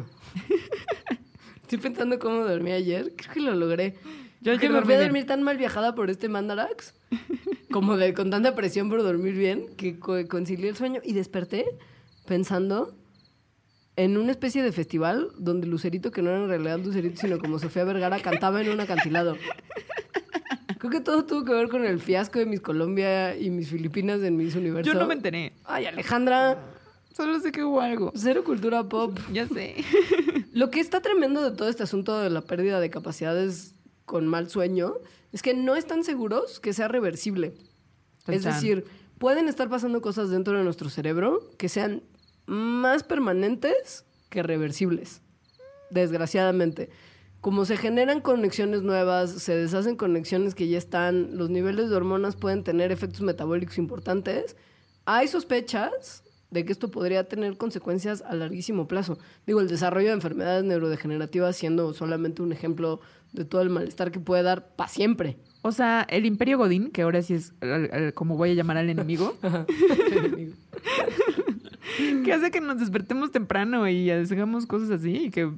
Estoy 1.62 1.78
pensando 1.78 2.18
cómo 2.18 2.44
dormí 2.44 2.72
ayer. 2.72 3.12
Creo 3.16 3.34
que 3.34 3.40
lo 3.40 3.54
logré. 3.54 3.94
Yo 4.40 4.52
que 4.58 4.66
ayer 4.66 4.72
me 4.72 4.82
fui 4.82 4.94
a 4.94 5.00
dormir 5.00 5.26
tan 5.26 5.44
mal 5.44 5.56
viajada 5.56 5.94
por 5.94 6.10
este 6.10 6.28
mandarax, 6.28 6.94
como 7.70 7.96
de 7.96 8.14
con 8.14 8.30
tanta 8.30 8.56
presión 8.56 8.88
por 8.88 9.04
dormir 9.04 9.34
bien, 9.34 9.66
que 9.76 10.00
co- 10.00 10.26
concilié 10.28 10.70
el 10.70 10.76
sueño 10.76 11.00
y 11.04 11.12
desperté 11.12 11.66
pensando 12.26 12.96
en 14.04 14.16
una 14.16 14.30
especie 14.32 14.62
de 14.62 14.72
festival 14.72 15.28
donde 15.36 15.66
Lucerito, 15.66 16.10
que 16.10 16.22
no 16.22 16.30
era 16.30 16.42
en 16.42 16.48
realidad 16.48 16.78
Lucerito, 16.78 17.20
sino 17.20 17.38
como 17.38 17.58
Sofía 17.58 17.84
Vergara, 17.84 18.18
cantaba 18.20 18.62
en 18.62 18.70
un 18.70 18.80
acantilado. 18.80 19.36
Creo 20.78 20.90
que 20.90 21.00
todo 21.00 21.26
tuvo 21.26 21.44
que 21.44 21.52
ver 21.52 21.68
con 21.68 21.84
el 21.84 22.00
fiasco 22.00 22.38
de 22.38 22.46
Miss 22.46 22.60
Colombia 22.62 23.36
y 23.36 23.50
mis 23.50 23.68
Filipinas 23.68 24.22
en 24.22 24.36
Miss 24.38 24.56
Universo. 24.56 24.90
Yo 24.90 24.98
no 24.98 25.06
me 25.06 25.12
enteré, 25.14 25.52
Ay, 25.64 25.84
Alejandra, 25.84 26.58
solo 27.14 27.38
sé 27.40 27.52
que 27.52 27.62
hubo 27.62 27.82
algo. 27.82 28.12
cero 28.14 28.42
cultura 28.44 28.88
pop. 28.88 29.18
Ya 29.32 29.46
sé. 29.46 29.76
Lo 30.52 30.70
que 30.70 30.80
está 30.80 31.02
tremendo 31.02 31.42
de 31.42 31.54
todo 31.54 31.68
este 31.68 31.82
asunto 31.82 32.18
de 32.18 32.30
la 32.30 32.40
pérdida 32.40 32.80
de 32.80 32.88
capacidades 32.88 33.74
con 34.06 34.26
mal 34.26 34.48
sueño 34.48 34.94
es 35.32 35.42
que 35.42 35.52
no 35.52 35.76
están 35.76 36.02
seguros 36.04 36.58
que 36.60 36.72
sea 36.72 36.88
reversible. 36.88 37.52
Es 38.26 38.42
Tan, 38.44 38.54
decir, 38.54 38.86
pueden 39.18 39.46
estar 39.48 39.68
pasando 39.68 40.00
cosas 40.00 40.30
dentro 40.30 40.56
de 40.56 40.64
nuestro 40.64 40.88
cerebro 40.88 41.50
que 41.58 41.68
sean 41.68 42.02
más 42.50 43.04
permanentes 43.04 44.04
que 44.28 44.42
reversibles. 44.42 45.22
Desgraciadamente. 45.90 46.90
Como 47.40 47.64
se 47.64 47.76
generan 47.76 48.20
conexiones 48.20 48.82
nuevas, 48.82 49.30
se 49.30 49.56
deshacen 49.56 49.96
conexiones 49.96 50.54
que 50.54 50.68
ya 50.68 50.76
están, 50.76 51.36
los 51.38 51.48
niveles 51.48 51.88
de 51.88 51.96
hormonas 51.96 52.36
pueden 52.36 52.64
tener 52.64 52.92
efectos 52.92 53.22
metabólicos 53.22 53.78
importantes, 53.78 54.56
hay 55.06 55.26
sospechas 55.28 56.22
de 56.50 56.64
que 56.64 56.72
esto 56.72 56.90
podría 56.90 57.28
tener 57.28 57.56
consecuencias 57.56 58.22
a 58.26 58.34
larguísimo 58.34 58.88
plazo. 58.88 59.16
Digo, 59.46 59.60
el 59.60 59.68
desarrollo 59.68 60.08
de 60.08 60.14
enfermedades 60.14 60.64
neurodegenerativas 60.64 61.56
siendo 61.56 61.94
solamente 61.94 62.42
un 62.42 62.52
ejemplo 62.52 63.00
de 63.32 63.44
todo 63.44 63.62
el 63.62 63.70
malestar 63.70 64.10
que 64.10 64.18
puede 64.20 64.42
dar 64.42 64.74
para 64.74 64.90
siempre. 64.90 65.38
O 65.62 65.70
sea, 65.72 66.04
el 66.10 66.26
Imperio 66.26 66.58
Godín, 66.58 66.90
que 66.90 67.02
ahora 67.02 67.22
sí 67.22 67.34
es 67.34 67.52
el- 67.60 67.88
el- 67.92 68.14
como 68.14 68.36
voy 68.36 68.50
a 68.50 68.54
llamar 68.54 68.76
al 68.78 68.90
enemigo, 68.90 69.36
que 72.24 72.32
hace 72.32 72.50
que 72.50 72.60
nos 72.60 72.78
despertemos 72.78 73.30
temprano 73.30 73.88
y 73.88 74.10
hagamos 74.10 74.66
cosas 74.66 74.90
así 74.90 75.26
y 75.26 75.30
que 75.30 75.50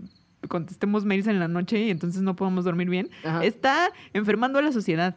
contestemos 0.49 1.05
mails 1.05 1.26
en 1.28 1.38
la 1.38 1.49
noche 1.49 1.80
y 1.80 1.90
entonces 1.90 2.22
no 2.22 2.34
podamos 2.36 2.64
dormir 2.64 2.88
bien, 2.90 3.11
Ajá. 3.24 3.45
está 3.45 3.93
enfermando 4.12 4.59
a 4.59 4.62
la 4.62 4.72
sociedad. 4.72 5.16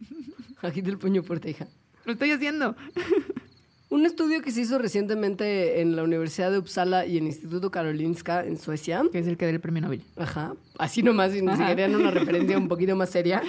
Agita 0.62 0.90
el 0.90 0.98
puño 0.98 1.22
fuerte, 1.22 1.50
hija. 1.50 1.66
Lo 2.04 2.12
estoy 2.12 2.30
haciendo. 2.30 2.76
Un 3.88 4.06
estudio 4.06 4.40
que 4.40 4.50
se 4.52 4.62
hizo 4.62 4.78
recientemente 4.78 5.82
en 5.82 5.96
la 5.96 6.02
Universidad 6.02 6.50
de 6.50 6.56
Uppsala 6.58 7.04
y 7.04 7.18
en 7.18 7.24
el 7.24 7.28
Instituto 7.30 7.70
Karolinska 7.70 8.42
en 8.46 8.56
Suecia, 8.56 9.02
Que 9.12 9.18
es 9.18 9.26
el 9.26 9.36
que 9.36 9.44
da 9.44 9.50
el 9.50 9.60
premio 9.60 9.82
Nobel. 9.82 10.02
ajá, 10.16 10.54
así 10.78 11.02
nomás, 11.02 11.32
siquiera 11.32 11.84
en 11.84 11.96
una 11.96 12.10
referencia 12.10 12.56
un 12.56 12.68
poquito 12.68 12.96
más 12.96 13.10
seria, 13.10 13.42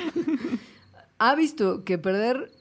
ha 1.18 1.36
visto 1.36 1.86
que 1.86 1.98
perder 1.98 2.52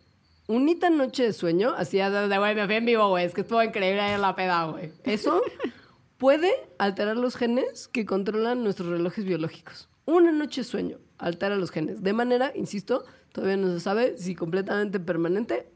unita 0.47 0.91
noche 0.91 1.25
de 1.25 1.33
sueño, 1.33 1.75
así 1.77 1.99
de, 1.99 2.29
de, 2.29 2.39
güey, 2.39 2.55
me 2.55 2.67
fui 2.67 2.75
en 2.75 2.87
vivo, 2.87 3.09
güey, 3.09 3.25
es 3.25 3.35
que 3.35 3.43
estuvo 3.43 3.63
increíble 3.63 4.01
ayer 4.01 4.19
la 4.19 4.35
peda, 4.35 4.65
güey. 4.65 4.93
Eso 5.05 5.43
puede 6.19 6.51
alterar 6.79 7.17
los 7.17 7.37
genes 7.37 7.89
que 7.89 8.05
controlan 8.05 8.63
nuestros 8.63 8.89
relojes 8.89 9.25
biológicos. 9.25 9.89
Una 10.05 10.33
noche 10.33 10.63
de 10.63 10.65
sueño 10.65 10.99
altera 11.19 11.57
los 11.57 11.71
genes, 11.71 12.03
de 12.03 12.13
manera, 12.13 12.53
insisto, 12.55 13.05
todavía 13.31 13.57
no 13.57 13.73
se 13.73 13.81
sabe 13.81 14.19
si 14.19 14.35
completamente 14.35 14.99
permanente 14.99 15.67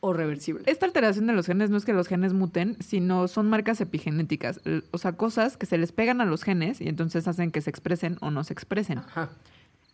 o 0.00 0.12
reversible. 0.12 0.64
Esta 0.66 0.86
alteración 0.86 1.26
de 1.26 1.34
los 1.34 1.46
genes 1.46 1.70
no 1.70 1.76
es 1.76 1.84
que 1.84 1.92
los 1.92 2.08
genes 2.08 2.32
muten, 2.32 2.76
sino 2.80 3.28
son 3.28 3.48
marcas 3.48 3.80
epigenéticas, 3.80 4.60
o 4.90 4.98
sea, 4.98 5.12
cosas 5.12 5.56
que 5.56 5.66
se 5.66 5.78
les 5.78 5.92
pegan 5.92 6.20
a 6.20 6.24
los 6.24 6.42
genes 6.42 6.80
y 6.80 6.88
entonces 6.88 7.28
hacen 7.28 7.50
que 7.50 7.60
se 7.60 7.70
expresen 7.70 8.18
o 8.20 8.30
no 8.30 8.44
se 8.44 8.52
expresen. 8.52 8.98
Ajá. 8.98 9.30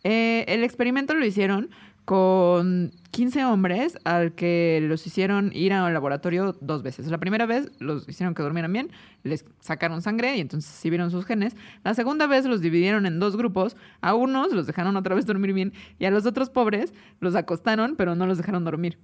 Eh, 0.03 0.45
el 0.47 0.63
experimento 0.63 1.13
lo 1.13 1.25
hicieron 1.25 1.69
con 2.05 2.91
15 3.11 3.45
hombres 3.45 3.97
al 4.03 4.33
que 4.33 4.79
los 4.81 5.05
hicieron 5.05 5.51
ir 5.53 5.73
al 5.73 5.93
laboratorio 5.93 6.55
dos 6.61 6.83
veces. 6.83 7.07
La 7.07 7.19
primera 7.19 7.45
vez 7.45 7.71
los 7.79 8.07
hicieron 8.07 8.33
que 8.33 8.43
durmieran 8.43 8.73
bien, 8.73 8.91
les 9.23 9.45
sacaron 9.59 10.01
sangre 10.01 10.35
y 10.37 10.41
entonces 10.41 10.71
sí 10.71 10.89
vieron 10.89 11.11
sus 11.11 11.25
genes. 11.25 11.55
La 11.83 11.93
segunda 11.93 12.27
vez 12.27 12.45
los 12.45 12.61
dividieron 12.61 13.05
en 13.05 13.19
dos 13.19 13.37
grupos. 13.37 13.75
A 14.01 14.15
unos 14.15 14.51
los 14.51 14.67
dejaron 14.67 14.95
otra 14.95 15.15
vez 15.15 15.25
dormir 15.25 15.53
bien 15.53 15.73
y 15.99 16.05
a 16.05 16.11
los 16.11 16.25
otros 16.25 16.49
pobres 16.49 16.93
los 17.19 17.35
acostaron, 17.35 17.95
pero 17.95 18.15
no 18.15 18.25
los 18.25 18.37
dejaron 18.37 18.63
dormir. 18.63 18.97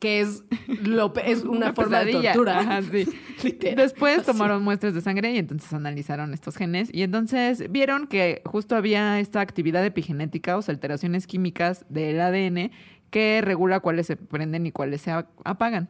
Que 0.00 0.20
es, 0.20 0.44
lo, 0.68 1.12
es 1.16 1.42
una, 1.44 1.72
forma 1.72 2.04
de 2.04 2.12
tortura. 2.12 2.60
Ajá, 2.60 2.82
sí. 2.82 3.06
Literal. 3.42 3.76
Después 3.76 4.24
tomaron 4.24 4.62
muestras 4.62 4.94
de 4.94 5.00
sangre 5.00 5.32
y 5.32 5.38
entonces 5.38 5.72
analizaron 5.72 6.32
estos 6.34 6.56
genes 6.56 6.88
y 6.92 7.02
entonces 7.02 7.70
vieron 7.70 8.06
que 8.06 8.42
justo 8.44 8.76
había 8.76 9.20
esta 9.20 9.40
actividad 9.40 9.84
epigenética, 9.84 10.56
o 10.56 10.62
sea, 10.62 10.72
alteraciones 10.72 11.26
químicas 11.26 11.84
del 11.88 12.20
ADN 12.20 12.70
que 13.10 13.40
regula 13.42 13.80
cuáles 13.80 14.06
se 14.06 14.16
prenden 14.16 14.66
y 14.66 14.72
cuáles 14.72 15.02
se 15.02 15.12
apagan. 15.12 15.88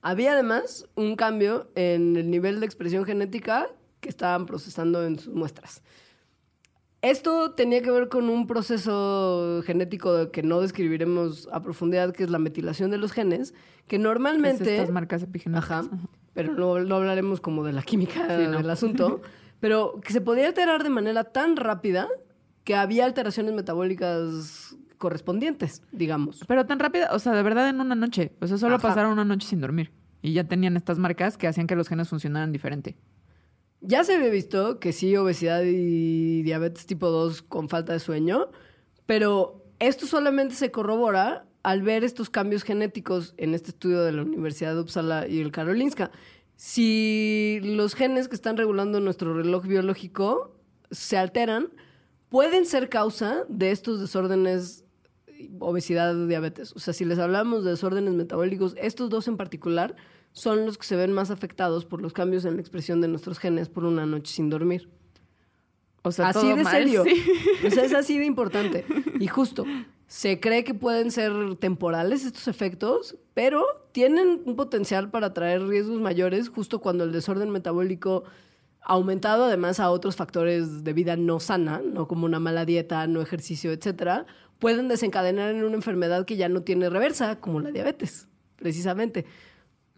Había 0.00 0.32
además 0.32 0.88
un 0.96 1.14
cambio 1.14 1.70
en 1.76 2.16
el 2.16 2.30
nivel 2.30 2.60
de 2.60 2.66
expresión 2.66 3.04
genética 3.04 3.68
que 4.00 4.08
estaban 4.08 4.46
procesando 4.46 5.06
en 5.06 5.18
sus 5.18 5.32
muestras. 5.32 5.82
Esto 7.02 7.50
tenía 7.52 7.82
que 7.82 7.90
ver 7.90 8.08
con 8.08 8.28
un 8.30 8.46
proceso 8.46 9.60
genético 9.66 10.30
que 10.30 10.42
no 10.44 10.60
describiremos 10.60 11.48
a 11.52 11.60
profundidad, 11.60 12.12
que 12.14 12.22
es 12.22 12.30
la 12.30 12.38
metilación 12.38 12.90
de 12.92 12.98
los 12.98 13.10
genes, 13.12 13.54
que 13.88 13.96
Es 13.96 14.02
normalmente... 14.02 14.76
estas 14.76 14.90
marcas 14.92 15.22
epigenéticas. 15.24 15.86
Ajá. 15.86 15.88
Pero 16.32 16.54
no, 16.54 16.78
no 16.78 16.94
hablaremos 16.96 17.40
como 17.40 17.64
de 17.64 17.72
la 17.72 17.82
química 17.82 18.14
Sí, 18.38 18.44
no. 18.48 18.58
del 18.58 18.70
asunto. 18.70 19.20
pero 19.60 20.00
que 20.02 20.12
se 20.12 20.20
podía 20.20 20.46
alterar 20.46 20.82
de 20.84 20.90
manera 20.90 21.24
tan 21.24 21.56
rápida 21.56 22.08
que 22.64 22.76
había 22.76 23.04
alteraciones 23.04 23.52
metabólicas 23.52 24.76
correspondientes, 24.98 25.82
digamos. 25.90 26.44
Pero 26.46 26.64
tan 26.66 26.78
rápida, 26.78 27.08
o 27.12 27.18
sea, 27.18 27.32
de 27.32 27.42
verdad 27.42 27.68
en 27.68 27.80
una 27.80 27.96
noche. 27.96 28.32
O 28.40 28.46
sea, 28.46 28.56
solo 28.58 28.76
Ajá. 28.76 28.88
pasaron 28.88 29.12
una 29.12 29.24
noche 29.24 29.48
sin 29.48 29.60
dormir. 29.60 29.90
Y 30.22 30.34
ya 30.34 30.44
tenían 30.44 30.76
estas 30.76 31.00
marcas 31.00 31.36
que 31.36 31.48
hacían 31.48 31.66
que 31.66 31.74
los 31.74 31.88
genes 31.88 32.08
funcionaran 32.08 32.52
diferente. 32.52 32.96
Ya 33.84 34.04
se 34.04 34.14
había 34.14 34.28
visto 34.30 34.78
que 34.78 34.92
sí, 34.92 35.16
obesidad 35.16 35.62
y 35.64 36.42
diabetes 36.42 36.86
tipo 36.86 37.08
2 37.08 37.42
con 37.42 37.68
falta 37.68 37.92
de 37.92 37.98
sueño, 37.98 38.48
pero 39.06 39.64
esto 39.80 40.06
solamente 40.06 40.54
se 40.54 40.70
corrobora 40.70 41.46
al 41.64 41.82
ver 41.82 42.04
estos 42.04 42.30
cambios 42.30 42.62
genéticos 42.62 43.34
en 43.38 43.54
este 43.54 43.70
estudio 43.70 44.02
de 44.02 44.12
la 44.12 44.22
Universidad 44.22 44.74
de 44.74 44.80
Uppsala 44.80 45.26
y 45.26 45.40
el 45.40 45.50
Karolinska. 45.50 46.12
Si 46.54 47.58
los 47.64 47.96
genes 47.96 48.28
que 48.28 48.36
están 48.36 48.56
regulando 48.56 49.00
nuestro 49.00 49.34
reloj 49.34 49.66
biológico 49.66 50.54
se 50.92 51.18
alteran, 51.18 51.70
pueden 52.28 52.66
ser 52.66 52.88
causa 52.88 53.44
de 53.48 53.72
estos 53.72 54.00
desórdenes, 54.00 54.84
obesidad 55.58 56.14
diabetes. 56.28 56.72
O 56.76 56.78
sea, 56.78 56.94
si 56.94 57.04
les 57.04 57.18
hablamos 57.18 57.64
de 57.64 57.70
desórdenes 57.70 58.14
metabólicos, 58.14 58.76
estos 58.78 59.10
dos 59.10 59.26
en 59.26 59.36
particular 59.36 59.96
son 60.32 60.66
los 60.66 60.78
que 60.78 60.86
se 60.86 60.96
ven 60.96 61.12
más 61.12 61.30
afectados 61.30 61.84
por 61.84 62.00
los 62.00 62.12
cambios 62.12 62.44
en 62.44 62.54
la 62.54 62.60
expresión 62.60 63.00
de 63.00 63.08
nuestros 63.08 63.38
genes 63.38 63.68
por 63.68 63.84
una 63.84 64.06
noche 64.06 64.32
sin 64.32 64.50
dormir. 64.50 64.88
O 66.02 66.10
sea, 66.10 66.28
así 66.28 66.40
todo 66.40 66.56
de 66.56 66.64
mal, 66.64 66.72
serio. 66.72 67.04
sí. 67.04 67.24
O 67.66 67.70
sea, 67.70 67.84
es 67.84 67.94
así 67.94 68.18
de 68.18 68.24
importante. 68.24 68.84
Y 69.20 69.28
justo, 69.28 69.64
se 70.08 70.40
cree 70.40 70.64
que 70.64 70.74
pueden 70.74 71.10
ser 71.10 71.32
temporales 71.56 72.24
estos 72.24 72.48
efectos, 72.48 73.16
pero 73.34 73.64
tienen 73.92 74.42
un 74.44 74.56
potencial 74.56 75.10
para 75.10 75.32
traer 75.32 75.66
riesgos 75.66 76.00
mayores 76.00 76.48
justo 76.48 76.80
cuando 76.80 77.04
el 77.04 77.12
desorden 77.12 77.50
metabólico 77.50 78.24
aumentado 78.84 79.44
además 79.44 79.78
a 79.80 79.90
otros 79.90 80.16
factores 80.16 80.82
de 80.82 80.92
vida 80.92 81.16
no 81.16 81.38
sana, 81.40 81.80
no 81.84 82.08
como 82.08 82.26
una 82.26 82.40
mala 82.40 82.64
dieta, 82.64 83.06
no 83.06 83.22
ejercicio, 83.22 83.72
etcétera, 83.72 84.26
pueden 84.58 84.88
desencadenar 84.88 85.54
en 85.54 85.62
una 85.64 85.76
enfermedad 85.76 86.24
que 86.24 86.36
ya 86.36 86.48
no 86.48 86.62
tiene 86.62 86.90
reversa, 86.90 87.38
como 87.40 87.60
la 87.60 87.70
diabetes, 87.70 88.28
precisamente. 88.56 89.24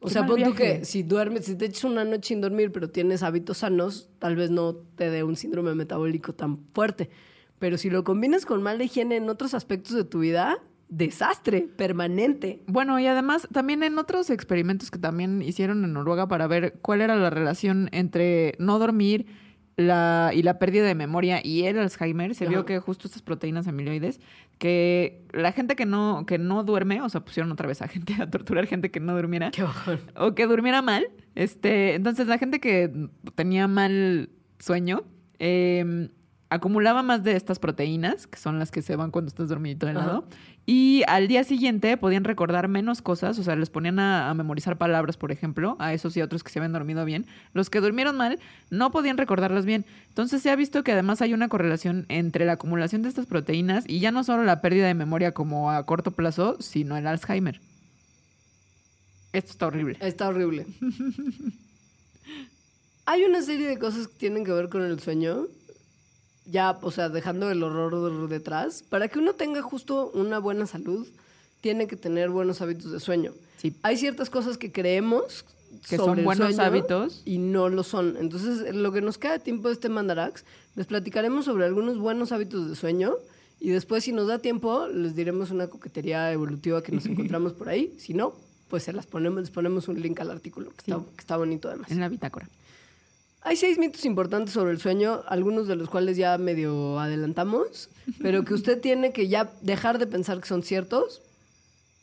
O 0.05 0.11
sea, 0.11 0.27
pon 0.27 0.43
tú 0.43 0.55
que 0.55 0.85
si 0.85 1.03
duermes, 1.03 1.47
si 1.47 1.57
te 1.57 1.65
echas 1.65 1.85
una 1.85 2.05
noche 2.05 2.29
sin 2.29 2.43
dormir, 2.43 2.71
pero 2.73 2.91
tienes 2.91 3.23
hábitos 3.23 3.59
sanos, 3.59 4.11
tal 4.19 4.37
vez 4.37 4.51
no 4.51 4.75
te 4.75 5.09
dé 5.09 5.25
un 5.25 5.35
síndrome 5.35 5.75
metabólico 5.75 6.35
tan 6.35 6.59
fuerte. 6.75 7.09
Pero 7.59 7.79
si 7.79 7.89
lo 7.89 8.05
combinas 8.05 8.45
con 8.45 8.63
mala 8.63 8.85
higiene 8.85 9.17
en 9.17 9.31
otros 9.31 9.55
aspectos 9.55 9.95
de 9.95 10.05
tu 10.05 10.19
vida, 10.19 10.59
desastre 10.91 11.63
permanente. 11.63 12.63
Bueno, 12.67 13.01
y 13.01 13.07
además 13.07 13.49
también 13.51 13.83
en 13.83 13.99
otros 13.99 14.29
experimentos 14.29 14.91
que 14.91 14.99
también 14.99 15.41
hicieron 15.41 15.83
en 15.85 15.95
Noruega 15.95 16.29
para 16.29 16.47
ver 16.47 16.75
cuál 16.83 17.01
era 17.01 17.17
la 17.17 17.31
relación 17.31 17.89
entre 17.93 18.55
no 18.59 18.79
dormir 18.79 19.27
la, 19.77 20.31
y 20.35 20.43
la 20.43 20.59
pérdida 20.59 20.87
de 20.87 20.95
memoria 20.95 21.41
y 21.45 21.65
el 21.65 21.79
Alzheimer, 21.79 22.35
se 22.35 22.47
vio 22.47 22.65
que 22.65 22.79
justo 22.79 23.09
estas 23.09 23.23
proteínas 23.23 23.67
amiloides, 23.67 24.21
que 24.59 25.23
la 25.33 25.53
gente 25.53 25.75
que 25.77 25.85
no, 25.87 26.25
que 26.27 26.39
no 26.39 26.63
duerme, 26.65 27.01
o 27.03 27.09
sea, 27.09 27.25
pusieron 27.25 27.51
otra 27.51 27.67
vez 27.67 27.83
a 27.83 27.89
gente 27.89 28.15
a 28.21 28.31
torturar 28.31 28.67
gente 28.67 28.91
que 28.91 29.01
no 29.01 29.15
durmiera, 29.15 29.51
Qué 29.51 29.63
bajón. 29.63 30.01
o 30.17 30.35
que 30.35 30.47
durmiera 30.47 30.83
mal. 30.83 31.09
Este, 31.35 31.95
entonces 31.95 32.29
la 32.29 32.39
gente 32.39 32.61
que 32.61 33.09
tenía 33.35 33.67
mal 33.67 34.31
sueño 34.61 35.03
eh, 35.41 36.09
acumulaba 36.55 37.03
más 37.03 37.23
de 37.23 37.37
estas 37.37 37.59
proteínas, 37.59 38.27
que 38.27 38.39
son 38.39 38.59
las 38.59 38.71
que 38.71 38.83
se 38.83 38.97
van 38.97 39.11
cuando 39.11 39.29
estás 39.29 39.49
dormidito 39.49 39.87
de 39.87 39.93
Ajá. 39.93 40.07
lado, 40.07 40.25
y 40.67 41.03
al 41.09 41.29
día 41.29 41.45
siguiente 41.45 41.97
podían 41.97 42.25
recordar 42.25 42.69
menos 42.69 43.03
cosas, 43.03 43.39
o 43.39 43.43
sea, 43.43 43.55
les 43.55 43.69
ponían 43.69 43.99
a, 43.99 44.31
a 44.31 44.35
memorizar 44.35 44.79
palabras, 44.79 45.17
por 45.17 45.31
ejemplo, 45.31 45.77
a 45.79 45.93
esos 45.93 46.17
y 46.17 46.23
otros 46.23 46.43
que 46.43 46.51
se 46.51 46.59
habían 46.59 46.73
dormido 46.73 47.05
bien. 47.05 47.27
Los 47.53 47.69
que 47.69 47.81
durmieron 47.81 48.17
mal 48.17 48.39
no 48.71 48.91
podían 48.91 49.19
recordarlas 49.19 49.67
bien. 49.67 49.85
Entonces 50.09 50.41
se 50.41 50.51
ha 50.51 50.57
visto 50.57 50.83
que 50.83 50.93
además 50.93 51.21
hay 51.21 51.35
una 51.35 51.49
correlación 51.49 52.07
entre 52.09 52.47
la 52.47 52.53
acumulación 52.53 53.03
de 53.03 53.11
estas 53.11 53.27
proteínas 53.27 53.85
y 53.87 54.01
ya 54.01 54.11
no 54.11 54.25
solo 54.25 54.45
la 54.45 54.61
pérdida 54.63 54.87
de 54.87 54.95
memoria 54.95 55.33
como 55.33 55.71
a 55.71 55.85
corto 55.85 56.13
plazo, 56.13 56.57
sino 56.61 56.97
el 56.97 57.07
Alzheimer. 57.07 57.61
Esto 59.35 59.51
está 59.51 59.67
horrible. 59.67 59.99
Está 60.01 60.29
horrible. 60.29 60.65
Hay 63.07 63.25
una 63.25 63.43
serie 63.43 63.67
de 63.69 63.79
cosas 63.79 64.07
que 64.09 64.15
tienen 64.15 64.45
que 64.45 64.53
ver 64.53 64.69
con 64.69 64.83
el 64.83 64.99
sueño. 65.01 65.47
Ya, 66.47 66.79
o 66.83 66.91
sea, 66.91 67.09
dejando 67.09 67.51
el 67.51 67.63
horror 67.63 68.29
detrás. 68.29 68.83
Para 68.89 69.09
que 69.09 69.19
uno 69.19 69.33
tenga 69.35 69.63
justo 69.63 70.11
una 70.15 70.39
buena 70.39 70.67
salud, 70.67 71.07
tiene 71.61 71.87
que 71.87 71.97
tener 71.97 72.29
buenos 72.31 72.61
hábitos 72.61 72.93
de 72.93 73.01
sueño. 73.01 73.33
Sí. 73.57 73.75
Hay 73.83 73.97
ciertas 73.97 74.29
cosas 74.29 74.59
que 74.59 74.71
creemos 74.71 75.45
Que 75.89 75.97
sobre 75.97 76.11
son 76.11 76.19
el 76.19 76.25
buenos 76.27 76.49
sueño 76.55 76.63
hábitos. 76.63 77.23
y 77.25 77.39
no 77.39 77.69
lo 77.71 77.83
son. 77.83 78.17
Entonces, 78.19 78.75
lo 78.75 78.93
que 78.93 79.01
nos 79.01 79.17
queda 79.17 79.33
de 79.33 79.39
tiempo 79.39 79.69
de 79.69 79.75
este 79.75 79.89
Mandarax, 79.89 80.45
les 80.77 80.87
platicaremos 80.87 81.47
sobre 81.47 81.65
algunos 81.65 81.99
buenos 81.99 82.31
hábitos 82.33 82.69
de 82.69 82.77
sueño 82.77 83.15
y 83.61 83.71
después, 83.71 84.05
si 84.05 84.13
nos 84.13 84.27
da 84.27 84.39
tiempo, 84.41 84.87
les 84.89 85.15
diremos 85.17 85.51
una 85.51 85.69
coquetería 85.69 86.31
evolutiva 86.33 86.83
que 86.83 86.93
nos 86.93 87.07
encontramos 87.07 87.55
por 87.55 87.71
ahí. 87.71 87.95
Si 87.99 88.13
no, 88.13 88.35
pues 88.69 88.83
se 88.83 88.93
las 88.93 89.07
ponemos, 89.07 89.41
les 89.41 89.51
ponemos 89.51 89.89
un 89.89 89.99
link 90.03 90.21
al 90.21 90.31
artículo, 90.31 90.71
que, 90.77 90.83
Sí. 90.85 90.91
está, 90.91 91.03
que 91.03 91.21
está 91.21 91.37
bonito 91.39 91.69
además. 91.69 91.91
En 91.91 92.01
la 92.01 92.11
bitácora. 92.11 92.49
Hay 93.47 93.57
seis 93.57 93.77
mitos 93.79 94.05
importantes 94.07 94.55
sobre 94.55 94.73
el 94.73 94.81
sueño, 94.81 95.23
algunos 95.29 95.67
de 95.69 95.77
los 95.77 95.91
cuales 95.91 96.17
ya 96.17 96.39
medio 96.39 96.99
adelantamos, 96.99 97.91
pero 98.23 98.43
que 98.45 98.55
usted 98.55 98.81
tiene 98.81 99.13
que 99.13 99.29
ya 99.29 99.53
dejar 99.61 99.99
de 99.99 100.07
pensar 100.07 100.41
que 100.41 100.49
son 100.49 100.63
ciertos, 100.63 101.21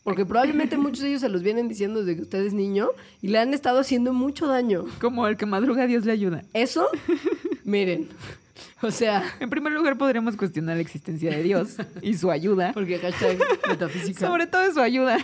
porque 0.04 0.24
probablemente 0.24 0.78
muchos 0.78 1.02
de 1.02 1.10
ellos 1.10 1.22
se 1.22 1.30
los 1.30 1.42
vienen 1.42 1.68
diciendo 1.68 2.02
desde 2.02 2.16
que 2.16 2.22
usted 2.22 2.46
es 2.46 2.54
niño 2.54 2.90
y 3.24 3.30
le 3.30 3.40
han 3.40 3.56
estado 3.56 3.80
haciendo 3.80 4.14
mucho 4.14 4.46
daño. 4.46 4.86
Como 5.00 5.28
el 5.28 5.36
que 5.36 5.48
madruga, 5.48 5.88
Dios 5.88 6.06
le 6.06 6.12
ayuda. 6.12 6.44
Eso, 6.54 6.88
miren, 7.64 8.08
o 8.84 8.92
sea, 8.92 9.24
En 9.40 9.50
primer 9.50 9.74
lugar, 9.74 9.98
podríamos 9.98 10.36
cuestionar 10.36 10.76
la 10.76 10.82
existencia 10.84 11.32
de 11.32 11.42
Dios 11.42 11.78
y 12.04 12.16
su 12.18 12.30
ayuda. 12.30 12.72
porque 12.74 13.00
hashtag 13.00 13.40
metafísica. 13.68 14.28
Sobre 14.28 14.46
todo 14.46 14.72
su 14.72 14.80
ayuda. 14.80 15.18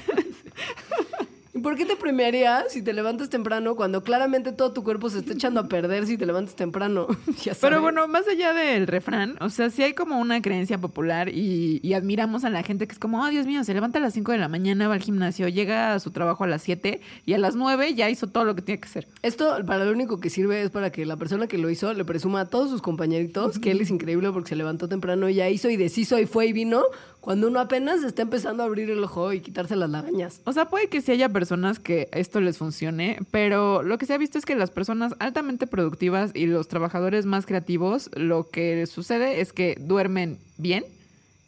¿Y 1.57 1.59
por 1.59 1.75
qué 1.75 1.85
te 1.85 1.95
premiaría 1.95 2.65
si 2.69 2.83
te 2.83 2.93
levantas 2.93 3.31
temprano 3.31 3.75
cuando 3.75 4.03
claramente 4.03 4.51
todo 4.51 4.73
tu 4.73 4.83
cuerpo 4.83 5.09
se 5.09 5.19
está 5.19 5.33
echando 5.33 5.59
a 5.59 5.67
perder 5.67 6.05
si 6.05 6.15
te 6.15 6.27
levantas 6.27 6.55
temprano? 6.55 7.07
Ya 7.43 7.53
Pero 7.53 7.77
sabes. 7.77 7.81
bueno, 7.81 8.07
más 8.07 8.27
allá 8.27 8.53
del 8.53 8.85
refrán, 8.85 9.37
o 9.41 9.49
sea, 9.49 9.71
sí 9.71 9.81
hay 9.81 9.93
como 9.93 10.19
una 10.19 10.39
creencia 10.39 10.77
popular 10.77 11.29
y, 11.29 11.79
y 11.81 11.93
admiramos 11.93 12.43
a 12.43 12.51
la 12.51 12.61
gente 12.61 12.85
que 12.85 12.93
es 12.93 12.99
como, 12.99 13.23
oh 13.23 13.29
Dios 13.29 13.47
mío, 13.47 13.63
se 13.63 13.73
levanta 13.73 13.97
a 13.97 14.01
las 14.03 14.13
5 14.13 14.33
de 14.33 14.37
la 14.37 14.47
mañana, 14.49 14.87
va 14.87 14.93
al 14.93 15.01
gimnasio, 15.01 15.47
llega 15.47 15.95
a 15.95 15.99
su 15.99 16.11
trabajo 16.11 16.43
a 16.43 16.47
las 16.47 16.61
7 16.61 17.01
y 17.25 17.33
a 17.33 17.39
las 17.39 17.55
9 17.55 17.95
ya 17.95 18.07
hizo 18.09 18.27
todo 18.27 18.45
lo 18.45 18.53
que 18.53 18.61
tiene 18.61 18.79
que 18.79 18.87
hacer. 18.87 19.07
Esto 19.23 19.57
para 19.65 19.83
lo 19.85 19.91
único 19.91 20.19
que 20.19 20.29
sirve 20.29 20.61
es 20.61 20.69
para 20.69 20.91
que 20.91 21.07
la 21.07 21.17
persona 21.17 21.47
que 21.47 21.57
lo 21.57 21.71
hizo 21.71 21.91
le 21.93 22.05
presuma 22.05 22.41
a 22.41 22.45
todos 22.45 22.69
sus 22.69 22.83
compañeritos 22.83 23.57
que 23.57 23.71
él 23.71 23.81
es 23.81 23.89
increíble 23.89 24.31
porque 24.31 24.49
se 24.49 24.55
levantó 24.55 24.87
temprano, 24.87 25.27
ya 25.29 25.49
hizo 25.49 25.71
y 25.71 25.77
deshizo 25.77 26.19
y 26.19 26.27
fue 26.27 26.45
y 26.47 26.53
vino, 26.53 26.83
cuando 27.27 27.49
uno 27.49 27.59
apenas 27.59 28.05
está 28.05 28.21
empezando 28.21 28.63
a 28.63 28.67
abrir 28.67 28.89
el 28.89 29.03
ojo 29.03 29.33
y 29.33 29.41
quitarse 29.41 29.75
las 29.75 29.89
lagañas. 29.89 30.39
O 30.45 30.53
sea, 30.53 30.69
puede 30.69 30.87
que 30.87 31.01
sí 31.01 31.11
haya 31.11 31.27
personas 31.27 31.77
que 31.77 32.07
esto 32.13 32.39
les 32.39 32.57
funcione, 32.57 33.19
pero 33.31 33.83
lo 33.83 33.97
que 33.97 34.05
se 34.05 34.13
ha 34.13 34.17
visto 34.17 34.37
es 34.37 34.45
que 34.45 34.55
las 34.55 34.71
personas 34.71 35.13
altamente 35.19 35.67
productivas 35.67 36.31
y 36.33 36.45
los 36.45 36.69
trabajadores 36.69 37.25
más 37.25 37.45
creativos, 37.45 38.09
lo 38.15 38.47
que 38.49 38.85
sucede 38.85 39.41
es 39.41 39.51
que 39.51 39.75
duermen 39.77 40.37
bien 40.57 40.85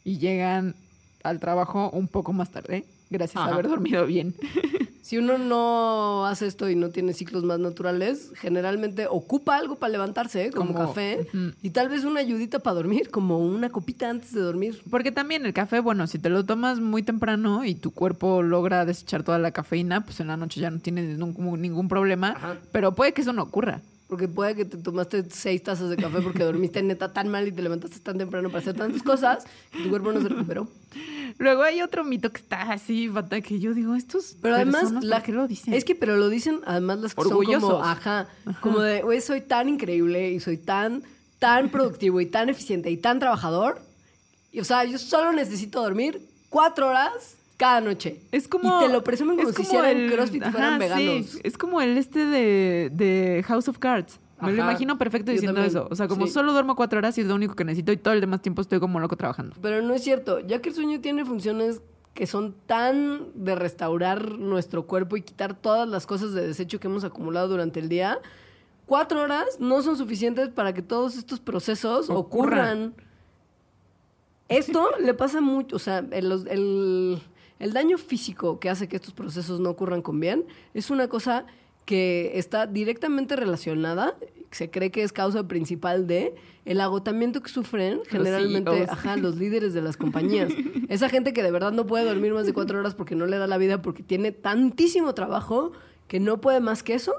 y 0.04 0.18
llegan 0.18 0.74
al 1.24 1.40
trabajo 1.40 1.88
un 1.94 2.08
poco 2.08 2.34
más 2.34 2.50
tarde, 2.50 2.84
gracias 3.10 3.40
Ajá. 3.42 3.50
a 3.50 3.54
haber 3.54 3.68
dormido 3.68 4.06
bien. 4.06 4.34
Si 5.02 5.18
uno 5.18 5.38
no 5.38 6.24
hace 6.26 6.46
esto 6.46 6.70
y 6.70 6.76
no 6.76 6.90
tiene 6.90 7.14
ciclos 7.14 7.42
más 7.42 7.58
naturales, 7.58 8.30
generalmente 8.36 9.08
ocupa 9.10 9.56
algo 9.56 9.74
para 9.74 9.90
levantarse, 9.90 10.44
¿eh? 10.44 10.50
como, 10.52 10.72
Como- 10.72 10.86
café, 10.86 11.26
y 11.62 11.70
tal 11.70 11.88
vez 11.88 12.04
una 12.04 12.20
ayudita 12.20 12.60
para 12.60 12.74
dormir, 12.74 13.10
como 13.10 13.38
una 13.38 13.70
copita 13.70 14.08
antes 14.08 14.32
de 14.32 14.40
dormir. 14.40 14.80
Porque 14.88 15.10
también 15.10 15.44
el 15.46 15.52
café, 15.52 15.80
bueno, 15.80 16.06
si 16.06 16.20
te 16.20 16.28
lo 16.28 16.44
tomas 16.44 16.78
muy 16.78 17.02
temprano 17.02 17.64
y 17.64 17.74
tu 17.74 17.90
cuerpo 17.90 18.42
logra 18.42 18.84
desechar 18.84 19.24
toda 19.24 19.40
la 19.40 19.50
cafeína, 19.50 20.04
pues 20.04 20.20
en 20.20 20.28
la 20.28 20.36
noche 20.36 20.60
ya 20.60 20.70
no 20.70 20.78
tienes 20.78 21.18
ningún, 21.18 21.60
ningún 21.60 21.88
problema, 21.88 22.28
Ajá. 22.36 22.56
pero 22.70 22.94
puede 22.94 23.12
que 23.12 23.22
eso 23.22 23.32
no 23.32 23.42
ocurra. 23.42 23.80
Porque 24.10 24.26
puede 24.26 24.56
que 24.56 24.64
te 24.64 24.76
tomaste 24.76 25.24
seis 25.30 25.62
tazas 25.62 25.88
de 25.88 25.96
café 25.96 26.20
porque 26.20 26.42
dormiste 26.42 26.82
neta 26.82 27.12
tan 27.12 27.28
mal 27.28 27.46
y 27.46 27.52
te 27.52 27.62
levantaste 27.62 28.00
tan 28.00 28.18
temprano 28.18 28.48
para 28.48 28.58
hacer 28.58 28.74
tantas 28.74 29.04
cosas 29.04 29.44
que 29.70 29.84
tu 29.84 29.88
cuerpo 29.88 30.10
no 30.10 30.20
se 30.20 30.28
recuperó. 30.28 30.66
Luego 31.38 31.62
hay 31.62 31.80
otro 31.80 32.02
mito 32.02 32.30
que 32.32 32.38
está 32.40 32.72
así, 32.72 33.06
bata, 33.06 33.40
que 33.40 33.60
yo 33.60 33.72
digo, 33.72 33.94
estos 33.94 34.36
Pero 34.42 34.56
además, 34.56 34.90
la, 35.00 35.18
¿por 35.18 35.26
qué 35.26 35.32
lo 35.32 35.46
dicen? 35.46 35.74
es 35.74 35.84
que, 35.84 35.94
pero 35.94 36.16
lo 36.16 36.28
dicen 36.28 36.60
además 36.66 36.98
las 36.98 37.14
que 37.14 37.22
son 37.22 37.30
como, 37.30 37.38
Orgullosos. 37.38 37.86
ajá, 37.86 38.26
como 38.60 38.80
de, 38.80 39.02
güey, 39.02 39.20
soy 39.20 39.42
tan 39.42 39.68
increíble 39.68 40.32
y 40.32 40.40
soy 40.40 40.56
tan, 40.56 41.04
tan 41.38 41.70
productivo 41.70 42.20
y 42.20 42.26
tan 42.26 42.48
eficiente 42.48 42.90
y 42.90 42.96
tan 42.96 43.20
trabajador. 43.20 43.80
Y, 44.50 44.58
o 44.58 44.64
sea, 44.64 44.84
yo 44.84 44.98
solo 44.98 45.32
necesito 45.32 45.80
dormir 45.80 46.20
cuatro 46.48 46.88
horas 46.88 47.36
cada 47.60 47.80
noche. 47.82 48.20
Es 48.32 48.48
como. 48.48 48.80
Y 48.80 48.86
te 48.86 48.92
lo 48.92 49.04
presumen 49.04 49.36
como 49.36 49.50
es 49.50 49.54
si 49.54 49.62
hicieran 49.62 49.96
el- 49.96 50.10
CrossFit 50.12 50.44
y 50.46 50.50
fueran 50.50 50.70
ajá, 50.70 50.78
veganos. 50.78 51.26
sí, 51.26 51.38
es 51.44 51.56
como 51.58 51.80
el 51.80 51.96
este 51.98 52.24
de, 52.26 52.90
de 52.92 53.44
House 53.46 53.68
of 53.68 53.78
Cards. 53.78 54.18
Me 54.40 54.52
lo 54.52 54.62
imagino 54.62 54.96
perfecto 54.96 55.26
Yo 55.30 55.34
diciendo 55.34 55.60
también. 55.60 55.76
eso. 55.76 55.86
O 55.90 55.94
sea, 55.94 56.08
como 56.08 56.26
Sí. 56.26 56.32
solo 56.32 56.52
duermo 56.54 56.74
cuatro 56.74 56.98
horas 56.98 57.18
y 57.18 57.20
es 57.20 57.26
lo 57.26 57.34
único 57.34 57.54
que 57.54 57.62
necesito 57.64 57.92
y 57.92 57.98
todo 57.98 58.14
el 58.14 58.22
demás 58.22 58.40
tiempo 58.40 58.62
estoy 58.62 58.80
como 58.80 58.98
loco 58.98 59.14
trabajando. 59.14 59.54
Pero 59.60 59.82
no 59.82 59.92
es 59.92 60.02
cierto, 60.02 60.40
ya 60.40 60.62
que 60.62 60.70
el 60.70 60.74
sueño 60.74 60.98
tiene 61.02 61.26
funciones 61.26 61.82
que 62.14 62.26
son 62.26 62.54
tan 62.66 63.26
de 63.34 63.54
restaurar 63.54 64.38
nuestro 64.38 64.86
cuerpo 64.86 65.16
y 65.18 65.22
quitar 65.22 65.54
todas 65.54 65.86
las 65.86 66.06
cosas 66.06 66.32
de 66.32 66.46
desecho 66.46 66.80
que 66.80 66.86
hemos 66.88 67.04
acumulado 67.04 67.48
durante 67.48 67.80
el 67.80 67.90
día, 67.90 68.18
cuatro 68.86 69.20
horas 69.20 69.44
no 69.60 69.82
son 69.82 69.98
suficientes 69.98 70.48
para 70.48 70.72
que 70.72 70.80
todos 70.80 71.16
estos 71.18 71.38
procesos 71.38 72.08
Ocurran. 72.08 72.16
ocurran. 72.18 72.94
Esto 74.48 74.88
le 75.00 75.14
pasa 75.14 75.40
mucho, 75.40 75.76
o 75.76 75.78
sea, 75.78 75.98
el, 76.10 76.32
el- 76.48 77.22
el 77.60 77.72
daño 77.72 77.96
físico 77.98 78.58
que 78.58 78.68
hace 78.68 78.88
que 78.88 78.96
estos 78.96 79.14
procesos 79.14 79.60
no 79.60 79.70
ocurran 79.70 80.02
con 80.02 80.18
bien 80.18 80.44
es 80.74 80.90
una 80.90 81.06
cosa 81.06 81.46
que 81.84 82.32
está 82.34 82.66
directamente 82.66 83.36
relacionada, 83.36 84.16
se 84.50 84.70
cree 84.70 84.90
que 84.90 85.02
es 85.02 85.12
causa 85.12 85.46
principal 85.46 86.06
de 86.06 86.34
el 86.64 86.80
agotamiento 86.80 87.42
que 87.42 87.48
sufren 87.48 88.00
generalmente 88.08 88.70
CEOs. 88.70 88.88
ajá, 88.90 89.16
los 89.16 89.36
líderes 89.36 89.74
de 89.74 89.82
las 89.82 89.96
compañías. 89.96 90.52
Esa 90.88 91.08
gente 91.08 91.32
que 91.32 91.42
de 91.42 91.50
verdad 91.50 91.72
no 91.72 91.86
puede 91.86 92.04
dormir 92.04 92.32
más 92.32 92.46
de 92.46 92.52
cuatro 92.52 92.78
horas 92.78 92.94
porque 92.94 93.14
no 93.14 93.26
le 93.26 93.38
da 93.38 93.46
la 93.46 93.58
vida, 93.58 93.82
porque 93.82 94.02
tiene 94.02 94.32
tantísimo 94.32 95.14
trabajo 95.14 95.72
que 96.06 96.20
no 96.20 96.40
puede 96.40 96.60
más 96.60 96.82
que 96.82 96.94
eso, 96.94 97.12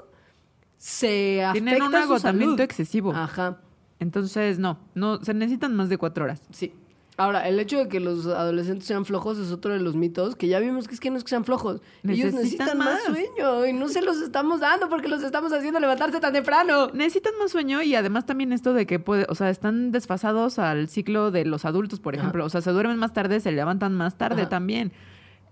se 0.76 1.44
afecta 1.44 1.70
Tienen 1.70 1.82
un 1.82 1.90
su 1.92 1.96
agotamiento 1.96 2.56
salud. 2.56 2.60
excesivo. 2.60 3.12
Ajá. 3.12 3.60
Entonces, 3.98 4.58
no, 4.58 4.78
no, 4.94 5.22
se 5.22 5.32
necesitan 5.32 5.76
más 5.76 5.88
de 5.88 5.96
cuatro 5.96 6.24
horas. 6.24 6.42
Sí. 6.50 6.74
Ahora, 7.22 7.46
el 7.48 7.60
hecho 7.60 7.78
de 7.78 7.88
que 7.88 8.00
los 8.00 8.26
adolescentes 8.26 8.86
sean 8.86 9.04
flojos 9.04 9.38
es 9.38 9.52
otro 9.52 9.72
de 9.72 9.78
los 9.78 9.94
mitos, 9.94 10.34
que 10.34 10.48
ya 10.48 10.58
vimos 10.58 10.88
que 10.88 10.94
es 10.94 11.00
que 11.00 11.10
no 11.10 11.16
es 11.18 11.22
que 11.24 11.30
sean 11.30 11.44
flojos. 11.44 11.80
Ellos 12.02 12.32
Necesitan 12.32 12.66
necesitan 12.66 12.78
más. 12.78 12.94
más. 12.94 13.02
sueño 13.04 13.66
y 13.66 13.72
no 13.72 13.88
se 13.88 14.02
los 14.02 14.20
estamos 14.20 14.58
dando 14.60 14.88
porque 14.88 15.06
los 15.08 15.22
estamos 15.22 15.52
haciendo 15.52 15.78
levantarse 15.78 16.18
tan 16.18 16.32
temprano. 16.32 16.88
Necesitan 16.92 17.34
más 17.38 17.52
sueño 17.52 17.80
y 17.82 17.94
además 17.94 18.26
también 18.26 18.52
esto 18.52 18.72
de 18.74 18.86
que 18.86 18.98
puede, 18.98 19.26
o 19.28 19.34
sea, 19.36 19.50
están 19.50 19.92
desfasados 19.92 20.58
al 20.58 20.88
ciclo 20.88 21.30
de 21.30 21.44
los 21.44 21.64
adultos, 21.64 22.00
por 22.00 22.14
Ajá. 22.14 22.22
ejemplo. 22.22 22.44
O 22.44 22.48
sea, 22.48 22.60
se 22.60 22.70
duermen 22.72 22.98
más 22.98 23.12
tarde, 23.12 23.38
se 23.40 23.52
levantan 23.52 23.94
más 23.94 24.18
tarde 24.18 24.42
Ajá. 24.42 24.48
también. 24.50 24.92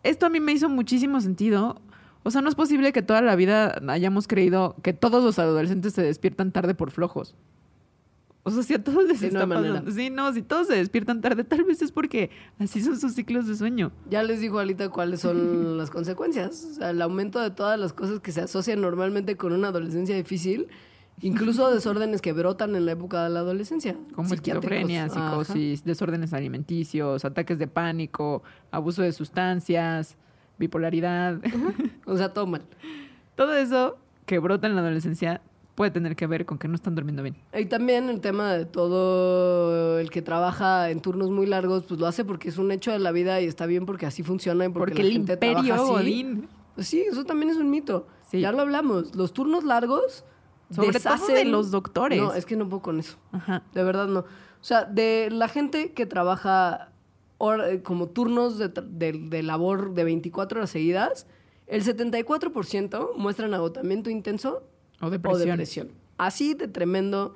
Esto 0.02 0.26
a 0.26 0.28
mí 0.28 0.40
me 0.40 0.52
hizo 0.52 0.68
muchísimo 0.68 1.20
sentido. 1.20 1.80
O 2.22 2.30
sea, 2.30 2.42
no 2.42 2.48
es 2.48 2.54
posible 2.54 2.92
que 2.92 3.02
toda 3.02 3.22
la 3.22 3.36
vida 3.36 3.80
hayamos 3.88 4.26
creído 4.28 4.76
que 4.82 4.92
todos 4.92 5.22
los 5.22 5.38
adolescentes 5.38 5.94
se 5.94 6.02
despiertan 6.02 6.52
tarde 6.52 6.74
por 6.74 6.90
flojos. 6.90 7.34
O 8.42 8.50
sea, 8.50 8.62
si 8.62 8.74
a 8.74 8.82
todos 8.82 9.06
les 9.06 9.20
no 9.20 9.26
está 9.28 9.46
manera. 9.46 9.74
pasando. 9.74 9.90
Sí, 9.90 10.08
no, 10.08 10.32
si 10.32 10.42
todos 10.42 10.66
se 10.66 10.74
despiertan 10.74 11.20
tarde, 11.20 11.44
tal 11.44 11.64
vez 11.64 11.82
es 11.82 11.92
porque 11.92 12.30
así 12.58 12.80
son 12.80 12.98
sus 12.98 13.12
ciclos 13.14 13.46
de 13.46 13.54
sueño. 13.54 13.92
Ya 14.08 14.22
les 14.22 14.40
dijo 14.40 14.58
Alita 14.58 14.88
cuáles 14.88 15.20
son 15.20 15.76
las 15.78 15.90
consecuencias. 15.90 16.64
O 16.70 16.74
sea, 16.74 16.90
el 16.90 17.02
aumento 17.02 17.38
de 17.40 17.50
todas 17.50 17.78
las 17.78 17.92
cosas 17.92 18.20
que 18.20 18.32
se 18.32 18.40
asocian 18.40 18.80
normalmente 18.80 19.36
con 19.36 19.52
una 19.52 19.68
adolescencia 19.68 20.16
difícil, 20.16 20.68
incluso 21.20 21.70
desórdenes 21.74 22.22
que 22.22 22.32
brotan 22.32 22.74
en 22.76 22.86
la 22.86 22.92
época 22.92 23.24
de 23.24 23.30
la 23.30 23.40
adolescencia. 23.40 23.96
Como 24.14 24.32
esquizofrenia, 24.32 25.04
Ajá. 25.04 25.30
psicosis, 25.30 25.84
desórdenes 25.84 26.32
alimenticios, 26.32 27.26
ataques 27.26 27.58
de 27.58 27.66
pánico, 27.66 28.42
abuso 28.70 29.02
de 29.02 29.12
sustancias, 29.12 30.16
bipolaridad. 30.58 31.38
O 32.06 32.16
sea, 32.16 32.32
todo 32.32 32.46
mal. 32.46 32.62
Todo 33.36 33.54
eso 33.54 33.96
que 34.26 34.38
brota 34.38 34.66
en 34.66 34.74
la 34.74 34.82
adolescencia 34.82 35.40
puede 35.80 35.92
tener 35.92 36.14
que 36.14 36.26
ver 36.26 36.44
con 36.44 36.58
que 36.58 36.68
no 36.68 36.74
están 36.74 36.94
durmiendo 36.94 37.22
bien. 37.22 37.38
Y 37.58 37.64
también 37.64 38.10
el 38.10 38.20
tema 38.20 38.52
de 38.52 38.66
todo 38.66 39.98
el 39.98 40.10
que 40.10 40.20
trabaja 40.20 40.90
en 40.90 41.00
turnos 41.00 41.30
muy 41.30 41.46
largos, 41.46 41.84
pues 41.88 41.98
lo 41.98 42.06
hace 42.06 42.22
porque 42.22 42.50
es 42.50 42.58
un 42.58 42.70
hecho 42.70 42.92
de 42.92 42.98
la 42.98 43.12
vida 43.12 43.40
y 43.40 43.46
está 43.46 43.64
bien 43.64 43.86
porque 43.86 44.04
así 44.04 44.22
funciona 44.22 44.66
y 44.66 44.68
porque, 44.68 44.90
Porque, 44.90 45.02
la 45.02 45.08
el 45.08 45.12
gente 45.14 45.32
imperio 45.32 45.64
trabaja 45.64 46.00
así. 46.00 46.42
Pues 46.74 46.86
sí, 46.86 47.00
eso 47.10 47.24
también 47.24 47.48
es 47.50 47.56
un 47.56 47.70
mito. 47.70 48.06
Sí. 48.30 48.40
Ya 48.40 48.52
lo 48.52 48.60
hablamos. 48.60 49.16
Los 49.16 49.32
turnos 49.32 49.64
largos. 49.64 50.26
sobre 50.70 50.98
todo 51.00 51.12
de 51.14 51.44
deshacen- 51.44 51.50
los 51.50 51.70
doctores. 51.70 52.20
No, 52.20 52.34
es 52.34 52.44
que 52.44 52.56
no 52.56 52.68
puedo 52.68 52.82
con 52.82 53.00
eso. 53.00 53.16
Ajá. 53.32 53.62
De 53.72 53.82
verdad 53.82 54.06
no. 54.06 54.18
O 54.20 54.26
sea, 54.60 54.84
de 54.84 55.30
la 55.32 55.48
gente 55.48 55.92
que 55.94 56.04
trabaja 56.04 56.92
eh, 57.40 57.80
como 57.82 58.08
turnos 58.10 58.58
de- 58.58 58.68
de 58.68 59.42
labor 59.42 59.94
de 59.94 60.04
24 60.04 60.58
horas 60.60 60.68
seguidas, 60.68 61.26
el 61.66 61.82
74% 61.82 63.14
muestran 63.16 63.54
agotamiento 63.54 64.10
intenso 64.10 64.62
O 65.00 65.06
o 65.06 65.10
depresión. 65.10 65.88
Así 66.18 66.54
de 66.54 66.68
tremendo 66.68 67.34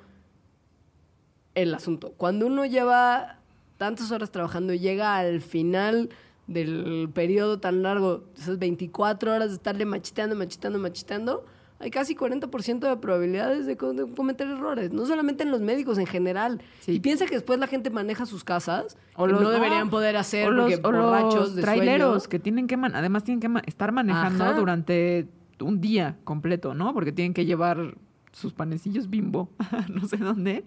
el 1.54 1.74
asunto. 1.74 2.12
Cuando 2.16 2.46
uno 2.46 2.64
lleva 2.66 3.38
tantas 3.78 4.10
horas 4.10 4.30
trabajando 4.30 4.72
y 4.72 4.78
llega 4.78 5.16
al 5.16 5.40
final 5.40 6.10
del 6.46 7.08
periodo 7.14 7.58
tan 7.60 7.82
largo, 7.82 8.24
esas 8.36 8.58
24 8.58 9.32
horas 9.32 9.48
de 9.50 9.54
estarle 9.54 9.86
macheteando, 9.86 10.36
macheteando, 10.36 10.78
macheteando, 10.78 11.44
hay 11.80 11.90
casi 11.90 12.14
40% 12.14 12.78
de 12.80 12.96
probabilidades 12.96 13.66
de, 13.66 13.76
co- 13.76 13.92
de 13.92 14.06
cometer 14.14 14.48
errores, 14.48 14.92
no 14.92 15.06
solamente 15.06 15.42
en 15.42 15.50
los 15.50 15.60
médicos, 15.60 15.98
en 15.98 16.06
general. 16.06 16.60
Sí. 16.80 16.92
Y 16.92 17.00
piensa 17.00 17.26
que 17.26 17.34
después 17.34 17.58
la 17.58 17.66
gente 17.66 17.90
maneja 17.90 18.26
sus 18.26 18.44
casas, 18.44 18.96
O 19.16 19.26
que 19.26 19.32
los- 19.32 19.40
no 19.42 19.50
deberían 19.50 19.90
poder 19.90 20.16
hacer 20.16 20.48
o 20.48 20.50
los, 20.50 20.70
porque 20.72 20.86
o 20.86 20.92
los 20.92 21.04
borrachos 21.04 21.54
de 21.54 21.62
traileros 21.62 22.22
sueño. 22.24 22.30
que 22.30 22.38
tienen 22.38 22.66
que 22.66 22.76
man- 22.76 22.94
además 22.94 23.24
tienen 23.24 23.40
que 23.40 23.48
ma- 23.48 23.62
estar 23.66 23.92
manejando 23.92 24.44
Ajá. 24.44 24.52
durante 24.54 25.28
un 25.64 25.80
día 25.80 26.18
completo, 26.24 26.74
¿no? 26.74 26.92
Porque 26.94 27.12
tienen 27.12 27.34
que 27.34 27.46
llevar 27.46 27.96
sus 28.32 28.52
panecillos 28.52 29.10
bimbo, 29.10 29.50
no 29.92 30.06
sé 30.06 30.16
dónde. 30.16 30.64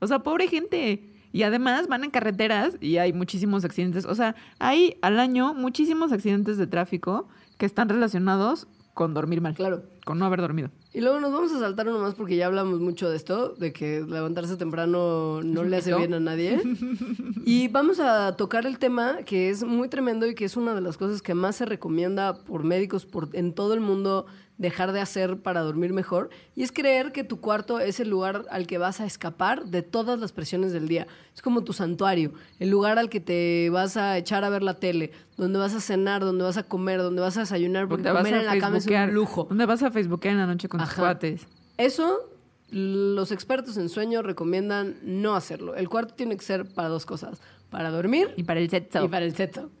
O 0.00 0.06
sea, 0.06 0.20
pobre 0.20 0.48
gente. 0.48 1.08
Y 1.32 1.44
además 1.44 1.88
van 1.88 2.04
en 2.04 2.10
carreteras 2.10 2.76
y 2.80 2.98
hay 2.98 3.12
muchísimos 3.12 3.64
accidentes. 3.64 4.04
O 4.04 4.14
sea, 4.14 4.34
hay 4.58 4.96
al 5.00 5.18
año 5.18 5.54
muchísimos 5.54 6.12
accidentes 6.12 6.58
de 6.58 6.66
tráfico 6.66 7.28
que 7.56 7.64
están 7.64 7.88
relacionados 7.88 8.68
con 8.94 9.14
dormir 9.14 9.40
mal, 9.40 9.54
Claro. 9.54 9.84
con 10.04 10.18
no 10.18 10.26
haber 10.26 10.40
dormido. 10.40 10.70
Y 10.92 11.00
luego 11.00 11.18
nos 11.20 11.32
vamos 11.32 11.52
a 11.52 11.58
saltar 11.58 11.88
uno 11.88 11.98
más 12.00 12.14
porque 12.14 12.36
ya 12.36 12.46
hablamos 12.46 12.80
mucho 12.80 13.08
de 13.08 13.16
esto, 13.16 13.54
de 13.54 13.72
que 13.72 14.04
levantarse 14.06 14.56
temprano 14.56 15.40
no 15.42 15.64
le 15.64 15.78
hace 15.78 15.94
bien 15.94 16.12
a 16.12 16.20
nadie. 16.20 16.60
y 17.46 17.68
vamos 17.68 18.00
a 18.00 18.36
tocar 18.36 18.66
el 18.66 18.78
tema 18.78 19.18
que 19.24 19.48
es 19.50 19.62
muy 19.64 19.88
tremendo 19.88 20.26
y 20.26 20.34
que 20.34 20.44
es 20.44 20.56
una 20.56 20.74
de 20.74 20.80
las 20.82 20.98
cosas 20.98 21.22
que 21.22 21.34
más 21.34 21.56
se 21.56 21.64
recomienda 21.64 22.34
por 22.44 22.64
médicos 22.64 23.06
por, 23.06 23.30
en 23.32 23.54
todo 23.54 23.72
el 23.74 23.80
mundo 23.80 24.26
dejar 24.62 24.92
de 24.92 25.00
hacer 25.00 25.38
para 25.38 25.60
dormir 25.60 25.92
mejor. 25.92 26.30
Y 26.54 26.62
es 26.62 26.72
creer 26.72 27.12
que 27.12 27.24
tu 27.24 27.40
cuarto 27.40 27.80
es 27.80 28.00
el 28.00 28.08
lugar 28.08 28.46
al 28.50 28.66
que 28.66 28.78
vas 28.78 29.00
a 29.00 29.04
escapar 29.04 29.66
de 29.66 29.82
todas 29.82 30.18
las 30.18 30.32
presiones 30.32 30.72
del 30.72 30.88
día. 30.88 31.06
Es 31.34 31.42
como 31.42 31.64
tu 31.64 31.72
santuario, 31.72 32.32
el 32.60 32.70
lugar 32.70 32.98
al 32.98 33.10
que 33.10 33.20
te 33.20 33.68
vas 33.70 33.96
a 33.96 34.16
echar 34.16 34.44
a 34.44 34.48
ver 34.48 34.62
la 34.62 34.74
tele, 34.74 35.10
donde 35.36 35.58
vas 35.58 35.74
a 35.74 35.80
cenar, 35.80 36.22
donde 36.22 36.44
vas 36.44 36.56
a 36.56 36.62
comer, 36.62 37.02
donde 37.02 37.20
vas 37.20 37.36
a 37.36 37.40
desayunar, 37.40 37.88
porque 37.88 38.04
Donde 38.04 38.12
vas 38.12 38.22
comer 38.22 38.34
a 38.34 38.40
en 38.40 38.46
la 38.46 38.64
cama 38.64 38.78
es 38.78 38.86
un 38.86 39.14
lujo. 39.14 39.46
Donde 39.48 39.66
vas 39.66 39.82
a 39.82 39.90
facebookear 39.90 40.32
en 40.32 40.38
la 40.38 40.46
noche 40.46 40.68
con 40.68 40.80
tus 40.80 40.88
Ajá. 40.88 41.02
cuates. 41.02 41.46
Eso, 41.76 42.30
los 42.70 43.32
expertos 43.32 43.76
en 43.76 43.88
sueño 43.88 44.22
recomiendan 44.22 44.96
no 45.02 45.34
hacerlo. 45.34 45.74
El 45.74 45.88
cuarto 45.88 46.14
tiene 46.14 46.36
que 46.36 46.44
ser 46.44 46.72
para 46.72 46.88
dos 46.88 47.04
cosas: 47.04 47.40
para 47.72 47.90
dormir 47.90 48.28
Y 48.36 48.44
para 48.44 48.60
el 48.60 48.70
sexo. 48.70 49.04
y 49.04 49.08
para 49.08 49.24
el 49.24 49.34
sexo. 49.34 49.70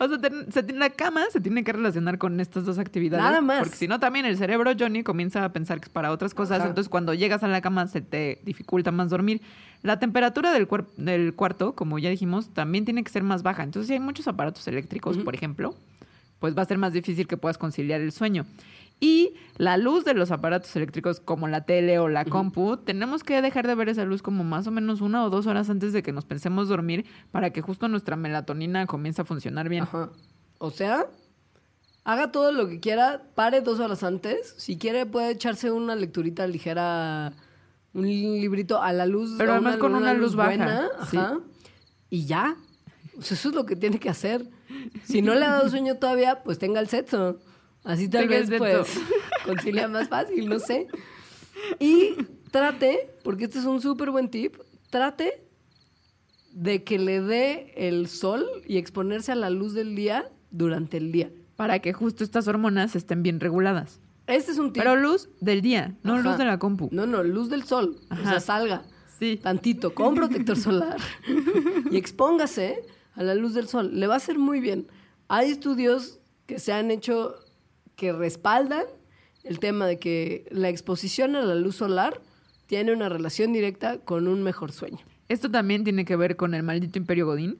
O 0.00 0.08
sea, 0.08 0.18
ten- 0.18 0.50
se 0.52 0.62
tiene- 0.62 0.78
la 0.78 0.90
cama 0.90 1.24
se 1.30 1.40
tiene 1.40 1.64
que 1.64 1.72
relacionar 1.72 2.18
con 2.18 2.38
estas 2.40 2.64
dos 2.64 2.78
actividades. 2.78 3.24
Nada 3.24 3.40
más. 3.40 3.60
Porque 3.60 3.76
si 3.76 3.88
no, 3.88 3.98
también 4.00 4.26
el 4.26 4.36
cerebro, 4.36 4.72
Johnny, 4.78 5.02
comienza 5.02 5.44
a 5.44 5.52
pensar 5.52 5.78
que 5.80 5.84
es 5.86 5.88
para 5.90 6.10
otras 6.12 6.34
cosas. 6.34 6.60
Ajá. 6.60 6.68
Entonces, 6.68 6.88
cuando 6.88 7.14
llegas 7.14 7.42
a 7.42 7.48
la 7.48 7.60
cama, 7.60 7.86
se 7.88 8.00
te 8.00 8.40
dificulta 8.44 8.90
más 8.92 9.10
dormir. 9.10 9.40
La 9.82 9.98
temperatura 9.98 10.52
del, 10.52 10.68
del 10.96 11.34
cuarto, 11.34 11.74
como 11.74 11.98
ya 11.98 12.10
dijimos, 12.10 12.52
también 12.54 12.84
tiene 12.84 13.02
que 13.04 13.10
ser 13.10 13.22
más 13.22 13.42
baja. 13.42 13.62
Entonces, 13.62 13.88
si 13.88 13.94
hay 13.94 14.00
muchos 14.00 14.26
aparatos 14.28 14.66
eléctricos, 14.68 15.18
por 15.18 15.34
ejemplo, 15.34 15.74
pues 16.38 16.56
va 16.56 16.62
a 16.62 16.66
ser 16.66 16.78
más 16.78 16.92
difícil 16.92 17.26
que 17.26 17.36
puedas 17.36 17.58
conciliar 17.58 18.00
el 18.00 18.12
sueño. 18.12 18.46
Y 19.00 19.34
la 19.56 19.76
luz 19.76 20.04
de 20.04 20.14
los 20.14 20.32
aparatos 20.32 20.74
eléctricos, 20.74 21.20
como 21.20 21.46
la 21.46 21.64
tele 21.64 21.98
o 21.98 22.08
la 22.08 22.24
compu, 22.24 22.76
tenemos 22.78 23.22
que 23.22 23.40
dejar 23.40 23.66
de 23.66 23.74
ver 23.74 23.88
esa 23.88 24.04
luz 24.04 24.22
como 24.22 24.42
más 24.42 24.66
o 24.66 24.70
menos 24.72 25.00
una 25.00 25.24
o 25.24 25.30
dos 25.30 25.46
horas 25.46 25.70
antes 25.70 25.92
de 25.92 26.02
que 26.02 26.12
nos 26.12 26.24
pensemos 26.24 26.68
dormir 26.68 27.06
para 27.30 27.50
que 27.50 27.60
justo 27.60 27.86
nuestra 27.88 28.16
melatonina 28.16 28.86
comience 28.86 29.22
a 29.22 29.24
funcionar 29.24 29.68
bien. 29.68 29.84
Ajá. 29.84 30.10
O 30.58 30.70
sea, 30.70 31.06
haga 32.02 32.32
todo 32.32 32.50
lo 32.50 32.68
que 32.68 32.80
quiera, 32.80 33.22
pare 33.36 33.60
dos 33.60 33.78
horas 33.78 34.02
antes. 34.02 34.54
Si 34.56 34.78
quiere, 34.78 35.06
puede 35.06 35.30
echarse 35.30 35.70
una 35.70 35.94
lecturita 35.94 36.46
ligera, 36.48 37.34
un 37.94 38.06
librito 38.06 38.82
a 38.82 38.92
la 38.92 39.06
luz. 39.06 39.34
Pero 39.38 39.52
además 39.52 39.76
con 39.76 39.94
una 39.94 40.12
luz 40.12 40.34
baja, 40.34 40.48
buena, 40.48 40.88
sí. 41.08 41.16
Ajá. 41.16 41.38
Y 42.10 42.26
ya. 42.26 42.56
Eso 43.18 43.48
es 43.48 43.54
lo 43.54 43.66
que 43.66 43.76
tiene 43.76 43.98
que 43.98 44.08
hacer. 44.08 44.48
Si 45.04 45.22
no 45.22 45.34
le 45.34 45.44
ha 45.44 45.50
dado 45.50 45.68
sueño 45.68 45.96
todavía, 45.96 46.42
pues 46.42 46.58
tenga 46.58 46.80
el 46.80 46.88
sexo. 46.88 47.38
Así 47.88 48.08
tal 48.08 48.28
vez, 48.28 48.50
pues, 48.58 49.00
concilia 49.46 49.88
más 49.88 50.08
fácil, 50.08 50.48
no 50.48 50.58
sé. 50.58 50.86
Y 51.80 52.14
trate, 52.52 53.10
porque 53.24 53.44
este 53.44 53.58
es 53.58 53.64
un 53.64 53.80
súper 53.82 54.10
buen 54.10 54.28
tip, 54.30 54.56
trate 54.90 55.42
de 56.52 56.84
que 56.84 56.98
le 56.98 57.20
dé 57.20 57.72
el 57.76 58.08
sol 58.08 58.46
y 58.66 58.76
exponerse 58.78 59.32
a 59.32 59.34
la 59.34 59.50
luz 59.50 59.72
del 59.74 59.94
día 59.96 60.30
durante 60.50 60.96
el 60.98 61.10
día. 61.12 61.30
para 61.56 61.80
que 61.80 61.92
justo 61.92 62.22
estas 62.22 62.46
hormonas 62.46 62.94
estén 62.94 63.22
bien 63.24 63.40
reguladas. 63.40 64.00
Este 64.28 64.52
es 64.52 64.58
un 64.58 64.72
tip. 64.72 64.82
Pero 64.82 64.94
luz 64.94 65.28
del 65.40 65.60
día, 65.62 65.96
no 66.04 66.14
Ajá. 66.14 66.22
luz 66.22 66.38
de 66.38 66.44
la 66.44 66.58
compu. 66.60 66.88
No, 66.92 67.06
no, 67.06 67.22
luz 67.24 67.48
del 67.50 67.64
sol. 67.64 67.98
O 68.10 68.16
sea, 68.28 68.38
salga 68.40 68.82
Sí. 69.18 69.40
tantito 69.42 69.94
con 69.94 70.14
protector 70.14 70.56
solar 70.56 70.96
y 71.90 71.96
expóngase 71.96 72.84
a 73.14 73.22
la 73.24 73.34
luz 73.34 73.54
del 73.54 73.66
sol. 73.66 73.90
Le 73.98 74.06
va 74.06 74.14
a 74.14 74.18
hacer 74.18 74.38
muy 74.38 74.60
bien. 74.60 74.86
Hay 75.26 75.50
estudios 75.50 76.20
que 76.46 76.60
se 76.60 76.72
han 76.72 76.90
hecho 76.92 77.34
que 77.98 78.12
respaldan 78.12 78.84
el 79.44 79.58
tema 79.58 79.86
de 79.86 79.98
que 79.98 80.46
la 80.50 80.68
exposición 80.68 81.36
a 81.36 81.42
la 81.42 81.56
luz 81.56 81.76
solar 81.76 82.20
tiene 82.66 82.92
una 82.92 83.08
relación 83.08 83.52
directa 83.52 83.98
con 83.98 84.28
un 84.28 84.42
mejor 84.42 84.72
sueño. 84.72 84.98
Esto 85.28 85.50
también 85.50 85.84
tiene 85.84 86.04
que 86.04 86.16
ver 86.16 86.36
con 86.36 86.54
el 86.54 86.62
maldito 86.62 86.98
imperio 86.98 87.26
Godín, 87.26 87.58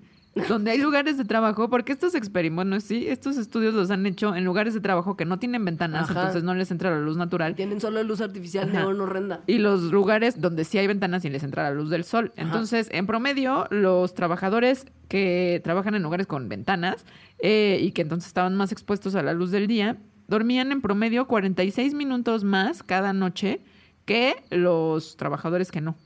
donde 0.49 0.71
hay 0.71 0.79
lugares 0.79 1.19
de 1.19 1.25
trabajo, 1.25 1.69
porque 1.69 1.93
estos 1.93 2.15
experimentos, 2.15 2.85
sí, 2.85 3.09
estos 3.09 3.37
estudios 3.37 3.75
los 3.75 3.91
han 3.91 4.07
hecho 4.07 4.37
en 4.37 4.45
lugares 4.45 4.75
de 4.75 4.81
trabajo 4.81 5.17
que 5.17 5.25
no 5.25 5.41
tienen 5.41 5.65
ventanas, 5.65 6.09
Ajá. 6.09 6.21
entonces 6.21 6.45
no 6.45 6.55
les 6.55 6.71
entra 6.71 6.91
la 6.91 7.01
luz 7.01 7.17
natural. 7.17 7.57
Tienen 7.57 7.81
solo 7.81 8.01
luz 8.05 8.21
artificial 8.21 8.69
Ajá. 8.69 8.81
neón 8.81 9.01
horrenda. 9.01 9.41
Y 9.49 9.59
los 9.59 9.83
lugares 9.91 10.41
donde 10.41 10.65
sí 10.65 10.79
hay 10.79 10.87
ventanas 10.87 11.25
y 11.25 11.31
les 11.31 11.43
entra 11.43 11.65
la 11.65 11.73
luz 11.73 11.91
del 11.91 12.05
sol. 12.05 12.33
Entonces, 12.37 12.89
en 12.93 13.07
promedio, 13.07 13.67
los 13.71 14.15
trabajadores 14.15 14.87
que 15.09 15.61
trabajan 15.65 15.95
en 15.97 16.03
lugares 16.03 16.27
con 16.27 16.49
ventanas 16.49 17.05
eh, 17.41 17.81
y 17.83 17.91
que 17.93 18.03
entonces 18.03 18.29
estaban 18.29 18.55
más 18.55 18.71
expuestos 18.71 19.15
a 19.17 19.23
la 19.23 19.33
luz 19.33 19.51
del 19.51 19.67
día, 19.67 19.97
dormían 20.29 20.71
en 20.71 20.81
promedio 20.81 21.27
46 21.27 21.95
minutos 21.95 22.45
más 22.45 22.83
cada 22.83 23.13
noche 23.13 23.61
que 24.05 24.37
los 24.51 25.17
trabajadores 25.17 25.73
que 25.73 25.81
no. 25.81 25.97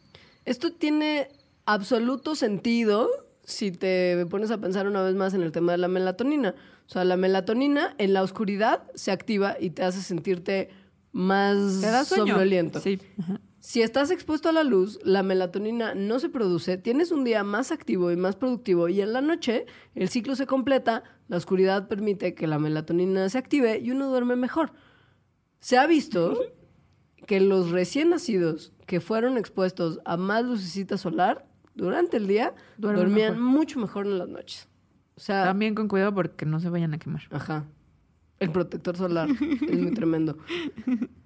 Esto 0.45 0.73
tiene 0.73 1.29
absoluto 1.67 2.35
sentido 2.35 3.09
si 3.45 3.71
te 3.73 4.25
pones 4.27 4.51
a 4.51 4.59
pensar 4.59 4.87
una 4.87 5.03
vez 5.03 5.15
más 5.15 5.35
en 5.35 5.43
el 5.43 5.53
tema 5.53 5.73
de 5.73 5.79
la 5.79 5.89
melatonina. 5.89 6.55
O 6.87 6.91
sea, 6.91 7.05
la 7.05 7.17
melatonina 7.17 7.95
en 7.99 8.13
la 8.13 8.23
oscuridad 8.23 8.85
se 8.95 9.11
activa 9.11 9.57
y 9.61 9.71
te 9.71 9.83
hace 9.83 10.01
sentirte 10.01 10.71
más 11.13 11.59
somnoliento. 12.07 12.81
Sí. 12.81 13.01
Ajá. 13.19 13.41
Si 13.63 13.81
estás 13.81 14.11
expuesto 14.11 14.49
a 14.49 14.53
la 14.53 14.65
luz, 14.65 14.99
la 15.05 15.23
melatonina 15.23 15.95
no 15.95 16.19
se 16.19 16.29
produce, 16.29 16.79
tienes 16.79 17.13
un 17.13 17.23
día 17.23 17.45
más 17.45 17.71
activo 17.71 18.11
y 18.11 18.17
más 18.17 18.35
productivo 18.35 18.89
y 18.89 19.01
en 19.01 19.13
la 19.13 19.21
noche 19.21 19.67
el 19.95 20.09
ciclo 20.09 20.35
se 20.35 20.49
completa, 20.49 21.05
la 21.29 21.37
oscuridad 21.37 21.87
permite 21.87 22.35
que 22.35 22.49
la 22.49 22.59
melatonina 22.59 23.29
se 23.29 23.39
active 23.39 23.79
y 23.79 23.93
uno 23.93 24.09
duerme 24.09 24.35
mejor. 24.35 24.73
Se 25.61 25.79
ha 25.79 25.87
visto 25.87 26.41
que 27.29 27.39
los 27.39 27.71
recién 27.71 28.11
nacidos 28.11 28.73
que 28.85 28.99
fueron 28.99 29.39
expuestos 29.39 30.01
a 30.05 30.17
más 30.17 30.45
lucecita 30.45 30.99
solar 30.99 31.47
durante 31.77 32.17
el 32.17 32.27
día 32.27 32.57
dormían 32.79 33.35
mejor. 33.35 33.37
mucho 33.39 33.79
mejor 33.79 34.07
en 34.09 34.19
las 34.19 34.29
noches. 34.29 34.69
O 35.15 35.21
sea, 35.21 35.45
También 35.45 35.77
con 35.77 35.87
cuidado 35.87 36.13
porque 36.13 36.47
no 36.47 36.59
se 36.59 36.69
vayan 36.69 36.95
a 36.95 36.99
quemar. 36.99 37.23
Ajá. 37.31 37.67
El 38.43 38.51
protector 38.51 38.97
solar 38.97 39.29
es 39.31 39.79
muy 39.81 39.93
tremendo. 39.93 40.37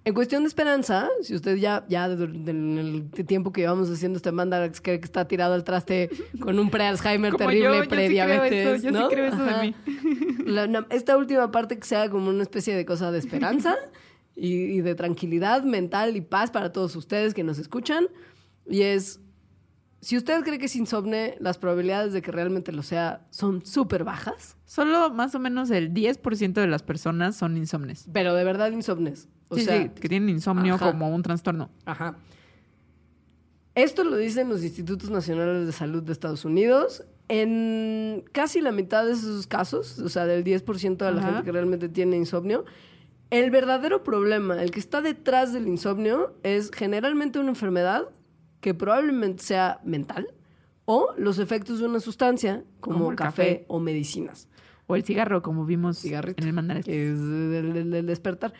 En 0.05 0.15
cuestión 0.15 0.43
de 0.45 0.49
esperanza, 0.49 1.09
si 1.23 1.35
usted 1.35 1.57
ya, 1.57 1.85
ya 1.89 2.07
en 2.07 2.79
el 2.79 3.27
tiempo 3.27 3.53
que 3.53 3.63
llevamos 3.63 3.91
haciendo 3.91 4.17
este 4.19 4.31
Mandarax 4.31 4.81
cree 4.81 5.01
que 5.01 5.05
está 5.05 5.27
tirado 5.27 5.55
al 5.55 5.65
traste 5.65 6.11
con 6.41 6.59
un 6.59 6.71
pre-Alzheimer 6.71 7.35
terrible, 7.35 7.61
yo, 7.65 7.75
yo 7.75 7.83
sí 7.83 7.89
creo 7.89 7.99
prediabetes, 7.99 8.67
eso, 8.67 8.85
yo 8.85 8.91
sí 8.91 9.03
¿no? 9.03 9.09
creo 9.09 9.27
eso 9.27 9.45
de 9.45 9.63
mí. 9.63 9.75
La- 10.47 10.87
esta 10.91 11.17
última 11.17 11.51
parte 11.51 11.79
que 11.79 11.87
sea 11.87 12.09
como 12.09 12.29
una 12.29 12.43
especie 12.43 12.77
de 12.77 12.85
cosa 12.87 13.11
de 13.11 13.19
esperanza 13.19 13.75
y, 14.37 14.53
y 14.55 14.81
de 14.81 14.95
tranquilidad 14.95 15.65
mental 15.65 16.17
y 16.17 16.21
paz 16.21 16.51
para 16.53 16.71
todos 16.73 16.95
ustedes 16.95 17.35
que 17.35 17.43
nos 17.43 17.59
escuchan. 17.59 18.07
Y 18.69 18.83
es, 18.83 19.21
si 20.07 20.17
usted 20.17 20.45
cree 20.45 20.57
que 20.57 20.67
es 20.67 20.77
insomne, 20.77 21.37
las 21.41 21.59
probabilidades 21.59 22.13
de 22.13 22.23
que 22.23 22.31
realmente 22.31 22.71
lo 22.71 22.85
sea 22.85 23.27
son 23.31 23.67
súper 23.67 24.05
bajas. 24.05 24.57
Solo 24.65 25.11
más 25.11 25.35
o 25.35 25.41
menos 25.41 25.69
el 25.73 25.93
10% 25.93 26.53
de 26.53 26.69
las 26.69 26.85
personas 26.85 27.35
son 27.35 27.57
insomnes. 27.57 28.09
Pero 28.13 28.33
de 28.35 28.45
verdad 28.45 28.71
insomnes. 28.71 29.29
O 29.49 29.57
sí, 29.57 29.63
sea, 29.63 29.83
sí, 29.83 29.89
que 29.89 30.09
tienen 30.09 30.29
insomnio 30.29 30.75
ajá. 30.75 30.93
como 30.93 31.13
un 31.13 31.23
trastorno. 31.23 31.71
Ajá. 31.87 32.19
Esto 33.75 34.05
lo 34.05 34.17
dicen 34.17 34.49
los 34.49 34.63
Institutos 34.63 35.11
Nacionales 35.11 35.67
de 35.67 35.73
Salud 35.73 36.05
de 36.05 36.13
Estados 36.13 36.45
Unidos. 36.45 37.03
En 37.27 38.23
casi 38.31 38.61
la 38.61 38.71
mitad 38.71 39.05
de 39.05 39.11
esos 39.11 39.49
casos, 39.49 39.99
o 39.99 40.09
sea, 40.09 40.25
del 40.25 40.45
10% 40.45 40.99
de 40.99 41.11
la 41.11 41.21
Ajá. 41.21 41.29
gente 41.31 41.45
que 41.47 41.51
realmente 41.51 41.89
tiene 41.89 42.17
insomnio, 42.17 42.65
el 43.31 43.51
verdadero 43.51 44.05
problema, 44.05 44.63
el 44.63 44.71
que 44.71 44.79
está 44.79 45.03
detrás 45.03 45.53
del 45.53 45.67
insomnio, 45.67 46.37
es 46.45 46.71
generalmente 46.73 47.41
una 47.41 47.49
enfermedad 47.49 48.09
que 48.61 48.75
probablemente 48.75 49.43
sea 49.43 49.81
mental 49.85 50.29
o 50.85 51.13
los 51.17 51.39
efectos 51.39 51.79
de 51.81 51.87
una 51.87 52.01
sustancia 52.01 52.65
como, 52.81 52.99
Como 52.99 53.11
el 53.11 53.17
café, 53.17 53.43
café. 53.59 53.65
o 53.69 53.81
medicinas. 53.81 54.49
O 54.87 54.95
el 54.97 55.03
cigarro, 55.03 55.43
como 55.43 55.65
vimos 55.65 55.99
Cigarrito. 55.99 56.43
en 56.43 56.49
el 56.49 56.55
mandar. 56.55 56.85
que 56.85 57.11
es 57.11 57.19
del, 57.21 57.73
del- 57.73 57.91
del 57.91 58.07
despertar. 58.07 58.53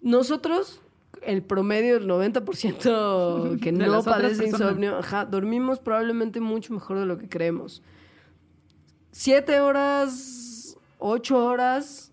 Nosotros, 0.00 0.82
el 1.22 1.42
promedio, 1.42 1.96
el 1.96 2.08
90% 2.08 3.58
que 3.60 3.72
no 3.72 4.02
padece 4.02 4.46
insomnio, 4.46 4.96
ajá, 4.98 5.24
dormimos 5.24 5.78
probablemente 5.78 6.40
mucho 6.40 6.74
mejor 6.74 6.98
de 6.98 7.06
lo 7.06 7.16
que 7.18 7.28
creemos. 7.28 7.82
Siete 9.10 9.60
horas, 9.60 10.76
ocho 10.98 11.44
horas, 11.44 12.12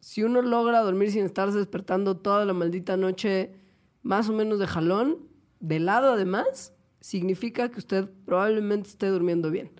si 0.00 0.22
uno 0.22 0.42
logra 0.42 0.80
dormir 0.82 1.10
sin 1.10 1.24
estarse 1.24 1.58
despertando 1.58 2.16
toda 2.16 2.44
la 2.44 2.52
maldita 2.52 2.96
noche, 2.96 3.52
más 4.02 4.28
o 4.28 4.32
menos 4.32 4.58
de 4.58 4.66
jalón, 4.66 5.18
de 5.60 5.78
lado 5.80 6.12
además, 6.12 6.72
significa 7.00 7.68
que 7.70 7.78
usted 7.78 8.08
probablemente 8.24 8.88
esté 8.88 9.08
durmiendo 9.08 9.50
bien. 9.50 9.70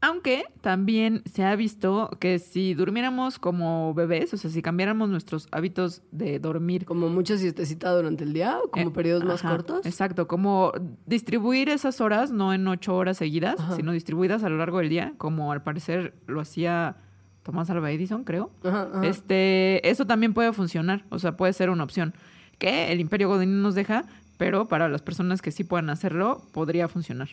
Aunque 0.00 0.44
también 0.60 1.22
se 1.24 1.42
ha 1.42 1.56
visto 1.56 2.08
que 2.20 2.38
si 2.38 2.72
durmiéramos 2.74 3.40
como 3.40 3.92
bebés, 3.94 4.32
o 4.32 4.36
sea, 4.36 4.48
si 4.48 4.62
cambiáramos 4.62 5.08
nuestros 5.08 5.48
hábitos 5.50 6.02
de 6.12 6.38
dormir 6.38 6.84
Como 6.84 7.08
mucha 7.08 7.36
siestecita 7.36 7.90
durante 7.90 8.22
el 8.22 8.32
día, 8.32 8.60
o 8.62 8.70
como 8.70 8.90
Eh, 8.90 8.92
periodos 8.92 9.24
más 9.24 9.44
ajá, 9.44 9.56
cortos. 9.56 9.86
Exacto, 9.86 10.28
como 10.28 10.70
distribuir 11.06 11.68
esas 11.68 12.00
horas, 12.00 12.30
no 12.30 12.54
en 12.54 12.68
ocho 12.68 12.94
horas 12.94 13.16
seguidas, 13.16 13.58
Ajá. 13.58 13.74
sino 13.74 13.90
distribuidas 13.90 14.44
a 14.44 14.48
lo 14.48 14.56
largo 14.58 14.78
del 14.78 14.88
día, 14.88 15.14
como 15.18 15.50
al 15.50 15.64
parecer 15.64 16.14
lo 16.28 16.40
hacía 16.40 16.98
Tomás 17.42 17.68
Alva 17.68 17.90
Edison, 17.90 18.22
creo. 18.22 18.52
Ajá. 18.62 19.00
Este, 19.02 19.88
eso 19.88 20.06
también 20.06 20.32
puede 20.32 20.52
funcionar, 20.52 21.06
o 21.08 21.18
sea, 21.18 21.36
puede 21.36 21.52
ser 21.52 21.70
una 21.70 21.82
opción 21.82 22.14
que 22.58 22.92
el 22.92 23.00
Imperio 23.00 23.28
Godín 23.28 23.62
nos 23.62 23.74
deja, 23.74 24.04
pero 24.38 24.66
para 24.68 24.88
las 24.88 25.02
personas 25.02 25.42
que 25.42 25.52
sí 25.52 25.64
puedan 25.64 25.90
hacerlo, 25.90 26.42
podría 26.52 26.88
funcionar. 26.88 27.28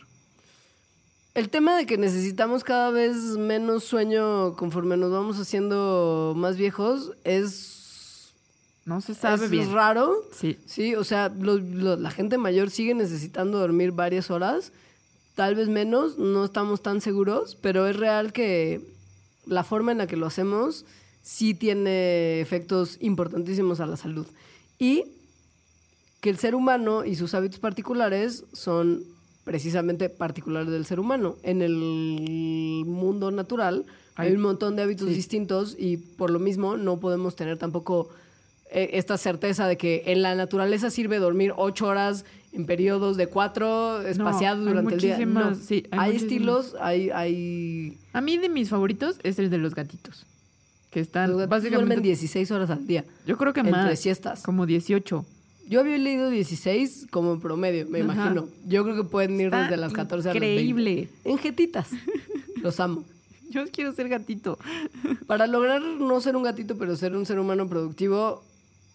El 1.34 1.50
tema 1.50 1.76
de 1.76 1.84
que 1.86 1.98
necesitamos 1.98 2.64
cada 2.64 2.90
vez 2.90 3.16
menos 3.38 3.84
sueño 3.84 4.54
conforme 4.56 4.96
nos 4.96 5.12
vamos 5.12 5.38
haciendo 5.38 6.32
más 6.36 6.56
viejos 6.56 7.12
es, 7.24 8.32
No 8.86 9.00
se 9.02 9.14
sabe 9.14 9.44
es 9.44 9.50
bien. 9.50 9.72
raro. 9.72 10.14
Sí. 10.32 10.58
Sí, 10.66 10.94
o 10.94 11.04
sea, 11.04 11.28
lo- 11.28 11.58
lo- 11.58 11.96
la 11.96 12.10
gente 12.10 12.38
mayor 12.38 12.70
sigue 12.70 12.94
necesitando 12.94 13.58
dormir 13.58 13.92
varias 13.92 14.30
horas, 14.30 14.72
tal 15.34 15.54
vez 15.56 15.68
menos, 15.68 16.16
no 16.18 16.44
estamos 16.46 16.82
tan 16.82 17.02
seguros, 17.02 17.56
pero 17.60 17.86
es 17.86 17.96
real 17.96 18.32
que 18.32 18.80
la 19.44 19.62
forma 19.62 19.92
en 19.92 19.98
la 19.98 20.06
que 20.06 20.16
lo 20.16 20.26
hacemos 20.26 20.86
sí 21.22 21.52
tiene 21.52 22.40
efectos 22.40 22.96
importantísimos 23.00 23.80
a 23.80 23.86
la 23.86 23.96
salud. 23.98 24.26
Y 24.78 25.04
que 26.20 26.30
el 26.30 26.38
ser 26.38 26.54
humano 26.54 27.04
y 27.04 27.14
sus 27.16 27.34
hábitos 27.34 27.58
particulares 27.60 28.44
son 28.52 29.02
precisamente 29.44 30.08
particulares 30.08 30.68
del 30.70 30.84
ser 30.86 30.98
humano. 30.98 31.36
En 31.42 31.62
el 31.62 32.84
mundo 32.86 33.30
natural 33.30 33.84
hay, 34.16 34.28
Hay- 34.28 34.34
un 34.34 34.40
montón 34.42 34.76
de 34.76 34.82
hábitos 34.82 35.08
sí. 35.08 35.14
distintos 35.14 35.76
y 35.78 35.98
por 35.98 36.30
lo 36.30 36.38
mismo 36.38 36.76
no 36.76 36.98
podemos 36.98 37.36
tener 37.36 37.58
tampoco 37.58 38.08
eh, 38.72 38.90
esta 38.94 39.16
certeza 39.18 39.68
de 39.68 39.76
que 39.76 40.02
en 40.06 40.22
la 40.22 40.34
naturaleza 40.34 40.90
sirve 40.90 41.18
dormir 41.18 41.52
ocho 41.56 41.86
horas 41.86 42.24
en 42.52 42.66
periodos 42.66 43.16
de 43.16 43.28
cuatro 43.28 44.00
espaciados 44.02 44.60
hay 44.66 44.72
durante 44.72 44.94
el 44.94 45.00
día. 45.00 45.18
No. 45.26 45.54
sí, 45.54 45.84
hay 45.92 46.16
estilos, 46.16 46.74
hay, 46.80 47.10
hay 47.10 47.96
A 48.12 48.20
mí 48.20 48.38
de 48.38 48.48
mis 48.48 48.70
favoritos 48.70 49.18
es 49.22 49.38
el 49.38 49.50
de 49.50 49.58
los 49.58 49.74
gatitos, 49.74 50.26
que 50.90 50.98
están 51.00 51.30
los 51.30 51.38
gatos 51.40 51.50
básicamente... 51.50 51.86
duermen 51.94 52.02
16 52.02 52.50
horas 52.50 52.70
al 52.70 52.84
día. 52.86 53.04
Yo 53.26 53.36
creo 53.36 53.52
que 53.52 53.60
entre 53.60 53.72
más. 53.72 54.00
siestas. 54.00 54.42
Como 54.42 54.66
18. 54.66 55.24
Yo 55.68 55.80
había 55.80 55.98
leído 55.98 56.30
16 56.30 57.06
como 57.10 57.38
promedio, 57.40 57.86
me 57.88 58.00
Ajá. 58.00 58.12
imagino. 58.12 58.48
Yo 58.66 58.84
creo 58.84 58.96
que 58.96 59.04
pueden 59.04 59.38
ir 59.40 59.46
Está 59.46 59.62
desde 59.62 59.76
las 59.76 59.92
14 59.92 60.30
a 60.30 60.32
las 60.34 60.40
20. 60.40 60.62
increíble. 60.62 61.08
En 61.24 61.38
jetitas. 61.38 61.88
Los 62.62 62.78
amo. 62.80 63.04
Yo 63.50 63.64
quiero 63.72 63.92
ser 63.92 64.08
gatito. 64.08 64.58
Para 65.26 65.46
lograr 65.46 65.80
no 65.82 66.20
ser 66.20 66.36
un 66.36 66.42
gatito, 66.44 66.76
pero 66.78 66.94
ser 66.96 67.16
un 67.16 67.26
ser 67.26 67.38
humano 67.40 67.68
productivo, 67.68 68.42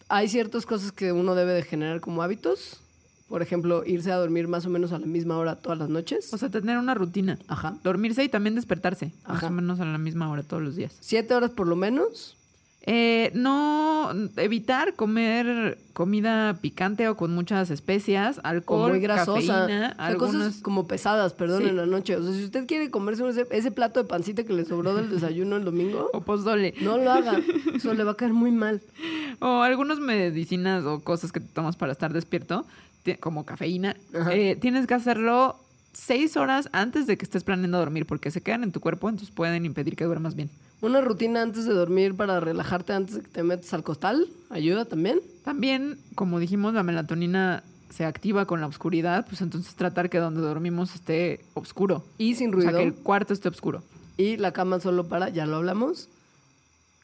hay 0.07 0.27
ciertas 0.29 0.65
cosas 0.65 0.91
que 0.91 1.11
uno 1.11 1.35
debe 1.35 1.53
de 1.53 1.63
generar 1.63 1.99
como 1.99 2.21
hábitos. 2.21 2.79
Por 3.27 3.41
ejemplo, 3.41 3.83
irse 3.85 4.11
a 4.11 4.17
dormir 4.17 4.49
más 4.49 4.65
o 4.65 4.69
menos 4.69 4.91
a 4.91 4.99
la 4.99 5.05
misma 5.05 5.37
hora 5.37 5.55
todas 5.55 5.77
las 5.79 5.87
noches. 5.89 6.33
O 6.33 6.37
sea, 6.37 6.49
tener 6.49 6.77
una 6.77 6.93
rutina. 6.95 7.39
Ajá. 7.47 7.77
Dormirse 7.81 8.23
y 8.25 8.29
también 8.29 8.55
despertarse. 8.55 9.13
Más 9.25 9.37
Ajá. 9.37 9.47
o 9.47 9.51
menos 9.51 9.79
a 9.79 9.85
la 9.85 9.97
misma 9.97 10.29
hora 10.29 10.43
todos 10.43 10.61
los 10.61 10.75
días. 10.75 10.97
Siete 10.99 11.33
horas 11.33 11.51
por 11.51 11.67
lo 11.67 11.77
menos. 11.77 12.35
Eh, 12.83 13.31
no 13.35 14.09
evitar 14.37 14.95
comer 14.95 15.77
comida 15.93 16.57
picante 16.61 17.07
o 17.09 17.15
con 17.15 17.31
muchas 17.35 17.69
especias, 17.69 18.39
O 18.39 18.41
alcohol, 18.43 18.91
muy 18.91 18.99
grasosa. 18.99 19.61
cafeína, 19.61 19.91
O 19.91 19.95
sea, 19.95 20.05
algunas... 20.07 20.35
cosas 20.35 20.61
como 20.63 20.87
pesadas, 20.87 21.33
perdón, 21.33 21.61
Sí. 21.61 21.69
en 21.69 21.77
la 21.77 21.85
noche. 21.85 22.15
O 22.15 22.23
sea, 22.23 22.33
si 22.33 22.43
usted 22.43 22.65
quiere 22.65 22.89
comerse 22.89 23.27
ese, 23.29 23.45
ese 23.51 23.69
plato 23.69 24.01
de 24.01 24.09
pancita 24.09 24.43
que 24.43 24.53
le 24.53 24.65
sobró 24.65 24.95
del 24.95 25.11
desayuno 25.11 25.57
el 25.57 25.63
domingo, 25.65 26.09
o 26.13 26.21
pozole. 26.21 26.73
no 26.81 26.97
lo 26.97 27.11
haga. 27.11 27.39
Eso 27.75 27.93
le 27.93 28.03
va 28.03 28.11
a 28.13 28.17
caer 28.17 28.33
muy 28.33 28.51
mal. 28.51 28.81
O 29.39 29.61
algunas 29.61 29.99
medicinas 29.99 30.83
o 30.85 31.01
cosas 31.01 31.31
que 31.31 31.39
te 31.39 31.47
tomas 31.53 31.75
para 31.75 31.91
estar 31.91 32.11
despierto, 32.13 32.65
como 33.19 33.45
cafeína. 33.45 33.95
Eh, 34.31 34.57
tienes 34.59 34.87
que 34.87 34.93
hacerlo 34.95 35.55
seis 35.93 36.35
horas 36.37 36.69
antes 36.71 37.05
de 37.05 37.17
que 37.17 37.25
estés 37.25 37.43
planeando 37.43 37.77
dormir, 37.77 38.05
porque 38.07 38.31
se 38.31 38.41
quedan 38.41 38.63
en 38.63 38.71
tu 38.71 38.79
cuerpo, 38.79 39.07
entonces 39.09 39.33
pueden 39.35 39.65
impedir 39.65 39.95
que 39.95 40.05
duermas 40.05 40.35
bien. 40.35 40.49
Una 40.81 40.99
rutina 41.01 41.41
antes 41.43 41.65
de 41.65 41.73
dormir 41.73 42.15
para 42.15 42.39
relajarte 42.39 42.93
antes 42.93 43.15
de 43.15 43.21
que 43.21 43.27
te 43.27 43.43
metes 43.43 43.71
al 43.73 43.83
costal 43.83 44.27
ayuda 44.49 44.85
también. 44.85 45.21
También, 45.43 45.97
como 46.15 46.39
dijimos, 46.39 46.73
la 46.73 46.83
melatonina 46.83 47.63
se 47.89 48.05
activa 48.05 48.45
con 48.45 48.61
la 48.61 48.67
oscuridad, 48.67 49.25
pues 49.27 49.41
entonces 49.41 49.75
tratar 49.75 50.09
que 50.09 50.17
donde 50.17 50.41
dormimos 50.41 50.95
esté 50.95 51.41
oscuro. 51.53 52.03
Y 52.17 52.35
sin 52.35 52.49
O 52.49 52.53
ruido. 52.53 52.71
sea, 52.71 52.79
que 52.79 52.85
el 52.85 52.93
cuarto 52.95 53.33
esté 53.33 53.49
oscuro. 53.49 53.83
Y 54.17 54.37
la 54.37 54.53
cama 54.53 54.79
solo 54.79 55.07
para, 55.07 55.29
ya 55.29 55.45
lo 55.45 55.57
hablamos, 55.57 56.09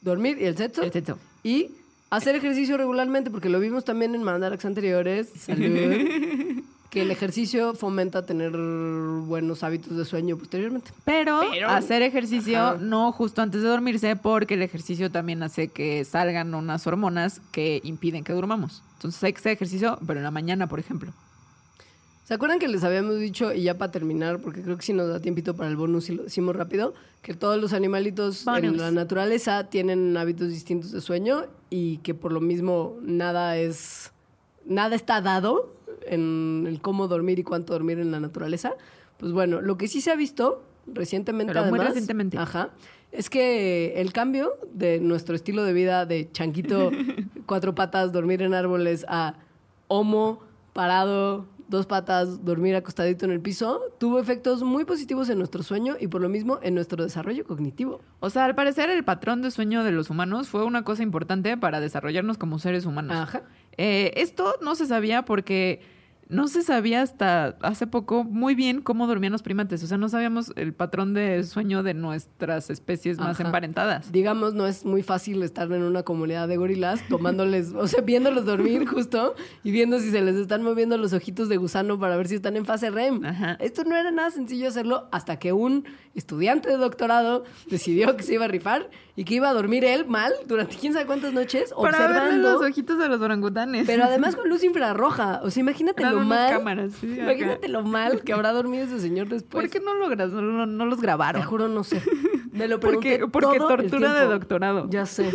dormir 0.01 0.37
y 0.41 0.45
el 0.45 0.57
sexo. 0.57 0.81
El 0.81 0.91
sexo. 0.91 1.17
Y 1.43 1.71
hacer 2.09 2.35
ejercicio 2.35 2.77
regularmente, 2.77 3.29
porque 3.29 3.49
lo 3.49 3.59
vimos 3.59 3.85
también 3.85 4.15
en 4.15 4.23
mandarax 4.23 4.65
anteriores. 4.65 5.29
Salud. 5.37 6.63
que 6.89 7.01
el 7.01 7.11
ejercicio 7.11 7.73
fomenta 7.73 8.25
tener 8.25 8.51
buenos 8.55 9.63
hábitos 9.63 9.97
de 9.97 10.05
sueño 10.05 10.37
posteriormente. 10.37 10.91
Pero, 11.03 11.41
Pero- 11.51 11.69
hacer 11.69 12.01
ejercicio 12.01 12.59
Ajá. 12.59 12.77
no 12.79 13.11
justo 13.11 13.41
antes 13.41 13.61
de 13.61 13.67
dormirse, 13.67 14.15
porque 14.15 14.53
el 14.53 14.61
ejercicio 14.61 15.11
también 15.11 15.43
hace 15.43 15.67
que 15.67 16.05
salgan 16.05 16.53
unas 16.55 16.87
hormonas 16.87 17.41
que 17.51 17.81
impiden 17.83 18.23
que 18.23 18.33
durmamos. 18.33 18.83
Entonces 18.93 19.21
hay 19.23 19.33
que 19.33 19.39
hacer 19.39 19.51
ejercicio, 19.53 19.99
pero 20.07 20.19
en 20.19 20.23
la 20.23 20.31
mañana, 20.31 20.67
por 20.67 20.79
ejemplo. 20.79 21.11
¿Se 22.23 22.33
acuerdan 22.33 22.59
que 22.59 22.67
les 22.67 22.83
habíamos 22.83 23.19
dicho, 23.19 23.53
y 23.53 23.63
ya 23.63 23.77
para 23.77 23.89
terminar, 23.91 24.39
porque 24.41 24.61
creo 24.61 24.75
que 24.75 24.83
si 24.83 24.91
nos 24.91 25.07
da 25.07 25.21
tiempito 25.21 25.55
para 25.55 25.69
el 25.69 25.77
bonus 25.77 26.09
y 26.09 26.15
lo 26.15 26.23
decimos 26.23 26.57
rápido, 26.57 26.93
que 27.21 27.33
todos 27.33 27.59
los 27.61 27.71
animalitos 27.71 28.45
en 28.47 28.53
Bonus. 28.53 28.77
la 28.77 28.91
naturaleza 28.91 29.63
tienen 29.69 30.15
hábitos 30.17 30.49
distintos 30.49 30.91
de 30.91 30.99
sueño 30.99 31.45
y 31.69 31.99
que 31.99 32.13
por 32.13 32.33
lo 32.33 32.41
mismo 32.41 32.97
nada 33.01 33.55
es, 33.57 34.11
nada 34.65 34.95
está 34.97 35.21
dado 35.21 35.73
en 36.09 36.65
el 36.67 36.81
cómo 36.81 37.07
dormir 37.07 37.39
y 37.39 37.43
cuánto 37.43 37.73
dormir 37.73 37.99
en 37.99 38.11
la 38.11 38.19
naturaleza? 38.19 38.73
Pues 39.17 39.31
bueno, 39.31 39.61
lo 39.61 39.77
que 39.77 39.87
sí 39.87 40.01
se 40.01 40.11
ha 40.11 40.15
visto 40.15 40.63
recientemente, 40.85 41.53
Pero 41.53 41.65
muy 41.65 41.79
además, 41.79 41.89
recientemente. 41.89 42.37
Ajá, 42.37 42.69
es 43.11 43.29
que 43.29 43.99
el 43.99 44.13
cambio 44.13 44.53
de 44.73 44.99
nuestro 44.99 45.35
estilo 45.35 45.63
de 45.63 45.73
vida 45.73 46.05
de 46.05 46.29
chanquito, 46.31 46.91
cuatro 47.45 47.75
patas, 47.75 48.11
dormir 48.11 48.41
en 48.41 48.53
árboles, 48.53 49.05
a 49.07 49.35
homo, 49.87 50.41
parado, 50.73 51.47
dos 51.67 51.85
patas, 51.85 52.43
dormir 52.45 52.75
acostadito 52.75 53.25
en 53.25 53.31
el 53.31 53.41
piso, 53.41 53.81
tuvo 53.97 54.19
efectos 54.19 54.63
muy 54.63 54.85
positivos 54.85 55.29
en 55.29 55.37
nuestro 55.37 55.63
sueño 55.63 55.95
y 55.99 56.07
por 56.07 56.21
lo 56.21 56.29
mismo 56.29 56.59
en 56.61 56.75
nuestro 56.75 57.03
desarrollo 57.03 57.45
cognitivo. 57.45 58.01
O 58.19 58.29
sea, 58.29 58.45
al 58.45 58.55
parecer 58.55 58.89
el 58.89 59.03
patrón 59.03 59.41
de 59.41 59.51
sueño 59.51 59.83
de 59.83 59.91
los 59.91 60.09
humanos 60.09 60.47
fue 60.47 60.63
una 60.63 60.83
cosa 60.83 61.03
importante 61.03 61.57
para 61.57 61.79
desarrollarnos 61.79 62.37
como 62.37 62.59
seres 62.59 62.85
humanos. 62.85 63.17
Ajá. 63.17 63.43
Eh, 63.77 64.13
esto 64.15 64.55
no 64.61 64.75
se 64.75 64.85
sabía 64.85 65.25
porque 65.25 65.81
no 66.29 66.47
se 66.47 66.61
sabía 66.61 67.01
hasta 67.01 67.57
hace 67.61 67.87
poco 67.87 68.23
muy 68.23 68.53
bien 68.55 68.81
cómo 68.81 69.07
dormían 69.07 69.31
los 69.31 69.43
primates. 69.43 69.83
O 69.83 69.87
sea, 69.87 69.97
no 69.97 70.09
sabíamos 70.09 70.51
el 70.55 70.73
patrón 70.73 71.13
de 71.13 71.43
sueño 71.43 71.83
de 71.83 71.93
nuestras 71.93 72.69
especies 72.69 73.17
más 73.17 73.39
Ajá. 73.39 73.45
emparentadas. 73.45 74.11
Digamos, 74.11 74.53
no 74.53 74.67
es 74.67 74.83
muy 74.85 75.03
fácil 75.03 75.41
estar 75.43 75.71
en 75.71 75.83
una 75.83 76.03
comunidad 76.03 76.47
de 76.47 76.57
gorilas 76.57 77.01
tomándoles, 77.09 77.73
o 77.73 77.87
sea, 77.87 78.01
viéndolos 78.01 78.45
dormir 78.45 78.85
justo 78.87 79.35
y 79.63 79.71
viendo 79.71 79.99
si 79.99 80.11
se 80.11 80.21
les 80.21 80.35
están 80.35 80.63
moviendo 80.63 80.97
los 80.97 81.13
ojitos 81.13 81.49
de 81.49 81.57
gusano 81.57 81.99
para 81.99 82.17
ver 82.17 82.27
si 82.27 82.35
están 82.35 82.57
en 82.57 82.65
fase 82.65 82.89
REM. 82.89 83.23
Ajá. 83.25 83.57
Esto 83.59 83.83
no 83.83 83.95
era 83.95 84.11
nada 84.11 84.29
sencillo 84.31 84.67
hacerlo 84.67 85.07
hasta 85.11 85.37
que 85.39 85.53
un 85.53 85.85
estudiante 86.13 86.69
de 86.69 86.77
doctorado 86.77 87.43
decidió 87.69 88.17
que 88.17 88.23
se 88.23 88.33
iba 88.33 88.45
a 88.45 88.47
rifar 88.49 88.89
y 89.15 89.23
que 89.23 89.35
iba 89.35 89.49
a 89.49 89.53
dormir 89.53 89.85
él 89.85 90.05
mal 90.07 90.33
durante 90.45 90.75
quién 90.75 90.93
sabe 90.93 91.05
cuántas 91.05 91.33
noches 91.33 91.73
Para 91.73 91.97
verle 91.99 92.15
observando. 92.17 92.53
los 92.53 92.61
ojitos 92.61 92.99
de 92.99 93.07
los 93.07 93.21
orangutanes. 93.21 93.85
Pero 93.87 94.03
además 94.03 94.35
con 94.35 94.49
luz 94.49 94.63
infrarroja. 94.63 95.41
O 95.43 95.49
sea, 95.49 95.61
imagínate 95.61 96.03
lo 96.19 96.25
mal. 96.25 96.49
cámaras, 96.51 96.93
sí, 96.93 97.19
ajá. 97.19 97.31
imagínate 97.33 97.67
lo 97.67 97.83
mal 97.83 98.21
que 98.23 98.33
habrá 98.33 98.51
dormido 98.53 98.83
ese 98.85 98.99
señor 98.99 99.27
después. 99.29 99.63
¿Por 99.65 99.69
qué 99.71 99.79
no, 99.79 99.93
logras, 99.95 100.31
no, 100.31 100.41
no- 100.41 100.65
no 100.65 100.85
los 100.85 100.97
Te 100.99 101.03
grabaron? 101.03 101.41
juro, 101.43 101.67
no 101.67 101.83
sé. 101.83 102.01
Me 102.51 102.67
lo 102.67 102.79
pregunté 102.79 103.19
Porque, 103.19 103.31
porque 103.31 103.57
todo 103.59 103.69
el 103.75 103.77
tortura 103.89 104.13
de 104.13 104.25
doctorado. 104.25 104.89
Ya 104.89 105.05
sé. 105.05 105.31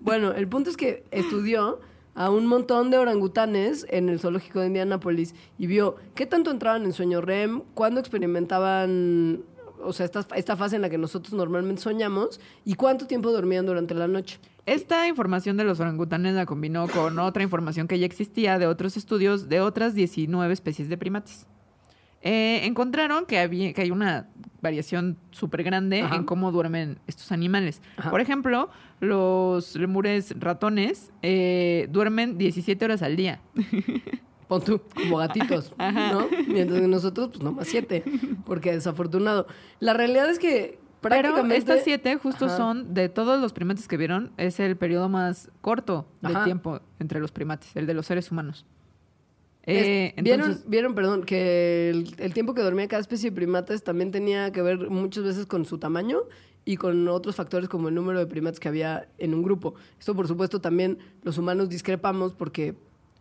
Bueno, 0.00 0.32
el 0.32 0.46
punto 0.48 0.70
es 0.70 0.76
que 0.76 1.04
estudió 1.10 1.80
a 2.14 2.30
un 2.30 2.46
montón 2.46 2.90
de 2.90 2.98
orangutanes 2.98 3.86
en 3.90 4.08
el 4.08 4.20
zoológico 4.20 4.60
de 4.60 4.68
Indianápolis 4.68 5.34
y 5.58 5.66
vio 5.66 5.96
qué 6.14 6.26
tanto 6.26 6.50
entraban 6.50 6.84
en 6.84 6.92
sueño 6.92 7.20
REM, 7.20 7.62
cuándo 7.74 8.00
experimentaban, 8.00 9.40
o 9.82 9.92
sea, 9.92 10.06
esta, 10.06 10.26
esta 10.34 10.56
fase 10.56 10.76
en 10.76 10.82
la 10.82 10.88
que 10.90 10.98
nosotros 10.98 11.34
normalmente 11.34 11.82
soñamos 11.82 12.40
y 12.64 12.74
cuánto 12.74 13.06
tiempo 13.06 13.30
dormían 13.32 13.66
durante 13.66 13.94
la 13.94 14.08
noche. 14.08 14.38
Esta 14.66 15.06
información 15.06 15.56
de 15.56 15.62
los 15.62 15.78
orangutanes 15.78 16.34
la 16.34 16.44
combinó 16.44 16.88
con 16.88 17.20
otra 17.20 17.44
información 17.44 17.86
que 17.86 18.00
ya 18.00 18.06
existía 18.06 18.58
de 18.58 18.66
otros 18.66 18.96
estudios 18.96 19.48
de 19.48 19.60
otras 19.60 19.94
19 19.94 20.52
especies 20.52 20.88
de 20.88 20.98
primates. 20.98 21.46
Eh, 22.22 22.66
encontraron 22.66 23.26
que, 23.26 23.38
había, 23.38 23.72
que 23.72 23.82
hay 23.82 23.92
una 23.92 24.28
variación 24.60 25.18
súper 25.30 25.62
grande 25.62 26.02
Ajá. 26.02 26.16
en 26.16 26.24
cómo 26.24 26.50
duermen 26.50 26.98
estos 27.06 27.30
animales. 27.30 27.80
Ajá. 27.96 28.10
Por 28.10 28.20
ejemplo, 28.20 28.68
los 28.98 29.76
lemures 29.76 30.34
ratones 30.36 31.12
eh, 31.22 31.86
duermen 31.92 32.36
17 32.36 32.84
horas 32.84 33.02
al 33.02 33.14
día. 33.14 33.40
Pon 34.48 34.62
tú, 34.62 34.80
como 34.94 35.18
gatitos, 35.18 35.72
¿no? 35.78 36.28
Mientras 36.48 36.80
que 36.80 36.88
nosotros, 36.88 37.28
pues 37.28 37.42
nomás 37.42 37.66
siete, 37.68 38.04
porque 38.44 38.72
desafortunado. 38.72 39.46
La 39.80 39.92
realidad 39.92 40.30
es 40.30 40.38
que 40.38 40.78
Pero 41.08 41.44
estas 41.54 41.82
siete 41.84 42.16
justo 42.16 42.46
Ajá. 42.46 42.56
son, 42.56 42.94
de 42.94 43.08
todos 43.08 43.40
los 43.40 43.52
primates 43.52 43.86
que 43.88 43.96
vieron, 43.96 44.32
es 44.36 44.58
el 44.60 44.76
periodo 44.76 45.08
más 45.08 45.50
corto 45.60 46.06
de 46.22 46.28
Ajá. 46.32 46.44
tiempo 46.44 46.80
entre 46.98 47.20
los 47.20 47.32
primates, 47.32 47.74
el 47.76 47.86
de 47.86 47.94
los 47.94 48.06
seres 48.06 48.30
humanos. 48.30 48.64
Es- 49.62 49.86
Eh, 49.86 50.14
¿Vieron, 50.22 50.40
entonces, 50.46 50.68
vieron, 50.70 50.94
perdón, 50.94 51.24
que 51.24 51.90
el, 51.90 52.14
el 52.18 52.32
tiempo 52.34 52.54
que 52.54 52.62
dormía 52.62 52.86
cada 52.88 53.00
especie 53.00 53.30
de 53.30 53.34
primates 53.36 53.82
también 53.82 54.12
tenía 54.12 54.52
que 54.52 54.62
ver 54.62 54.88
muchas 54.90 55.24
veces 55.24 55.46
con 55.46 55.64
su 55.64 55.78
tamaño 55.78 56.20
y 56.64 56.76
con 56.76 57.06
otros 57.08 57.34
factores 57.36 57.68
como 57.68 57.88
el 57.88 57.94
número 57.94 58.18
de 58.20 58.26
primates 58.26 58.60
que 58.60 58.68
había 58.68 59.08
en 59.18 59.34
un 59.34 59.42
grupo. 59.42 59.74
Esto, 59.98 60.14
por 60.14 60.28
supuesto, 60.28 60.60
también 60.60 60.98
los 61.22 61.36
humanos 61.38 61.68
discrepamos 61.68 62.32
porque, 62.34 62.74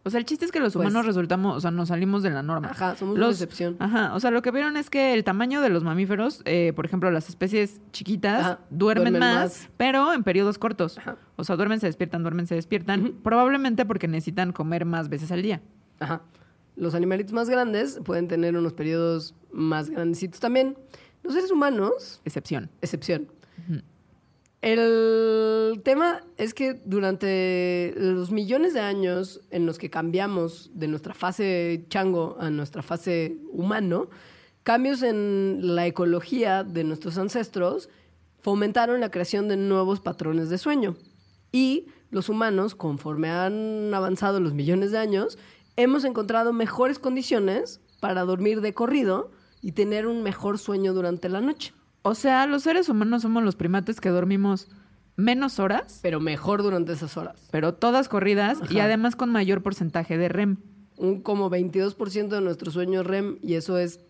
o 0.05 0.09
sea, 0.09 0.19
el 0.19 0.25
chiste 0.25 0.45
es 0.45 0.51
que 0.51 0.59
los 0.59 0.73
Pues- 0.73 0.85
humanos 0.87 1.05
resultamos, 1.05 1.57
o 1.57 1.59
sea, 1.59 1.71
nos 1.71 1.89
salimos 1.89 2.23
de 2.23 2.29
la 2.29 2.43
norma. 2.43 2.69
ajá, 2.69 2.95
somos 2.95 3.15
una 3.15 3.25
Los- 3.25 3.35
excepción. 3.41 3.75
Ajá, 3.79 4.13
o 4.13 4.19
sea, 4.19 4.31
lo 4.31 4.41
que 4.41 4.51
vieron 4.51 4.77
es 4.77 4.89
que 4.89 5.13
el 5.13 5.23
tamaño 5.23 5.61
de 5.61 5.69
los 5.69 5.83
mamíferos, 5.83 6.41
eh, 6.45 6.71
por 6.75 6.85
ejemplo, 6.85 7.09
las 7.11 7.27
especies 7.27 7.81
chiquitas, 7.91 8.39
Ajá, 8.41 8.59
duermen, 8.69 9.13
duermen 9.13 9.19
más, 9.19 9.43
más. 9.61 9.69
pero 9.77 10.13
en 10.13 10.23
periodos 10.23 10.57
cortos. 10.57 10.97
Ajá. 10.99 11.17
O 11.35 11.43
sea, 11.43 11.55
duermen, 11.55 11.79
se 11.79 11.87
despiertan, 11.87 12.21
duermen, 12.23 12.47
se 12.47 12.55
despiertan, 12.55 13.13
probablemente 13.23 13.85
porque 13.85 14.07
necesitan 14.07 14.53
comer 14.53 14.85
más 14.85 15.09
veces 15.09 15.31
al 15.31 15.41
día. 15.41 15.61
Ajá. 15.99 16.21
Los 16.75 16.93
animalitos 16.93 17.33
más 17.33 17.49
grandes 17.49 17.99
pueden 18.03 18.27
tener 18.27 18.55
unos 18.57 18.73
periodos 18.73 19.33
más 19.51 19.89
grandecitos 19.89 20.39
también. 20.39 20.77
Los 21.23 21.33
seres 21.33 21.49
humanos 21.49 22.21
Excepción. 22.25 22.69
excepción. 22.81 23.27
El 24.65 25.83
tema 25.83 26.21
es 26.37 26.55
que 26.55 26.73
durante 26.73 27.93
los 27.97 28.31
millones 28.31 28.73
de 28.73 28.79
años 28.79 29.41
en 29.51 29.67
los 29.67 29.77
que 29.77 29.91
cambiamos 29.91 30.71
de 30.73 30.87
nuestra 30.87 31.13
fase 31.13 31.85
chango 31.87 32.35
a 32.39 32.49
nuestra 32.49 32.81
fase 32.81 33.37
humano, 33.51 34.09
cambios 34.63 35.03
en 35.03 35.75
la 35.75 35.85
ecología 35.85 36.63
de 36.63 36.83
nuestros 36.83 37.19
ancestros 37.19 37.89
fomentaron 38.39 39.01
la 39.01 39.11
creación 39.11 39.47
de 39.49 39.55
nuevos 39.55 39.99
patrones 39.99 40.49
de 40.49 40.57
sueño. 40.57 40.95
Y 41.51 41.85
los 42.09 42.27
humanos, 42.27 42.73
conforme 42.73 43.29
han 43.29 43.93
avanzado 43.93 44.39
los 44.39 44.55
millones 44.55 44.91
de 44.91 44.97
años, 44.97 45.37
hemos 45.75 46.05
encontrado 46.05 46.53
mejores 46.53 46.97
condiciones 46.97 47.81
para 47.99 48.23
dormir 48.23 48.61
de 48.61 48.73
corrido 48.73 49.29
y 49.61 49.73
tener 49.73 50.07
un 50.07 50.23
mejor 50.23 50.57
sueño 50.57 50.95
durante 50.95 51.29
la 51.29 51.41
noche. 51.41 51.71
O 52.07 52.13
sea, 52.13 52.45
los 52.45 52.61
seres 52.61 52.87
humanos 52.87 53.23
somos 53.23 53.43
los 53.43 53.55
primates 53.55 53.99
que 53.99 54.09
dormimos 54.09 54.67
menos 55.15 55.57
horas, 55.59 55.99
pero 56.03 56.19
mejor 56.19 56.61
durante 56.61 56.93
esas 56.93 57.17
horas. 57.17 57.47
pero 57.49 57.73
todas 57.73 58.09
corridas 58.09 58.59
y 58.69 58.75
Ajá. 58.77 58.85
además 58.85 59.15
con 59.15 59.31
mayor 59.31 59.63
porcentaje 59.63 60.15
de 60.17 60.29
REM. 60.29 60.57
Un 60.97 61.21
como 61.21 61.49
22% 61.49 62.27
de 62.35 62.41
nuestro 62.41 62.71
sueño 62.71 63.01
es 63.01 63.07
REM 63.07 63.37
y 63.41 63.55
eso 63.55 63.77
es 63.79 64.01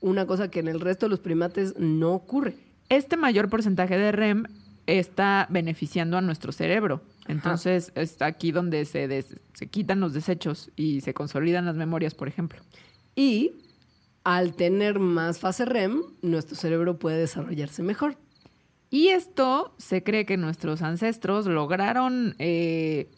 una 0.00 0.26
cosa 0.26 0.50
que 0.50 0.58
en 0.60 0.66
el 0.68 0.80
resto 0.80 1.06
de 1.06 1.10
los 1.10 1.20
primates 1.20 1.74
no 1.78 2.12
ocurre. 2.12 2.56
Este 2.88 3.16
mayor 3.16 3.48
porcentaje 3.48 3.96
de 3.96 4.10
REM 4.10 4.44
está 4.86 5.46
beneficiando 5.48 6.16
a 6.18 6.20
nuestro 6.22 6.50
cerebro. 6.50 7.02
Entonces, 7.28 7.92
está 7.94 8.26
aquí 8.26 8.50
donde 8.50 8.84
se, 8.84 9.06
des- 9.06 9.36
se 9.52 9.68
quitan 9.68 10.00
los 10.00 10.12
desechos 10.12 10.72
y 10.74 11.02
se 11.02 11.14
consolidan 11.14 11.66
las 11.66 11.76
memorias, 11.76 12.14
por 12.14 12.26
ejemplo. 12.26 12.60
Y 13.14 13.52
al 14.24 14.54
tener 14.54 14.98
más 14.98 15.38
fase 15.38 15.64
REM, 15.64 16.02
nuestro 16.22 16.56
cerebro 16.56 16.98
puede 16.98 17.18
desarrollarse 17.18 17.82
mejor. 17.82 18.16
Y 18.90 19.08
esto 19.08 19.74
se 19.78 20.02
cree 20.02 20.26
que 20.26 20.36
nuestros 20.36 20.82
ancestros 20.82 21.46
lograron 21.46 22.34
eh, 22.38 23.10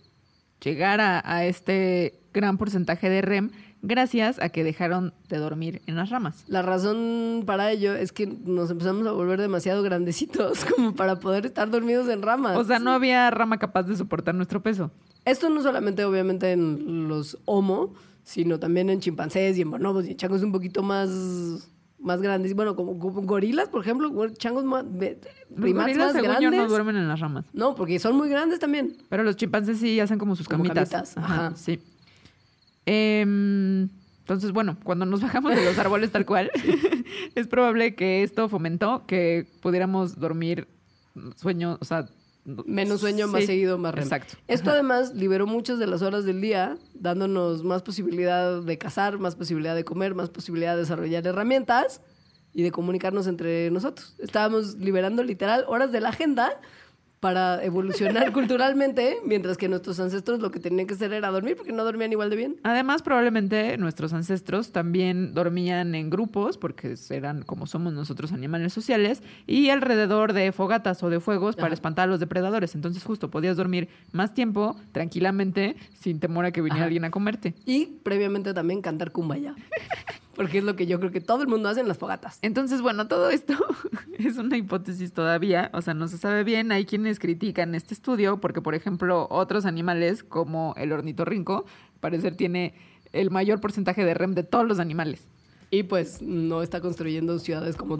llegar 0.60 1.01
a, 1.01 1.20
a 1.24 1.44
este 1.44 2.20
gran 2.32 2.59
porcentaje 2.59 3.10
de 3.10 3.22
REM 3.22 3.51
gracias 3.85 4.40
a 4.40 4.48
que 4.48 4.64
dejaron 4.64 5.12
de 5.28 5.39
dormir 5.39 5.82
en 5.86 5.97
las 5.97 6.10
ramas. 6.10 6.44
La 6.48 6.62
razón 6.62 7.44
para 7.47 7.70
ello 7.70 7.94
es 7.94 8.12
que 8.12 8.26
nos 8.26 8.70
empezamos 8.70 9.06
a 9.06 9.12
volver 9.12 9.40
demasiado 9.40 9.82
grandecitos 9.82 10.64
como 10.76 10.94
para 10.94 11.20
poder 11.20 11.47
estar 11.47 11.70
dormidos 11.70 12.09
en 12.09 12.22
ramas. 12.22 12.56
O 12.56 12.64
sea, 12.64 12.78
no 12.78 12.93
había 12.93 13.31
rama 13.31 13.59
capaz 13.59 13.85
de 13.85 13.97
soportar 13.97 14.35
nuestro 14.35 14.62
peso. 14.62 14.90
Esto 15.24 15.48
no 15.51 15.62
solamente 15.62 16.05
obviamente 16.05 16.52
en 16.52 17.09
los 17.09 17.39
homo, 17.44 17.94
sino 18.24 18.59
también 18.59 18.90
en 18.90 18.98
chimpancés 19.01 19.56
y 19.59 19.62
en 19.62 19.70
bonobos 19.70 20.06
y 20.06 20.10
en 20.12 20.16
changos 20.16 20.42
un 20.42 20.51
poquito 20.51 20.82
más, 20.82 21.70
más 22.01 22.20
grandes. 22.20 22.55
Bueno, 22.55 22.74
como, 22.74 22.98
como 22.98 23.22
gorilas, 23.22 23.68
por 23.68 23.82
ejemplo, 23.82 24.10
changos 24.30 24.64
más, 24.64 24.84
primates 24.84 25.28
gorilas, 25.56 25.96
más 25.98 26.12
según 26.12 26.28
grandes. 26.30 26.42
yo, 26.42 26.51
no 26.51 26.68
duermen 26.68 26.96
en 26.96 27.06
las 27.09 27.20
ramas. 27.20 27.44
No, 27.52 27.74
porque 27.74 27.98
son 27.98 28.16
muy 28.16 28.28
grandes 28.28 28.59
también. 28.59 28.96
Pero 29.09 29.22
los 29.22 29.36
chimpancés 29.36 29.78
sí 29.78 30.01
hacen 30.01 30.18
como 30.18 30.34
sus 30.34 30.48
Como 30.48 30.64
camitas. 30.64 30.90
camitas, 30.90 31.16
Ajá, 31.18 31.46
ajá. 31.48 31.56
sí. 31.56 31.78
Em, 32.86 33.88
entonces, 34.20 34.52
bueno, 34.52 34.76
cuando 34.84 35.06
nos 35.06 35.20
bajamos 35.20 35.55
de 35.55 35.64
los 35.64 35.78
árboles 35.78 36.10
tal 36.10 36.26
cual, 36.26 36.51
es 37.34 37.46
probable 37.46 37.94
que 37.94 38.22
esto 38.22 38.48
fomentó 38.48 39.05
que 39.06 39.46
pudiéramos 39.60 40.18
dormir 40.18 40.66
sueño, 41.36 41.78
o 41.80 41.84
sea... 41.84 42.06
Menos 42.45 43.01
sueño, 43.01 43.27
más 43.27 43.47
seguido, 43.47 43.79
más 43.79 43.95
REM. 43.95 44.05
Exacto. 44.05 44.37
Esto 44.49 44.71
Ajá. 44.71 44.79
además 44.79 45.15
liberó 45.15 45.47
muchas 45.47 45.79
de 45.79 45.87
las 45.87 46.03
horas 46.03 46.25
del 46.25 46.43
día, 46.43 46.77
dándonos 46.93 47.65
más 47.65 47.83
posibilidad 47.83 48.61
de 48.61 48.79
cazar, 48.79 49.19
más 49.19 49.35
posibilidad 49.35 49.75
de 49.75 49.85
comer, 49.85 50.15
más 50.15 50.29
posibilidad 50.29 50.75
de 50.75 50.81
desarrollar 50.81 51.27
herramientas 51.27 52.03
y 52.53 52.62
de 52.62 52.71
comunicarnos 52.71 53.27
entre 53.27 53.71
nosotros. 53.71 54.15
Estábamos 54.19 54.75
liberando 54.77 55.23
literal 55.25 55.65
horas 55.69 55.91
de 55.91 56.01
la 56.01 56.11
agenda 56.11 56.61
para 57.24 57.64
evolucionar 57.64 58.32
culturalmente, 58.34 59.16
mientras 59.24 59.56
que 59.56 59.66
nuestros 59.66 59.98
ancestros 59.98 60.40
lo 60.40 60.51
que 60.51 60.60
tenían 60.60 60.86
que 60.86 60.92
hacer 60.92 61.10
era 61.14 61.30
dormir 61.30 61.56
porque 61.56 61.72
no 61.72 61.82
dormían 61.82 62.12
igual 62.12 62.28
de 62.28 62.36
bien. 62.36 62.56
Además, 62.64 63.01
probablemente 63.01 63.78
nuestros 63.78 64.12
ancestros 64.12 64.72
también 64.72 65.32
dormían 65.32 65.94
en 65.94 66.10
grupos, 66.10 66.59
porque 66.59 66.96
eran 67.09 67.40
como 67.40 67.66
somos 67.66 67.94
nosotros 67.94 68.30
animales 68.32 68.74
sociales, 68.74 69.22
y 69.46 69.70
alrededor 69.70 70.34
de 70.34 70.52
fogatas 70.52 71.02
o 71.02 71.09
de 71.09 71.18
fuegos 71.18 71.56
para 71.56 71.68
Ajá. 71.68 71.74
espantar 71.74 72.09
a 72.09 72.10
los 72.10 72.20
depredadores. 72.20 72.74
Entonces, 72.74 73.02
justo 73.02 73.30
podías 73.30 73.56
dormir 73.56 73.88
más 74.12 74.34
tiempo, 74.34 74.76
tranquilamente, 74.92 75.76
sin 75.94 76.20
temor 76.20 76.44
a 76.44 76.52
que 76.52 76.60
viniera 76.60 76.80
Ajá. 76.80 76.84
alguien 76.88 77.06
a 77.06 77.10
comerte. 77.10 77.55
Y 77.64 77.86
previamente 78.02 78.52
también 78.52 78.82
cantar 78.82 79.12
kumbaya, 79.12 79.55
porque 80.35 80.59
es 80.59 80.65
lo 80.65 80.77
que 80.77 80.86
yo 80.86 80.98
creo 80.98 81.11
que 81.11 81.20
todo 81.20 81.43
el 81.43 81.48
mundo 81.48 81.69
hace 81.69 81.81
en 81.81 81.89
las 81.89 81.98
fogatas. 81.98 82.39
Entonces, 82.43 82.82
bueno, 82.82 83.09
todo 83.09 83.31
esto 83.31 83.55
es 84.19 84.36
una 84.36 84.56
hipótesis 84.56 85.12
todavía, 85.12 85.70
o 85.73 85.82
sea, 85.82 85.94
no 85.94 86.09
se 86.09 86.19
sabe 86.19 86.44
bien. 86.44 86.73
Hay 86.73 86.85
quienes 86.85 87.19
critican 87.19 87.74
este 87.74 87.94
estudio 87.94 88.40
porque, 88.40 88.61
por 88.61 88.74
ejemplo, 88.74 89.27
otros 89.31 89.65
animales 89.65 90.23
como 90.23 90.74
el 90.77 90.93
ornitorrinco, 90.93 91.65
parecer 92.01 92.36
tiene 92.36 92.74
el 93.12 93.31
mayor 93.31 93.61
porcentaje 93.61 94.05
de 94.05 94.15
REM 94.15 94.35
de 94.35 94.43
todos 94.43 94.66
los 94.66 94.78
animales. 94.78 95.27
Y 95.74 95.82
pues 95.82 96.22
no 96.22 96.62
está 96.62 96.80
construyendo 96.80 97.38
ciudades 97.40 97.74
como. 97.76 97.96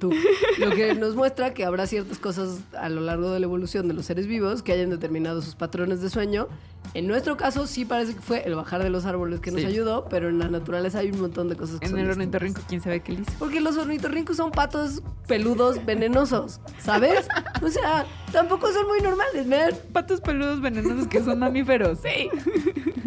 Tú. 0.00 0.12
Lo 0.58 0.70
que 0.70 0.94
nos 0.94 1.14
muestra 1.14 1.54
que 1.54 1.64
habrá 1.64 1.86
ciertas 1.86 2.18
cosas 2.18 2.58
a 2.76 2.88
lo 2.88 3.00
largo 3.00 3.30
de 3.30 3.38
la 3.38 3.46
evolución 3.46 3.86
de 3.86 3.94
los 3.94 4.06
seres 4.06 4.26
vivos 4.26 4.62
que 4.62 4.72
hayan 4.72 4.90
determinado 4.90 5.40
sus 5.42 5.54
patrones 5.54 6.00
de 6.00 6.10
sueño. 6.10 6.48
En 6.94 7.06
nuestro 7.06 7.36
caso 7.36 7.66
sí 7.66 7.84
parece 7.84 8.14
que 8.14 8.20
fue 8.20 8.42
el 8.46 8.54
bajar 8.54 8.82
de 8.82 8.90
los 8.90 9.04
árboles 9.04 9.38
que 9.40 9.50
nos 9.52 9.60
Sí. 9.60 9.66
ayudó, 9.66 10.06
pero 10.08 10.28
en 10.28 10.38
la 10.38 10.48
naturaleza 10.48 11.00
hay 11.00 11.10
un 11.10 11.20
montón 11.20 11.48
de 11.48 11.56
cosas 11.56 11.78
que 11.80 11.86
En 11.86 11.90
son 11.92 12.00
el 12.00 12.10
ornitorrinco, 12.10 12.62
quién 12.66 12.80
sabe 12.80 13.00
qué 13.00 13.12
le 13.12 13.20
hizo. 13.22 13.32
Porque 13.38 13.60
los 13.60 13.76
ornitorrincos 13.76 14.36
son 14.36 14.50
patos 14.50 15.02
peludos 15.26 15.84
venenosos, 15.84 16.60
¿sabes? 16.80 17.28
O 17.62 17.68
sea, 17.68 18.06
tampoco 18.32 18.72
son 18.72 18.86
muy 18.86 19.00
normales, 19.00 19.46
man. 19.46 19.70
Patos 19.92 20.20
peludos 20.20 20.60
venenosos 20.60 21.06
que 21.08 21.22
son 21.22 21.40
mamíferos. 21.40 21.98
Sí. 22.02 22.30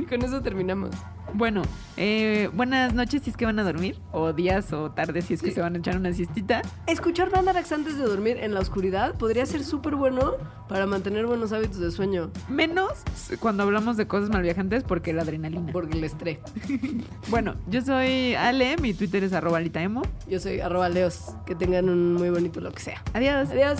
Con 0.09 0.21
eso 0.23 0.41
terminamos. 0.41 0.91
Bueno, 1.33 1.61
eh, 1.97 2.49
buenas 2.53 2.93
noches 2.93 3.23
si 3.23 3.29
es 3.29 3.37
que 3.37 3.45
van 3.45 3.57
a 3.57 3.63
dormir, 3.63 3.97
o 4.11 4.33
días 4.33 4.73
o 4.73 4.91
tardes 4.91 5.25
si 5.25 5.33
es 5.35 5.41
que 5.41 5.49
Sí. 5.49 5.55
se 5.55 5.61
van 5.61 5.75
a 5.75 5.77
echar 5.77 5.95
una 5.97 6.11
siestita. 6.13 6.61
Escuchar 6.87 7.31
Mandarax 7.31 7.71
antes 7.71 7.97
de 7.97 8.03
dormir 8.03 8.37
en 8.37 8.53
la 8.53 8.59
oscuridad 8.59 9.15
podría 9.15 9.45
ser 9.45 9.63
súper 9.63 9.95
bueno 9.95 10.33
para 10.67 10.85
mantener 10.85 11.25
buenos 11.25 11.53
hábitos 11.53 11.79
de 11.79 11.91
sueño, 11.91 12.31
Menos 12.49 12.91
cuando 13.39 13.63
hablamos 13.63 13.97
de 13.97 14.07
cosas 14.07 14.29
malviajantes 14.29 14.83
porque 14.83 15.13
la 15.13 15.21
adrenalina. 15.21 15.71
porque 15.71 15.97
el 15.97 16.03
estrés. 16.03 16.39
Bueno, 17.29 17.55
yo 17.67 17.81
soy 17.81 18.35
Ale, 18.35 18.75
mi 18.77 18.93
Twitter 18.93 19.23
es 19.23 19.31
arroba 19.33 19.57
alitaemo. 19.59 20.01
Yo 20.27 20.39
soy 20.39 20.59
arroba 20.59 20.89
leos. 20.89 21.35
Que 21.45 21.55
tengan 21.55 21.87
un 21.89 22.13
muy 22.15 22.29
bonito 22.29 22.59
lo 22.59 22.71
que 22.71 22.81
sea. 22.81 23.01
Adiós. 23.13 23.49
Adiós. 23.51 23.79